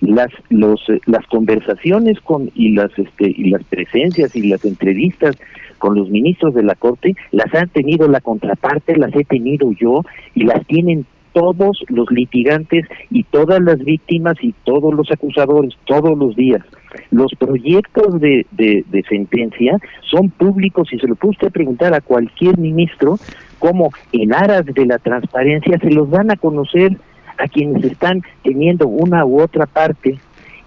Las, 0.00 0.28
los, 0.50 0.80
eh, 0.88 1.00
las 1.06 1.26
conversaciones 1.26 2.20
con, 2.20 2.50
y, 2.54 2.74
las, 2.74 2.90
este, 2.98 3.32
y 3.34 3.50
las 3.50 3.64
presencias 3.64 4.34
y 4.36 4.48
las 4.48 4.64
entrevistas 4.64 5.36
con 5.78 5.94
los 5.94 6.10
ministros 6.10 6.54
de 6.54 6.62
la 6.62 6.74
Corte 6.74 7.14
las 7.32 7.52
han 7.54 7.68
tenido 7.68 8.08
la 8.08 8.20
contraparte, 8.20 8.96
las 8.96 9.14
he 9.14 9.24
tenido 9.24 9.72
yo 9.72 10.02
y 10.34 10.44
las 10.44 10.66
tienen 10.66 11.06
todos 11.32 11.84
los 11.88 12.10
litigantes 12.10 12.86
y 13.10 13.22
todas 13.24 13.60
las 13.60 13.78
víctimas 13.78 14.36
y 14.40 14.54
todos 14.64 14.94
los 14.94 15.10
acusadores 15.12 15.74
todos 15.84 16.16
los 16.16 16.34
días. 16.34 16.64
Los 17.10 17.30
proyectos 17.38 18.18
de, 18.20 18.46
de, 18.52 18.84
de 18.90 19.02
sentencia 19.02 19.78
son 20.10 20.30
públicos 20.30 20.88
y 20.92 20.98
se 20.98 21.06
lo 21.06 21.14
puede 21.14 21.32
usted 21.32 21.50
preguntar 21.52 21.92
a 21.92 22.00
cualquier 22.00 22.56
ministro 22.56 23.18
cómo 23.58 23.90
en 24.12 24.32
aras 24.32 24.64
de 24.64 24.86
la 24.86 24.98
transparencia 24.98 25.78
se 25.78 25.90
los 25.90 26.10
dan 26.10 26.30
a 26.30 26.36
conocer 26.36 26.96
a 27.38 27.48
quienes 27.48 27.84
están 27.84 28.22
teniendo 28.42 28.86
una 28.86 29.24
u 29.24 29.40
otra 29.40 29.66
parte. 29.66 30.18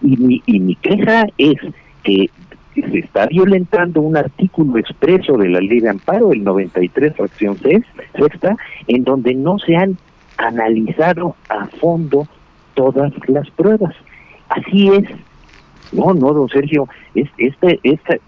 Y 0.02 0.18
mi, 0.18 0.42
y 0.46 0.60
mi 0.60 0.76
queja 0.76 1.26
es 1.38 1.58
que 2.04 2.30
se 2.74 3.00
está 3.00 3.28
violentando 3.28 4.02
un 4.02 4.16
artículo 4.16 4.78
expreso 4.78 5.38
de 5.38 5.50
la 5.50 5.60
ley 5.60 5.80
de 5.80 5.90
amparo, 5.90 6.32
el 6.32 6.44
93, 6.44 7.16
fracción 7.16 7.58
6, 7.62 7.84
sexta, 8.16 8.56
en 8.88 9.04
donde 9.04 9.34
no 9.34 9.60
se 9.60 9.76
han 9.76 9.98
analizado 10.38 11.36
a 11.50 11.68
fondo 11.68 12.28
todas 12.76 13.12
las 13.28 13.50
pruebas. 13.52 13.94
Así 14.50 14.90
es. 14.90 15.04
No, 15.92 16.14
no, 16.14 16.34
don 16.34 16.50
Sergio, 16.50 16.88
es 17.16 17.28
este, 17.38 17.80
este, 17.84 18.22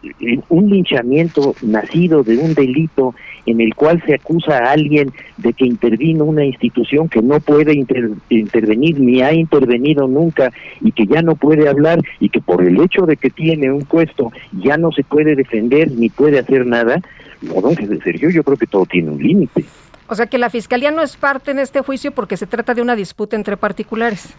un 0.50 0.70
linchamiento 0.70 1.56
nacido 1.62 2.24
de 2.24 2.38
un 2.38 2.54
delito 2.54 3.14
en 3.46 3.62
el 3.62 3.76
cual 3.76 4.02
se 4.06 4.16
acusa 4.16 4.58
a 4.58 4.72
alguien 4.72 5.12
de 5.38 5.54
que 5.54 5.66
intervino 5.66 6.26
una 6.26 6.46
institución 6.46 7.10
que 7.10 7.22
no 7.22 7.40
puede 7.40 7.74
inter, 7.74 8.12
intervenir 8.30 9.00
ni 9.00 9.22
ha 9.22 9.34
intervenido 9.34 10.08
nunca 10.08 10.52
y 10.80 10.92
que 10.92 11.06
ya 11.06 11.22
no 11.22 11.36
puede 11.36 11.68
hablar 11.68 12.00
y 12.20 12.30
que 12.30 12.42
por 12.42 12.64
el 12.64 12.80
hecho 12.82 13.06
de 13.06 13.18
que 13.18 13.30
tiene 13.30 13.72
un 13.72 13.86
puesto 13.86 14.32
ya 14.52 14.78
no 14.78 14.92
se 14.92 15.04
puede 15.04 15.36
defender 15.36 15.92
ni 15.92 16.10
puede 16.10 16.40
hacer 16.40 16.66
nada. 16.66 17.02
No, 17.42 17.62
don 17.62 17.76
Sergio, 18.04 18.30
yo 18.30 18.44
creo 18.44 18.58
que 18.58 18.68
todo 18.68 18.86
tiene 18.86 19.12
un 19.12 19.22
límite. 19.22 19.66
O 20.08 20.16
sea 20.16 20.28
que 20.28 20.38
la 20.38 20.50
fiscalía 20.50 20.92
no 20.92 21.02
es 21.02 21.16
parte 21.16 21.52
en 21.52 21.60
este 21.60 21.82
juicio 21.82 22.12
porque 22.12 22.38
se 22.38 22.46
trata 22.46 22.74
de 22.74 22.82
una 22.82 22.96
disputa 22.96 23.36
entre 23.36 23.56
particulares. 23.56 24.34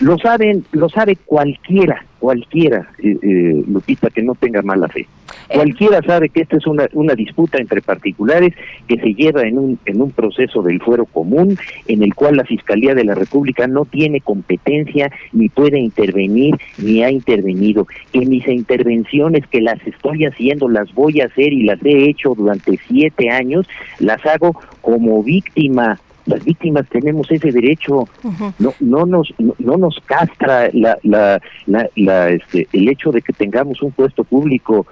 Lo 0.00 0.16
saben, 0.18 0.64
lo 0.72 0.88
sabe 0.88 1.16
cualquiera, 1.16 2.04
cualquiera, 2.20 2.88
eh, 3.02 3.16
eh, 3.20 3.64
Lupita, 3.66 4.10
que 4.10 4.22
no 4.22 4.34
tenga 4.36 4.62
mala 4.62 4.88
fe. 4.88 5.06
Cualquiera 5.48 6.00
sabe 6.02 6.28
que 6.28 6.42
esta 6.42 6.56
es 6.56 6.66
una, 6.66 6.88
una 6.92 7.14
disputa 7.14 7.58
entre 7.58 7.82
particulares 7.82 8.54
que 8.86 8.96
se 8.98 9.14
lleva 9.14 9.42
en 9.42 9.58
un, 9.58 9.78
en 9.86 10.00
un 10.00 10.12
proceso 10.12 10.62
del 10.62 10.80
fuero 10.80 11.04
común, 11.04 11.58
en 11.86 12.02
el 12.02 12.14
cual 12.14 12.36
la 12.36 12.44
Fiscalía 12.44 12.94
de 12.94 13.04
la 13.04 13.14
República 13.14 13.66
no 13.66 13.84
tiene 13.84 14.20
competencia, 14.20 15.10
ni 15.32 15.48
puede 15.48 15.80
intervenir, 15.80 16.54
ni 16.78 17.02
ha 17.02 17.10
intervenido. 17.10 17.86
Que 18.12 18.20
mis 18.20 18.46
intervenciones 18.46 19.46
que 19.48 19.60
las 19.60 19.84
estoy 19.86 20.26
haciendo, 20.26 20.68
las 20.68 20.94
voy 20.94 21.20
a 21.20 21.26
hacer 21.26 21.52
y 21.52 21.64
las 21.64 21.84
he 21.84 22.08
hecho 22.08 22.34
durante 22.36 22.78
siete 22.86 23.30
años, 23.30 23.66
las 23.98 24.24
hago 24.26 24.60
como 24.80 25.22
víctima 25.22 25.98
las 26.28 26.44
víctimas 26.44 26.86
tenemos 26.88 27.30
ese 27.30 27.50
derecho. 27.50 28.00
Uh 28.22 28.30
-huh. 28.30 28.52
no 28.58 28.74
no 28.80 29.06
nos 29.06 29.32
no, 29.38 29.54
no 29.58 29.76
nos 29.76 29.98
castra 30.06 30.70
la, 30.72 30.98
la, 31.02 31.40
la, 31.66 31.88
la, 31.96 32.30
este 32.30 32.68
el 32.72 32.88
hecho 32.88 33.10
de 33.10 33.22
que 33.22 33.32
tengamos 33.32 33.82
un 33.82 33.92
puesto 33.92 34.24
público. 34.24 34.86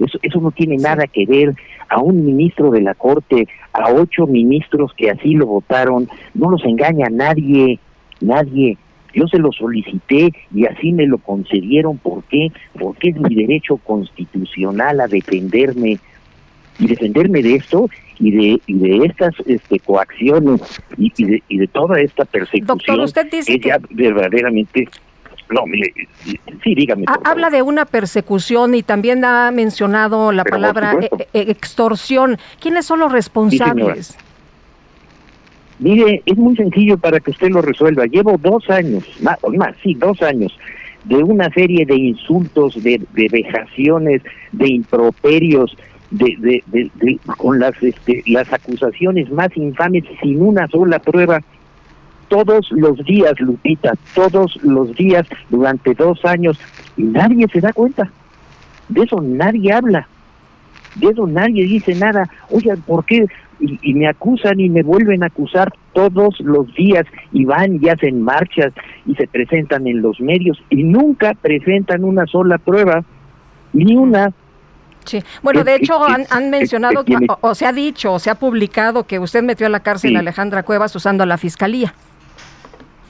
Eso 0.00 0.18
eso 0.22 0.40
no 0.40 0.50
tiene 0.50 0.76
nada 0.76 1.06
que 1.06 1.26
ver 1.26 1.54
a 1.88 2.00
un 2.00 2.24
ministro 2.24 2.70
de 2.70 2.80
la 2.80 2.94
corte 2.94 3.46
a 3.72 3.92
ocho 3.92 4.26
ministros 4.26 4.92
que 4.96 5.10
así 5.10 5.34
lo 5.34 5.46
votaron. 5.46 6.08
No 6.34 6.50
los 6.50 6.64
engaña 6.64 7.08
nadie 7.10 7.78
nadie. 8.20 8.76
Yo 9.14 9.26
se 9.26 9.38
lo 9.38 9.52
solicité 9.52 10.32
y 10.54 10.66
así 10.66 10.92
me 10.92 11.06
lo 11.06 11.18
concedieron. 11.18 11.98
¿por 11.98 12.22
qué? 12.24 12.52
porque 12.78 13.10
es 13.10 13.16
mi 13.20 13.34
derecho 13.34 13.76
constitucional 13.78 15.00
a 15.00 15.08
defenderme. 15.08 15.98
Y 16.80 16.86
defenderme 16.86 17.42
de 17.42 17.56
esto 17.56 17.88
y 18.18 18.30
de 18.30 18.60
y 18.66 18.74
de 18.74 19.06
estas 19.06 19.34
este, 19.46 19.78
coacciones 19.80 20.60
y, 20.96 21.12
y, 21.16 21.24
de, 21.24 21.42
y 21.48 21.58
de 21.58 21.66
toda 21.68 22.00
esta 22.00 22.24
persecución 22.24 22.66
Doctor, 22.66 23.00
usted 23.00 23.30
dice 23.30 23.54
es 23.54 23.60
ya 23.60 23.78
que... 23.78 23.94
verdaderamente 23.94 24.88
no, 25.50 25.64
mire, 25.64 25.92
sí, 26.62 26.74
dígame. 26.74 27.06
Habla 27.24 27.48
de 27.48 27.62
una 27.62 27.86
persecución 27.86 28.74
y 28.74 28.82
también 28.82 29.24
ha 29.24 29.50
mencionado 29.50 30.30
la 30.30 30.44
Pero 30.44 30.56
palabra 30.56 30.98
e 31.00 31.26
e 31.32 31.50
extorsión. 31.50 32.36
¿Quiénes 32.60 32.84
son 32.84 33.00
los 33.00 33.10
responsables? 33.12 34.08
Sí, 34.08 34.16
mire, 35.78 36.22
es 36.26 36.36
muy 36.36 36.54
sencillo 36.54 36.98
para 36.98 37.18
que 37.20 37.30
usted 37.30 37.48
lo 37.48 37.62
resuelva. 37.62 38.04
Llevo 38.04 38.36
dos 38.36 38.68
años, 38.68 39.04
más, 39.22 39.38
más 39.56 39.74
sí, 39.82 39.94
dos 39.94 40.20
años, 40.20 40.52
de 41.04 41.16
una 41.16 41.48
serie 41.50 41.86
de 41.86 41.96
insultos, 41.96 42.82
de, 42.82 43.00
de 43.14 43.28
vejaciones, 43.30 44.20
de 44.52 44.68
improperios, 44.68 45.74
de, 46.10 46.62
de, 46.66 46.90
de, 46.94 47.18
con 47.36 47.58
las 47.58 47.80
este, 47.82 48.22
las 48.26 48.52
acusaciones 48.52 49.30
más 49.30 49.54
infames 49.56 50.04
sin 50.22 50.40
una 50.42 50.66
sola 50.68 50.98
prueba. 50.98 51.40
Todos 52.28 52.70
los 52.72 52.98
días 53.06 53.40
Lupita 53.40 53.94
todos 54.14 54.62
los 54.62 54.94
días 54.96 55.26
durante 55.48 55.94
dos 55.94 56.22
años 56.24 56.58
y 56.96 57.02
nadie 57.04 57.46
se 57.52 57.60
da 57.60 57.72
cuenta. 57.72 58.10
De 58.88 59.02
eso 59.02 59.20
nadie 59.22 59.72
habla. 59.72 60.08
De 60.96 61.08
eso 61.08 61.26
nadie 61.26 61.64
dice 61.64 61.94
nada. 61.94 62.28
Oye 62.50 62.76
por 62.86 63.04
qué 63.04 63.26
y, 63.60 63.94
me 63.94 64.08
acusan 64.08 64.60
y 64.60 64.68
me 64.68 64.82
vuelven 64.82 65.22
a 65.22 65.26
acusar 65.26 65.72
todos 65.92 66.38
los 66.40 66.72
días 66.74 67.06
y 67.32 67.44
van 67.44 67.82
y 67.82 67.88
hacen 67.88 68.22
marchas 68.22 68.72
y 69.06 69.14
se 69.14 69.26
presentan 69.26 69.86
en 69.86 70.00
los 70.00 70.20
medios 70.20 70.62
y 70.70 70.84
nunca 70.84 71.34
presentan 71.34 72.04
una 72.04 72.26
sola 72.26 72.58
prueba 72.58 73.04
ni 73.72 73.96
una 73.96 74.32
Sí. 75.08 75.22
Bueno, 75.42 75.64
de 75.64 75.74
hecho 75.76 76.04
han, 76.04 76.26
han 76.30 76.50
mencionado, 76.50 77.02
o, 77.28 77.38
o, 77.48 77.54
se 77.54 77.64
ha 77.66 77.72
dicho, 77.72 78.12
o 78.12 78.18
se 78.18 78.30
ha 78.30 78.34
publicado 78.34 79.04
que 79.04 79.18
usted 79.18 79.42
metió 79.42 79.66
a 79.66 79.70
la 79.70 79.80
cárcel 79.80 80.10
sí. 80.10 80.16
a 80.16 80.20
Alejandra 80.20 80.62
Cuevas 80.62 80.94
usando 80.94 81.22
a 81.22 81.26
la 81.26 81.38
fiscalía. 81.38 81.94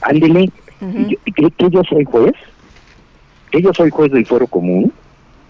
Ándele, 0.00 0.50
uh 0.80 0.84
-huh. 0.84 1.18
¿que, 1.34 1.50
que 1.50 1.70
yo 1.70 1.82
soy 1.84 2.04
juez? 2.04 2.34
¿Que 3.50 3.60
yo 3.60 3.72
soy 3.74 3.90
juez 3.90 4.12
del 4.12 4.24
fuero 4.26 4.46
común? 4.46 4.92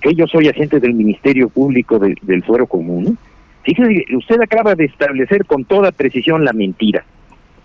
¿Que 0.00 0.14
yo 0.14 0.26
soy 0.26 0.48
agente 0.48 0.80
del 0.80 0.94
Ministerio 0.94 1.48
Público 1.48 1.98
de, 1.98 2.14
del 2.22 2.42
fuero 2.44 2.66
común? 2.66 3.18
Fíjese, 3.64 4.04
usted 4.16 4.40
acaba 4.40 4.74
de 4.74 4.86
establecer 4.86 5.44
con 5.44 5.64
toda 5.64 5.92
precisión 5.92 6.44
la 6.44 6.52
mentira. 6.52 7.04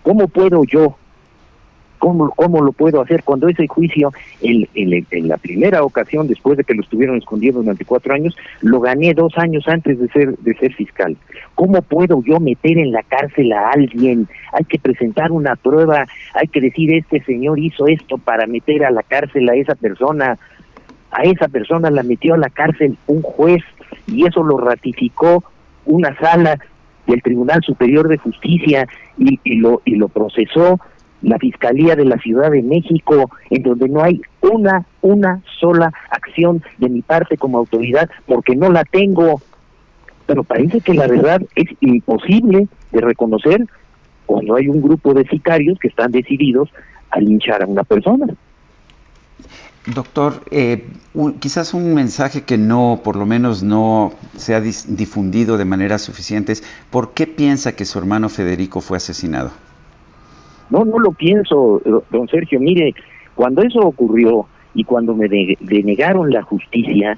¿Cómo 0.02 0.28
puedo 0.28 0.64
yo 0.64 0.98
¿Cómo, 1.98 2.30
¿Cómo 2.30 2.60
lo 2.60 2.72
puedo 2.72 3.00
hacer 3.00 3.22
cuando 3.22 3.48
ese 3.48 3.66
juicio, 3.66 4.12
en, 4.42 4.68
en, 4.74 5.06
en, 5.10 5.28
la 5.28 5.36
primera 5.36 5.82
ocasión, 5.82 6.26
después 6.26 6.58
de 6.58 6.64
que 6.64 6.74
lo 6.74 6.82
estuvieron 6.82 7.16
escondiendo 7.16 7.60
durante 7.60 7.84
cuatro 7.84 8.14
años, 8.14 8.36
lo 8.60 8.80
gané 8.80 9.14
dos 9.14 9.36
años 9.38 9.66
antes 9.68 9.98
de 9.98 10.08
ser, 10.08 10.36
de 10.38 10.54
ser 10.54 10.74
fiscal? 10.74 11.16
¿Cómo 11.54 11.80
puedo 11.82 12.22
yo 12.22 12.40
meter 12.40 12.78
en 12.78 12.92
la 12.92 13.02
cárcel 13.02 13.52
a 13.52 13.70
alguien? 13.70 14.28
Hay 14.52 14.64
que 14.64 14.78
presentar 14.78 15.32
una 15.32 15.56
prueba, 15.56 16.06
hay 16.34 16.48
que 16.48 16.60
decir, 16.60 16.94
este 16.94 17.22
señor 17.22 17.58
hizo 17.58 17.86
esto 17.86 18.18
para 18.18 18.46
meter 18.46 18.84
a 18.84 18.90
la 18.90 19.02
cárcel 19.02 19.48
a 19.48 19.54
esa 19.54 19.74
persona. 19.74 20.38
A 21.10 21.22
esa 21.22 21.46
persona 21.46 21.90
la 21.90 22.02
metió 22.02 22.34
a 22.34 22.38
la 22.38 22.50
cárcel 22.50 22.98
un 23.06 23.22
juez 23.22 23.62
y 24.08 24.26
eso 24.26 24.42
lo 24.42 24.58
ratificó 24.58 25.44
una 25.86 26.14
sala 26.18 26.58
del 27.06 27.22
Tribunal 27.22 27.62
Superior 27.62 28.08
de 28.08 28.18
Justicia 28.18 28.88
y 29.16 29.38
lo, 29.56 29.80
y 29.84 29.94
lo 29.94 30.08
procesó 30.08 30.80
la 31.24 31.38
Fiscalía 31.38 31.96
de 31.96 32.04
la 32.04 32.18
Ciudad 32.18 32.50
de 32.50 32.62
México, 32.62 33.30
en 33.50 33.62
donde 33.62 33.88
no 33.88 34.02
hay 34.02 34.20
una, 34.40 34.86
una 35.02 35.40
sola 35.58 35.92
acción 36.10 36.62
de 36.78 36.88
mi 36.88 37.02
parte 37.02 37.36
como 37.36 37.58
autoridad, 37.58 38.08
porque 38.26 38.54
no 38.54 38.70
la 38.70 38.84
tengo. 38.84 39.40
Pero 40.26 40.44
parece 40.44 40.80
que 40.80 40.94
la 40.94 41.06
verdad 41.06 41.42
es 41.54 41.66
imposible 41.80 42.68
de 42.92 43.00
reconocer 43.00 43.66
cuando 44.26 44.56
hay 44.56 44.68
un 44.68 44.80
grupo 44.80 45.12
de 45.14 45.26
sicarios 45.26 45.78
que 45.78 45.88
están 45.88 46.12
decididos 46.12 46.70
a 47.10 47.20
linchar 47.20 47.62
a 47.62 47.66
una 47.66 47.84
persona. 47.84 48.26
Doctor, 49.86 50.42
eh, 50.50 50.86
quizás 51.40 51.74
un 51.74 51.94
mensaje 51.94 52.42
que 52.42 52.56
no, 52.56 53.02
por 53.04 53.16
lo 53.16 53.26
menos 53.26 53.62
no 53.62 54.14
se 54.34 54.54
ha 54.54 54.60
difundido 54.62 55.58
de 55.58 55.66
manera 55.66 55.98
suficiente 55.98 56.52
es, 56.52 56.62
¿por 56.90 57.12
qué 57.12 57.26
piensa 57.26 57.76
que 57.76 57.84
su 57.84 57.98
hermano 57.98 58.30
Federico 58.30 58.80
fue 58.80 58.96
asesinado? 58.96 59.50
No, 60.70 60.84
no 60.84 60.98
lo 60.98 61.12
pienso, 61.12 61.80
don 62.10 62.28
Sergio. 62.28 62.60
Mire, 62.60 62.94
cuando 63.34 63.62
eso 63.62 63.80
ocurrió 63.80 64.46
y 64.74 64.84
cuando 64.84 65.14
me 65.14 65.28
denegaron 65.60 66.30
la 66.30 66.42
justicia, 66.42 67.16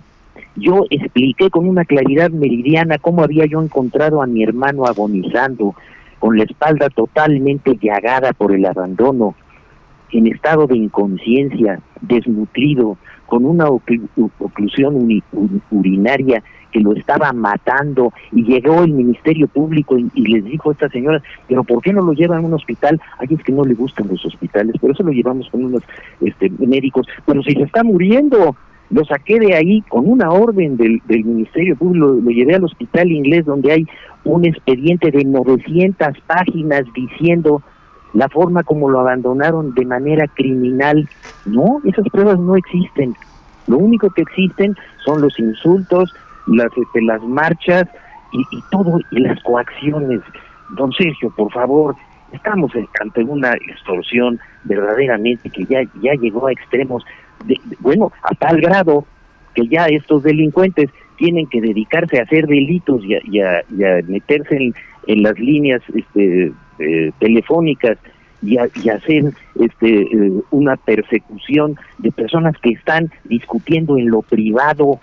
yo 0.57 0.85
expliqué 0.91 1.51
con 1.51 1.69
una 1.69 1.85
claridad 1.85 2.31
meridiana 2.31 2.99
cómo 2.99 3.23
había 3.23 3.47
yo 3.47 3.63
encontrado 3.63 4.23
a 4.23 4.27
mi 4.27 4.43
hermano 4.43 4.87
agonizando, 4.87 5.75
con 6.19 6.39
la 6.39 6.45
espalda 6.45 6.89
totalmente 6.89 7.77
llagada 7.81 8.33
por 8.33 8.53
el 8.53 8.65
abandono, 8.65 9.35
en 10.11 10.27
estado 10.27 10.67
de 10.67 10.77
inconsciencia, 10.77 11.81
desnutrido, 12.01 12.97
con 13.27 13.45
una 13.45 13.69
oclusión 13.69 15.23
urinaria 15.71 16.43
que 16.77 16.83
lo 16.83 16.93
estaba 16.93 17.33
matando 17.33 18.13
y 18.33 18.45
llegó 18.45 18.85
el 18.85 18.93
Ministerio 18.93 19.49
Público 19.49 19.97
y, 19.97 20.27
les 20.27 20.45
dijo 20.45 20.69
a 20.69 20.73
esta 20.75 20.89
señora, 20.91 21.23
pero 21.49 21.65
¿por 21.65 21.83
qué 21.83 21.93
no 21.93 22.03
lo 22.03 22.13
llevan 22.13 22.45
a 22.45 22.47
un 22.47 22.53
hospital? 22.53 23.01
Ay, 23.19 23.29
es 23.31 23.43
que 23.43 23.53
no 23.53 23.65
le 23.65 23.73
gustan 23.73 24.09
los 24.09 24.23
hospitales, 24.27 24.77
por 24.79 24.91
eso 24.91 25.03
lo 25.03 25.11
llevamos 25.11 25.49
con 25.49 25.65
unos 25.65 25.83
este, 26.21 26.51
médicos, 26.59 27.07
pero 27.25 27.43
si 27.43 27.53
se 27.53 27.63
está 27.63 27.83
muriendo, 27.83 28.55
lo 28.91 29.05
saqué 29.07 29.39
de 29.39 29.55
ahí 29.55 29.81
con 29.89 30.07
una 30.07 30.31
orden 30.31 30.77
del, 30.77 31.01
Ministerio 31.09 31.77
Público, 31.77 32.09
lo, 32.09 32.21
lo, 32.21 32.31
llevé 32.31 32.57
al 32.57 32.65
hospital 32.65 33.11
inglés 33.11 33.47
donde 33.47 33.73
hay 33.73 33.87
un 34.25 34.45
expediente 34.45 35.11
de 35.11 35.25
900 35.25 36.09
páginas 36.27 36.85
diciendo 36.95 37.63
la 38.13 38.29
forma 38.29 38.65
como 38.65 38.91
lo 38.91 39.01
abandonaron 39.01 39.75
de 39.75 39.87
manera 39.87 40.27
criminal. 40.29 41.09
No, 41.47 41.81
esas 41.85 42.07
pruebas 42.11 42.39
no 42.39 42.55
existen. 42.55 43.15
Lo 43.67 43.79
único 43.79 44.11
que 44.11 44.23
existen 44.23 44.77
son 45.05 45.21
los 45.21 45.39
insultos, 45.39 46.15
las, 46.47 46.71
este, 46.77 47.03
las 47.03 47.23
marchas 47.23 47.89
y, 48.33 48.41
y 48.57 48.63
todo, 48.71 48.99
y 49.11 49.21
las 49.21 49.43
coacciones. 49.43 50.21
Don 50.77 50.93
Sergio, 50.93 51.31
por 51.37 51.53
favor, 51.53 51.97
estamos 52.33 52.73
ante 53.01 53.23
una 53.23 53.53
extorsión 53.55 54.39
verdaderamente 54.65 55.51
que 55.51 55.65
ya, 55.65 55.83
ya 56.03 56.15
llegó 56.15 56.47
a 56.47 56.53
extremos, 56.53 57.05
de, 57.45 57.59
bueno, 57.81 58.13
a 58.23 58.35
tal 58.35 58.61
grado 58.61 59.05
que 59.55 59.67
ya 59.69 59.87
estos 59.87 60.23
delincuentes 60.23 60.91
tienen 61.17 61.47
que 61.47 61.61
dedicarse 61.61 62.19
a 62.19 62.25
hacer 62.25 62.47
delitos 62.47 63.03
y 63.05 63.41
a, 63.41 63.63
meterse 64.07 64.57
en, 64.57 64.75
en, 65.07 65.23
las 65.23 65.39
líneas 65.39 65.83
este, 65.95 66.53
eh, 66.79 67.13
telefónicas 67.19 67.97
y, 68.43 68.59
hacer 68.59 69.33
este, 69.59 70.03
eh, 70.03 70.33
una 70.51 70.77
persecución 70.77 71.77
de 71.99 72.13
personas 72.13 72.55
que 72.59 72.71
están 72.71 73.11
discutiendo 73.25 73.97
en 73.97 74.11
lo 74.11 74.23
privado 74.23 75.01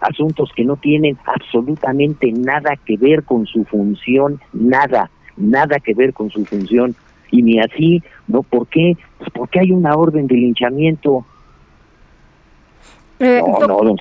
asuntos 0.00 0.50
que 0.54 0.64
no 0.64 0.76
tienen 0.76 1.16
absolutamente 1.24 2.30
nada 2.32 2.76
que 2.84 2.96
ver 2.96 3.24
con 3.24 3.46
su 3.46 3.64
función, 3.64 4.40
nada, 4.52 5.10
nada 5.36 5.78
que 5.80 5.94
ver 5.94 6.12
con 6.12 6.30
su 6.30 6.44
función. 6.44 6.94
Y 7.30 7.42
ni 7.42 7.58
así, 7.58 8.02
¿no? 8.28 8.42
¿Por 8.42 8.68
qué? 8.68 8.96
Pues 9.18 9.30
porque 9.30 9.60
hay 9.60 9.72
una 9.72 9.96
orden 9.96 10.26
de 10.26 10.36
linchamiento. 10.36 11.24
Eh, 13.18 13.40
no, 13.44 13.66
no, 13.66 13.80
don 13.80 13.96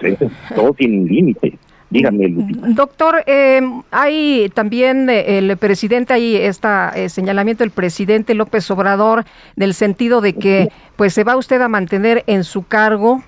todo 0.55 0.73
tiene 0.73 0.99
un 0.99 1.07
límite. 1.07 1.57
Dígame, 1.93 2.25
Doctor, 2.73 3.23
eh, 3.27 3.61
hay 3.91 4.49
también 4.55 5.11
eh, 5.11 5.37
el 5.37 5.55
presidente, 5.57 6.11
hay 6.11 6.37
está 6.37 6.91
eh, 6.95 7.07
señalamiento 7.07 7.63
del 7.63 7.69
presidente 7.69 8.33
López 8.33 8.71
Obrador 8.71 9.25
del 9.55 9.75
sentido 9.75 10.19
de 10.19 10.33
que 10.33 10.69
pues 10.95 11.13
se 11.13 11.23
va 11.23 11.37
usted 11.37 11.61
a 11.61 11.67
mantener 11.67 12.23
en 12.25 12.45
su 12.45 12.63
cargo 12.63 13.21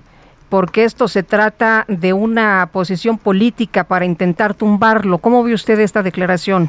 porque 0.48 0.84
esto 0.84 1.08
se 1.08 1.22
trata 1.22 1.84
de 1.88 2.12
una 2.12 2.70
posición 2.72 3.18
política 3.18 3.84
para 3.84 4.04
intentar 4.04 4.54
tumbarlo. 4.54 5.18
¿Cómo 5.18 5.42
ve 5.42 5.54
usted 5.54 5.78
esta 5.80 6.02
declaración? 6.02 6.68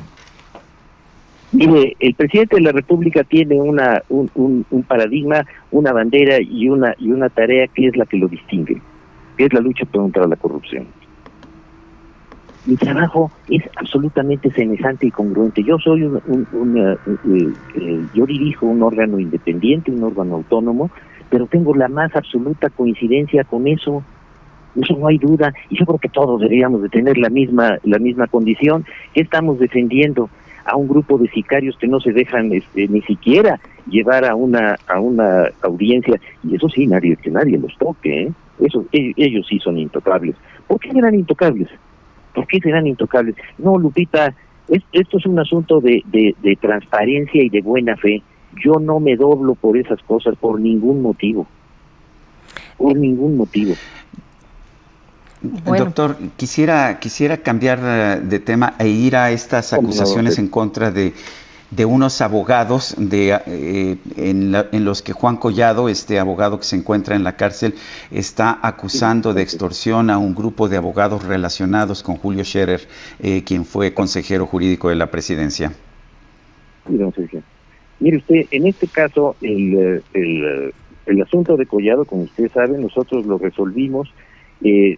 Mire, 1.51 1.95
el 1.99 2.13
presidente 2.13 2.57
de 2.57 2.61
la 2.61 2.71
República 2.71 3.23
tiene 3.23 3.55
una, 3.55 4.01
un, 4.09 4.65
un 4.69 4.83
paradigma, 4.83 5.45
una 5.71 5.93
bandera 5.93 6.41
y 6.41 6.67
una, 6.67 6.93
y 6.97 7.11
una 7.11 7.29
tarea 7.29 7.67
que 7.67 7.87
es 7.87 7.95
la 7.95 8.05
que 8.05 8.17
lo 8.17 8.27
distingue, 8.27 8.81
que 9.37 9.45
es 9.45 9.53
la 9.53 9.61
lucha 9.61 9.85
contra 9.85 10.27
la 10.27 10.35
corrupción 10.35 10.87
mi 12.67 12.75
trabajo 12.75 13.31
es 13.49 13.63
absolutamente 13.77 14.51
semejante 14.51 15.07
y 15.07 15.11
congruente. 15.11 15.63
Yo 15.63 15.79
soy 15.79 16.03
un, 16.03 16.77
eh, 16.77 16.97
eh, 17.07 17.53
eh, 17.75 18.05
yo 18.13 18.25
dirijo 18.25 18.65
un 18.65 18.83
órgano 18.83 19.19
independiente, 19.19 19.89
un 19.89 20.03
órgano 20.03 20.35
autónomo, 20.35 20.91
pero 21.29 21.47
tengo 21.47 21.75
la 21.75 21.87
más 21.87 22.15
absoluta 22.15 22.69
coincidencia 22.69 23.43
con 23.43 23.67
eso. 23.67 24.03
Eso 24.75 24.95
no 24.95 25.07
hay 25.07 25.17
duda, 25.17 25.53
y 25.69 25.79
yo 25.79 25.85
creo 25.85 25.97
que 25.97 26.09
todos 26.09 26.39
deberíamos 26.39 26.83
de 26.83 26.89
tener 26.89 27.17
la 27.17 27.29
misma 27.29 27.79
la 27.83 27.97
misma 27.97 28.27
condición. 28.27 28.85
que 29.13 29.21
estamos 29.21 29.59
defendiendo? 29.59 30.29
a 30.69 30.75
un 30.75 30.85
grupo 30.85 31.17
de 31.17 31.29
sicarios 31.29 31.77
que 31.77 31.87
no 31.87 32.01
se 32.01 32.11
dejan 32.11 32.51
este, 32.51 32.89
ni 32.89 33.01
siquiera 33.03 33.57
llevar 33.89 34.25
a 34.25 34.35
una 34.35 34.75
a 34.85 34.99
una 34.99 35.45
audiencia 35.61 36.19
y 36.43 36.57
eso 36.57 36.67
sí 36.67 36.85
nadie 36.85 37.15
que 37.15 37.31
nadie 37.31 37.57
los 37.57 37.73
toque 37.77 38.23
¿eh? 38.23 38.31
eso 38.59 38.83
e, 38.91 39.13
ellos 39.15 39.47
sí 39.47 39.59
son 39.59 39.77
intocables 39.77 40.35
¿por 40.67 40.79
qué 40.79 40.89
eran 40.89 41.15
intocables? 41.15 41.69
¿Por 42.33 42.45
qué 42.47 42.59
serán 42.59 42.85
intocables? 42.85 43.35
No, 43.57 43.77
Lupita, 43.77 44.33
esto 44.67 45.17
es 45.17 45.25
un 45.25 45.39
asunto 45.39 45.79
de, 45.79 46.03
de, 46.05 46.55
transparencia 46.57 47.41
y 47.41 47.49
de 47.49 47.61
buena 47.61 47.95
fe. 47.95 48.21
Yo 48.55 48.79
no 48.79 48.99
me 48.99 49.15
doblo 49.15 49.55
por 49.55 49.77
esas 49.77 50.01
cosas 50.03 50.35
por 50.35 50.59
ningún 50.59 51.01
motivo. 51.01 51.47
Por 52.77 52.95
ningún 52.95 53.37
motivo. 53.37 53.75
Doctor, 55.41 56.17
quisiera, 56.35 56.99
quisiera 56.99 57.37
cambiar 57.37 57.79
eh, 57.83 58.21
de 58.21 58.39
tema 58.39 58.73
e 58.79 58.87
ir 58.87 59.15
a 59.15 59.31
estas 59.31 59.73
acusaciones 59.73 60.39
en 60.39 60.47
contra 60.47 60.91
de 60.91 61.13
de 61.71 61.85
unos 61.85 62.21
abogados 62.21 62.95
de, 62.97 63.37
eh, 63.45 63.97
en, 64.15 64.85
los 64.85 65.01
que 65.01 65.13
Juan 65.13 65.35
Collado, 65.37 65.89
este 65.89 66.19
abogado 66.19 66.59
que 66.59 66.65
se 66.65 66.77
encuentra 66.77 67.15
en 67.15 67.23
la 67.23 67.35
cárcel, 67.35 67.75
está 68.09 68.57
acusando 68.61 69.33
de 69.33 69.41
extorsión 69.41 70.09
a 70.09 70.17
un 70.17 70.33
grupo 70.33 70.69
de 70.69 70.77
abogados 70.77 71.25
relacionados 71.25 72.03
con 72.03 72.15
Julio 72.15 72.43
Scherer, 72.45 72.87
eh, 73.19 73.43
quien 73.43 73.65
fue 73.65 73.93
consejero 73.93 74.45
jurídico 74.45 74.89
de 74.89 74.95
la 74.95 75.11
presidencia. 75.11 75.73
Mire 77.99 78.17
usted, 78.17 78.45
en 78.51 78.67
este 78.67 78.87
caso, 78.87 79.35
el, 79.41 80.03
el, 80.13 80.73
el 81.05 81.21
asunto 81.21 81.57
de 81.57 81.65
Collado, 81.65 82.05
como 82.05 82.23
usted 82.23 82.51
sabe, 82.51 82.77
nosotros 82.77 83.25
lo 83.25 83.37
resolvimos. 83.37 84.13
Eh, 84.61 84.97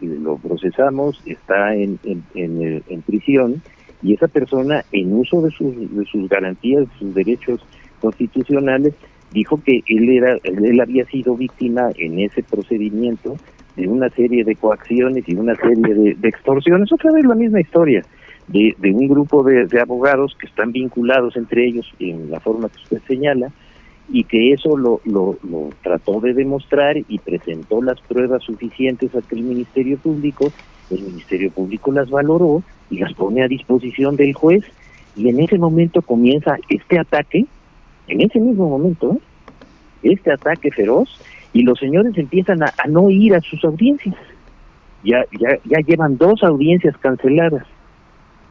lo 0.00 0.38
procesamos, 0.38 1.20
está 1.26 1.74
en, 1.74 1.98
en, 2.04 2.24
en, 2.34 2.82
en 2.88 3.02
prisión 3.02 3.62
y 4.02 4.14
esa 4.14 4.28
persona 4.28 4.84
en 4.92 5.12
uso 5.12 5.42
de 5.42 5.50
sus, 5.50 5.74
de 5.94 6.04
sus 6.06 6.28
garantías, 6.28 6.88
de 6.88 6.98
sus 6.98 7.14
derechos 7.14 7.60
constitucionales, 8.00 8.94
dijo 9.32 9.60
que 9.62 9.82
él 9.86 10.08
era 10.08 10.38
él 10.42 10.80
había 10.80 11.04
sido 11.06 11.36
víctima 11.36 11.90
en 11.96 12.18
ese 12.20 12.42
procedimiento 12.42 13.36
de 13.76 13.86
una 13.86 14.08
serie 14.10 14.44
de 14.44 14.56
coacciones 14.56 15.28
y 15.28 15.34
una 15.34 15.54
serie 15.56 16.14
de, 16.14 16.28
extorsiones, 16.28 16.92
otra 16.92 17.12
vez 17.12 17.24
la 17.24 17.34
misma 17.34 17.60
historia, 17.60 18.02
de, 18.48 18.74
un 18.92 19.08
grupo 19.08 19.42
de, 19.42 19.80
abogados 19.80 20.36
que 20.38 20.46
están 20.46 20.72
vinculados 20.72 21.36
entre 21.36 21.66
ellos 21.66 21.92
en 21.98 22.30
la 22.30 22.40
forma 22.40 22.68
que 22.68 22.82
usted 22.82 23.02
señala, 23.06 23.52
y 24.10 24.24
que 24.24 24.52
eso 24.52 24.76
lo, 24.76 25.00
lo, 25.04 25.36
trató 25.82 26.20
de 26.20 26.32
demostrar 26.32 26.96
y 26.96 27.18
presentó 27.18 27.82
las 27.82 28.00
pruebas 28.00 28.42
suficientes 28.42 29.14
ante 29.14 29.34
el 29.34 29.42
Ministerio 29.42 29.98
Público, 29.98 30.50
el 30.90 31.02
Ministerio 31.02 31.50
Público 31.50 31.92
las 31.92 32.08
valoró 32.08 32.62
y 32.90 32.98
las 32.98 33.12
pone 33.12 33.42
a 33.42 33.48
disposición 33.48 34.16
del 34.16 34.32
juez 34.32 34.64
y 35.14 35.28
en 35.28 35.40
ese 35.40 35.58
momento 35.58 36.00
comienza 36.00 36.56
este 36.70 36.98
ataque, 36.98 37.44
en 38.06 38.20
ese 38.22 38.40
mismo 38.40 38.70
momento, 38.70 39.12
¿eh? 39.12 39.18
este 40.02 40.32
ataque 40.32 40.70
feroz 40.70 41.20
y 41.52 41.62
los 41.62 41.78
señores 41.78 42.16
empiezan 42.16 42.62
a, 42.62 42.72
no 42.88 43.10
ir 43.10 43.34
a 43.34 43.40
sus 43.40 43.62
audiencias. 43.64 44.14
Ya, 45.04 45.24
ya, 45.38 45.58
ya 45.64 45.78
llevan 45.80 46.16
dos 46.16 46.42
audiencias 46.42 46.96
canceladas. 46.98 47.64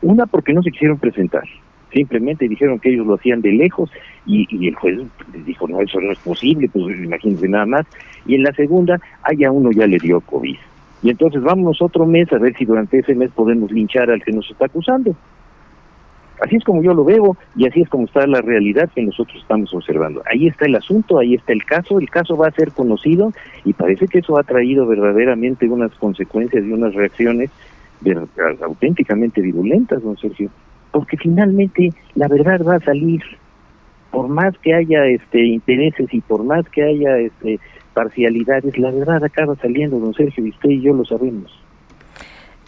Una 0.01 0.25
porque 0.25 0.53
no 0.53 0.61
se 0.63 0.71
quisieron 0.71 0.97
presentar. 0.97 1.43
Simplemente 1.91 2.47
dijeron 2.47 2.79
que 2.79 2.91
ellos 2.91 3.07
lo 3.07 3.15
hacían 3.15 3.41
de 3.41 3.51
lejos 3.53 3.89
y, 4.25 4.47
y 4.49 4.67
el 4.67 4.75
juez 4.75 4.99
les 5.33 5.45
dijo, 5.45 5.67
no, 5.67 5.81
eso 5.81 5.99
no 6.01 6.11
es 6.11 6.19
posible, 6.19 6.69
pues 6.69 6.97
imagínense 6.97 7.47
nada 7.47 7.65
más. 7.65 7.85
Y 8.25 8.35
en 8.35 8.43
la 8.43 8.51
segunda, 8.53 8.99
a 9.23 9.51
uno 9.51 9.71
ya 9.71 9.87
le 9.87 9.97
dio 9.97 10.19
COVID. 10.21 10.57
Y 11.03 11.09
entonces 11.09 11.41
vámonos 11.41 11.81
otro 11.81 12.05
mes 12.05 12.31
a 12.33 12.37
ver 12.37 12.55
si 12.57 12.65
durante 12.65 12.99
ese 12.99 13.15
mes 13.15 13.31
podemos 13.31 13.71
linchar 13.71 14.09
al 14.09 14.23
que 14.23 14.31
nos 14.31 14.49
está 14.49 14.65
acusando. 14.65 15.15
Así 16.41 16.55
es 16.55 16.63
como 16.63 16.83
yo 16.83 16.93
lo 16.93 17.03
veo 17.03 17.35
y 17.55 17.67
así 17.67 17.81
es 17.81 17.89
como 17.89 18.05
está 18.05 18.27
la 18.27 18.41
realidad 18.41 18.89
que 18.93 19.01
nosotros 19.01 19.37
estamos 19.41 19.73
observando. 19.73 20.21
Ahí 20.31 20.47
está 20.47 20.65
el 20.65 20.75
asunto, 20.75 21.17
ahí 21.17 21.33
está 21.33 21.51
el 21.51 21.65
caso, 21.65 21.99
el 21.99 22.09
caso 22.09 22.37
va 22.37 22.47
a 22.47 22.51
ser 22.51 22.71
conocido 22.71 23.31
y 23.65 23.73
parece 23.73 24.07
que 24.07 24.19
eso 24.19 24.37
ha 24.37 24.43
traído 24.43 24.85
verdaderamente 24.85 25.67
unas 25.67 25.91
consecuencias 25.95 26.63
y 26.63 26.71
unas 26.71 26.93
reacciones 26.93 27.49
auténticamente 28.61 29.41
virulentas, 29.41 30.01
don 30.03 30.17
Sergio, 30.17 30.49
porque 30.91 31.17
finalmente 31.17 31.89
la 32.15 32.27
verdad 32.27 32.61
va 32.63 32.75
a 32.75 32.79
salir, 32.79 33.21
por 34.11 34.27
más 34.27 34.57
que 34.59 34.73
haya 34.73 35.05
este 35.05 35.45
intereses 35.45 36.13
y 36.13 36.21
por 36.21 36.43
más 36.43 36.67
que 36.69 36.83
haya 36.83 37.17
este 37.17 37.59
parcialidades, 37.93 38.77
la 38.77 38.91
verdad 38.91 39.23
acaba 39.23 39.55
saliendo, 39.55 39.99
don 39.99 40.13
Sergio, 40.13 40.45
y 40.45 40.49
usted 40.49 40.69
y 40.69 40.81
yo 40.81 40.93
lo 40.93 41.03
sabemos. 41.03 41.51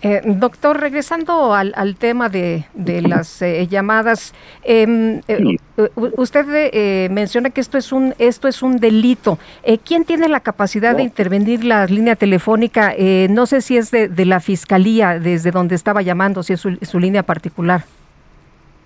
Eh, 0.02 0.22
doctor, 0.24 0.80
regresando 0.80 1.54
al, 1.54 1.96
tema 1.98 2.30
de, 2.30 2.64
las 3.02 3.42
eh, 3.42 3.68
llamadas, 3.68 4.34
em, 4.64 5.20
eh, 5.28 5.58
usted 5.96 7.10
menciona 7.10 7.50
que 7.50 7.60
esto 7.60 7.78
es 7.78 7.92
un 7.92 8.14
esto 8.18 8.48
es 8.48 8.62
un 8.64 8.78
delito. 8.78 9.38
¿Quién 9.84 10.06
tiene 10.06 10.30
la 10.30 10.40
capacidad 10.40 10.96
de 10.96 11.04
intervenir 11.04 11.66
la 11.66 11.86
línea 11.86 12.16
telefónica? 12.16 12.94
no 13.30 13.46
sé 13.46 13.62
si 13.62 13.78
es 13.78 13.92
de, 13.92 14.26
la 14.26 14.40
fiscalía 14.40 15.20
desde 15.20 15.52
donde 15.52 15.76
estaba 15.76 16.02
llamando, 16.02 16.44
si 16.44 16.54
es 16.54 16.62
su, 16.62 17.00
línea 17.00 17.24
particular. 17.24 17.84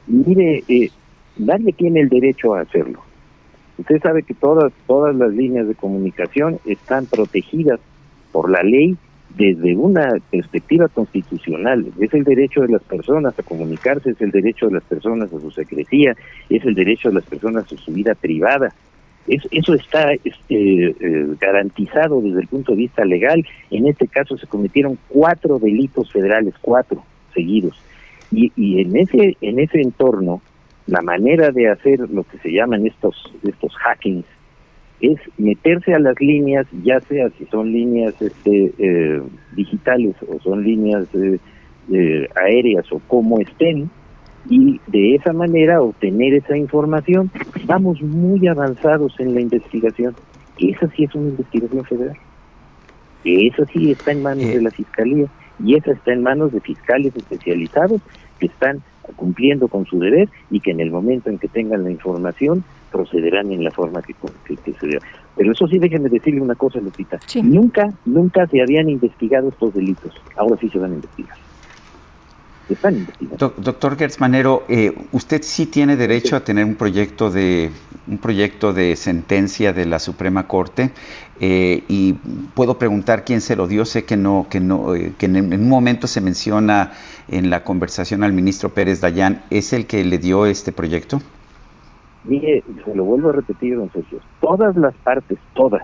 Mire, 0.07 0.63
nadie 1.37 1.73
tiene 1.73 2.01
el 2.01 2.09
derecho 2.09 2.55
a 2.55 2.61
hacerlo. 2.61 3.01
Usted 3.77 4.01
sabe 4.01 4.23
que 4.23 4.33
todas 4.33 4.71
todas 4.87 5.15
las 5.15 5.31
líneas 5.31 5.67
de 5.67 5.75
comunicación 5.75 6.59
están 6.65 7.05
protegidas 7.05 7.79
por 8.31 8.49
la 8.49 8.63
ley 8.63 8.97
desde 9.37 9.75
una 9.75 10.13
perspectiva 10.29 10.87
constitucional. 10.87 11.85
Es 11.99 12.13
el 12.13 12.23
derecho 12.23 12.61
de 12.61 12.69
las 12.69 12.83
personas 12.83 13.37
a 13.37 13.43
comunicarse, 13.43 14.11
es 14.11 14.21
el 14.21 14.31
derecho 14.31 14.67
de 14.67 14.73
las 14.73 14.83
personas 14.83 15.33
a 15.33 15.39
su 15.39 15.51
secrecía, 15.51 16.15
es 16.49 16.63
el 16.65 16.75
derecho 16.75 17.09
de 17.09 17.15
las 17.15 17.25
personas 17.25 17.65
a 17.71 17.77
su 17.77 17.91
vida 17.91 18.13
privada. 18.15 18.73
eso 19.27 19.73
está 19.73 20.13
este, 20.23 20.85
eh, 20.89 21.27
garantizado 21.39 22.21
desde 22.21 22.41
el 22.41 22.47
punto 22.47 22.73
de 22.73 22.79
vista 22.79 23.05
legal. 23.05 23.43
En 23.71 23.87
este 23.87 24.07
caso 24.07 24.37
se 24.37 24.47
cometieron 24.47 24.97
cuatro 25.09 25.57
delitos 25.59 26.11
federales, 26.11 26.53
cuatro 26.61 27.03
seguidos. 27.33 27.81
Y, 28.31 28.51
y 28.55 28.81
en 28.81 28.95
ese 28.95 29.37
en 29.41 29.59
ese 29.59 29.81
entorno, 29.81 30.41
la 30.87 31.01
manera 31.01 31.51
de 31.51 31.69
hacer 31.69 31.99
lo 32.09 32.23
que 32.23 32.37
se 32.39 32.51
llaman 32.51 32.85
estos 32.85 33.31
estos 33.43 33.75
hackings 33.75 34.25
es 35.03 35.19
meterse 35.37 35.93
a 35.93 35.99
las 35.99 36.17
líneas, 36.21 36.65
ya 36.81 37.01
sea 37.01 37.29
si 37.37 37.45
son 37.47 37.73
líneas 37.73 38.13
este, 38.21 38.73
eh, 38.77 39.21
digitales 39.53 40.15
o 40.29 40.39
son 40.39 40.63
líneas 40.63 41.05
eh, 41.13 41.39
eh, 41.91 42.29
aéreas 42.35 42.89
o 42.89 42.99
como 42.99 43.37
estén, 43.39 43.89
y 44.49 44.79
de 44.87 45.15
esa 45.15 45.33
manera 45.33 45.81
obtener 45.81 46.33
esa 46.33 46.55
información. 46.55 47.29
Vamos 47.65 48.01
muy 48.01 48.47
avanzados 48.47 49.13
en 49.19 49.33
la 49.33 49.41
investigación. 49.41 50.15
Esa 50.57 50.87
sí 50.95 51.03
es 51.03 51.15
una 51.15 51.29
investigación 51.31 51.83
federal. 51.83 52.17
Esa 53.25 53.65
sí 53.65 53.91
está 53.91 54.11
en 54.11 54.23
manos 54.23 54.47
de 54.47 54.61
la 54.61 54.71
Fiscalía 54.71 55.27
y 55.63 55.75
esa 55.75 55.91
está 55.91 56.13
en 56.13 56.23
manos 56.23 56.53
de 56.53 56.61
fiscales 56.61 57.13
especializados 57.13 58.01
que 58.39 58.45
están 58.45 58.81
cumpliendo 59.17 59.67
con 59.67 59.85
su 59.85 59.99
deber 59.99 60.29
y 60.49 60.61
que 60.61 60.71
en 60.71 60.79
el 60.79 60.91
momento 60.91 61.29
en 61.29 61.39
que 61.39 61.49
tengan 61.49 61.83
la 61.83 61.91
información 61.91 62.63
procederán 62.93 63.51
en 63.51 63.63
la 63.63 63.71
forma 63.71 64.01
que, 64.01 64.13
se 64.45 64.87
debe. 64.87 64.99
Pero 65.35 65.51
eso 65.51 65.67
sí, 65.67 65.79
déjenme 65.79 66.09
decirle 66.09 66.39
una 66.39 66.55
cosa, 66.55 66.79
Lupita. 66.79 67.19
Nunca, 67.41 67.91
nunca 68.05 68.45
se 68.47 68.61
habían 68.61 68.87
investigado 68.87 69.49
estos 69.49 69.73
delitos. 69.73 70.13
Ahora 70.37 70.55
sí 70.61 70.69
se 70.69 70.77
van 70.77 70.91
a 70.91 70.95
investigar. 70.95 71.35
están 72.69 72.95
investigando. 72.97 73.53
doctor 73.57 73.97
Gertz 73.97 74.19
Manero, 74.19 74.63
eh, 74.69 74.93
usted 75.11 75.41
sí 75.41 75.65
tiene 75.65 75.97
derecho 75.97 76.35
a 76.35 76.41
tener 76.41 76.65
un 76.65 76.75
proyecto 76.75 77.31
de 77.31 77.71
un 78.07 78.17
proyecto 78.17 78.73
de 78.73 78.95
sentencia 78.95 79.73
de 79.73 79.85
la 79.85 79.97
Suprema 79.97 80.47
Corte 80.47 80.91
eh, 81.39 81.83
y 81.87 82.13
puedo 82.53 82.77
preguntar 82.77 83.23
quién 83.23 83.41
se 83.41 83.55
lo 83.55 83.67
dio. 83.67 83.85
Sé 83.85 84.03
que 84.03 84.17
no, 84.17 84.47
que 84.49 84.59
no, 84.59 84.93
eh, 84.93 85.13
que 85.17 85.25
en, 85.25 85.53
un 85.53 85.69
momento 85.69 86.07
se 86.07 86.21
menciona 86.21 86.91
en 87.27 87.49
la 87.49 87.63
conversación 87.63 88.23
al 88.23 88.33
ministro 88.33 88.69
Pérez 88.69 89.01
Dayán. 89.01 89.43
¿Es 89.49 89.73
el 89.73 89.87
que 89.87 90.03
le 90.03 90.17
dio 90.17 90.45
este 90.45 90.71
proyecto? 90.71 91.21
Mire, 92.25 92.63
se 92.85 92.95
lo 92.95 93.03
vuelvo 93.03 93.29
a 93.29 93.33
repetir, 93.33 93.75
don 93.75 93.91
Sergio, 93.91 94.19
todas 94.39 94.75
las 94.77 94.95
partes, 94.95 95.37
todas, 95.53 95.83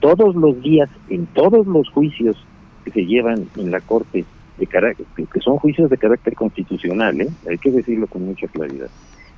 todos 0.00 0.34
los 0.36 0.60
días, 0.62 0.88
en 1.08 1.26
todos 1.26 1.66
los 1.66 1.88
juicios 1.90 2.36
que 2.84 2.92
se 2.92 3.06
llevan 3.06 3.48
en 3.56 3.70
la 3.70 3.80
Corte, 3.80 4.24
de 4.58 4.66
que 4.66 5.40
son 5.40 5.56
juicios 5.56 5.90
de 5.90 5.98
carácter 5.98 6.34
constitucional, 6.34 7.20
¿eh? 7.20 7.28
hay 7.48 7.58
que 7.58 7.72
decirlo 7.72 8.06
con 8.06 8.24
mucha 8.24 8.46
claridad, 8.46 8.88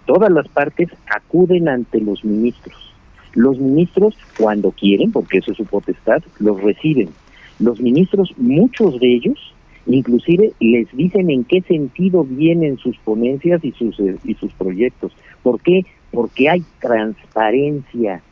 todas 0.04 0.30
las 0.30 0.46
partes 0.48 0.90
acuden 1.14 1.68
ante 1.68 2.00
los 2.00 2.24
ministros. 2.24 2.92
Los 3.34 3.58
ministros, 3.58 4.16
cuando 4.38 4.70
quieren, 4.72 5.12
porque 5.12 5.38
eso 5.38 5.52
es 5.52 5.58
su 5.58 5.64
potestad, 5.66 6.22
los 6.38 6.60
reciben. 6.62 7.10
Los 7.58 7.80
ministros, 7.80 8.32
muchos 8.38 8.98
de 8.98 9.14
ellos, 9.14 9.54
inclusive 9.86 10.52
les 10.60 10.90
dicen 10.96 11.30
en 11.30 11.44
qué 11.44 11.60
sentido 11.62 12.24
vienen 12.24 12.78
sus 12.78 12.96
ponencias 12.98 13.62
y 13.64 13.72
sus, 13.72 13.98
eh, 14.00 14.16
y 14.24 14.34
sus 14.34 14.52
proyectos. 14.54 15.12
¿Por 15.42 15.60
qué? 15.60 15.84
Porque 16.16 16.48
hay 16.48 16.62
transparencia. 16.80 18.22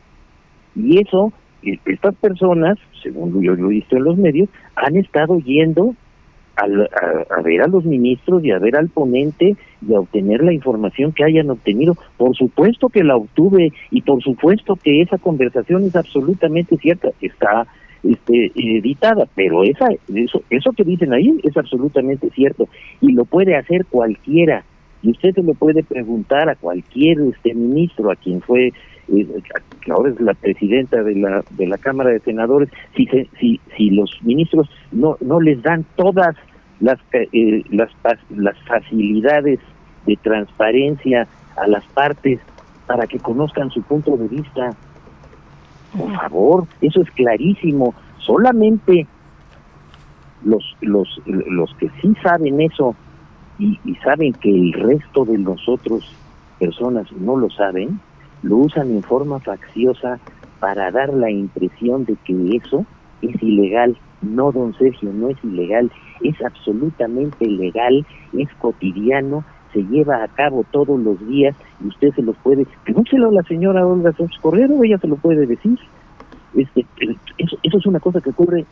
Y 0.75 0.97
eso, 0.99 1.31
estas 1.61 2.15
personas, 2.15 2.79
según 3.03 3.39
yo 3.43 3.53
lo 3.53 3.67
he 3.67 3.75
visto 3.75 3.95
en 3.95 4.05
los 4.05 4.17
medios, 4.17 4.49
han 4.75 4.95
estado 4.95 5.37
yendo 5.37 5.93
a, 6.55 7.41
ver 7.43 7.61
a 7.61 7.67
los 7.67 7.85
ministros 7.85 8.43
y 8.43 8.49
a 8.49 8.57
ver 8.57 8.75
al 8.75 8.89
ponente 8.89 9.55
y 9.87 9.93
a 9.93 9.99
obtener 9.99 10.43
la 10.43 10.51
información 10.51 11.11
que 11.11 11.25
hayan 11.25 11.51
obtenido. 11.51 11.95
Por 12.17 12.35
supuesto 12.35 12.89
que 12.89 13.03
la 13.03 13.17
obtuve 13.17 13.71
y 13.91 14.01
por 14.01 14.19
supuesto 14.23 14.79
que 14.83 15.03
esa 15.03 15.19
conversación 15.19 15.83
es 15.83 15.95
absolutamente 15.95 16.77
cierta, 16.77 17.09
está 17.21 17.67
este, 18.03 18.51
editada, 18.55 19.27
pero 19.35 19.63
esa, 19.63 19.89
eso, 20.11 20.41
eso 20.49 20.71
que 20.71 20.83
dicen 20.83 21.13
ahí 21.13 21.39
es 21.43 21.55
absolutamente 21.55 22.31
cierto 22.31 22.67
y 22.99 23.11
lo 23.11 23.25
puede 23.25 23.55
hacer 23.55 23.85
cualquiera 23.85 24.63
y 25.05 25.11
usted 25.11 25.35
se 25.35 25.43
lo 25.43 25.53
puede 25.53 25.83
preguntar 25.83 26.49
a 26.49 26.55
cualquier 26.55 27.19
este 27.21 27.53
ministro, 27.53 28.09
a 28.09 28.15
quien 28.15 28.41
fue, 28.41 28.73
eh, 29.07 29.27
que 29.81 29.91
ahora 29.91 30.09
es 30.09 30.19
la 30.19 30.33
presidenta 30.33 31.03
de 31.03 31.13
la, 31.13 31.43
de 31.51 31.67
la 31.67 31.77
Cámara 31.77 32.09
de 32.09 32.19
Senadores, 32.21 32.69
si, 32.95 33.07
si, 33.39 33.61
si 33.77 33.91
los 33.91 34.09
ministros 34.23 34.67
no, 34.91 35.15
no 35.21 35.39
les 35.39 35.61
dan 35.61 35.85
todas 35.95 36.35
las, 36.79 36.97
eh, 37.13 37.63
las, 37.69 37.91
las 38.31 38.57
facilidades 38.67 39.59
de 40.07 40.15
transparencia 40.17 41.27
a 41.55 41.67
las 41.67 41.85
partes 41.85 42.39
para 42.87 43.05
que 43.05 43.19
conozcan 43.19 43.69
su 43.69 43.83
punto 43.83 44.17
de 44.17 44.27
vista. 44.27 44.71
Por 45.95 46.11
favor, 46.13 46.67
eso 46.81 47.03
es 47.03 47.11
clarísimo. 47.11 47.93
Solamente 48.17 49.05
los, 50.43 50.63
los, 50.81 51.21
los 51.25 51.75
que 51.75 51.89
sí 52.01 52.15
saben 52.23 52.59
eso 52.59 52.95
y, 53.57 53.77
saben 54.03 54.33
que 54.33 54.49
el 54.49 54.73
resto 54.73 55.25
de 55.25 55.37
nosotros, 55.37 56.03
personas, 56.59 57.11
no 57.13 57.37
lo 57.37 57.49
saben, 57.49 57.99
lo 58.43 58.57
usan 58.57 58.91
en 58.91 59.03
forma 59.03 59.39
facciosa 59.39 60.19
para 60.59 60.91
dar 60.91 61.13
la 61.13 61.31
impresión 61.31 62.05
de 62.05 62.15
que 62.25 62.57
eso 62.57 62.85
es 63.21 63.41
ilegal. 63.41 63.97
No, 64.21 64.51
don 64.51 64.73
Sergio, 64.77 65.11
no 65.13 65.29
es 65.29 65.37
ilegal, 65.43 65.91
es 66.21 66.35
absolutamente 66.41 67.47
legal, 67.47 68.05
es 68.33 68.49
cotidiano, 68.59 69.43
se 69.73 69.83
lleva 69.83 70.23
a 70.23 70.27
cabo 70.29 70.65
todos 70.71 70.99
los 70.99 71.19
días 71.27 71.55
y 71.83 71.87
usted 71.87 72.11
se 72.15 72.21
lo 72.21 72.33
puede, 72.33 72.65
pregúntelo 72.83 73.29
a 73.29 73.33
la 73.33 73.43
señora 73.43 73.85
Olga 73.85 74.13
Sánchez 74.13 74.39
Correro, 74.41 74.83
ella 74.83 74.97
se 74.97 75.07
lo 75.07 75.17
puede 75.17 75.45
decir. 75.45 75.77
Este, 76.55 76.85
eso, 77.37 77.57
eso 77.61 77.77
es 77.77 77.85
una 77.85 77.99
cosa 77.99 78.21
que 78.21 78.29
ocurre 78.29 78.65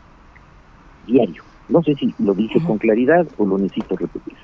diario. 1.05 1.43
No 1.69 1.81
sé 1.83 1.95
si 1.95 2.13
lo 2.19 2.33
dice 2.33 2.61
con 2.65 2.77
claridad 2.77 3.25
o 3.37 3.45
lo 3.45 3.57
necesito 3.57 3.95
repetir. 3.95 4.35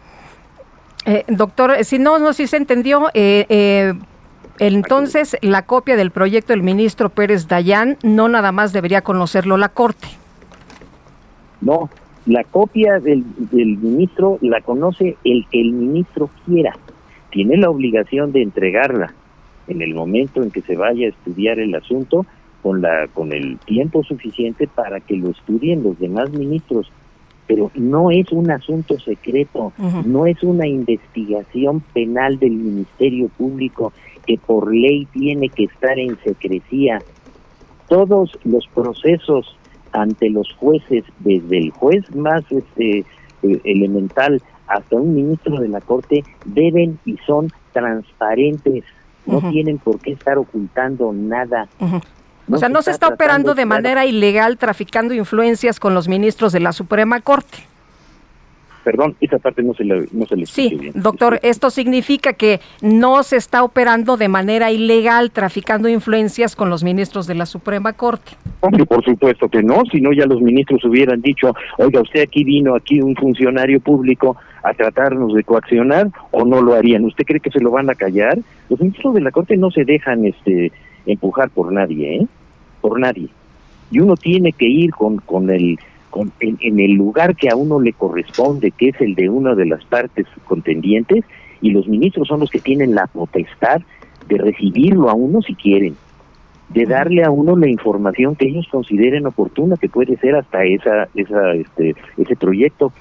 Eh, 1.05 1.23
doctor, 1.27 1.84
si 1.84 1.97
no, 1.99 2.19
no 2.19 2.34
si 2.34 2.47
se 2.47 2.57
entendió, 2.57 3.07
eh, 3.13 3.45
eh, 3.49 3.93
entonces 4.59 5.38
la 5.41 5.65
copia 5.65 5.95
del 5.95 6.11
proyecto 6.11 6.53
del 6.53 6.63
ministro 6.63 7.09
Pérez 7.09 7.47
Dayán 7.47 7.97
no 8.03 8.27
nada 8.27 8.51
más 8.51 8.73
debería 8.73 9.01
conocerlo 9.01 9.57
la 9.57 9.69
Corte. 9.69 10.07
No, 11.61 11.89
la 12.26 12.43
copia 12.43 12.99
del, 12.99 13.23
del 13.51 13.77
ministro 13.77 14.38
la 14.41 14.61
conoce 14.61 15.17
el 15.23 15.45
que 15.49 15.61
el 15.61 15.71
ministro 15.71 16.30
quiera. 16.45 16.76
Tiene 17.31 17.57
la 17.57 17.69
obligación 17.69 18.31
de 18.31 18.41
entregarla 18.41 19.13
en 19.67 19.81
el 19.81 19.93
momento 19.93 20.43
en 20.43 20.51
que 20.51 20.61
se 20.61 20.76
vaya 20.76 21.07
a 21.07 21.09
estudiar 21.09 21.59
el 21.59 21.76
asunto 21.76 22.26
con 22.61 22.81
la 22.81 23.07
con 23.07 23.31
el 23.31 23.57
tiempo 23.59 24.03
suficiente 24.03 24.67
para 24.67 24.99
que 24.99 25.15
lo 25.15 25.30
estudien 25.30 25.84
los 25.84 25.97
demás 25.99 26.30
ministros 26.31 26.91
pero 27.49 27.71
no 27.73 28.11
es 28.11 28.31
un 28.31 28.51
asunto 28.51 28.99
secreto, 28.99 29.73
no 30.05 30.27
es 30.27 30.43
una 30.43 30.67
investigación 30.67 31.80
penal 31.80 32.38
del 32.38 32.51
Ministerio 32.51 33.27
Público 33.27 33.91
que 34.27 34.38
por 34.38 34.71
ley 34.71 35.07
tiene 35.07 35.49
que 35.49 35.63
estar 35.63 35.97
en 35.97 36.15
secrecía. 36.19 37.01
Todos 37.88 38.38
los 38.43 38.67
procesos 38.67 39.57
ante 39.93 40.30
los 40.30 40.53
jueces, 40.57 41.03
desde 41.21 41.57
el 41.57 41.71
juez 41.71 42.15
más 42.15 42.43
este, 42.51 42.99
eh, 42.99 43.61
elemental 43.63 44.39
hasta 44.67 44.97
un 44.97 45.15
ministro 45.15 45.59
de 45.59 45.69
la 45.69 45.81
Corte 45.81 46.23
deben 46.45 46.99
y 47.03 47.17
son 47.26 47.49
transparentes. 47.73 48.84
No 49.26 49.41
tienen 49.49 49.80
por 49.80 49.99
qué 49.99 50.11
estar 50.11 50.38
ocultando 50.38 51.11
nada. 51.13 51.67
O 52.51 52.57
sea, 52.57 52.69
no 52.69 52.81
se 52.81 52.91
está 52.91 53.07
operando 53.07 53.55
de 53.55 53.65
manera 53.65 54.05
ilegal 54.05 54.57
traficando 54.57 55.13
influencias 55.13 55.80
con 55.80 55.93
los 55.93 56.07
ministros 56.07 56.51
de 56.51 56.59
la 56.59 56.73
Suprema 56.73 57.21
Corte. 57.21 57.59
Perdón, 58.84 59.15
esa 59.19 59.38
parte 59.38 59.61
no 59.61 59.73
se 59.73 59.84
le, 59.84 60.07
no 60.11 60.26
se 60.26 60.35
le 60.35 60.45
Sí, 60.45 60.91
doctor, 60.95 61.39
esto 61.43 61.69
significa 61.69 62.34
que 62.34 62.59
no 62.81 63.23
se 63.23 63.35
está 63.35 63.63
operando 63.63 64.17
de 64.17 64.30
manera 64.30 64.71
ilegal 64.71 65.31
traficando 65.31 65.89
influencias 65.89 66.55
con 66.55 66.69
los 66.69 66.84
ministros 66.84 67.27
de 67.27 67.35
la 67.35 67.45
Suprema 67.45 67.93
Corte. 67.93 68.31
Hombre, 68.61 68.85
por 68.85 69.03
supuesto 69.03 69.47
que 69.49 69.61
no, 69.61 69.84
si 69.91 70.01
no 70.01 70.11
ya 70.13 70.26
los 70.26 70.41
ministros 70.41 70.84
hubieran 70.85 71.21
dicho, 71.21 71.53
oiga, 71.77 72.01
usted 72.01 72.21
aquí 72.21 72.43
vino, 72.43 72.73
aquí 72.73 73.01
un 73.01 73.15
funcionario 73.15 73.80
público 73.80 74.38
a 74.63 74.73
tratarnos 74.73 75.34
de 75.34 75.43
coaccionar 75.43 76.07
o 76.31 76.45
no 76.45 76.61
lo 76.61 76.73
harían. 76.73 77.05
¿Usted 77.05 77.26
cree 77.26 77.39
que 77.39 77.51
se 77.51 77.59
lo 77.59 77.71
van 77.71 77.89
a 77.89 77.95
callar? 77.95 78.39
Los 78.69 78.80
ministros 78.80 79.13
de 79.13 79.21
la 79.21 79.31
Corte 79.31 79.57
no 79.57 79.71
se 79.71 79.85
dejan 79.85 80.26
este 80.26 80.71
empujar 81.11 81.49
por 81.49 81.72
nadie, 81.72 82.18
¿eh? 82.18 82.27
Por 82.81 82.99
nadie. 82.99 83.30
Y 83.91 83.99
uno 83.99 84.15
tiene 84.15 84.52
que 84.52 84.68
ir 84.68 84.91
con, 84.91 85.18
con 85.18 85.49
el 85.49 85.80
en, 86.40 86.80
el 86.80 86.94
lugar 86.94 87.36
que 87.36 87.49
a 87.49 87.56
uno 87.56 87.80
le 87.80 87.94
corresponde, 87.94 88.72
que 88.72 88.90
es 88.90 89.02
el 89.02 89.15
de 89.15 89.30
una 89.30 89.56
de 89.56 89.65
las 89.65 89.84
partes 89.86 90.26
contendientes, 90.45 91.23
y 91.61 91.72
los 91.72 91.88
ministros 91.88 92.27
son 92.27 92.40
los 92.40 92.49
que 92.49 92.60
tienen 92.60 92.95
la 92.95 93.07
potestad 93.07 93.81
de 94.27 94.38
recibirlo 94.38 95.10
a 95.10 95.14
uno 95.14 95.41
si 95.41 95.56
quieren, 95.56 95.95
de 96.69 96.86
darle 96.86 97.23
a 97.23 97.31
uno 97.31 97.56
la 97.56 97.68
información 97.68 98.36
que 98.36 98.48
ellos 98.48 98.68
consideren 98.72 99.26
oportuna, 99.26 99.76
que 99.77 99.90
puede 99.90 100.18
ser 100.18 100.36
hasta 100.36 100.64
esa, 100.64 101.10
esa, 101.15 101.53
este, 101.53 101.95
ese 102.18 102.36
proyecto. 102.36 102.91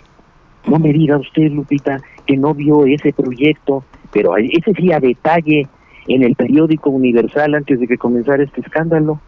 No 0.66 0.78
me 0.78 0.93
diga 0.93 1.18
usted, 1.18 1.51
Lupita, 1.51 2.01
que 2.26 2.36
no 2.36 2.55
vio 2.55 2.85
ese 2.85 3.12
proyecto, 3.12 3.85
pero 4.12 4.36
ese 4.36 4.72
sí 4.74 4.93
a 4.93 5.01
detalle 5.01 5.68
en 6.09 6.22
el 6.22 6.35
periódico 6.35 6.90
Universal 6.90 7.55
antes 7.55 7.78
de 7.78 7.86
que 7.86 7.98
comenzara 7.98 8.43
este 8.43 8.62
escándalo. 8.62 9.20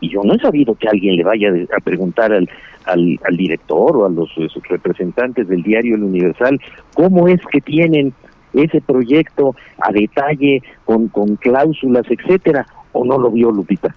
Y 0.00 0.10
yo 0.10 0.22
no 0.22 0.34
he 0.34 0.38
sabido 0.38 0.74
que 0.74 0.88
alguien 0.88 1.16
le 1.16 1.24
vaya 1.24 1.48
a 1.74 1.80
preguntar 1.80 2.32
al, 2.32 2.48
al, 2.84 3.36
director 3.36 3.96
o 3.96 4.04
a 4.04 4.10
los, 4.10 4.28
eh, 4.36 4.48
representantes 4.68 5.48
del 5.48 5.62
diario 5.62 5.96
El 5.96 6.02
Universal 6.02 6.60
cómo 6.94 7.28
es 7.28 7.40
que 7.50 7.60
tienen 7.60 8.12
ese 8.52 8.80
proyecto 8.80 9.54
a 9.78 9.92
detalle, 9.92 10.62
con, 10.84 11.08
con 11.08 11.36
cláusulas, 11.36 12.04
etcétera, 12.08 12.66
o 12.92 13.04
no 13.04 13.18
lo 13.18 13.30
vio 13.30 13.50
Lupita. 13.50 13.94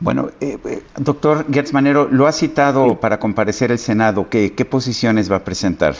Bueno, 0.00 0.30
eh, 0.40 0.56
eh, 0.64 0.82
doctor 0.98 1.44
Gertz 1.52 1.74
Manero, 1.74 2.08
lo 2.10 2.26
ha 2.26 2.32
citado 2.32 2.98
para 3.00 3.18
comparecer 3.18 3.70
el 3.70 3.78
Senado. 3.78 4.28
¿Qué, 4.30 4.52
¿Qué 4.52 4.64
posiciones 4.64 5.30
va 5.30 5.36
a 5.36 5.44
presentar? 5.44 5.94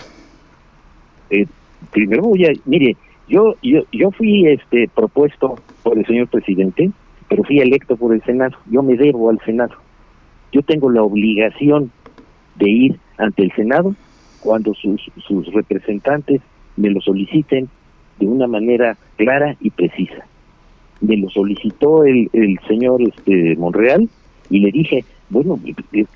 primero 1.93 2.23
voy 2.23 2.45
a, 2.45 2.53
mire, 2.65 2.97
yo, 3.31 3.55
yo, 3.63 3.85
yo 3.93 4.11
fui 4.11 4.47
este 4.47 4.91
propuesto 4.95 5.59
por 5.83 5.97
el 5.97 6.05
señor 6.05 6.29
presidente 6.29 6.91
pero 7.31 7.45
fui 7.45 7.61
electo 7.61 7.97
por 7.97 8.13
el 8.13 8.23
Senado, 8.25 8.59
yo 8.69 8.83
me 8.83 8.97
debo 8.97 9.31
al 9.31 9.39
Senado. 9.47 9.77
Yo 10.53 10.63
tengo 10.63 10.91
la 10.91 11.05
obligación 11.05 11.93
de 12.57 12.69
ir 12.69 12.97
ante 13.19 13.45
el 13.45 13.53
Senado 13.53 13.95
cuando 14.41 14.75
sus, 14.75 15.01
sus 15.29 15.47
representantes 15.55 16.43
me 16.77 16.91
lo 16.91 17.01
soliciten 17.01 17.69
de 18.19 18.27
una 18.27 18.49
manera 18.49 18.99
clara 19.17 19.57
y 19.61 19.71
precisa. 19.71 20.27
Me 21.01 21.17
lo 21.17 21.31
solicitó 21.31 22.05
el, 22.05 22.29
el 22.33 22.59
señor 22.67 23.01
este, 23.01 23.55
Monreal 23.57 24.09
y 24.51 24.59
le 24.59 24.73
dije, 24.73 25.05
bueno, 25.29 25.61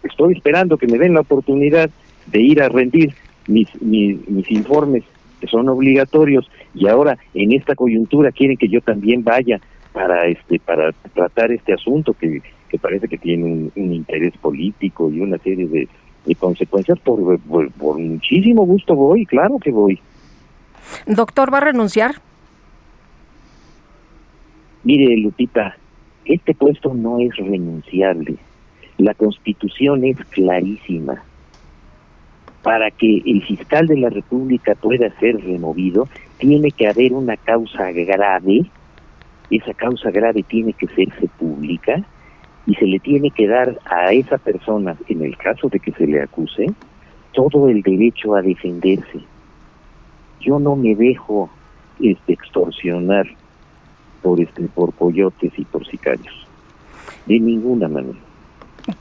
estoy 0.03 0.35
esperando 0.35 0.77
que 0.79 0.89
me 0.89 0.99
den 0.99 1.15
la 1.15 1.21
oportunidad 1.21 1.91
de 2.27 2.43
ir 2.43 2.61
a 2.61 2.69
rendir 2.69 3.15
mis, 3.47 3.69
mis, 3.81 4.29
mis 4.29 4.51
informes 4.51 5.05
que 5.45 5.51
son 5.51 5.69
obligatorios 5.69 6.51
y 6.75 6.89
ahora 6.89 7.19
en 7.35 7.53
esta 7.53 7.75
coyuntura 7.75 8.33
quieren 8.33 8.57
que 8.57 8.69
yo 8.69 8.81
también 8.81 9.23
vaya 9.23 9.61
para 9.93 10.27
este 10.27 10.59
para 10.59 10.91
tratar 11.13 11.53
este 11.53 11.75
asunto 11.75 12.15
que, 12.15 12.41
que 12.71 12.79
parece 12.79 13.09
que 13.09 13.19
tiene 13.19 13.45
un, 13.45 13.93
interés 13.93 14.35
político 14.39 15.11
y 15.11 15.21
una 15.21 15.37
serie 15.39 15.67
de, 15.67 15.89
consecuencias 16.37 16.99
por, 17.01 17.39
por, 17.39 17.99
muchísimo 17.99 18.65
gusto 18.65 18.95
voy 18.95 19.27
claro 19.27 19.59
que 19.59 19.71
voy. 19.71 20.01
Doctor 21.07 21.53
va 21.53 21.59
a 21.59 21.67
renunciar 21.73 22.15
mire 24.83 25.15
Lupita 25.19 25.77
este 26.25 26.55
puesto 26.55 26.95
no 26.95 27.19
es 27.19 27.37
renunciable. 27.37 28.37
La 28.97 29.13
constitución 29.13 30.07
es 30.07 30.17
clarísima 30.31 31.23
para 32.65 32.91
que 32.91 33.23
el 33.25 33.45
fiscal 33.45 33.87
de 33.87 33.99
la 33.99 34.11
República 34.11 34.75
pueda 34.75 35.09
ser 35.21 35.37
removido, 35.37 36.09
tiene 36.39 36.73
que 36.73 36.89
haber 36.89 37.13
una 37.13 37.37
causa 37.37 37.93
grave 37.93 38.67
esa 39.51 39.75
causa 39.75 40.11
grave 40.11 40.43
tiene 40.43 40.73
que 40.73 40.87
serse 40.89 41.29
pública 41.39 42.03
y 42.67 42.75
se 42.75 42.87
le 42.87 42.99
tiene 42.99 43.31
que 43.31 43.47
dar 43.47 43.79
a 43.85 44.13
esa 44.13 44.39
persona, 44.39 44.97
en 45.09 45.23
el 45.23 45.37
caso 45.37 45.69
de 45.69 45.81
que 45.81 45.93
se 45.93 46.07
le 46.07 46.23
acuse, 46.23 46.67
todo 47.33 47.69
el 47.69 47.83
derecho 47.83 48.35
a 48.35 48.43
defenderse. 48.43 49.21
Yo 50.41 50.59
no 50.59 50.77
me 50.77 50.95
dejo 50.95 51.51
este, 52.01 52.33
extorsionar 52.33 53.27
por 54.23 54.41
este 54.41 54.63
por 54.69 54.95
coyotes 54.95 55.53
y 55.59 55.65
por 55.65 55.87
sicarios 55.87 56.35
de 57.27 57.39
ninguna 57.39 57.89
manera. 57.89 58.19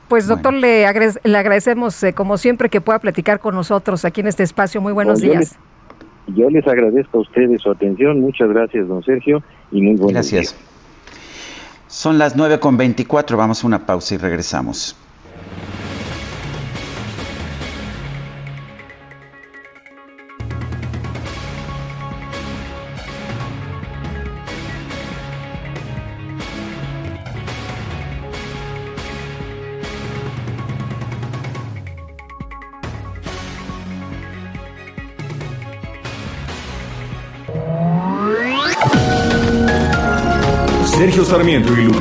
Pues 0.08 0.28
doctor, 0.28 0.54
le, 0.54 0.86
le, 1.24 1.38
agradecemos 1.38 2.02
eh, 2.04 2.14
como 2.14 2.38
siempre 2.38 2.70
que 2.70 2.82
pueda 2.82 3.00
platicar 3.00 3.40
con 3.40 3.56
nosotros 3.56 4.06
aquí 4.06 4.22
en 4.22 4.28
este 4.28 4.44
espacio. 4.44 4.80
Muy 4.82 4.94
buenos 4.94 5.20
días. 5.20 5.58
Yo 6.28 6.50
les 6.50 6.66
agradezco 6.68 7.18
a 7.18 7.22
ustedes 7.22 7.62
su 7.62 7.72
atención. 7.72 8.22
Muchas 8.22 8.50
gracias, 8.50 8.88
don 8.88 9.04
Sergio, 9.04 9.44
y 9.72 9.82
muy 9.82 9.96
buenos 9.96 10.14
Gracias. 10.14 10.56
Son 11.88 12.18
las 12.18 12.38
9.24, 12.38 13.36
vamos 13.36 13.64
a 13.64 13.68
una 13.68 13.86
pausa 13.86 14.16
y 14.16 14.18
regresamos. 14.18 14.96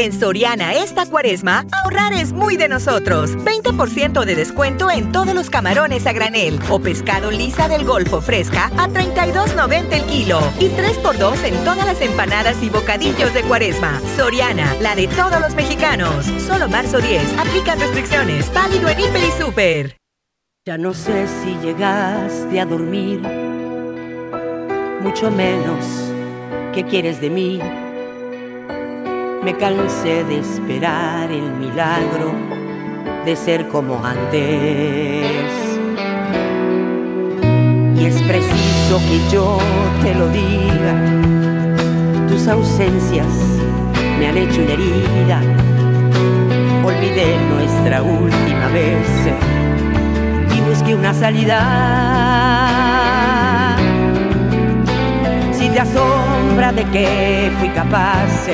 En 0.00 0.18
Soriana 0.18 0.72
esta 0.72 1.04
cuaresma, 1.04 1.66
ahorrar 1.72 2.14
es 2.14 2.32
muy 2.32 2.56
de 2.56 2.70
nosotros. 2.70 3.36
20% 3.36 4.24
de 4.24 4.34
descuento 4.34 4.90
en 4.90 5.12
todos 5.12 5.34
los 5.34 5.50
camarones 5.50 6.06
a 6.06 6.14
granel 6.14 6.58
o 6.70 6.80
pescado 6.80 7.30
lisa 7.30 7.68
del 7.68 7.84
Golfo 7.84 8.22
fresca 8.22 8.70
a 8.78 8.88
32.90 8.88 9.92
el 9.92 10.04
kilo. 10.06 10.40
Y 10.58 10.68
3x2 10.70 11.44
en 11.44 11.64
todas 11.64 11.84
las 11.84 12.00
empanadas 12.00 12.62
y 12.62 12.70
bocadillos 12.70 13.34
de 13.34 13.42
cuaresma. 13.42 14.00
Soriana, 14.16 14.74
la 14.80 14.96
de 14.96 15.06
todos 15.06 15.38
los 15.38 15.54
mexicanos. 15.54 16.24
Solo 16.46 16.66
marzo 16.70 16.98
10. 16.98 17.38
Aplican 17.38 17.78
restricciones. 17.78 18.50
Válido 18.54 18.88
en 18.88 19.00
Hiper 19.00 19.22
y 19.22 19.42
Super. 19.42 19.96
Ya 20.64 20.78
no 20.78 20.94
sé 20.94 21.26
si 21.28 21.54
llegaste 21.58 22.58
a 22.58 22.64
dormir. 22.64 23.20
Mucho 25.02 25.30
menos 25.30 25.84
qué 26.72 26.86
quieres 26.86 27.20
de 27.20 27.28
mí 27.28 27.60
me 29.42 29.56
cansé 29.56 30.24
de 30.24 30.40
esperar 30.40 31.30
el 31.30 31.50
milagro 31.52 32.34
de 33.24 33.36
ser 33.36 33.68
como 33.68 34.04
antes. 34.04 35.24
Y 37.96 38.04
es 38.04 38.20
preciso 38.22 39.00
que 39.08 39.20
yo 39.32 39.58
te 40.02 40.14
lo 40.14 40.28
diga, 40.28 40.94
tus 42.28 42.46
ausencias 42.48 43.26
me 44.18 44.26
han 44.26 44.36
hecho 44.36 44.60
una 44.62 44.72
herida. 44.72 45.40
Olvidé 46.84 47.36
nuestra 47.48 48.02
última 48.02 48.68
vez 48.68 49.08
y 50.56 50.60
busqué 50.68 50.94
una 50.94 51.14
salida 51.14 52.50
te 55.72 55.78
asombra 55.78 56.72
de 56.72 56.84
que 56.86 57.52
fui 57.58 57.68
capaz, 57.68 58.48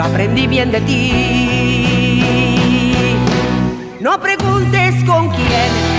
lo 0.00 0.06
aprendí 0.06 0.46
bien 0.46 0.72
de 0.72 0.80
ti. 0.80 2.22
No 4.00 4.18
preguntes 4.18 5.04
con 5.04 5.28
quién, 5.28 5.89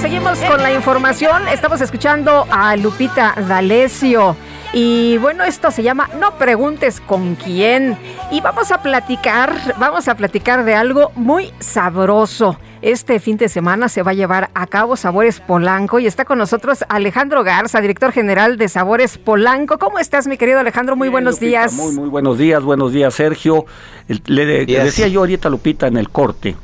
Seguimos, 0.00 0.38
con 0.38 0.62
la 0.62 0.72
información. 0.72 1.46
Estamos 1.48 1.82
escuchando 1.82 2.46
a 2.50 2.74
Lupita 2.76 3.34
D'Alessio. 3.46 4.34
Y 4.72 5.18
bueno, 5.18 5.44
esto 5.44 5.70
se 5.70 5.82
llama 5.82 6.08
No 6.18 6.38
preguntes 6.38 7.00
con 7.00 7.34
quién. 7.34 7.98
Y 8.30 8.40
vamos 8.40 8.72
a 8.72 8.80
platicar, 8.80 9.54
vamos 9.78 10.08
a 10.08 10.14
platicar 10.14 10.64
de 10.64 10.74
algo 10.74 11.12
muy 11.16 11.52
sabroso. 11.58 12.56
Este 12.80 13.20
fin 13.20 13.36
de 13.36 13.50
semana 13.50 13.90
se 13.90 14.02
va 14.02 14.12
a 14.12 14.14
llevar 14.14 14.48
a 14.54 14.66
cabo 14.66 14.96
Sabores 14.96 15.38
Polanco 15.40 15.98
y 15.98 16.06
está 16.06 16.24
con 16.24 16.38
nosotros 16.38 16.82
Alejandro 16.88 17.44
Garza, 17.44 17.82
director 17.82 18.10
general 18.10 18.56
de 18.56 18.68
Sabores 18.70 19.18
Polanco. 19.18 19.78
¿Cómo 19.78 19.98
estás, 19.98 20.26
mi 20.26 20.38
querido 20.38 20.60
Alejandro? 20.60 20.96
Muy 20.96 21.08
Bien, 21.08 21.12
buenos 21.12 21.34
Lupita, 21.34 21.46
días. 21.46 21.72
Muy, 21.74 21.92
muy 21.92 22.08
buenos 22.08 22.38
días, 22.38 22.62
buenos 22.62 22.92
días, 22.92 23.12
Sergio. 23.12 23.66
Le, 24.08 24.46
le 24.46 24.64
decía 24.64 25.08
yo 25.08 25.20
ahorita, 25.20 25.48
a 25.48 25.50
Lupita, 25.50 25.88
en 25.88 25.98
el 25.98 26.08
corte, 26.08 26.56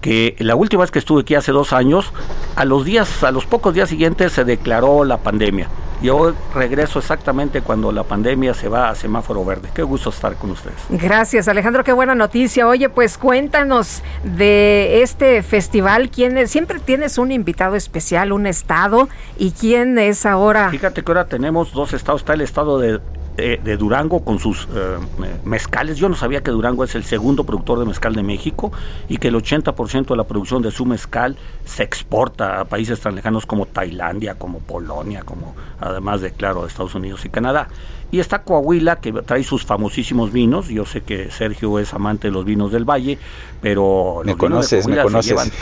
que 0.00 0.36
la 0.38 0.54
última 0.54 0.82
vez 0.82 0.90
que 0.90 0.98
estuve 0.98 1.22
aquí 1.22 1.34
hace 1.34 1.52
dos 1.52 1.72
años, 1.72 2.12
a 2.56 2.64
los 2.64 2.84
días, 2.84 3.22
a 3.22 3.30
los 3.30 3.46
pocos 3.46 3.74
días 3.74 3.88
siguientes 3.88 4.32
se 4.32 4.44
declaró 4.44 5.04
la 5.04 5.18
pandemia. 5.18 5.68
Yo 6.00 6.32
regreso 6.54 7.00
exactamente 7.00 7.60
cuando 7.60 7.90
la 7.90 8.04
pandemia 8.04 8.54
se 8.54 8.68
va 8.68 8.88
a 8.88 8.94
semáforo 8.94 9.44
verde. 9.44 9.68
Qué 9.74 9.82
gusto 9.82 10.10
estar 10.10 10.36
con 10.36 10.52
ustedes. 10.52 10.76
Gracias, 10.90 11.48
Alejandro. 11.48 11.82
Qué 11.82 11.92
buena 11.92 12.14
noticia. 12.14 12.68
Oye, 12.68 12.88
pues 12.88 13.18
cuéntanos 13.18 14.02
de 14.22 15.02
este 15.02 15.42
festival. 15.42 16.08
¿Quién 16.10 16.38
es? 16.38 16.52
Siempre 16.52 16.78
tienes 16.78 17.18
un 17.18 17.32
invitado 17.32 17.74
especial, 17.74 18.30
un 18.30 18.46
estado. 18.46 19.08
¿Y 19.38 19.50
quién 19.50 19.98
es 19.98 20.24
ahora? 20.24 20.70
Fíjate 20.70 21.02
que 21.02 21.10
ahora 21.10 21.26
tenemos 21.26 21.72
dos 21.72 21.92
estados. 21.92 22.20
Está 22.20 22.34
el 22.34 22.42
estado 22.42 22.78
de, 22.78 23.00
de- 23.38 23.60
de 23.62 23.76
Durango 23.76 24.24
con 24.24 24.38
sus 24.40 24.66
eh, 24.74 24.96
mezcales. 25.44 25.96
Yo 25.96 26.08
no 26.08 26.16
sabía 26.16 26.42
que 26.42 26.50
Durango 26.50 26.82
es 26.84 26.94
el 26.96 27.04
segundo 27.04 27.44
productor 27.44 27.78
de 27.78 27.84
mezcal 27.86 28.14
de 28.14 28.22
México 28.24 28.72
y 29.08 29.18
que 29.18 29.28
el 29.28 29.36
80% 29.36 30.06
de 30.08 30.16
la 30.16 30.24
producción 30.24 30.60
de 30.60 30.70
su 30.72 30.84
mezcal 30.84 31.36
se 31.64 31.84
exporta 31.84 32.60
a 32.60 32.64
países 32.64 33.00
tan 33.00 33.14
lejanos 33.14 33.46
como 33.46 33.66
Tailandia, 33.66 34.34
como 34.34 34.58
Polonia, 34.58 35.22
como 35.22 35.54
además 35.80 36.20
de, 36.20 36.32
claro, 36.32 36.66
Estados 36.66 36.94
Unidos 36.96 37.24
y 37.24 37.28
Canadá. 37.28 37.68
Y 38.10 38.20
está 38.20 38.42
Coahuila, 38.42 38.96
que 38.96 39.12
trae 39.12 39.44
sus 39.44 39.64
famosísimos 39.64 40.32
vinos. 40.32 40.68
Yo 40.68 40.84
sé 40.84 41.02
que 41.02 41.30
Sergio 41.30 41.78
es 41.78 41.94
amante 41.94 42.28
de 42.28 42.32
los 42.32 42.44
vinos 42.44 42.72
del 42.72 42.84
Valle, 42.84 43.18
pero... 43.60 44.22
Me 44.24 44.32
los 44.32 44.38
vinos 44.38 44.38
conoces, 44.38 44.86
de 44.86 44.92
me 44.96 45.02
conoces. 45.02 45.52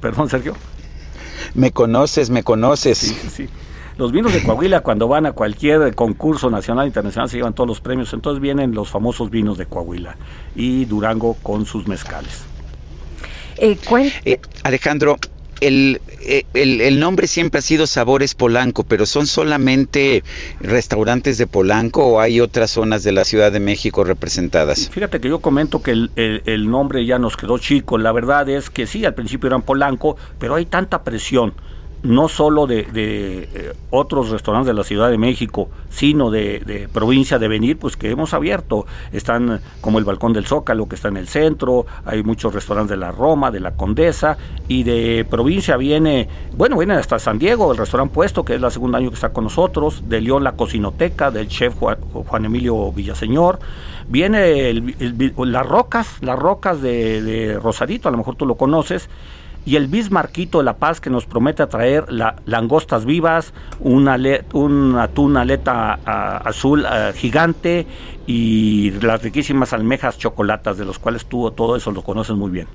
Perdón, 0.00 0.28
Sergio. 0.28 0.54
Me 1.54 1.70
conoces, 1.70 2.30
me 2.30 2.42
conoces. 2.42 2.98
Sí, 2.98 3.16
sí. 3.30 3.48
Los 3.98 4.12
vinos 4.12 4.32
de 4.34 4.42
Coahuila 4.42 4.80
cuando 4.80 5.08
van 5.08 5.24
a 5.24 5.32
cualquier 5.32 5.94
concurso 5.94 6.50
nacional 6.50 6.86
internacional 6.86 7.30
se 7.30 7.36
llevan 7.38 7.54
todos 7.54 7.66
los 7.68 7.80
premios, 7.80 8.12
entonces 8.12 8.42
vienen 8.42 8.74
los 8.74 8.90
famosos 8.90 9.30
vinos 9.30 9.56
de 9.56 9.64
Coahuila 9.66 10.16
y 10.54 10.84
Durango 10.84 11.34
con 11.42 11.64
sus 11.64 11.88
mezcales. 11.88 12.44
Eh, 13.56 13.78
Eh, 14.26 14.38
Alejandro, 14.64 15.16
el, 15.62 16.02
eh, 16.20 16.44
el, 16.52 16.82
el 16.82 17.00
nombre 17.00 17.26
siempre 17.26 17.60
ha 17.60 17.62
sido 17.62 17.86
Sabores 17.86 18.34
Polanco, 18.34 18.84
pero 18.84 19.06
¿son 19.06 19.26
solamente 19.26 20.22
restaurantes 20.60 21.38
de 21.38 21.46
Polanco 21.46 22.04
o 22.06 22.20
hay 22.20 22.40
otras 22.42 22.72
zonas 22.72 23.02
de 23.02 23.12
la 23.12 23.24
Ciudad 23.24 23.50
de 23.50 23.60
México 23.60 24.04
representadas? 24.04 24.90
Fíjate 24.90 25.20
que 25.20 25.30
yo 25.30 25.38
comento 25.40 25.82
que 25.82 25.92
el, 25.92 26.10
el- 26.16 26.42
el 26.44 26.68
nombre 26.70 27.06
ya 27.06 27.18
nos 27.18 27.38
quedó 27.38 27.56
chico, 27.56 27.96
la 27.96 28.12
verdad 28.12 28.46
es 28.50 28.68
que 28.68 28.86
sí, 28.86 29.06
al 29.06 29.14
principio 29.14 29.46
eran 29.46 29.62
Polanco, 29.62 30.18
pero 30.38 30.54
hay 30.56 30.66
tanta 30.66 31.02
presión 31.02 31.54
no 32.06 32.28
solo 32.28 32.66
de, 32.66 32.86
eh, 32.94 33.72
otros 33.90 34.30
restaurantes 34.30 34.68
de 34.68 34.74
la 34.74 34.84
Ciudad 34.84 35.10
de 35.10 35.18
México, 35.18 35.68
sino 35.90 36.30
de, 36.30 36.88
provincia 36.92 37.38
de 37.38 37.48
venir, 37.48 37.78
pues 37.78 37.96
que 37.96 38.10
hemos 38.10 38.32
abierto. 38.34 38.86
Están 39.12 39.60
como 39.80 39.98
el 39.98 40.04
Balcón 40.04 40.32
del 40.32 40.46
Zócalo, 40.46 40.88
que 40.88 40.94
está 40.94 41.08
en 41.08 41.16
el 41.16 41.28
centro, 41.28 41.86
hay 42.04 42.22
muchos 42.22 42.54
restaurantes 42.54 42.90
de 42.90 42.96
la 42.96 43.10
Roma, 43.12 43.50
de 43.50 43.60
la 43.60 43.72
Condesa, 43.76 44.38
y 44.68 44.82
de 44.82 45.26
provincia 45.28 45.76
viene, 45.76 46.28
bueno, 46.56 46.76
viene 46.78 46.94
hasta 46.94 47.18
San 47.18 47.38
Diego, 47.38 47.72
el 47.72 47.78
restaurante 47.78 48.14
Puesto, 48.14 48.44
que 48.44 48.54
es 48.54 48.62
el 48.62 48.70
segundo 48.70 48.96
año 48.98 49.08
que 49.10 49.14
está 49.16 49.30
con 49.32 49.44
nosotros, 49.44 50.08
de 50.08 50.20
León 50.20 50.44
la 50.44 50.52
Cocinoteca, 50.52 51.30
del 51.30 51.48
chef 51.48 51.74
Juan, 51.74 51.96
Juan 52.12 52.44
Emilio 52.44 52.92
Villaseñor, 52.92 53.58
viene 54.08 54.70
el- 54.70 54.94
las 55.36 55.66
rocas, 55.66 56.16
las 56.20 56.38
rocas 56.38 56.80
de, 56.80 57.22
de 57.22 57.58
Rosarito, 57.58 58.08
a 58.08 58.12
lo 58.12 58.18
mejor 58.18 58.36
tú 58.36 58.46
lo 58.46 58.54
conoces, 58.54 59.08
y 59.66 59.74
el 59.76 59.88
Bismarquito 59.88 60.58
de 60.58 60.64
La 60.64 60.76
Paz 60.76 61.00
que 61.00 61.10
nos 61.10 61.26
promete 61.26 61.66
traer 61.66 62.10
la, 62.10 62.36
langostas 62.46 63.04
vivas, 63.04 63.52
una 63.80 64.16
un 64.52 64.96
atún 64.96 65.36
aleta 65.36 65.94
azul 66.38 66.86
gigante 67.14 67.86
y 68.26 68.92
las 68.92 69.22
riquísimas 69.22 69.72
almejas 69.72 70.16
chocolatas, 70.16 70.78
de 70.78 70.84
los 70.84 70.98
cuales 70.98 71.26
tú 71.26 71.50
todo 71.50 71.76
eso 71.76 71.90
lo 71.90 72.02
conoces 72.02 72.36
muy 72.36 72.50
bien. 72.50 72.68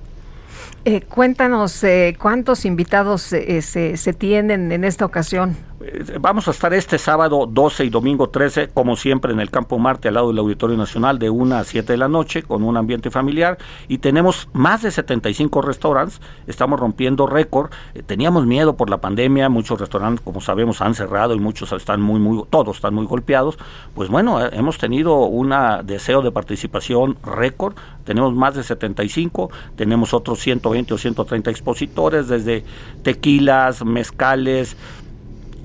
eh, 0.83 1.01
cuéntanos 1.01 1.83
eh, 1.83 2.17
cuántos 2.19 2.65
invitados 2.65 3.31
eh, 3.33 3.61
se, 3.61 3.97
se 3.97 4.13
tienen 4.13 4.71
en 4.71 4.83
esta 4.83 5.05
ocasión. 5.05 5.55
Eh, 5.83 6.17
Vamos 6.19 6.47
a 6.47 6.51
estar 6.51 6.73
este 6.73 6.97
sábado 6.97 7.47
12 7.49 7.85
y 7.85 7.89
domingo 7.89 8.29
13, 8.29 8.69
como 8.69 8.95
siempre, 8.95 9.31
en 9.31 9.39
el 9.39 9.49
Campo 9.49 9.79
Marte, 9.79 10.07
al 10.07 10.15
lado 10.15 10.27
del 10.29 10.39
Auditorio 10.39 10.77
Nacional, 10.77 11.19
de 11.19 11.29
1 11.29 11.55
a 11.55 11.63
7 11.63 11.93
de 11.93 11.97
la 11.97 12.07
noche, 12.07 12.43
con 12.43 12.63
un 12.63 12.77
ambiente 12.77 13.09
familiar. 13.09 13.57
Y 13.87 13.99
tenemos 13.99 14.49
más 14.53 14.81
de 14.81 14.91
75 14.91 15.61
restaurantes. 15.61 16.21
Estamos 16.47 16.79
rompiendo 16.79 17.27
récord. 17.27 17.71
Eh, 17.93 18.03
Teníamos 18.03 18.45
miedo 18.45 18.75
por 18.75 18.89
la 18.89 18.99
pandemia. 18.99 19.49
Muchos 19.49 19.79
restaurantes, 19.79 20.21
como 20.23 20.41
sabemos, 20.41 20.81
han 20.81 20.95
cerrado 20.95 21.33
y 21.33 21.39
muchos 21.39 21.71
están 21.71 22.01
muy, 22.01 22.19
muy, 22.19 22.43
todos 22.49 22.77
están 22.77 22.93
muy 22.93 23.05
golpeados. 23.05 23.57
Pues 23.95 24.09
bueno, 24.09 24.45
eh, 24.45 24.49
hemos 24.53 24.77
tenido 24.77 25.25
un 25.25 25.53
deseo 25.83 26.21
de 26.21 26.31
participación 26.31 27.17
récord. 27.23 27.75
Tenemos 28.03 28.33
más 28.33 28.55
de 28.55 28.63
75. 28.63 29.49
Tenemos 29.75 30.13
otros 30.13 30.39
120 30.39 30.93
o 30.93 30.97
130 30.97 31.51
expositores, 31.51 32.27
desde 32.27 32.63
tequilas, 33.03 33.85
mezcales, 33.85 34.75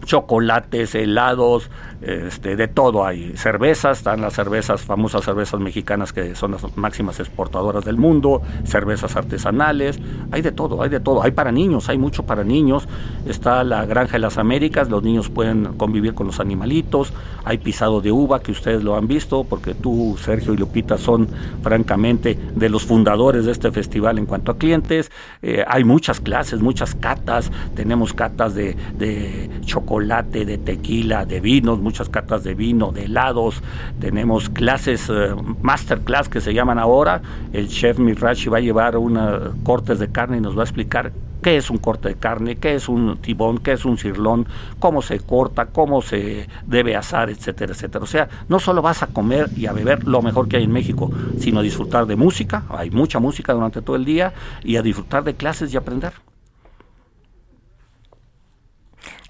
chocolates, 0.06 0.94
helados, 0.94 1.70
este, 2.02 2.56
de 2.56 2.68
todo 2.68 3.04
hay. 3.04 3.36
Cervezas, 3.36 3.98
están 3.98 4.20
las 4.20 4.34
cervezas, 4.34 4.82
famosas 4.82 5.24
cervezas 5.24 5.60
mexicanas 5.60 6.12
que 6.12 6.34
son 6.34 6.52
las 6.52 6.76
máximas 6.76 7.20
exportadoras 7.20 7.84
del 7.84 7.96
mundo, 7.96 8.42
cervezas 8.64 9.16
artesanales, 9.16 9.98
hay 10.30 10.42
de 10.42 10.52
todo, 10.52 10.82
hay 10.82 10.88
de 10.88 11.00
todo. 11.00 11.22
Hay 11.22 11.30
para 11.30 11.52
niños, 11.52 11.88
hay 11.88 11.98
mucho 11.98 12.24
para 12.24 12.44
niños. 12.44 12.88
Está 13.26 13.64
la 13.64 13.84
Granja 13.86 14.14
de 14.14 14.18
las 14.20 14.38
Américas, 14.38 14.88
los 14.88 15.02
niños 15.02 15.30
pueden 15.30 15.74
convivir 15.76 16.14
con 16.14 16.26
los 16.26 16.40
animalitos. 16.40 17.12
Hay 17.44 17.58
pisado 17.58 18.00
de 18.00 18.12
uva, 18.12 18.40
que 18.40 18.52
ustedes 18.52 18.82
lo 18.82 18.96
han 18.96 19.06
visto, 19.06 19.44
porque 19.44 19.74
tú, 19.74 20.16
Sergio 20.20 20.54
y 20.54 20.56
Lupita 20.56 20.98
son 20.98 21.28
francamente 21.62 22.38
de 22.54 22.68
los 22.68 22.84
fundadores 22.84 23.44
de 23.44 23.52
este 23.52 23.70
festival 23.70 24.18
en 24.18 24.26
cuanto 24.26 24.52
a 24.52 24.58
clientes. 24.58 25.10
Eh, 25.42 25.64
hay 25.66 25.84
muchas 25.84 26.20
clases, 26.20 26.60
muchas 26.60 26.94
catas. 26.94 27.50
Tenemos 27.74 28.12
catas 28.12 28.54
de, 28.54 28.76
de 28.98 29.50
chocolate, 29.64 30.44
de 30.44 30.58
tequila, 30.58 31.24
de 31.24 31.40
vinos, 31.40 31.80
muchas 31.86 32.08
catas 32.08 32.42
de 32.42 32.54
vino, 32.54 32.90
de 32.90 33.04
helados. 33.04 33.62
Tenemos 34.00 34.48
clases, 34.48 35.08
eh, 35.08 35.34
masterclass 35.62 36.28
que 36.28 36.40
se 36.40 36.52
llaman 36.52 36.80
ahora. 36.80 37.22
El 37.52 37.68
chef 37.68 38.00
Mirachi 38.00 38.48
va 38.48 38.58
a 38.58 38.60
llevar 38.60 38.96
una 38.96 39.52
cortes 39.62 40.00
de 40.00 40.08
carne 40.08 40.38
y 40.38 40.40
nos 40.40 40.56
va 40.56 40.62
a 40.62 40.64
explicar 40.64 41.12
qué 41.42 41.56
es 41.56 41.70
un 41.70 41.78
corte 41.78 42.08
de 42.08 42.16
carne, 42.16 42.56
qué 42.56 42.74
es 42.74 42.88
un 42.88 43.18
tibón, 43.18 43.58
qué 43.58 43.72
es 43.72 43.84
un 43.84 43.98
cirlón, 43.98 44.48
cómo 44.80 45.00
se 45.00 45.20
corta, 45.20 45.66
cómo 45.66 46.02
se 46.02 46.48
debe 46.66 46.96
asar, 46.96 47.30
etcétera, 47.30 47.72
etcétera. 47.72 48.02
O 48.02 48.08
sea, 48.08 48.28
no 48.48 48.58
solo 48.58 48.82
vas 48.82 49.04
a 49.04 49.06
comer 49.06 49.48
y 49.56 49.66
a 49.66 49.72
beber 49.72 50.08
lo 50.08 50.22
mejor 50.22 50.48
que 50.48 50.56
hay 50.56 50.64
en 50.64 50.72
México, 50.72 51.12
sino 51.38 51.60
a 51.60 51.62
disfrutar 51.62 52.06
de 52.06 52.16
música, 52.16 52.64
hay 52.68 52.90
mucha 52.90 53.20
música 53.20 53.52
durante 53.52 53.80
todo 53.80 53.94
el 53.94 54.04
día, 54.04 54.32
y 54.64 54.74
a 54.74 54.82
disfrutar 54.82 55.22
de 55.22 55.34
clases 55.34 55.72
y 55.72 55.76
aprender. 55.76 56.14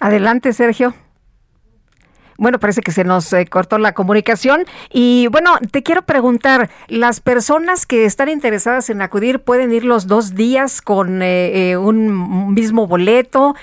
Adelante, 0.01 0.55
Sergio. 0.55 0.95
Bueno, 2.39 2.59
parece 2.59 2.83
que 2.83 2.93
se 2.93 3.05
nos 3.05 3.33
eh, 3.33 3.47
cortó 3.47 3.79
la 3.79 3.95
comunicación. 3.95 4.65
Y 4.93 5.29
bueno, 5.29 5.53
te 5.71 5.83
quiero 5.83 6.03
preguntar, 6.03 6.71
¿las 6.89 7.21
personas 7.21 7.87
que 7.87 8.05
están 8.05 8.29
interesadas 8.29 8.91
en 8.91 9.01
acudir 9.03 9.41
pueden 9.41 9.73
ir 9.73 9.85
los 9.85 10.07
dos 10.07 10.35
días 10.35 10.83
con 10.83 11.23
eh, 11.23 11.71
eh, 11.71 11.77
un 11.77 12.55
mismo 12.55 12.87
boleto? 12.87 13.55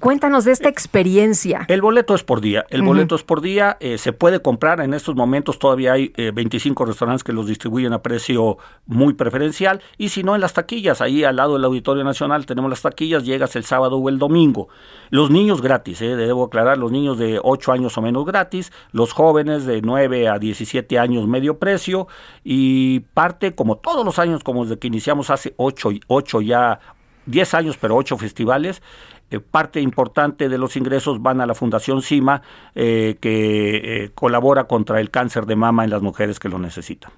cuéntanos 0.00 0.44
de 0.44 0.52
esta 0.52 0.68
experiencia. 0.68 1.64
El 1.68 1.80
boleto 1.80 2.14
es 2.14 2.22
por 2.22 2.40
día. 2.40 2.64
El 2.70 2.82
boleto 2.82 3.14
es 3.14 3.22
por 3.22 3.40
día. 3.40 3.76
se 3.96 4.12
puede 4.12 4.40
comprar 4.40 4.80
en 4.80 4.94
estos 4.94 5.14
momentos. 5.14 5.58
Todavía 5.58 5.92
hay 5.92 6.12
25 6.16 6.84
restaurantes 6.84 7.24
que 7.24 7.32
los 7.32 7.46
distribuyen 7.46 7.92
a 7.92 8.02
precio 8.02 8.58
muy 8.86 9.14
preferencial. 9.14 9.80
Y 9.98 10.10
si 10.10 10.22
no, 10.22 10.34
en 10.34 10.40
las 10.40 10.54
taquillas, 10.54 11.00
ahí 11.00 11.24
al 11.24 11.36
lado 11.36 11.54
del 11.54 11.64
Auditorio 11.64 12.04
Nacional 12.04 12.46
tenemos 12.46 12.70
las 12.70 12.82
taquillas. 12.82 13.24
Llegas 13.24 13.56
el 13.56 13.64
sábado 13.64 13.96
o 13.96 14.08
el 14.08 14.18
domingo. 14.18 14.68
Los 15.10 15.30
niños 15.30 15.62
gratis, 15.62 16.00
debo 16.00 16.44
aclarar, 16.44 16.78
los 16.78 16.92
niños 16.92 17.18
de 17.18 17.40
8 17.42 17.72
años 17.72 17.96
o 17.96 18.02
menos 18.02 18.11
gratis, 18.24 18.72
los 18.92 19.12
jóvenes 19.12 19.66
de 19.66 19.82
9 19.82 20.28
a 20.28 20.38
17 20.38 20.98
años 20.98 21.26
medio 21.26 21.58
precio 21.58 22.08
y 22.44 23.00
parte 23.14 23.54
como 23.54 23.76
todos 23.76 24.04
los 24.04 24.18
años, 24.18 24.44
como 24.44 24.64
desde 24.64 24.78
que 24.78 24.86
iniciamos 24.86 25.30
hace 25.30 25.54
8, 25.56 25.90
8 26.06 26.40
ya 26.42 26.80
10 27.26 27.54
años, 27.54 27.78
pero 27.80 27.96
8 27.96 28.16
festivales, 28.18 28.82
eh, 29.30 29.40
parte 29.40 29.80
importante 29.80 30.48
de 30.48 30.58
los 30.58 30.76
ingresos 30.76 31.22
van 31.22 31.40
a 31.40 31.46
la 31.46 31.54
Fundación 31.54 32.02
CIMA, 32.02 32.42
eh, 32.74 33.16
que 33.20 34.04
eh, 34.04 34.10
colabora 34.14 34.64
contra 34.64 35.00
el 35.00 35.10
cáncer 35.10 35.46
de 35.46 35.56
mama 35.56 35.84
en 35.84 35.90
las 35.90 36.02
mujeres 36.02 36.38
que 36.38 36.48
lo 36.48 36.58
necesitan. 36.58 37.12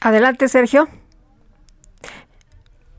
Adelante, 0.00 0.48
Sergio. 0.48 0.88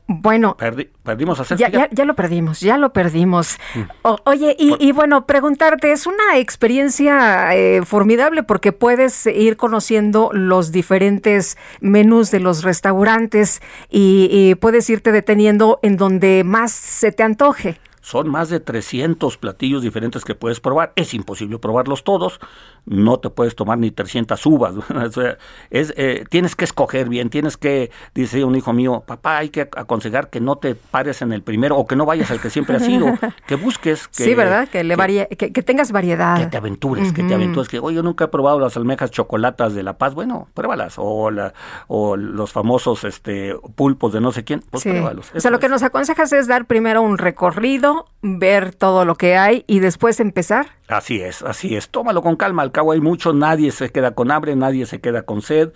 Bueno, 0.08 0.56
perdimos 1.02 1.40
a 1.40 1.56
ya, 1.56 1.68
ya, 1.68 1.88
ya, 1.90 2.04
lo 2.04 2.14
perdimos, 2.14 2.60
ya 2.60 2.78
lo 2.78 2.92
perdimos. 2.92 3.58
Mm. 3.74 4.08
oye, 4.24 4.54
y, 4.56 4.92
bueno, 4.92 5.26
preguntarte, 5.26 5.90
es 5.90 6.06
una 6.06 6.36
experiencia 6.36 7.56
eh, 7.56 7.82
formidable 7.84 8.44
porque 8.44 8.70
puedes 8.70 9.26
ir 9.26 9.56
conociendo 9.56 10.30
los 10.32 10.70
diferentes 10.70 11.58
menús 11.80 12.30
de 12.30 12.38
los 12.38 12.62
restaurantes 12.62 13.60
y 13.90 14.54
puedes 14.56 14.88
irte 14.90 15.10
deteniendo 15.10 15.80
en 15.82 15.96
donde 15.96 16.44
más 16.44 16.70
se 16.70 17.10
te 17.10 17.24
antoje. 17.24 17.80
Son 18.06 18.28
más 18.28 18.50
de 18.50 18.60
300 18.60 19.36
platillos 19.36 19.82
diferentes 19.82 20.24
que 20.24 20.36
puedes 20.36 20.60
probar. 20.60 20.92
Es 20.94 21.12
imposible 21.12 21.58
probarlos 21.58 22.04
todos. 22.04 22.38
No 22.86 23.18
te 23.18 23.30
puedes 23.30 23.56
tomar 23.56 23.78
ni 23.78 23.90
300 23.90 24.44
uvas. 24.46 24.74
es, 25.70 25.92
eh, 25.96 26.24
tienes 26.30 26.56
que 26.56 26.64
escoger 26.64 27.08
bien. 27.08 27.30
Tienes 27.30 27.56
que, 27.56 27.90
dice 28.14 28.44
un 28.44 28.54
hijo 28.54 28.72
mío, 28.72 29.02
papá, 29.06 29.38
hay 29.38 29.50
que 29.50 29.62
aconsejar 29.62 30.30
que 30.30 30.40
no 30.40 30.56
te 30.56 30.74
pares 30.74 31.20
en 31.22 31.32
el 31.32 31.42
primero 31.42 31.76
o 31.76 31.86
que 31.86 31.96
no 31.96 32.06
vayas 32.06 32.30
al 32.30 32.40
que 32.40 32.50
siempre 32.50 32.76
has 32.76 32.88
ido. 32.88 33.06
Que 33.46 33.54
busques. 33.54 34.08
Que, 34.08 34.24
sí, 34.24 34.34
¿verdad? 34.34 34.68
Que, 34.68 34.82
le 34.82 34.96
que, 35.36 35.52
que, 35.52 35.62
tengas 35.62 35.92
variedad. 35.92 36.38
Que 36.38 36.46
te 36.46 36.56
aventures, 36.56 37.12
que 37.12 37.22
te 37.22 37.34
aventures. 37.34 37.68
Que, 37.68 37.78
oye, 37.78 37.96
yo 37.96 38.02
nunca 38.02 38.24
he 38.24 38.28
probado 38.28 38.58
las 38.58 38.76
almejas 38.76 39.10
chocolatas 39.10 39.74
de 39.74 39.82
La 39.82 39.98
Paz. 39.98 40.14
Bueno, 40.14 40.48
pruébalas. 40.54 40.94
O, 40.96 41.30
la, 41.30 41.54
o 41.86 42.16
los 42.16 42.52
famosos 42.52 43.04
este, 43.04 43.54
pulpos 43.74 44.12
de 44.12 44.20
no 44.20 44.32
sé 44.32 44.44
quién. 44.44 44.64
Pues 44.70 44.82
pruébalos. 44.82 45.30
o 45.34 45.40
sea, 45.40 45.50
lo 45.50 45.60
que 45.60 45.68
nos 45.68 45.82
aconsejas 45.82 46.32
es 46.32 46.48
dar 46.48 46.66
primero 46.66 47.02
un 47.02 47.18
recorrido 47.18 48.06
ver 48.22 48.74
todo 48.74 49.04
lo 49.04 49.14
que 49.14 49.36
hay 49.36 49.64
y 49.66 49.80
después 49.80 50.20
empezar. 50.20 50.66
Así 50.88 51.20
es, 51.20 51.42
así 51.42 51.74
es. 51.76 51.88
Tómalo 51.88 52.22
con 52.22 52.36
calma. 52.36 52.62
Al 52.62 52.72
cabo 52.72 52.92
hay 52.92 53.00
mucho, 53.00 53.32
nadie 53.32 53.72
se 53.72 53.90
queda 53.90 54.12
con 54.14 54.30
hambre, 54.30 54.54
nadie 54.54 54.86
se 54.86 55.00
queda 55.00 55.22
con 55.22 55.42
sed 55.42 55.72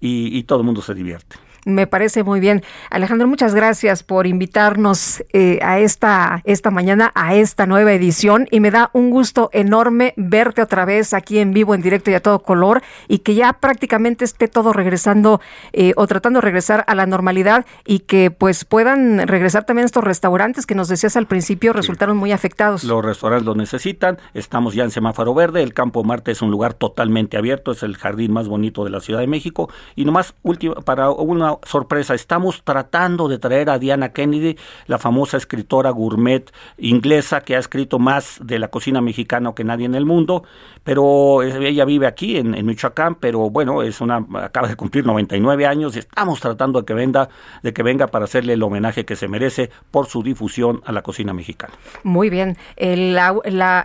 y, 0.00 0.36
y 0.36 0.44
todo 0.44 0.60
el 0.60 0.64
mundo 0.64 0.80
se 0.82 0.94
divierte. 0.94 1.36
Me 1.64 1.86
parece 1.86 2.22
muy 2.24 2.40
bien. 2.40 2.62
Alejandro, 2.90 3.26
muchas 3.26 3.54
gracias 3.54 4.02
por 4.02 4.26
invitarnos 4.26 5.24
eh, 5.32 5.58
a 5.62 5.78
esta, 5.78 6.42
esta 6.44 6.70
mañana, 6.70 7.10
a 7.14 7.34
esta 7.34 7.66
nueva 7.66 7.92
edición 7.92 8.46
y 8.50 8.60
me 8.60 8.70
da 8.70 8.90
un 8.92 9.10
gusto 9.10 9.50
enorme 9.52 10.12
verte 10.16 10.62
otra 10.62 10.84
vez 10.84 11.14
aquí 11.14 11.38
en 11.38 11.52
vivo, 11.52 11.74
en 11.74 11.82
directo 11.82 12.10
y 12.10 12.14
a 12.14 12.20
todo 12.20 12.40
color 12.40 12.82
y 13.08 13.18
que 13.18 13.34
ya 13.34 13.54
prácticamente 13.54 14.24
esté 14.24 14.48
todo 14.48 14.72
regresando 14.72 15.40
eh, 15.72 15.92
o 15.96 16.06
tratando 16.06 16.38
de 16.38 16.42
regresar 16.42 16.84
a 16.86 16.94
la 16.94 17.06
normalidad 17.06 17.64
y 17.86 18.00
que 18.00 18.30
pues 18.30 18.64
puedan 18.64 19.26
regresar 19.26 19.64
también 19.64 19.86
estos 19.86 20.04
restaurantes 20.04 20.66
que 20.66 20.74
nos 20.74 20.88
decías 20.88 21.16
al 21.16 21.26
principio 21.26 21.72
resultaron 21.72 22.16
muy 22.16 22.32
afectados. 22.32 22.84
Los 22.84 23.04
restaurantes 23.04 23.46
lo 23.46 23.54
necesitan, 23.54 24.18
estamos 24.34 24.74
ya 24.74 24.84
en 24.84 24.90
semáforo 24.90 25.34
verde, 25.34 25.62
el 25.62 25.72
Campo 25.74 26.04
Marte 26.04 26.32
es 26.32 26.42
un 26.42 26.50
lugar 26.50 26.74
totalmente 26.74 27.36
abierto, 27.36 27.72
es 27.72 27.82
el 27.82 27.96
jardín 27.96 28.32
más 28.32 28.48
bonito 28.48 28.84
de 28.84 28.90
la 28.90 29.00
Ciudad 29.00 29.20
de 29.20 29.26
México. 29.26 29.70
Y 29.96 30.04
nomás 30.04 30.34
último, 30.42 30.74
para 30.74 31.10
una 31.10 31.53
sorpresa, 31.62 32.14
estamos 32.14 32.62
tratando 32.64 33.28
de 33.28 33.38
traer 33.38 33.70
a 33.70 33.78
Diana 33.78 34.10
Kennedy, 34.10 34.56
la 34.86 34.98
famosa 34.98 35.36
escritora 35.36 35.90
gourmet 35.90 36.50
inglesa 36.78 37.42
que 37.42 37.56
ha 37.56 37.58
escrito 37.58 37.98
más 37.98 38.38
de 38.42 38.58
la 38.58 38.68
cocina 38.68 39.00
mexicana 39.00 39.44
que 39.54 39.64
nadie 39.64 39.86
en 39.86 39.94
el 39.94 40.06
mundo, 40.06 40.44
pero 40.82 41.42
ella 41.42 41.84
vive 41.84 42.06
aquí 42.06 42.36
en, 42.36 42.64
Michoacán, 42.64 43.16
pero 43.16 43.50
bueno, 43.50 43.82
es 43.82 44.00
una 44.00 44.24
acaba 44.42 44.68
de 44.68 44.76
cumplir 44.76 45.06
99 45.06 45.66
años 45.66 45.96
y 45.96 46.00
estamos 46.00 46.40
tratando 46.40 46.80
de 46.80 46.86
que 46.86 46.94
venga, 46.94 47.28
de 47.62 47.72
que 47.72 47.82
venga 47.82 48.08
para 48.08 48.24
hacerle 48.24 48.54
el 48.54 48.62
homenaje 48.62 49.04
que 49.04 49.16
se 49.16 49.28
merece 49.28 49.70
por 49.90 50.06
su 50.06 50.22
difusión 50.22 50.82
a 50.84 50.92
la 50.92 51.02
cocina 51.02 51.32
mexicana. 51.32 51.74
Muy 52.02 52.30
bien, 52.30 52.56
la, 52.76 53.34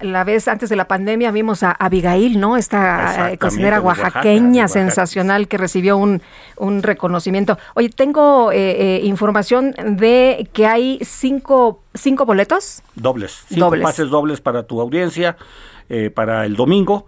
la, 0.02 0.24
vez 0.24 0.48
antes 0.48 0.70
de 0.70 0.76
la 0.76 0.88
pandemia 0.88 1.32
vimos 1.32 1.64
a 1.64 1.72
Abigail, 1.72 2.40
¿no? 2.40 2.58
Esta 2.58 3.32
eh, 3.32 3.38
cocinera 3.38 3.82
oaxaqueña 3.82 4.68
sensacional 4.68 5.48
que 5.48 5.58
recibió 5.58 5.98
un, 5.98 6.22
un 6.58 6.84
reconocimiento. 6.84 7.58
Oye, 7.76 7.90
tengo 7.90 8.52
eh, 8.52 8.98
eh, 8.98 9.02
información 9.04 9.74
de 9.78 10.50
que 10.54 10.66
hay 10.66 11.00
cinco, 11.02 11.84
cinco 11.94 12.26
boletos. 12.26 12.82
Dobles. 12.96 13.46
Cinco 13.48 13.72
pases 13.82 14.10
dobles 14.10 14.42
para 14.42 14.64
tu 14.64 14.82
audiencia, 14.82 15.38
eh, 15.90 16.10
para 16.10 16.46
el 16.46 16.56
domingo. 16.56 17.06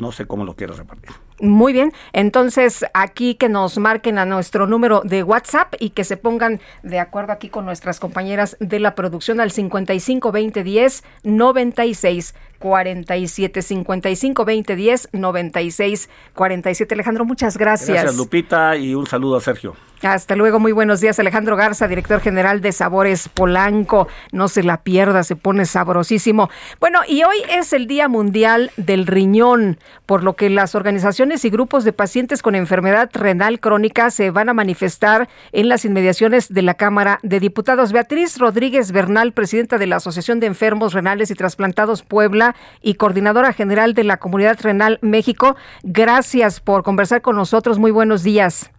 no 0.00 0.10
sé 0.10 0.26
cómo 0.26 0.44
lo 0.44 0.54
quieres 0.54 0.78
repartir. 0.78 1.10
Muy 1.40 1.72
bien, 1.72 1.92
entonces 2.12 2.84
aquí 2.94 3.34
que 3.34 3.48
nos 3.48 3.76
marquen 3.76 4.18
a 4.18 4.24
nuestro 4.24 4.66
número 4.66 5.02
de 5.04 5.24
WhatsApp 5.24 5.74
y 5.80 5.90
que 5.90 6.04
se 6.04 6.16
pongan 6.16 6.60
de 6.84 7.00
acuerdo 7.00 7.32
aquí 7.32 7.48
con 7.48 7.64
nuestras 7.64 7.98
compañeras 7.98 8.56
de 8.60 8.78
la 8.78 8.94
producción 8.94 9.40
al 9.40 9.50
55 9.50 10.30
20 10.30 10.62
10 10.62 11.04
96 11.24 12.34
47 12.62 13.60
55 13.60 14.44
20 14.44 14.76
10 14.76 15.08
96 15.12 16.08
47. 16.32 16.94
Alejandro, 16.94 17.24
muchas 17.24 17.58
gracias. 17.58 17.88
Gracias, 17.88 18.16
Lupita, 18.16 18.76
y 18.76 18.94
un 18.94 19.06
saludo 19.06 19.36
a 19.36 19.40
Sergio. 19.40 19.74
Hasta 20.02 20.34
luego, 20.34 20.58
muy 20.58 20.72
buenos 20.72 21.00
días. 21.00 21.20
Alejandro 21.20 21.54
Garza, 21.56 21.86
director 21.86 22.20
general 22.20 22.60
de 22.60 22.72
Sabores 22.72 23.28
Polanco. 23.28 24.08
No 24.32 24.48
se 24.48 24.64
la 24.64 24.82
pierda, 24.82 25.22
se 25.22 25.36
pone 25.36 25.64
sabrosísimo. 25.64 26.50
Bueno, 26.80 27.00
y 27.06 27.22
hoy 27.22 27.36
es 27.48 27.72
el 27.72 27.86
Día 27.86 28.08
Mundial 28.08 28.72
del 28.76 29.06
Riñón, 29.06 29.78
por 30.04 30.24
lo 30.24 30.34
que 30.34 30.50
las 30.50 30.74
organizaciones 30.74 31.44
y 31.44 31.50
grupos 31.50 31.84
de 31.84 31.92
pacientes 31.92 32.42
con 32.42 32.56
enfermedad 32.56 33.10
renal 33.12 33.60
crónica 33.60 34.10
se 34.10 34.32
van 34.32 34.48
a 34.48 34.54
manifestar 34.54 35.28
en 35.52 35.68
las 35.68 35.84
inmediaciones 35.84 36.52
de 36.52 36.62
la 36.62 36.74
Cámara 36.74 37.20
de 37.22 37.38
Diputados. 37.38 37.92
Beatriz 37.92 38.38
Rodríguez 38.38 38.90
Bernal, 38.90 39.32
presidenta 39.32 39.78
de 39.78 39.86
la 39.86 39.96
Asociación 39.96 40.40
de 40.40 40.48
Enfermos 40.48 40.94
Renales 40.94 41.30
y 41.30 41.34
Trasplantados 41.36 42.02
Puebla, 42.02 42.51
y 42.80 42.94
coordinadora 42.94 43.52
general 43.52 43.94
de 43.94 44.04
la 44.04 44.18
Comunidad 44.18 44.58
Renal 44.62 44.98
México. 45.02 45.56
Gracias 45.82 46.60
por 46.60 46.82
conversar 46.82 47.22
con 47.22 47.36
nosotros. 47.36 47.78
Muy 47.78 47.90
buenos 47.90 48.22
días. 48.22 48.72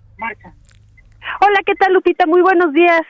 Hola, 1.41 1.59
¿qué 1.65 1.75
tal 1.75 1.93
Lupita? 1.93 2.25
Muy 2.25 2.41
buenos 2.41 2.73
días. 2.73 3.01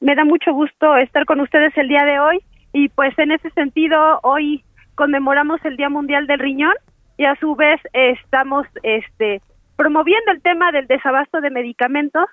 Me 0.00 0.14
da 0.14 0.24
mucho 0.24 0.52
gusto 0.52 0.96
estar 0.96 1.24
con 1.24 1.40
ustedes 1.40 1.76
el 1.76 1.88
día 1.88 2.04
de 2.04 2.18
hoy 2.20 2.44
y 2.72 2.88
pues 2.88 3.16
en 3.18 3.32
ese 3.32 3.50
sentido 3.50 4.20
hoy 4.22 4.64
conmemoramos 4.96 5.64
el 5.64 5.76
Día 5.76 5.88
Mundial 5.88 6.26
del 6.26 6.40
Riñón 6.40 6.74
y 7.16 7.24
a 7.24 7.36
su 7.36 7.54
vez 7.54 7.80
estamos 7.92 8.66
este 8.82 9.40
promoviendo 9.76 10.32
el 10.32 10.42
tema 10.42 10.72
del 10.72 10.86
desabasto 10.86 11.40
de 11.40 11.50
medicamentos 11.50 12.26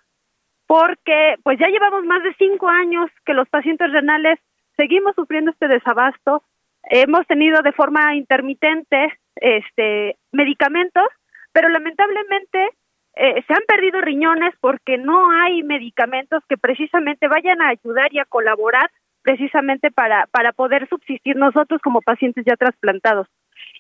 porque 0.68 1.36
pues 1.44 1.60
ya 1.60 1.68
llevamos 1.68 2.04
más 2.06 2.24
de 2.24 2.34
cinco 2.38 2.70
años 2.70 3.10
que 3.26 3.34
los 3.34 3.48
pacientes 3.50 3.92
renales 3.92 4.40
seguimos 4.78 5.14
sufriendo 5.16 5.52
este 5.52 5.68
desabasto 5.68 6.44
hemos 6.84 7.26
tenido 7.28 7.62
de 7.62 7.72
forma 7.72 8.16
intermitente 8.16 9.14
este 9.36 10.18
medicamentos, 10.32 11.06
pero 11.54 11.70
lamentablemente 11.70 12.70
eh, 13.16 13.44
se 13.46 13.54
han 13.54 13.64
perdido 13.68 14.02
riñones 14.02 14.54
porque 14.60 14.98
no 14.98 15.32
hay 15.32 15.64
medicamentos 15.64 16.44
que 16.48 16.58
precisamente 16.58 17.28
vayan 17.28 17.62
a 17.62 17.70
ayudar 17.70 18.14
y 18.14 18.20
a 18.20 18.26
colaborar 18.26 18.90
precisamente 19.22 19.92
para 19.92 20.28
para 20.28 20.52
poder 20.54 20.88
subsistir 20.90 21.36
nosotros 21.36 21.82
como 21.82 22.02
pacientes 22.02 22.46
ya 22.46 22.56
trasplantados. 22.56 23.28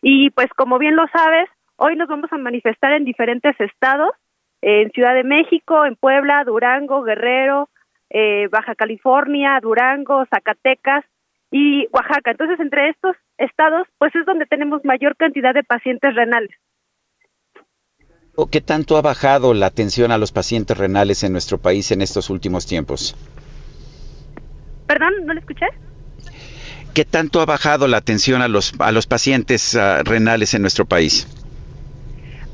Y 0.01 0.29
pues 0.31 0.47
como 0.55 0.77
bien 0.79 0.95
lo 0.95 1.05
sabes, 1.07 1.49
hoy 1.77 1.95
nos 1.95 2.07
vamos 2.07 2.31
a 2.31 2.37
manifestar 2.37 2.93
en 2.93 3.05
diferentes 3.05 3.59
estados, 3.59 4.11
en 4.61 4.91
Ciudad 4.91 5.13
de 5.15 5.23
México, 5.23 5.85
en 5.85 5.95
Puebla, 5.95 6.43
Durango, 6.43 7.01
Guerrero, 7.01 7.69
eh, 8.09 8.47
Baja 8.51 8.75
California, 8.75 9.59
Durango, 9.61 10.25
Zacatecas, 10.25 11.05
y 11.51 11.87
Oaxaca. 11.91 12.31
Entonces, 12.31 12.59
entre 12.59 12.89
estos 12.89 13.15
estados, 13.37 13.87
pues 13.97 14.15
es 14.15 14.25
donde 14.25 14.45
tenemos 14.45 14.83
mayor 14.85 15.15
cantidad 15.15 15.53
de 15.53 15.63
pacientes 15.63 16.15
renales. 16.15 16.51
¿Qué 18.49 18.61
tanto 18.61 18.97
ha 18.97 19.01
bajado 19.01 19.53
la 19.53 19.67
atención 19.67 20.11
a 20.11 20.17
los 20.17 20.31
pacientes 20.31 20.77
renales 20.77 21.23
en 21.23 21.33
nuestro 21.33 21.57
país 21.57 21.91
en 21.91 22.01
estos 22.01 22.29
últimos 22.29 22.65
tiempos? 22.65 23.15
Perdón, 24.87 25.13
¿no 25.25 25.33
lo 25.33 25.39
escuché? 25.39 25.67
¿qué 26.93 27.05
tanto 27.05 27.41
ha 27.41 27.45
bajado 27.45 27.87
la 27.87 27.97
atención 27.97 28.41
a 28.41 28.47
los, 28.47 28.73
a 28.79 28.91
los 28.91 29.07
pacientes 29.07 29.75
uh, 29.75 30.03
renales 30.03 30.53
en 30.53 30.61
nuestro 30.61 30.85
país? 30.85 31.27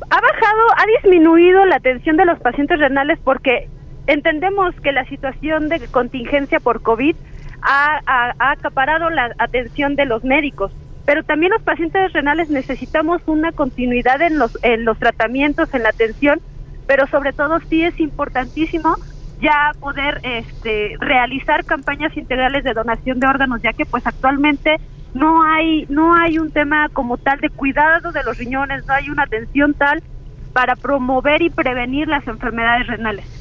Ha 0.09 0.21
bajado, 0.21 0.61
ha 0.77 0.85
disminuido 1.01 1.65
la 1.65 1.75
atención 1.77 2.17
de 2.17 2.25
los 2.25 2.39
pacientes 2.39 2.79
renales 2.79 3.19
porque 3.23 3.67
entendemos 4.05 4.73
que 4.81 4.91
la 4.91 5.05
situación 5.05 5.69
de 5.69 5.85
contingencia 5.87 6.59
por 6.59 6.81
COVID 6.81 7.15
ha, 7.61 8.33
acaparado 8.39 9.09
la 9.09 9.33
atención 9.37 9.95
de 9.95 10.05
los 10.05 10.23
médicos 10.23 10.71
pero 11.07 11.23
también 11.23 11.53
los 11.53 11.61
pacientes 11.61 12.11
renales 12.11 12.49
necesitamos 12.49 13.21
una 13.27 13.53
continuidad 13.53 14.21
en 14.21 14.37
los, 14.37 14.59
en 14.61 14.83
los 14.83 14.99
tratamientos, 14.99 15.73
en 15.73 15.83
la 15.83 15.89
atención, 15.89 16.41
pero 16.85 17.07
sobre 17.07 17.31
todo 17.31 17.61
sí 17.69 17.81
es 17.81 17.97
importantísimo 18.01 18.93
ya 19.39 19.71
poder 19.79 20.19
este, 20.23 20.97
realizar 20.99 21.63
campañas 21.63 22.15
integrales 22.17 22.65
de 22.65 22.73
donación 22.73 23.21
de 23.21 23.27
órganos, 23.27 23.61
ya 23.61 23.71
que 23.71 23.85
pues 23.85 24.05
actualmente 24.05 24.75
no 25.13 25.43
hay, 25.43 25.85
no 25.87 26.13
hay 26.13 26.39
un 26.39 26.51
tema 26.51 26.89
como 26.89 27.17
tal 27.17 27.39
de 27.39 27.51
cuidado 27.51 28.11
de 28.11 28.23
los 28.23 28.37
riñones, 28.37 28.85
no 28.85 28.93
hay 28.93 29.09
una 29.09 29.23
atención 29.23 29.73
tal 29.75 30.03
para 30.51 30.75
promover 30.75 31.41
y 31.41 31.49
prevenir 31.49 32.09
las 32.09 32.27
enfermedades 32.27 32.85
renales. 32.87 33.36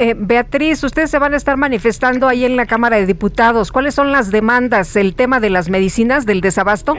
Eh, 0.00 0.14
Beatriz, 0.16 0.82
ustedes 0.82 1.10
se 1.10 1.18
van 1.18 1.34
a 1.34 1.36
estar 1.36 1.58
manifestando 1.58 2.26
ahí 2.26 2.46
en 2.46 2.56
la 2.56 2.64
Cámara 2.64 2.96
de 2.96 3.04
Diputados. 3.04 3.70
¿Cuáles 3.70 3.94
son 3.94 4.12
las 4.12 4.30
demandas? 4.30 4.96
¿El 4.96 5.14
tema 5.14 5.40
de 5.40 5.50
las 5.50 5.68
medicinas, 5.68 6.24
del 6.24 6.40
desabasto? 6.40 6.94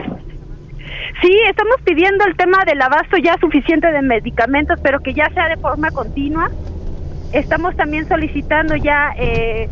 Sí, 1.20 1.36
estamos 1.48 1.78
pidiendo 1.84 2.24
el 2.24 2.36
tema 2.36 2.64
del 2.64 2.80
abasto 2.80 3.16
ya 3.16 3.36
suficiente 3.38 3.90
de 3.90 4.02
medicamentos, 4.02 4.78
pero 4.84 5.00
que 5.00 5.14
ya 5.14 5.28
sea 5.34 5.48
de 5.48 5.56
forma 5.56 5.90
continua. 5.90 6.48
Estamos 7.32 7.74
también 7.74 8.06
solicitando 8.06 8.76
ya 8.76 9.12
eh, 9.18 9.68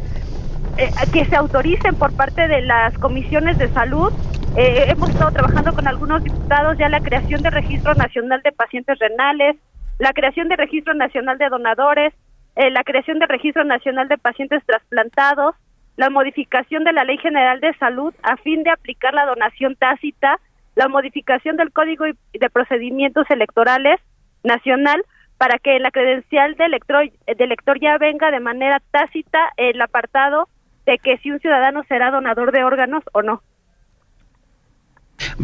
eh, 0.76 0.91
que 1.12 1.25
se 1.26 1.36
autoricen 1.36 1.94
por 1.94 2.12
parte 2.17 2.49
de 2.49 2.62
las 2.62 2.99
comisiones 2.99 3.59
de 3.59 3.68
salud. 3.68 4.12
Eh, 4.57 4.86
hemos 4.89 5.09
estado 5.09 5.31
trabajando 5.31 5.73
con 5.73 5.86
algunos 5.86 6.25
diputados 6.25 6.76
ya 6.78 6.89
la 6.89 6.99
creación 6.99 7.42
de 7.42 7.50
registro 7.50 7.94
nacional 7.94 8.41
de 8.42 8.50
pacientes 8.50 8.99
renales, 8.99 9.55
la 10.00 10.12
creación 10.15 10.49
de 10.49 10.57
registro 10.57 10.94
nacional 10.94 11.39
de 11.39 11.49
donadores, 11.49 12.12
eh, 12.61 12.71
la 12.71 12.85
creación 12.85 13.19
del 13.19 13.31
Registro 13.31 13.65
Nacional 13.65 14.09
de 14.09 14.19
Pacientes 14.19 14.63
Trasplantados, 14.67 15.55
la 15.97 16.11
modificación 16.11 16.85
de 16.85 16.93
la 16.93 17.05
Ley 17.05 17.17
General 17.17 17.59
de 17.59 17.73
Salud 17.79 18.13
a 18.23 18.37
fin 18.37 18.65
de 18.65 18.71
aplicar 18.71 19.15
la 19.15 19.25
donación 19.25 19.77
tácita, 19.77 20.39
la 20.75 20.87
modificación 20.89 21.57
del 21.57 21.73
Código 21.73 22.05
de 22.05 22.51
Procedimientos 22.51 23.25
Electorales 23.31 23.99
Nacional 24.45 25.03
para 25.39 25.59
que 25.59 25.79
la 25.79 25.91
credencial 25.91 26.55
de 26.57 26.67
elector, 26.67 27.11
de 27.11 27.45
elector 27.45 27.81
ya 27.81 27.97
venga 27.97 28.31
de 28.31 28.41
manera 28.41 28.83
tácita 28.91 29.39
el 29.57 29.81
apartado 29.81 30.47
de 30.85 30.99
que 30.99 31.17
si 31.17 31.31
un 31.31 31.41
ciudadano 31.41 31.83
será 31.89 32.11
donador 32.11 32.53
de 32.53 32.63
órganos 32.63 33.03
o 33.13 33.23
no. 33.23 33.43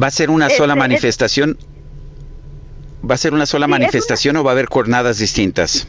¿Va 0.00 0.08
a 0.08 0.10
ser 0.10 0.28
una 0.28 0.50
sola 0.50 0.74
este, 0.74 0.80
manifestación? 0.80 1.56
¿Va 3.10 3.14
a 3.14 3.18
ser 3.18 3.32
una 3.32 3.46
sola 3.46 3.64
sí, 3.64 3.70
manifestación 3.70 4.36
una... 4.36 4.42
o 4.42 4.44
va 4.44 4.50
a 4.50 4.52
haber 4.52 4.66
jornadas 4.66 5.16
distintas? 5.16 5.88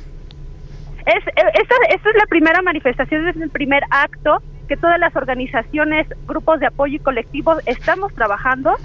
Es, 1.08 1.24
esta, 1.26 1.76
esta 1.90 2.10
es 2.10 2.16
la 2.18 2.26
primera 2.28 2.62
manifestación, 2.62 3.30
es 3.30 3.38
el 3.38 3.50
primer 3.50 3.82
acto 3.90 4.42
que 4.68 4.76
todas 4.76 5.00
las 5.00 5.16
organizaciones, 5.16 6.06
grupos 6.28 6.60
de 6.60 6.68
apoyo 6.68 6.96
y 6.96 7.00
colectivos 7.00 7.60
estamos 7.66 8.14
trabajando. 8.14 8.76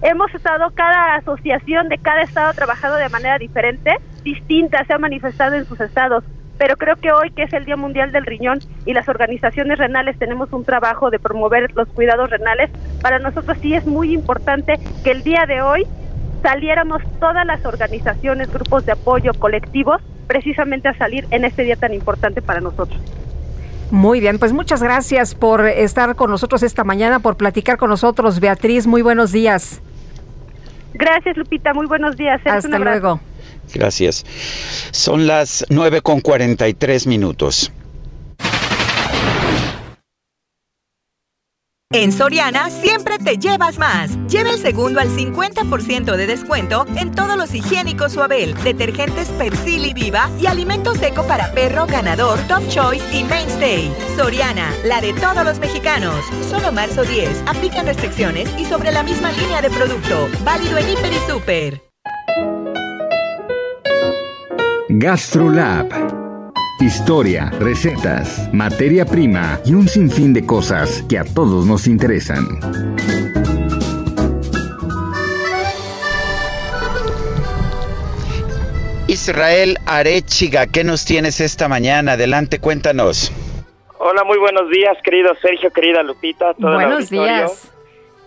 Hemos 0.00 0.32
estado, 0.32 0.70
cada 0.74 1.16
asociación 1.16 1.88
de 1.88 1.98
cada 1.98 2.22
estado 2.22 2.50
ha 2.50 2.52
trabajado 2.52 2.94
de 2.96 3.08
manera 3.08 3.38
diferente, 3.38 3.90
distinta, 4.22 4.84
se 4.84 4.92
ha 4.92 4.98
manifestado 4.98 5.56
en 5.56 5.66
sus 5.66 5.80
estados. 5.80 6.22
Pero 6.58 6.76
creo 6.76 6.94
que 6.94 7.10
hoy, 7.10 7.30
que 7.32 7.42
es 7.42 7.52
el 7.52 7.64
Día 7.64 7.76
Mundial 7.76 8.12
del 8.12 8.24
Riñón 8.24 8.60
y 8.86 8.92
las 8.92 9.08
organizaciones 9.08 9.76
renales 9.76 10.16
tenemos 10.16 10.52
un 10.52 10.64
trabajo 10.64 11.10
de 11.10 11.18
promover 11.18 11.74
los 11.74 11.88
cuidados 11.88 12.30
renales, 12.30 12.70
para 13.02 13.18
nosotros 13.18 13.58
sí 13.60 13.74
es 13.74 13.84
muy 13.84 14.14
importante 14.14 14.74
que 15.02 15.10
el 15.10 15.24
día 15.24 15.44
de 15.48 15.62
hoy 15.62 15.84
saliéramos 16.44 17.02
todas 17.20 17.46
las 17.46 17.64
organizaciones, 17.64 18.52
grupos 18.52 18.84
de 18.84 18.92
apoyo, 18.92 19.32
colectivos, 19.32 20.02
precisamente 20.26 20.88
a 20.88 20.98
salir 20.98 21.26
en 21.30 21.44
este 21.46 21.62
día 21.62 21.76
tan 21.76 21.94
importante 21.94 22.42
para 22.42 22.60
nosotros. 22.60 23.00
Muy 23.90 24.20
bien, 24.20 24.38
pues 24.38 24.52
muchas 24.52 24.82
gracias 24.82 25.34
por 25.34 25.66
estar 25.66 26.16
con 26.16 26.30
nosotros 26.30 26.62
esta 26.62 26.84
mañana, 26.84 27.20
por 27.20 27.36
platicar 27.36 27.78
con 27.78 27.88
nosotros. 27.88 28.40
Beatriz, 28.40 28.86
muy 28.86 29.00
buenos 29.00 29.32
días. 29.32 29.80
Gracias, 30.92 31.36
Lupita, 31.36 31.72
muy 31.72 31.86
buenos 31.86 32.16
días. 32.16 32.40
Hasta 32.44 32.78
luego. 32.78 33.20
Gracias. 33.72 34.24
Son 34.90 35.26
las 35.26 35.64
9 35.70 36.02
con 36.02 36.20
43 36.20 37.06
minutos. 37.06 37.72
En 41.94 42.10
Soriana 42.10 42.70
siempre 42.70 43.18
te 43.18 43.38
llevas 43.38 43.78
más. 43.78 44.10
Lleva 44.26 44.50
el 44.50 44.58
segundo 44.58 44.98
al 44.98 45.10
50% 45.10 46.16
de 46.16 46.26
descuento 46.26 46.86
en 46.96 47.12
todos 47.12 47.36
los 47.36 47.54
higiénicos 47.54 48.14
Suabel, 48.14 48.52
detergentes 48.64 49.28
Persil 49.28 49.86
y 49.86 49.94
Viva 49.94 50.28
y 50.40 50.46
alimento 50.46 50.96
seco 50.96 51.24
para 51.24 51.52
perro 51.52 51.86
ganador 51.86 52.40
Top 52.48 52.66
Choice 52.66 53.04
y 53.16 53.22
Mainstay. 53.22 53.92
Soriana, 54.16 54.74
la 54.84 55.00
de 55.00 55.12
todos 55.12 55.44
los 55.44 55.60
mexicanos. 55.60 56.16
Solo 56.50 56.72
marzo 56.72 57.04
10. 57.04 57.44
Aplican 57.46 57.86
restricciones 57.86 58.50
y 58.58 58.64
sobre 58.64 58.90
la 58.90 59.04
misma 59.04 59.30
línea 59.30 59.62
de 59.62 59.70
producto. 59.70 60.28
Válido 60.42 60.76
en 60.78 60.90
Hiper 60.90 61.12
y 61.12 61.30
Super. 61.30 61.80
GastroLab 64.88 66.23
Historia, 66.84 67.50
recetas, 67.60 68.52
materia 68.52 69.06
prima 69.06 69.58
y 69.64 69.72
un 69.72 69.88
sinfín 69.88 70.34
de 70.34 70.44
cosas 70.44 71.02
que 71.08 71.18
a 71.18 71.24
todos 71.24 71.64
nos 71.64 71.86
interesan. 71.86 72.44
Israel 79.08 79.78
Arechiga, 79.86 80.66
¿qué 80.66 80.84
nos 80.84 81.06
tienes 81.06 81.40
esta 81.40 81.68
mañana? 81.68 82.12
Adelante, 82.12 82.60
cuéntanos. 82.60 83.32
Hola, 83.96 84.22
muy 84.24 84.36
buenos 84.36 84.68
días, 84.68 84.98
querido 85.02 85.34
Sergio, 85.40 85.70
querida 85.70 86.02
Lupita. 86.02 86.52
Todo 86.52 86.74
buenos 86.74 87.08
días. 87.08 87.72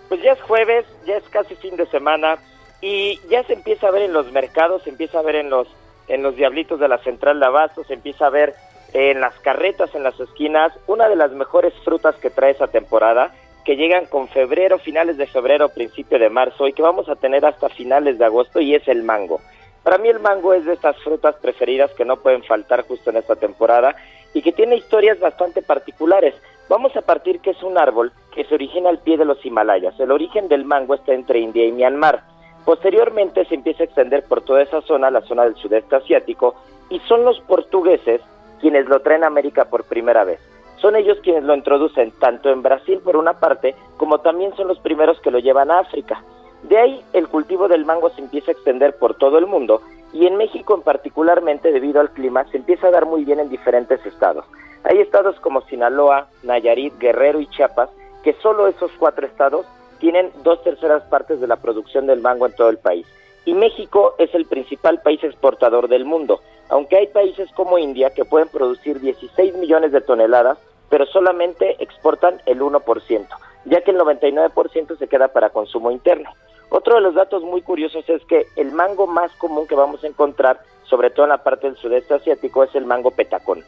Pues 0.10 0.20
ya 0.24 0.32
es 0.32 0.42
jueves, 0.42 0.84
ya 1.06 1.18
es 1.18 1.24
casi 1.30 1.54
fin 1.58 1.78
de 1.78 1.86
semana 1.92 2.40
y 2.82 3.20
ya 3.30 3.44
se 3.44 3.54
empieza 3.54 3.90
a 3.90 3.92
ver 3.92 4.02
en 4.02 4.14
los 4.14 4.32
mercados, 4.32 4.82
se 4.82 4.90
empieza 4.90 5.20
a 5.20 5.22
ver 5.22 5.36
en 5.36 5.52
los 5.52 5.68
en 6.08 6.24
los 6.24 6.36
diablitos 6.36 6.80
de 6.80 6.88
la 6.88 6.98
central 7.00 7.40
de 7.40 7.48
se 7.86 7.94
empieza 7.94 8.28
a 8.28 8.32
ver 8.32 8.56
en 8.94 9.20
las 9.20 9.38
carretas, 9.40 9.94
en 9.96 10.04
las 10.04 10.20
esquinas, 10.20 10.72
una 10.88 11.10
de 11.10 11.16
las 11.16 11.32
mejores 11.32 11.74
frutas 11.84 12.16
que 12.16 12.30
trae 12.30 12.52
esa 12.52 12.68
temporada, 12.68 13.34
que 13.66 13.76
llegan 13.76 14.06
con 14.06 14.30
febrero, 14.30 14.80
finales 14.80 15.18
de 15.18 15.28
febrero, 15.28 15.70
principio 15.70 16.18
de 16.18 16.30
marzo 16.30 16.68
y 16.68 16.74
que 16.74 16.82
vamos 16.82 17.10
a 17.10 17.16
tener 17.16 17.46
hasta 17.46 17.68
finales 17.70 18.18
de 18.18 18.26
agosto 18.26 18.62
y 18.62 18.76
es 18.76 18.88
el 18.88 19.04
mango. 19.04 19.42
Para 19.84 19.98
mí 19.98 20.08
el 20.08 20.20
mango 20.20 20.54
es 20.54 20.66
de 20.66 20.74
estas 20.74 20.98
frutas 21.04 21.36
preferidas 21.36 21.92
que 21.94 22.06
no 22.06 22.18
pueden 22.18 22.44
faltar 22.44 22.84
justo 22.88 23.10
en 23.10 23.18
esta 23.18 23.36
temporada 23.36 23.96
y 24.34 24.42
que 24.42 24.54
tiene 24.54 24.78
historias 24.78 25.20
bastante 25.20 25.62
particulares. 25.62 26.34
Vamos 26.70 26.96
a 26.96 27.02
partir 27.02 27.40
que 27.40 27.52
es 27.52 27.64
un 27.64 27.78
árbol 27.78 28.12
que 28.34 28.46
se 28.46 28.56
origina 28.56 28.90
al 28.90 29.00
pie 29.00 29.18
de 29.18 29.26
los 29.26 29.46
Himalayas. 29.46 30.00
El 30.00 30.12
origen 30.12 30.48
del 30.48 30.66
mango 30.66 30.96
está 30.96 31.14
entre 31.14 31.40
India 31.40 31.66
y 31.66 31.72
Myanmar 31.72 32.37
Posteriormente 32.68 33.46
se 33.46 33.56
empieza 33.56 33.84
a 33.84 33.86
extender 33.86 34.26
por 34.26 34.42
toda 34.42 34.62
esa 34.62 34.82
zona, 34.82 35.10
la 35.10 35.22
zona 35.22 35.46
del 35.46 35.56
sudeste 35.56 35.96
asiático, 35.96 36.54
y 36.90 37.00
son 37.08 37.24
los 37.24 37.40
portugueses 37.40 38.20
quienes 38.60 38.90
lo 38.90 39.00
traen 39.00 39.24
a 39.24 39.28
América 39.28 39.70
por 39.70 39.86
primera 39.86 40.26
vez. 40.26 40.42
Son 40.76 40.98
ellos 40.98 41.18
quienes 41.24 41.46
lo 41.46 41.56
introducen 41.56 42.12
tanto 42.20 42.50
en 42.50 42.62
Brasil 42.62 43.00
por 43.02 43.16
una 43.16 43.40
parte, 43.40 43.74
como 43.96 44.20
también 44.20 44.54
son 44.58 44.68
los 44.68 44.80
primeros 44.80 45.18
que 45.22 45.32
lo 45.32 45.40
llevan 45.40 45.72
a 45.72 45.80
África. 45.80 46.22
De 46.64 46.78
ahí 46.78 47.02
el 47.14 47.30
cultivo 47.30 47.70
del 47.70 47.86
mango 47.86 48.10
se 48.10 48.20
empieza 48.20 48.52
a 48.52 48.56
extender 48.56 48.98
por 48.98 49.16
todo 49.16 49.38
el 49.38 49.46
mundo 49.46 49.82
y 50.12 50.28
en 50.28 50.36
México 50.36 50.76
en 50.76 50.82
particularmente 50.82 51.72
debido 51.72 52.02
al 52.02 52.10
clima 52.10 52.44
se 52.52 52.58
empieza 52.58 52.88
a 52.88 52.92
dar 52.92 53.06
muy 53.06 53.24
bien 53.24 53.40
en 53.40 53.48
diferentes 53.48 54.06
estados. 54.06 54.44
Hay 54.84 55.00
estados 55.00 55.40
como 55.40 55.62
Sinaloa, 55.62 56.28
Nayarit, 56.44 56.98
Guerrero 57.00 57.40
y 57.40 57.48
Chiapas, 57.48 57.90
que 58.26 58.34
solo 58.42 58.68
esos 58.68 58.92
cuatro 59.00 59.26
estados 59.26 59.66
tienen 60.00 60.32
dos 60.44 60.64
terceras 60.64 61.04
partes 61.04 61.40
de 61.40 61.48
la 61.48 61.58
producción 61.58 62.08
del 62.08 62.22
mango 62.22 62.46
en 62.46 62.56
todo 62.56 62.70
el 62.70 62.78
país. 62.78 63.06
Y 63.46 63.54
México 63.54 64.16
es 64.18 64.34
el 64.36 64.46
principal 64.46 65.02
país 65.02 65.24
exportador 65.24 65.88
del 65.88 66.06
mundo, 66.06 66.42
aunque 66.70 66.98
hay 66.98 67.08
países 67.08 67.50
como 67.56 67.78
India 67.78 68.10
que 68.10 68.26
pueden 68.26 68.50
producir 68.50 69.00
16 69.00 69.56
millones 69.56 69.92
de 69.92 70.02
toneladas, 70.02 70.58
pero 70.90 71.06
solamente 71.06 71.76
exportan 71.80 72.42
el 72.46 72.62
1%, 72.62 73.28
ya 73.66 73.82
que 73.82 73.92
el 73.92 73.98
99% 73.98 74.98
se 74.98 75.08
queda 75.08 75.30
para 75.30 75.50
consumo 75.50 75.92
interno. 75.92 76.32
Otro 76.70 76.96
de 76.96 77.02
los 77.02 77.16
datos 77.16 77.44
muy 77.44 77.62
curiosos 77.62 78.08
es 78.10 78.24
que 78.26 78.48
el 78.58 78.72
mango 78.74 79.08
más 79.08 79.32
común 79.38 79.68
que 79.68 79.76
vamos 79.76 80.04
a 80.04 80.08
encontrar, 80.08 80.60
sobre 80.84 81.10
todo 81.10 81.26
en 81.26 81.30
la 81.30 81.44
parte 81.44 81.68
del 81.68 81.78
sudeste 81.78 82.16
asiático, 82.16 82.64
es 82.64 82.76
el 82.76 82.86
mango 82.86 83.12
petacón 83.12 83.64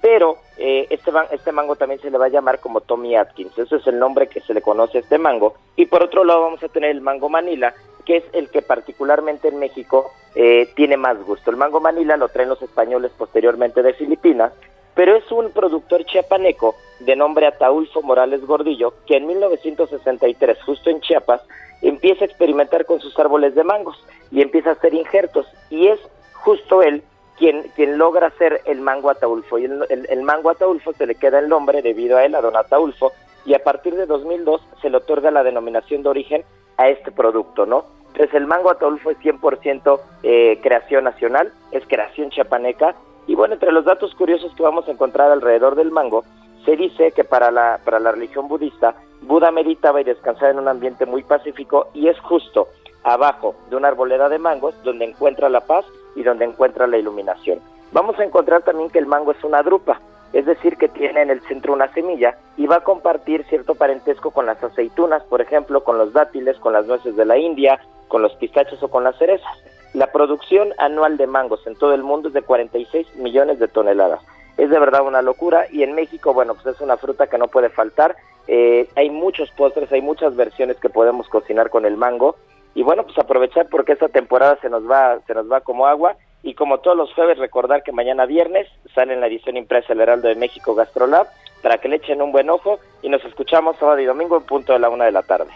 pero 0.00 0.38
eh, 0.56 0.86
este, 0.90 1.10
este 1.32 1.52
mango 1.52 1.76
también 1.76 2.00
se 2.00 2.10
le 2.10 2.18
va 2.18 2.26
a 2.26 2.30
llamar 2.30 2.60
como 2.60 2.80
Tommy 2.80 3.16
Atkins, 3.16 3.58
ese 3.58 3.76
es 3.76 3.86
el 3.86 3.98
nombre 3.98 4.28
que 4.28 4.40
se 4.40 4.54
le 4.54 4.62
conoce 4.62 4.98
a 4.98 5.00
este 5.00 5.18
mango, 5.18 5.54
y 5.76 5.86
por 5.86 6.02
otro 6.02 6.24
lado 6.24 6.42
vamos 6.42 6.62
a 6.62 6.68
tener 6.68 6.90
el 6.90 7.00
mango 7.00 7.28
Manila, 7.28 7.74
que 8.04 8.18
es 8.18 8.24
el 8.32 8.48
que 8.50 8.62
particularmente 8.62 9.48
en 9.48 9.58
México 9.58 10.10
eh, 10.34 10.68
tiene 10.74 10.96
más 10.96 11.22
gusto. 11.24 11.50
El 11.50 11.58
mango 11.58 11.80
Manila 11.80 12.16
lo 12.16 12.28
traen 12.28 12.48
los 12.48 12.62
españoles 12.62 13.12
posteriormente 13.18 13.82
de 13.82 13.92
Filipinas, 13.92 14.52
pero 14.94 15.14
es 15.14 15.30
un 15.30 15.52
productor 15.52 16.04
chiapaneco 16.04 16.74
de 17.00 17.14
nombre 17.14 17.46
Ataulfo 17.46 18.02
Morales 18.02 18.44
Gordillo, 18.46 18.94
que 19.06 19.16
en 19.16 19.26
1963, 19.26 20.62
justo 20.64 20.90
en 20.90 21.00
Chiapas, 21.00 21.42
empieza 21.82 22.24
a 22.24 22.26
experimentar 22.26 22.84
con 22.86 22.98
sus 23.00 23.16
árboles 23.18 23.54
de 23.54 23.62
mangos 23.62 24.02
y 24.30 24.42
empieza 24.42 24.70
a 24.70 24.72
hacer 24.72 24.94
injertos. 24.94 25.46
Y 25.70 25.88
es 25.88 26.00
justo 26.32 26.82
él 26.82 27.02
quien, 27.38 27.70
quien 27.74 27.98
logra 27.98 28.28
hacer 28.28 28.60
el 28.64 28.80
mango 28.80 29.10
Ataulfo. 29.10 29.58
Y 29.58 29.64
el, 29.64 29.84
el, 29.88 30.22
mango 30.22 30.50
Ataulfo 30.50 30.92
se 30.92 31.06
le 31.06 31.14
queda 31.14 31.38
el 31.38 31.48
nombre 31.48 31.82
debido 31.82 32.16
a 32.16 32.24
él, 32.24 32.34
a 32.34 32.40
don 32.40 32.56
Ataulfo, 32.56 33.12
y 33.44 33.54
a 33.54 33.62
partir 33.62 33.94
de 33.94 34.06
2002 34.06 34.60
se 34.82 34.90
le 34.90 34.98
otorga 34.98 35.30
la 35.30 35.42
denominación 35.42 36.02
de 36.02 36.08
origen 36.08 36.44
a 36.76 36.88
este 36.88 37.12
producto, 37.12 37.66
¿no? 37.66 37.86
Entonces 38.08 38.34
el 38.34 38.46
mango 38.46 38.70
Ataulfo 38.70 39.10
es 39.10 39.18
100% 39.18 40.00
eh, 40.22 40.58
creación 40.62 41.04
nacional, 41.04 41.52
es 41.70 41.84
creación 41.86 42.30
chiapaneca, 42.30 42.94
y 43.26 43.34
bueno, 43.34 43.54
entre 43.54 43.72
los 43.72 43.84
datos 43.84 44.14
curiosos 44.14 44.52
que 44.54 44.62
vamos 44.62 44.88
a 44.88 44.90
encontrar 44.90 45.30
alrededor 45.30 45.74
del 45.74 45.90
mango, 45.90 46.24
se 46.64 46.76
dice 46.76 47.12
que 47.12 47.24
para 47.24 47.50
la, 47.50 47.78
para 47.84 48.00
la 48.00 48.12
religión 48.12 48.48
budista, 48.48 48.94
Buda 49.22 49.50
meditaba 49.50 50.00
y 50.00 50.04
descansaba 50.04 50.50
en 50.50 50.58
un 50.58 50.68
ambiente 50.68 51.06
muy 51.06 51.22
pacífico 51.22 51.88
y 51.92 52.08
es 52.08 52.18
justo 52.20 52.68
abajo 53.04 53.54
de 53.70 53.76
una 53.76 53.88
arboleda 53.88 54.28
de 54.28 54.38
mangos 54.38 54.74
donde 54.82 55.04
encuentra 55.04 55.48
la 55.48 55.60
paz 55.60 55.84
y 56.14 56.22
donde 56.22 56.44
encuentra 56.44 56.86
la 56.86 56.98
iluminación. 56.98 57.60
Vamos 57.92 58.18
a 58.18 58.24
encontrar 58.24 58.62
también 58.62 58.90
que 58.90 58.98
el 58.98 59.06
mango 59.06 59.32
es 59.32 59.42
una 59.44 59.62
drupa, 59.62 60.00
es 60.32 60.44
decir, 60.44 60.76
que 60.76 60.88
tiene 60.88 61.22
en 61.22 61.30
el 61.30 61.40
centro 61.42 61.72
una 61.72 61.92
semilla 61.94 62.36
y 62.56 62.66
va 62.66 62.76
a 62.76 62.84
compartir 62.84 63.44
cierto 63.48 63.74
parentesco 63.74 64.30
con 64.30 64.46
las 64.46 64.62
aceitunas, 64.62 65.22
por 65.24 65.40
ejemplo, 65.40 65.82
con 65.82 65.96
los 65.96 66.12
dátiles, 66.12 66.58
con 66.58 66.74
las 66.74 66.86
nueces 66.86 67.16
de 67.16 67.24
la 67.24 67.38
India, 67.38 67.80
con 68.08 68.20
los 68.20 68.34
pistachos 68.34 68.82
o 68.82 68.88
con 68.88 69.04
las 69.04 69.16
cerezas. 69.16 69.48
La 69.94 70.12
producción 70.12 70.74
anual 70.78 71.16
de 71.16 71.26
mangos 71.26 71.66
en 71.66 71.76
todo 71.76 71.94
el 71.94 72.02
mundo 72.02 72.28
es 72.28 72.34
de 72.34 72.42
46 72.42 73.16
millones 73.16 73.58
de 73.58 73.68
toneladas. 73.68 74.20
Es 74.58 74.68
de 74.68 74.78
verdad 74.78 75.06
una 75.06 75.22
locura 75.22 75.66
y 75.70 75.82
en 75.82 75.94
México, 75.94 76.34
bueno, 76.34 76.54
pues 76.54 76.74
es 76.74 76.80
una 76.82 76.96
fruta 76.98 77.28
que 77.28 77.38
no 77.38 77.48
puede 77.48 77.70
faltar. 77.70 78.16
Eh, 78.48 78.88
hay 78.96 79.08
muchos 79.08 79.50
postres, 79.52 79.90
hay 79.92 80.02
muchas 80.02 80.36
versiones 80.36 80.78
que 80.78 80.90
podemos 80.90 81.28
cocinar 81.28 81.70
con 81.70 81.86
el 81.86 81.96
mango 81.96 82.36
y 82.74 82.82
bueno, 82.82 83.04
pues 83.04 83.18
aprovechar 83.18 83.68
porque 83.70 83.92
esta 83.92 84.08
temporada 84.08 84.58
se 84.60 84.68
nos 84.68 84.88
va, 84.88 85.18
se 85.26 85.34
nos 85.34 85.50
va 85.50 85.60
como 85.60 85.86
agua 85.86 86.16
y 86.42 86.54
como 86.54 86.78
todos 86.78 86.96
los 86.96 87.12
jueves 87.14 87.38
recordar 87.38 87.82
que 87.82 87.92
mañana 87.92 88.26
viernes 88.26 88.68
sale 88.94 89.14
en 89.14 89.20
la 89.20 89.26
edición 89.26 89.56
impresa 89.56 89.92
El 89.92 90.00
Heraldo 90.00 90.28
de 90.28 90.36
México 90.36 90.74
Gastrolab 90.74 91.26
para 91.62 91.78
que 91.78 91.88
le 91.88 91.96
echen 91.96 92.22
un 92.22 92.32
buen 92.32 92.48
ojo 92.50 92.78
y 93.02 93.08
nos 93.08 93.24
escuchamos 93.24 93.76
sábado 93.78 93.98
y 93.98 94.04
domingo 94.04 94.36
en 94.36 94.44
punto 94.44 94.72
de 94.72 94.78
la 94.78 94.88
una 94.88 95.06
de 95.06 95.12
la 95.12 95.22
tarde. 95.22 95.50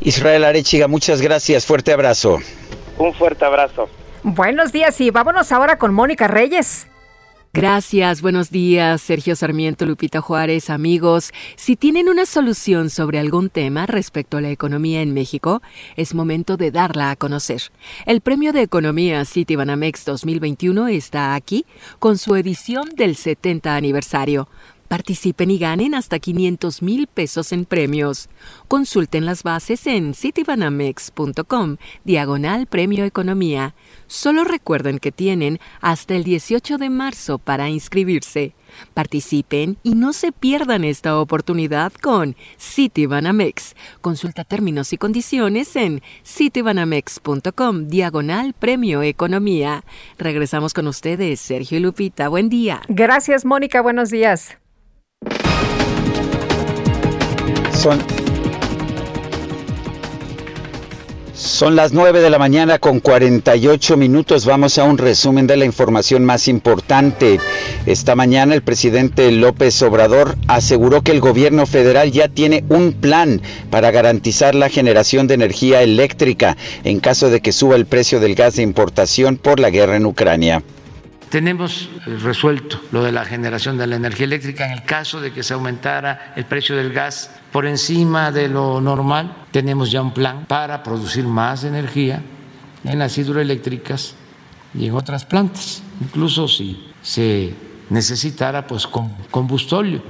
Israel 0.00 0.44
Arechiga, 0.44 0.88
muchas 0.88 1.20
gracias, 1.20 1.66
fuerte 1.66 1.92
abrazo. 1.92 2.38
Un 2.98 3.14
fuerte 3.14 3.44
abrazo. 3.44 3.88
Buenos 4.24 4.72
días 4.72 5.00
y 5.00 5.10
vámonos 5.10 5.52
ahora 5.52 5.78
con 5.78 5.94
Mónica 5.94 6.28
Reyes. 6.28 6.86
Gracias, 7.54 8.22
buenos 8.22 8.48
días, 8.48 9.02
Sergio 9.02 9.36
Sarmiento, 9.36 9.84
Lupita 9.84 10.22
Juárez, 10.22 10.70
amigos. 10.70 11.32
Si 11.54 11.76
tienen 11.76 12.08
una 12.08 12.24
solución 12.24 12.88
sobre 12.88 13.18
algún 13.18 13.50
tema 13.50 13.84
respecto 13.84 14.38
a 14.38 14.40
la 14.40 14.48
economía 14.48 15.02
en 15.02 15.12
México, 15.12 15.60
es 15.96 16.14
momento 16.14 16.56
de 16.56 16.70
darla 16.70 17.10
a 17.10 17.16
conocer. 17.16 17.64
El 18.06 18.22
Premio 18.22 18.54
de 18.54 18.62
Economía 18.62 19.22
Citibanamex 19.26 20.06
2021 20.06 20.88
está 20.88 21.34
aquí 21.34 21.66
con 21.98 22.16
su 22.16 22.36
edición 22.36 22.88
del 22.96 23.16
70 23.16 23.76
aniversario. 23.76 24.48
Participen 24.92 25.50
y 25.50 25.56
ganen 25.56 25.94
hasta 25.94 26.18
500 26.18 26.82
mil 26.82 27.06
pesos 27.06 27.52
en 27.52 27.64
premios. 27.64 28.28
Consulten 28.68 29.24
las 29.24 29.42
bases 29.42 29.86
en 29.86 30.12
citibanamex.com, 30.12 31.78
diagonal 32.04 32.66
Premio 32.66 33.06
Economía. 33.06 33.74
Solo 34.06 34.44
recuerden 34.44 34.98
que 34.98 35.10
tienen 35.10 35.60
hasta 35.80 36.14
el 36.14 36.24
18 36.24 36.76
de 36.76 36.90
marzo 36.90 37.38
para 37.38 37.70
inscribirse. 37.70 38.54
Participen 38.92 39.78
y 39.82 39.94
no 39.94 40.12
se 40.12 40.30
pierdan 40.30 40.84
esta 40.84 41.18
oportunidad 41.18 41.94
con 41.94 42.36
Citibanamex. 42.60 43.74
Consulta 44.02 44.44
términos 44.44 44.92
y 44.92 44.98
condiciones 44.98 45.74
en 45.74 46.02
citibanamex.com 46.22 47.88
diagonal 47.88 48.52
premio 48.52 49.02
economía. 49.02 49.84
Regresamos 50.18 50.74
con 50.74 50.86
ustedes, 50.86 51.40
Sergio 51.40 51.78
y 51.78 51.80
Lupita. 51.80 52.28
Buen 52.28 52.50
día. 52.50 52.82
Gracias, 52.88 53.46
Mónica. 53.46 53.80
Buenos 53.80 54.10
días. 54.10 54.58
Son, 57.82 57.98
son 61.34 61.74
las 61.74 61.92
9 61.92 62.20
de 62.20 62.30
la 62.30 62.38
mañana 62.38 62.78
con 62.78 63.00
48 63.00 63.96
minutos. 63.96 64.46
Vamos 64.46 64.78
a 64.78 64.84
un 64.84 64.98
resumen 64.98 65.46
de 65.46 65.56
la 65.56 65.64
información 65.64 66.24
más 66.24 66.46
importante. 66.46 67.40
Esta 67.86 68.14
mañana 68.14 68.54
el 68.54 68.62
presidente 68.62 69.32
López 69.32 69.82
Obrador 69.82 70.36
aseguró 70.46 71.02
que 71.02 71.10
el 71.10 71.20
gobierno 71.20 71.66
federal 71.66 72.12
ya 72.12 72.28
tiene 72.28 72.64
un 72.68 72.92
plan 72.92 73.42
para 73.70 73.90
garantizar 73.90 74.54
la 74.54 74.68
generación 74.68 75.26
de 75.26 75.34
energía 75.34 75.82
eléctrica 75.82 76.56
en 76.84 77.00
caso 77.00 77.30
de 77.30 77.40
que 77.40 77.50
suba 77.50 77.74
el 77.74 77.86
precio 77.86 78.20
del 78.20 78.36
gas 78.36 78.56
de 78.56 78.62
importación 78.62 79.36
por 79.36 79.58
la 79.58 79.70
guerra 79.70 79.96
en 79.96 80.06
Ucrania. 80.06 80.62
Tenemos 81.32 81.88
resuelto 82.04 82.78
lo 82.92 83.02
de 83.02 83.10
la 83.10 83.24
generación 83.24 83.78
de 83.78 83.86
la 83.86 83.96
energía 83.96 84.26
eléctrica 84.26 84.66
en 84.66 84.72
el 84.72 84.82
caso 84.82 85.18
de 85.18 85.32
que 85.32 85.42
se 85.42 85.54
aumentara 85.54 86.34
el 86.36 86.44
precio 86.44 86.76
del 86.76 86.92
gas 86.92 87.30
por 87.50 87.64
encima 87.64 88.30
de 88.30 88.48
lo 88.48 88.82
normal. 88.82 89.34
Tenemos 89.50 89.90
ya 89.90 90.02
un 90.02 90.12
plan 90.12 90.44
para 90.44 90.82
producir 90.82 91.24
más 91.24 91.64
energía 91.64 92.20
en 92.84 92.98
las 92.98 93.16
hidroeléctricas 93.16 94.14
y 94.74 94.88
en 94.88 94.94
otras 94.94 95.24
plantas, 95.24 95.82
incluso 96.02 96.46
si 96.48 96.92
se 97.00 97.54
necesitara 97.88 98.66
pues 98.66 98.86
con 98.86 99.08
combustóleo, 99.30 100.02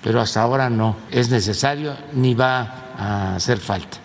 pero 0.00 0.20
hasta 0.20 0.42
ahora 0.42 0.70
no 0.70 0.94
es 1.10 1.28
necesario 1.28 1.96
ni 2.12 2.34
va 2.34 2.92
a 2.96 3.34
hacer 3.34 3.58
falta. 3.58 3.98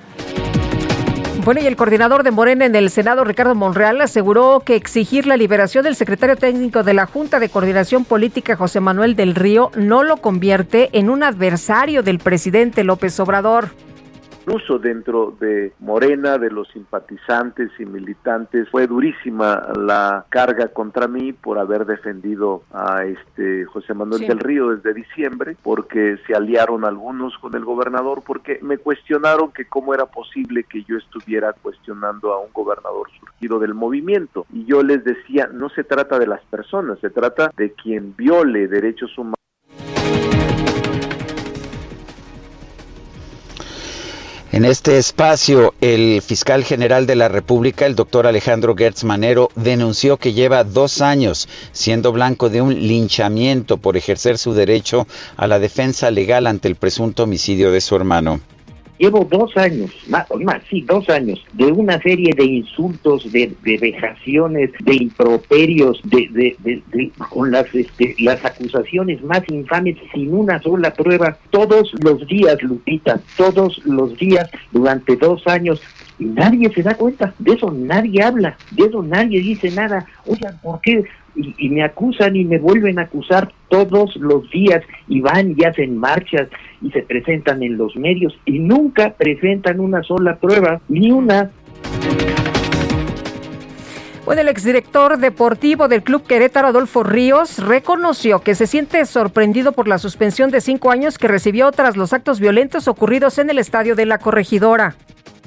Bueno, 1.45 1.59
y 1.59 1.65
el 1.65 1.75
coordinador 1.75 2.23
de 2.23 2.31
Morena 2.31 2.65
en 2.65 2.73
el 2.73 2.89
Senado, 2.89 3.25
Ricardo 3.25 3.53
Monreal, 3.53 3.99
aseguró 3.99 4.61
que 4.61 4.77
exigir 4.77 5.27
la 5.27 5.35
liberación 5.35 5.83
del 5.83 5.97
secretario 5.97 6.38
técnico 6.38 6.83
de 6.83 6.93
la 6.93 7.05
Junta 7.05 7.41
de 7.41 7.49
Coordinación 7.49 8.05
Política, 8.05 8.55
José 8.55 8.80
Manuel 8.80 9.17
del 9.17 9.35
Río, 9.35 9.69
no 9.75 10.03
lo 10.03 10.15
convierte 10.17 10.89
en 10.93 11.09
un 11.09 11.22
adversario 11.22 12.01
del 12.01 12.19
presidente 12.19 12.85
López 12.85 13.19
Obrador 13.19 13.72
incluso 14.45 14.77
dentro 14.77 15.35
de 15.39 15.73
Morena, 15.80 16.38
de 16.38 16.51
los 16.51 16.67
simpatizantes 16.69 17.72
y 17.80 17.85
militantes, 17.85 18.69
fue 18.69 18.88
durísima 18.88 19.69
la 19.75 20.25
carga 20.30 20.67
contra 20.67 21.07
mí 21.07 21.33
por 21.33 21.59
haber 21.59 21.85
defendido 21.85 22.63
a 22.73 23.05
este 23.05 23.65
José 23.65 23.93
Manuel 23.93 24.27
del 24.27 24.39
Río 24.39 24.69
desde 24.69 24.93
diciembre, 24.93 25.55
porque 25.63 26.17
se 26.27 26.35
aliaron 26.35 26.85
algunos 26.85 27.38
con 27.38 27.55
el 27.55 27.63
gobernador, 27.63 28.22
porque 28.25 28.59
me 28.61 28.77
cuestionaron 28.77 29.51
que 29.51 29.65
cómo 29.65 29.93
era 29.93 30.05
posible 30.05 30.63
que 30.63 30.83
yo 30.83 30.97
estuviera 30.97 31.53
cuestionando 31.53 32.33
a 32.33 32.39
un 32.39 32.51
gobernador 32.53 33.09
surgido 33.19 33.59
del 33.59 33.73
movimiento. 33.73 34.45
Y 34.51 34.65
yo 34.65 34.83
les 34.83 35.03
decía, 35.03 35.49
no 35.51 35.69
se 35.69 35.83
trata 35.83 36.19
de 36.19 36.27
las 36.27 36.41
personas, 36.45 36.99
se 36.99 37.09
trata 37.09 37.51
de 37.55 37.72
quien 37.72 38.15
viole 38.15 38.67
derechos 38.67 39.17
humanos 39.17 39.42
En 44.53 44.65
este 44.65 44.99
espacio, 44.99 45.73
el 45.82 46.22
fiscal 46.22 46.64
general 46.64 47.07
de 47.07 47.15
la 47.15 47.27
República, 47.27 47.88
el 47.88 47.95
doctor 47.95 48.27
Alejandro 48.27 48.75
Gertz 48.75 49.03
Manero, 49.03 49.49
denunció 49.56 50.17
que 50.17 50.33
lleva 50.33 50.64
dos 50.64 51.01
años 51.01 51.49
siendo 51.72 52.11
blanco 52.11 52.51
de 52.51 52.61
un 52.61 52.75
linchamiento 52.88 53.77
por 53.77 53.98
ejercer 53.98 54.38
su 54.38 54.53
derecho 54.53 55.07
a 55.38 55.48
la 55.48 55.57
defensa 55.57 56.11
legal 56.11 56.45
ante 56.45 56.67
el 56.67 56.75
presunto 56.75 57.23
homicidio 57.23 57.72
de 57.72 57.82
su 57.82 57.95
hermano. 57.95 58.41
Llevo 59.03 59.27
dos 59.30 59.57
años, 59.57 59.91
más, 60.07 60.25
más, 60.45 60.61
sí, 60.69 60.80
dos 60.88 61.09
años, 61.09 61.45
de 61.51 61.65
una 61.65 62.01
serie 62.01 62.33
de 62.38 62.45
insultos, 62.45 63.30
de, 63.33 63.51
de 63.61 63.77
vejaciones, 63.77 64.69
de 64.80 64.95
improperios, 64.95 65.99
de, 66.06 66.56
de, 66.64 67.11
con 67.30 67.51
las, 67.51 67.65
este, 67.75 68.15
las 68.19 68.45
acusaciones 68.45 69.22
más 69.22 69.41
infames 69.49 69.98
sin 70.14 70.33
una 70.33 70.61
sola 70.61 70.93
prueba, 70.93 71.38
todos 71.49 71.91
los 72.01 72.25
días, 72.27 72.64
Lupita, 72.64 73.19
todos 73.35 73.85
los 73.85 74.17
días, 74.17 74.49
durante 74.72 75.17
dos 75.17 75.45
años, 75.48 75.82
y 76.17 76.23
nadie 76.23 76.72
se 76.73 76.82
da 76.82 76.95
cuenta, 76.95 77.33
de 77.40 77.56
eso 77.56 77.72
nadie 77.72 78.23
habla, 78.23 78.56
de 78.72 78.85
eso 78.85 79.03
nadie 79.03 79.41
dice 79.41 79.69
nada. 79.72 80.06
Oigan, 80.25 80.57
¿por 80.64 80.80
qué 80.80 81.03
y, 81.35 81.69
me 81.69 81.83
acusan 81.83 82.35
y 82.35 82.45
me 82.45 82.59
vuelven 82.59 82.99
a 82.99 83.03
acusar 83.03 83.51
todos 83.69 84.15
los 84.17 84.49
días 84.51 84.83
y 85.07 85.21
van 85.21 85.55
y 85.57 85.63
hacen 85.63 85.97
marchas 85.97 86.47
y 86.81 86.91
se 86.91 87.01
presentan 87.01 87.63
en 87.63 87.77
los 87.77 87.95
medios 87.95 88.37
y 88.45 88.59
nunca 88.59 89.13
presentan 89.13 89.79
una 89.79 90.03
sola 90.03 90.37
prueba, 90.37 90.81
ni 90.89 91.11
una. 91.11 91.51
Bueno, 94.25 94.41
el 94.41 94.47
exdirector 94.47 95.17
deportivo 95.17 95.89
del 95.89 96.01
Club 96.01 96.25
Querétaro, 96.25 96.69
Adolfo 96.69 97.03
Ríos, 97.03 97.59
reconoció 97.59 98.39
que 98.39 98.55
se 98.55 98.67
siente 98.67 99.05
sorprendido 99.05 99.73
por 99.73 99.89
la 99.89 99.97
suspensión 99.97 100.49
de 100.49 100.61
cinco 100.61 100.91
años 100.91 101.17
que 101.17 101.27
recibió 101.27 101.71
tras 101.71 101.97
los 101.97 102.13
actos 102.13 102.39
violentos 102.39 102.87
ocurridos 102.87 103.37
en 103.37 103.49
el 103.49 103.59
estadio 103.59 103.95
de 103.95 104.05
la 104.05 104.19
corregidora 104.19 104.95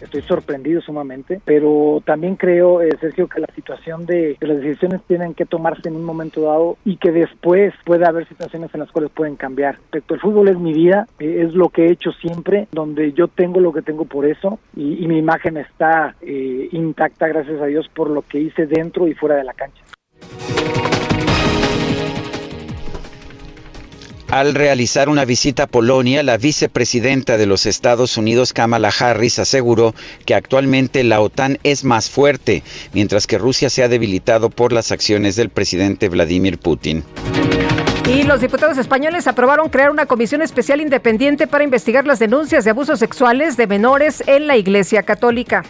estoy 0.00 0.22
sorprendido 0.22 0.80
sumamente, 0.80 1.40
pero 1.44 2.02
también 2.04 2.36
creo, 2.36 2.82
eh, 2.82 2.90
Sergio, 3.00 3.28
que 3.28 3.40
la 3.40 3.48
situación 3.54 4.06
de, 4.06 4.36
las 4.40 4.60
decisiones 4.60 5.02
tienen 5.06 5.34
que 5.34 5.46
tomarse 5.46 5.88
en 5.88 5.96
un 5.96 6.04
momento 6.04 6.42
dado 6.42 6.76
y 6.84 6.96
que 6.96 7.12
después 7.12 7.74
puede 7.84 8.06
haber 8.06 8.28
situaciones 8.28 8.72
en 8.74 8.80
las 8.80 8.90
cuales 8.90 9.10
pueden 9.10 9.36
cambiar. 9.36 9.76
Respecto 9.76 10.14
el 10.14 10.20
fútbol 10.20 10.48
es 10.48 10.58
mi 10.58 10.72
vida, 10.72 11.06
eh, 11.18 11.44
es 11.46 11.54
lo 11.54 11.68
que 11.68 11.86
he 11.86 11.92
hecho 11.92 12.12
siempre, 12.12 12.68
donde 12.72 13.12
yo 13.12 13.28
tengo 13.28 13.60
lo 13.60 13.72
que 13.72 13.82
tengo 13.82 14.04
por 14.04 14.26
eso 14.26 14.58
y, 14.76 15.04
y 15.04 15.08
mi 15.08 15.18
imagen 15.18 15.56
está 15.56 16.14
eh, 16.20 16.68
intacta, 16.72 17.28
gracias 17.28 17.60
a 17.60 17.66
Dios, 17.66 17.88
por 17.88 18.10
lo 18.10 18.22
que 18.22 18.40
hice 18.40 18.66
dentro 18.66 19.06
y 19.08 19.14
fuera 19.14 19.36
de 19.36 19.44
la 19.44 19.54
cancha. 19.54 19.82
Al 24.30 24.54
realizar 24.54 25.08
una 25.08 25.24
visita 25.24 25.64
a 25.64 25.66
Polonia, 25.68 26.22
la 26.24 26.36
vicepresidenta 26.36 27.36
de 27.36 27.46
los 27.46 27.64
Estados 27.64 28.16
Unidos, 28.16 28.52
Kamala 28.52 28.90
Harris, 28.98 29.38
aseguró 29.38 29.94
que 30.24 30.34
actualmente 30.34 31.04
la 31.04 31.20
OTAN 31.20 31.58
es 31.62 31.84
más 31.84 32.10
fuerte, 32.10 32.64
mientras 32.92 33.28
que 33.28 33.38
Rusia 33.38 33.70
se 33.70 33.84
ha 33.84 33.88
debilitado 33.88 34.50
por 34.50 34.72
las 34.72 34.90
acciones 34.90 35.36
del 35.36 35.50
presidente 35.50 36.08
Vladimir 36.08 36.58
Putin. 36.58 37.04
Y 38.08 38.24
los 38.24 38.40
diputados 38.40 38.78
españoles 38.78 39.26
aprobaron 39.28 39.68
crear 39.68 39.90
una 39.90 40.06
comisión 40.06 40.42
especial 40.42 40.80
independiente 40.80 41.46
para 41.46 41.64
investigar 41.64 42.04
las 42.04 42.18
denuncias 42.18 42.64
de 42.64 42.70
abusos 42.70 42.98
sexuales 42.98 43.56
de 43.56 43.66
menores 43.66 44.24
en 44.26 44.48
la 44.48 44.56
Iglesia 44.56 45.04
Católica. 45.04 45.64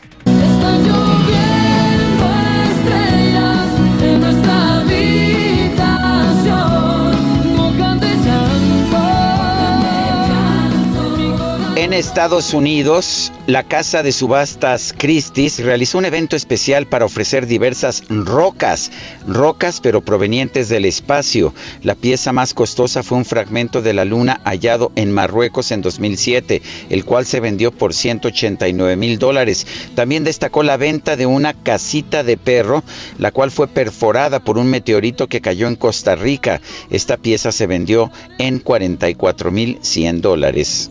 Estados 11.97 12.53
Unidos, 12.53 13.33
la 13.47 13.63
casa 13.63 14.03
de 14.03 14.13
subastas 14.13 14.95
Christie's 14.97 15.61
realizó 15.61 15.97
un 15.97 16.05
evento 16.05 16.37
especial 16.37 16.87
para 16.87 17.07
ofrecer 17.07 17.47
diversas 17.47 18.03
rocas, 18.11 18.91
rocas 19.27 19.81
pero 19.81 20.03
provenientes 20.03 20.69
del 20.69 20.85
espacio. 20.85 21.55
La 21.83 21.95
pieza 21.95 22.35
más 22.35 22.53
costosa 22.53 23.03
fue 23.03 23.17
un 23.17 23.25
fragmento 23.25 23.81
de 23.81 23.95
la 23.95 24.05
luna 24.05 24.43
hallado 24.45 24.93
en 24.95 25.11
Marruecos 25.11 25.71
en 25.73 25.81
2007, 25.81 26.61
el 26.91 27.07
cual 27.07 27.25
se 27.25 27.41
vendió 27.41 27.73
por 27.73 27.95
189 27.95 28.97
mil 28.97 29.19
dólares. 29.19 29.67
También 29.95 30.23
destacó 30.23 30.63
la 30.63 30.77
venta 30.77 31.17
de 31.17 31.25
una 31.25 31.55
casita 31.55 32.23
de 32.25 32.37
perro, 32.37 32.85
la 33.17 33.33
cual 33.33 33.51
fue 33.51 33.69
perforada 33.69 34.41
por 34.41 34.59
un 34.59 34.69
meteorito 34.69 35.29
que 35.29 35.41
cayó 35.41 35.67
en 35.67 35.77
Costa 35.77 36.15
Rica. 36.15 36.61
Esta 36.91 37.17
pieza 37.17 37.53
se 37.53 37.67
vendió 37.67 38.13
en 38.37 38.59
44 38.59 39.51
mil 39.51 39.79
100 39.81 40.21
dólares. 40.21 40.91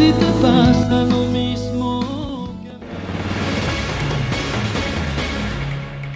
Ver 0.00 0.12
si 0.12 0.12
te 0.12 0.26
pasa 0.42 1.04
lo 1.04 1.29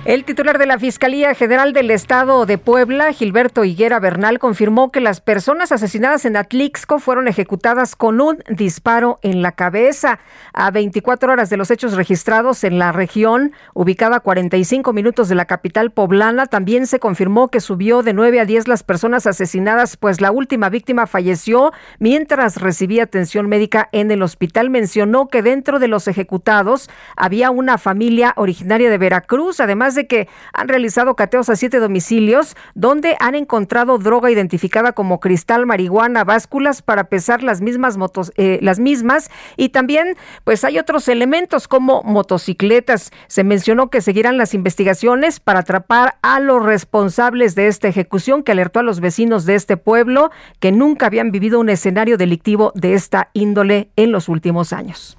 El 0.05 0.25
titular 0.25 0.59
de 0.59 0.67
la 0.67 0.79
Fiscalía 0.79 1.35
General 1.35 1.73
del 1.73 1.91
Estado 1.91 2.45
de 2.45 2.59
Puebla, 2.59 3.15
Gilberto 3.15 3.65
Higuera 3.65 4.01
Bernal, 4.01 4.39
confirmó 4.39 4.93
que 4.93 5.01
las 5.01 5.23
personas 5.23 5.73
asesinadas 5.73 6.27
en 6.27 6.37
Atlixco 6.37 6.99
fueron 6.99 7.27
ejecutadas 7.27 7.97
con 7.97 8.21
un 8.21 8.45
disparo 8.51 9.19
en 9.23 9.41
la 9.41 9.53
cabeza. 9.53 10.19
A 10.53 10.71
24 10.71 11.33
horas 11.33 11.49
de 11.49 11.57
los 11.57 11.71
hechos 11.71 11.95
registrados 11.95 12.65
en 12.65 12.79
la 12.79 12.93
región, 12.93 13.53
ubicada 13.73 14.17
a 14.17 14.21
45 14.21 14.93
minutos 14.93 15.31
de 15.31 15.37
la 15.37 15.47
capital 15.47 15.91
poblana, 15.91 16.45
también 16.45 16.87
se 16.87 16.99
confirmó 16.99 17.49
que 17.49 17.61
subió 17.61 18.03
de 18.03 18.13
9 18.13 18.41
a 18.41 18.45
10 18.45 18.69
las 18.69 18.83
personas 18.83 19.27
asesinadas, 19.27 19.97
pues 19.97 20.21
la 20.21 20.33
última 20.33 20.69
víctima 20.69 21.07
falleció 21.07 21.73
mientras 21.99 22.61
recibía 22.61 23.05
atención 23.05 23.49
médica 23.49 23.89
en 23.91 24.11
el 24.11 24.23
hospital. 24.23 24.69
Mencionó 24.69 25.29
que 25.29 25.41
dentro 25.41 25.79
de 25.79 25.89
los 25.89 26.09
ejecutados 26.09 26.91
había 27.17 27.51
una 27.51 27.79
familia 27.79 28.35
originaria 28.37 28.91
de 28.91 28.99
Veracruz, 28.99 29.61
además 29.61 29.94
de 29.95 30.07
que 30.07 30.29
han 30.53 30.69
realizado 30.69 31.17
cateos 31.17 31.49
a 31.49 31.57
siete 31.57 31.79
domicilios 31.79 32.57
donde 32.75 33.17
han 33.21 33.35
encontrado 33.35 33.99
droga 33.99 34.31
identificada 34.31 34.93
como 34.93 35.21
cristal, 35.21 35.67
marihuana, 35.67 36.25
básculas 36.25 36.83
para 36.83 37.05
pesar 37.05 37.43
las 37.43 37.61
mismas 37.61 37.97
motos, 37.97 38.33
eh, 38.37 38.59
las 38.63 38.79
mismas 38.79 39.31
y 39.57 39.71
también 39.71 40.17
pues 40.45 40.65
hay 40.65 40.79
otros 40.79 41.09
elementos 41.09 41.69
como 41.69 42.03
motocicletas. 42.03 43.11
Se 43.27 43.45
mencionó 43.45 43.91
que 43.91 44.01
seguirán 44.01 44.39
las 44.39 44.55
investigaciones 44.55 45.41
para 45.41 45.61
atrapar 45.61 46.17
a 46.23 46.41
los 46.41 46.63
responsables 46.65 47.55
de 47.55 47.69
esta 47.69 47.89
ejecución 47.89 48.43
que 48.43 48.53
alertó 48.53 48.81
a 48.81 48.83
los 48.83 49.01
vecinos 49.01 49.45
de 49.45 49.55
este 49.55 49.77
pueblo 49.77 50.31
que 50.61 50.73
nunca 50.73 51.07
habían 51.07 51.31
vivido 51.31 51.61
un 51.61 51.69
escenario 51.69 52.17
delictivo 52.17 52.73
de 52.75 52.95
esta 52.95 53.31
índole 53.33 53.91
en 53.97 54.13
los 54.13 54.29
últimos 54.29 54.73
años. 54.73 55.17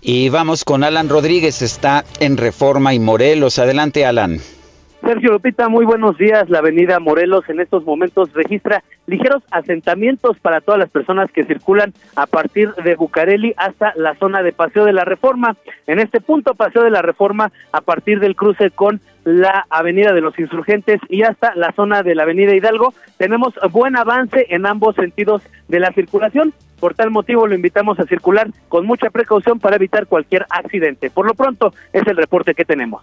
Y 0.00 0.28
vamos 0.28 0.64
con 0.64 0.84
Alan 0.84 1.08
Rodríguez, 1.08 1.60
está 1.62 2.04
en 2.20 2.36
Reforma 2.36 2.94
y 2.94 3.00
Morelos. 3.00 3.58
Adelante, 3.58 4.06
Alan. 4.06 4.38
Sergio 5.00 5.32
Lupita, 5.32 5.68
muy 5.68 5.84
buenos 5.84 6.18
días. 6.18 6.50
La 6.50 6.58
avenida 6.58 6.98
Morelos 7.00 7.48
en 7.48 7.60
estos 7.60 7.84
momentos 7.84 8.32
registra 8.34 8.82
ligeros 9.06 9.42
asentamientos 9.50 10.38
para 10.40 10.60
todas 10.60 10.78
las 10.78 10.90
personas 10.90 11.30
que 11.32 11.44
circulan 11.44 11.94
a 12.14 12.26
partir 12.26 12.74
de 12.74 12.94
Bucareli 12.94 13.54
hasta 13.56 13.92
la 13.96 14.14
zona 14.16 14.42
de 14.42 14.52
Paseo 14.52 14.84
de 14.84 14.92
la 14.92 15.04
Reforma. 15.04 15.56
En 15.86 15.98
este 15.98 16.20
punto, 16.20 16.54
Paseo 16.54 16.82
de 16.82 16.90
la 16.90 17.02
Reforma, 17.02 17.52
a 17.72 17.80
partir 17.80 18.20
del 18.20 18.36
cruce 18.36 18.70
con 18.70 19.00
la 19.24 19.66
avenida 19.70 20.12
de 20.12 20.20
los 20.20 20.38
insurgentes 20.38 21.00
y 21.08 21.22
hasta 21.22 21.54
la 21.54 21.72
zona 21.72 22.02
de 22.02 22.14
la 22.14 22.24
avenida 22.24 22.54
Hidalgo, 22.54 22.92
tenemos 23.18 23.54
buen 23.70 23.96
avance 23.96 24.46
en 24.50 24.66
ambos 24.66 24.96
sentidos 24.96 25.42
de 25.68 25.80
la 25.80 25.92
circulación. 25.92 26.52
Por 26.78 26.94
tal 26.94 27.10
motivo 27.10 27.46
lo 27.46 27.54
invitamos 27.54 27.98
a 27.98 28.04
circular 28.04 28.48
con 28.68 28.86
mucha 28.86 29.10
precaución 29.10 29.58
para 29.58 29.76
evitar 29.76 30.06
cualquier 30.06 30.46
accidente. 30.50 31.10
Por 31.10 31.26
lo 31.26 31.34
pronto 31.34 31.72
es 31.92 32.06
el 32.06 32.16
reporte 32.16 32.54
que 32.54 32.64
tenemos. 32.64 33.02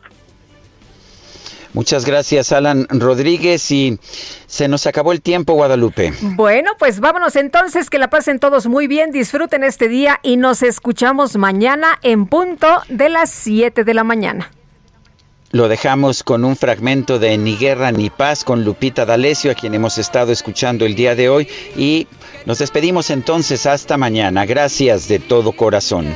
Muchas 1.75 2.05
gracias, 2.05 2.53
Alan 2.53 2.87
Rodríguez. 2.89 3.69
Y 3.69 3.99
se 4.47 4.69
nos 4.69 4.87
acabó 4.87 5.11
el 5.11 5.21
tiempo, 5.21 5.55
Guadalupe. 5.55 6.13
Bueno, 6.21 6.71
pues 6.79 7.01
vámonos 7.01 7.35
entonces, 7.35 7.89
que 7.89 7.99
la 7.99 8.09
pasen 8.09 8.39
todos 8.39 8.67
muy 8.67 8.87
bien, 8.87 9.11
disfruten 9.11 9.61
este 9.65 9.89
día 9.89 10.21
y 10.23 10.37
nos 10.37 10.63
escuchamos 10.63 11.35
mañana 11.35 11.99
en 12.01 12.27
punto 12.27 12.67
de 12.87 13.09
las 13.09 13.29
7 13.29 13.83
de 13.83 13.93
la 13.93 14.05
mañana. 14.05 14.49
Lo 15.55 15.69
dejamos 15.69 16.21
con 16.23 16.43
un 16.43 16.57
fragmento 16.57 17.17
de 17.17 17.37
Ni 17.37 17.55
Guerra 17.55 17.93
ni 17.93 18.09
Paz 18.09 18.43
con 18.43 18.65
Lupita 18.65 19.05
D'Alessio, 19.05 19.51
a 19.51 19.55
quien 19.55 19.73
hemos 19.73 19.97
estado 19.97 20.33
escuchando 20.33 20.85
el 20.85 20.95
día 20.95 21.15
de 21.15 21.29
hoy. 21.29 21.47
Y 21.77 22.07
nos 22.45 22.57
despedimos 22.57 23.09
entonces 23.09 23.65
hasta 23.65 23.95
mañana. 23.95 24.45
Gracias 24.45 25.07
de 25.07 25.19
todo 25.19 25.53
corazón. 25.53 26.13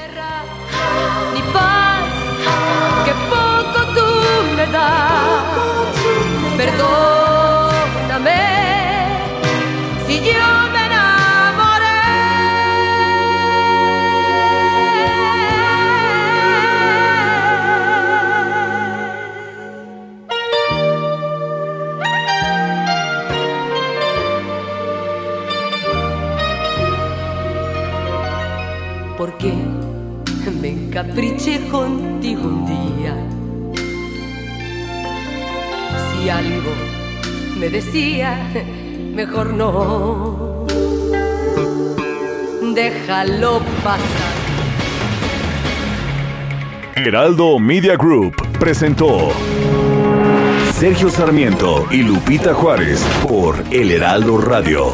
Me 31.03 31.11
encapriché 31.11 31.67
contigo 31.69 32.41
un 32.43 32.65
día. 32.65 33.15
Si 36.11 36.29
algo 36.29 36.71
me 37.57 37.69
decía, 37.69 38.37
mejor 39.13 39.53
no. 39.53 40.65
Déjalo 42.73 43.61
pasar. 43.83 44.39
Heraldo 46.95 47.59
Media 47.59 47.95
Group 47.95 48.35
presentó 48.59 49.29
Sergio 50.73 51.09
Sarmiento 51.09 51.87
y 51.91 52.03
Lupita 52.03 52.53
Juárez 52.53 53.01
por 53.27 53.55
El 53.71 53.91
Heraldo 53.91 54.37
Radio. 54.39 54.93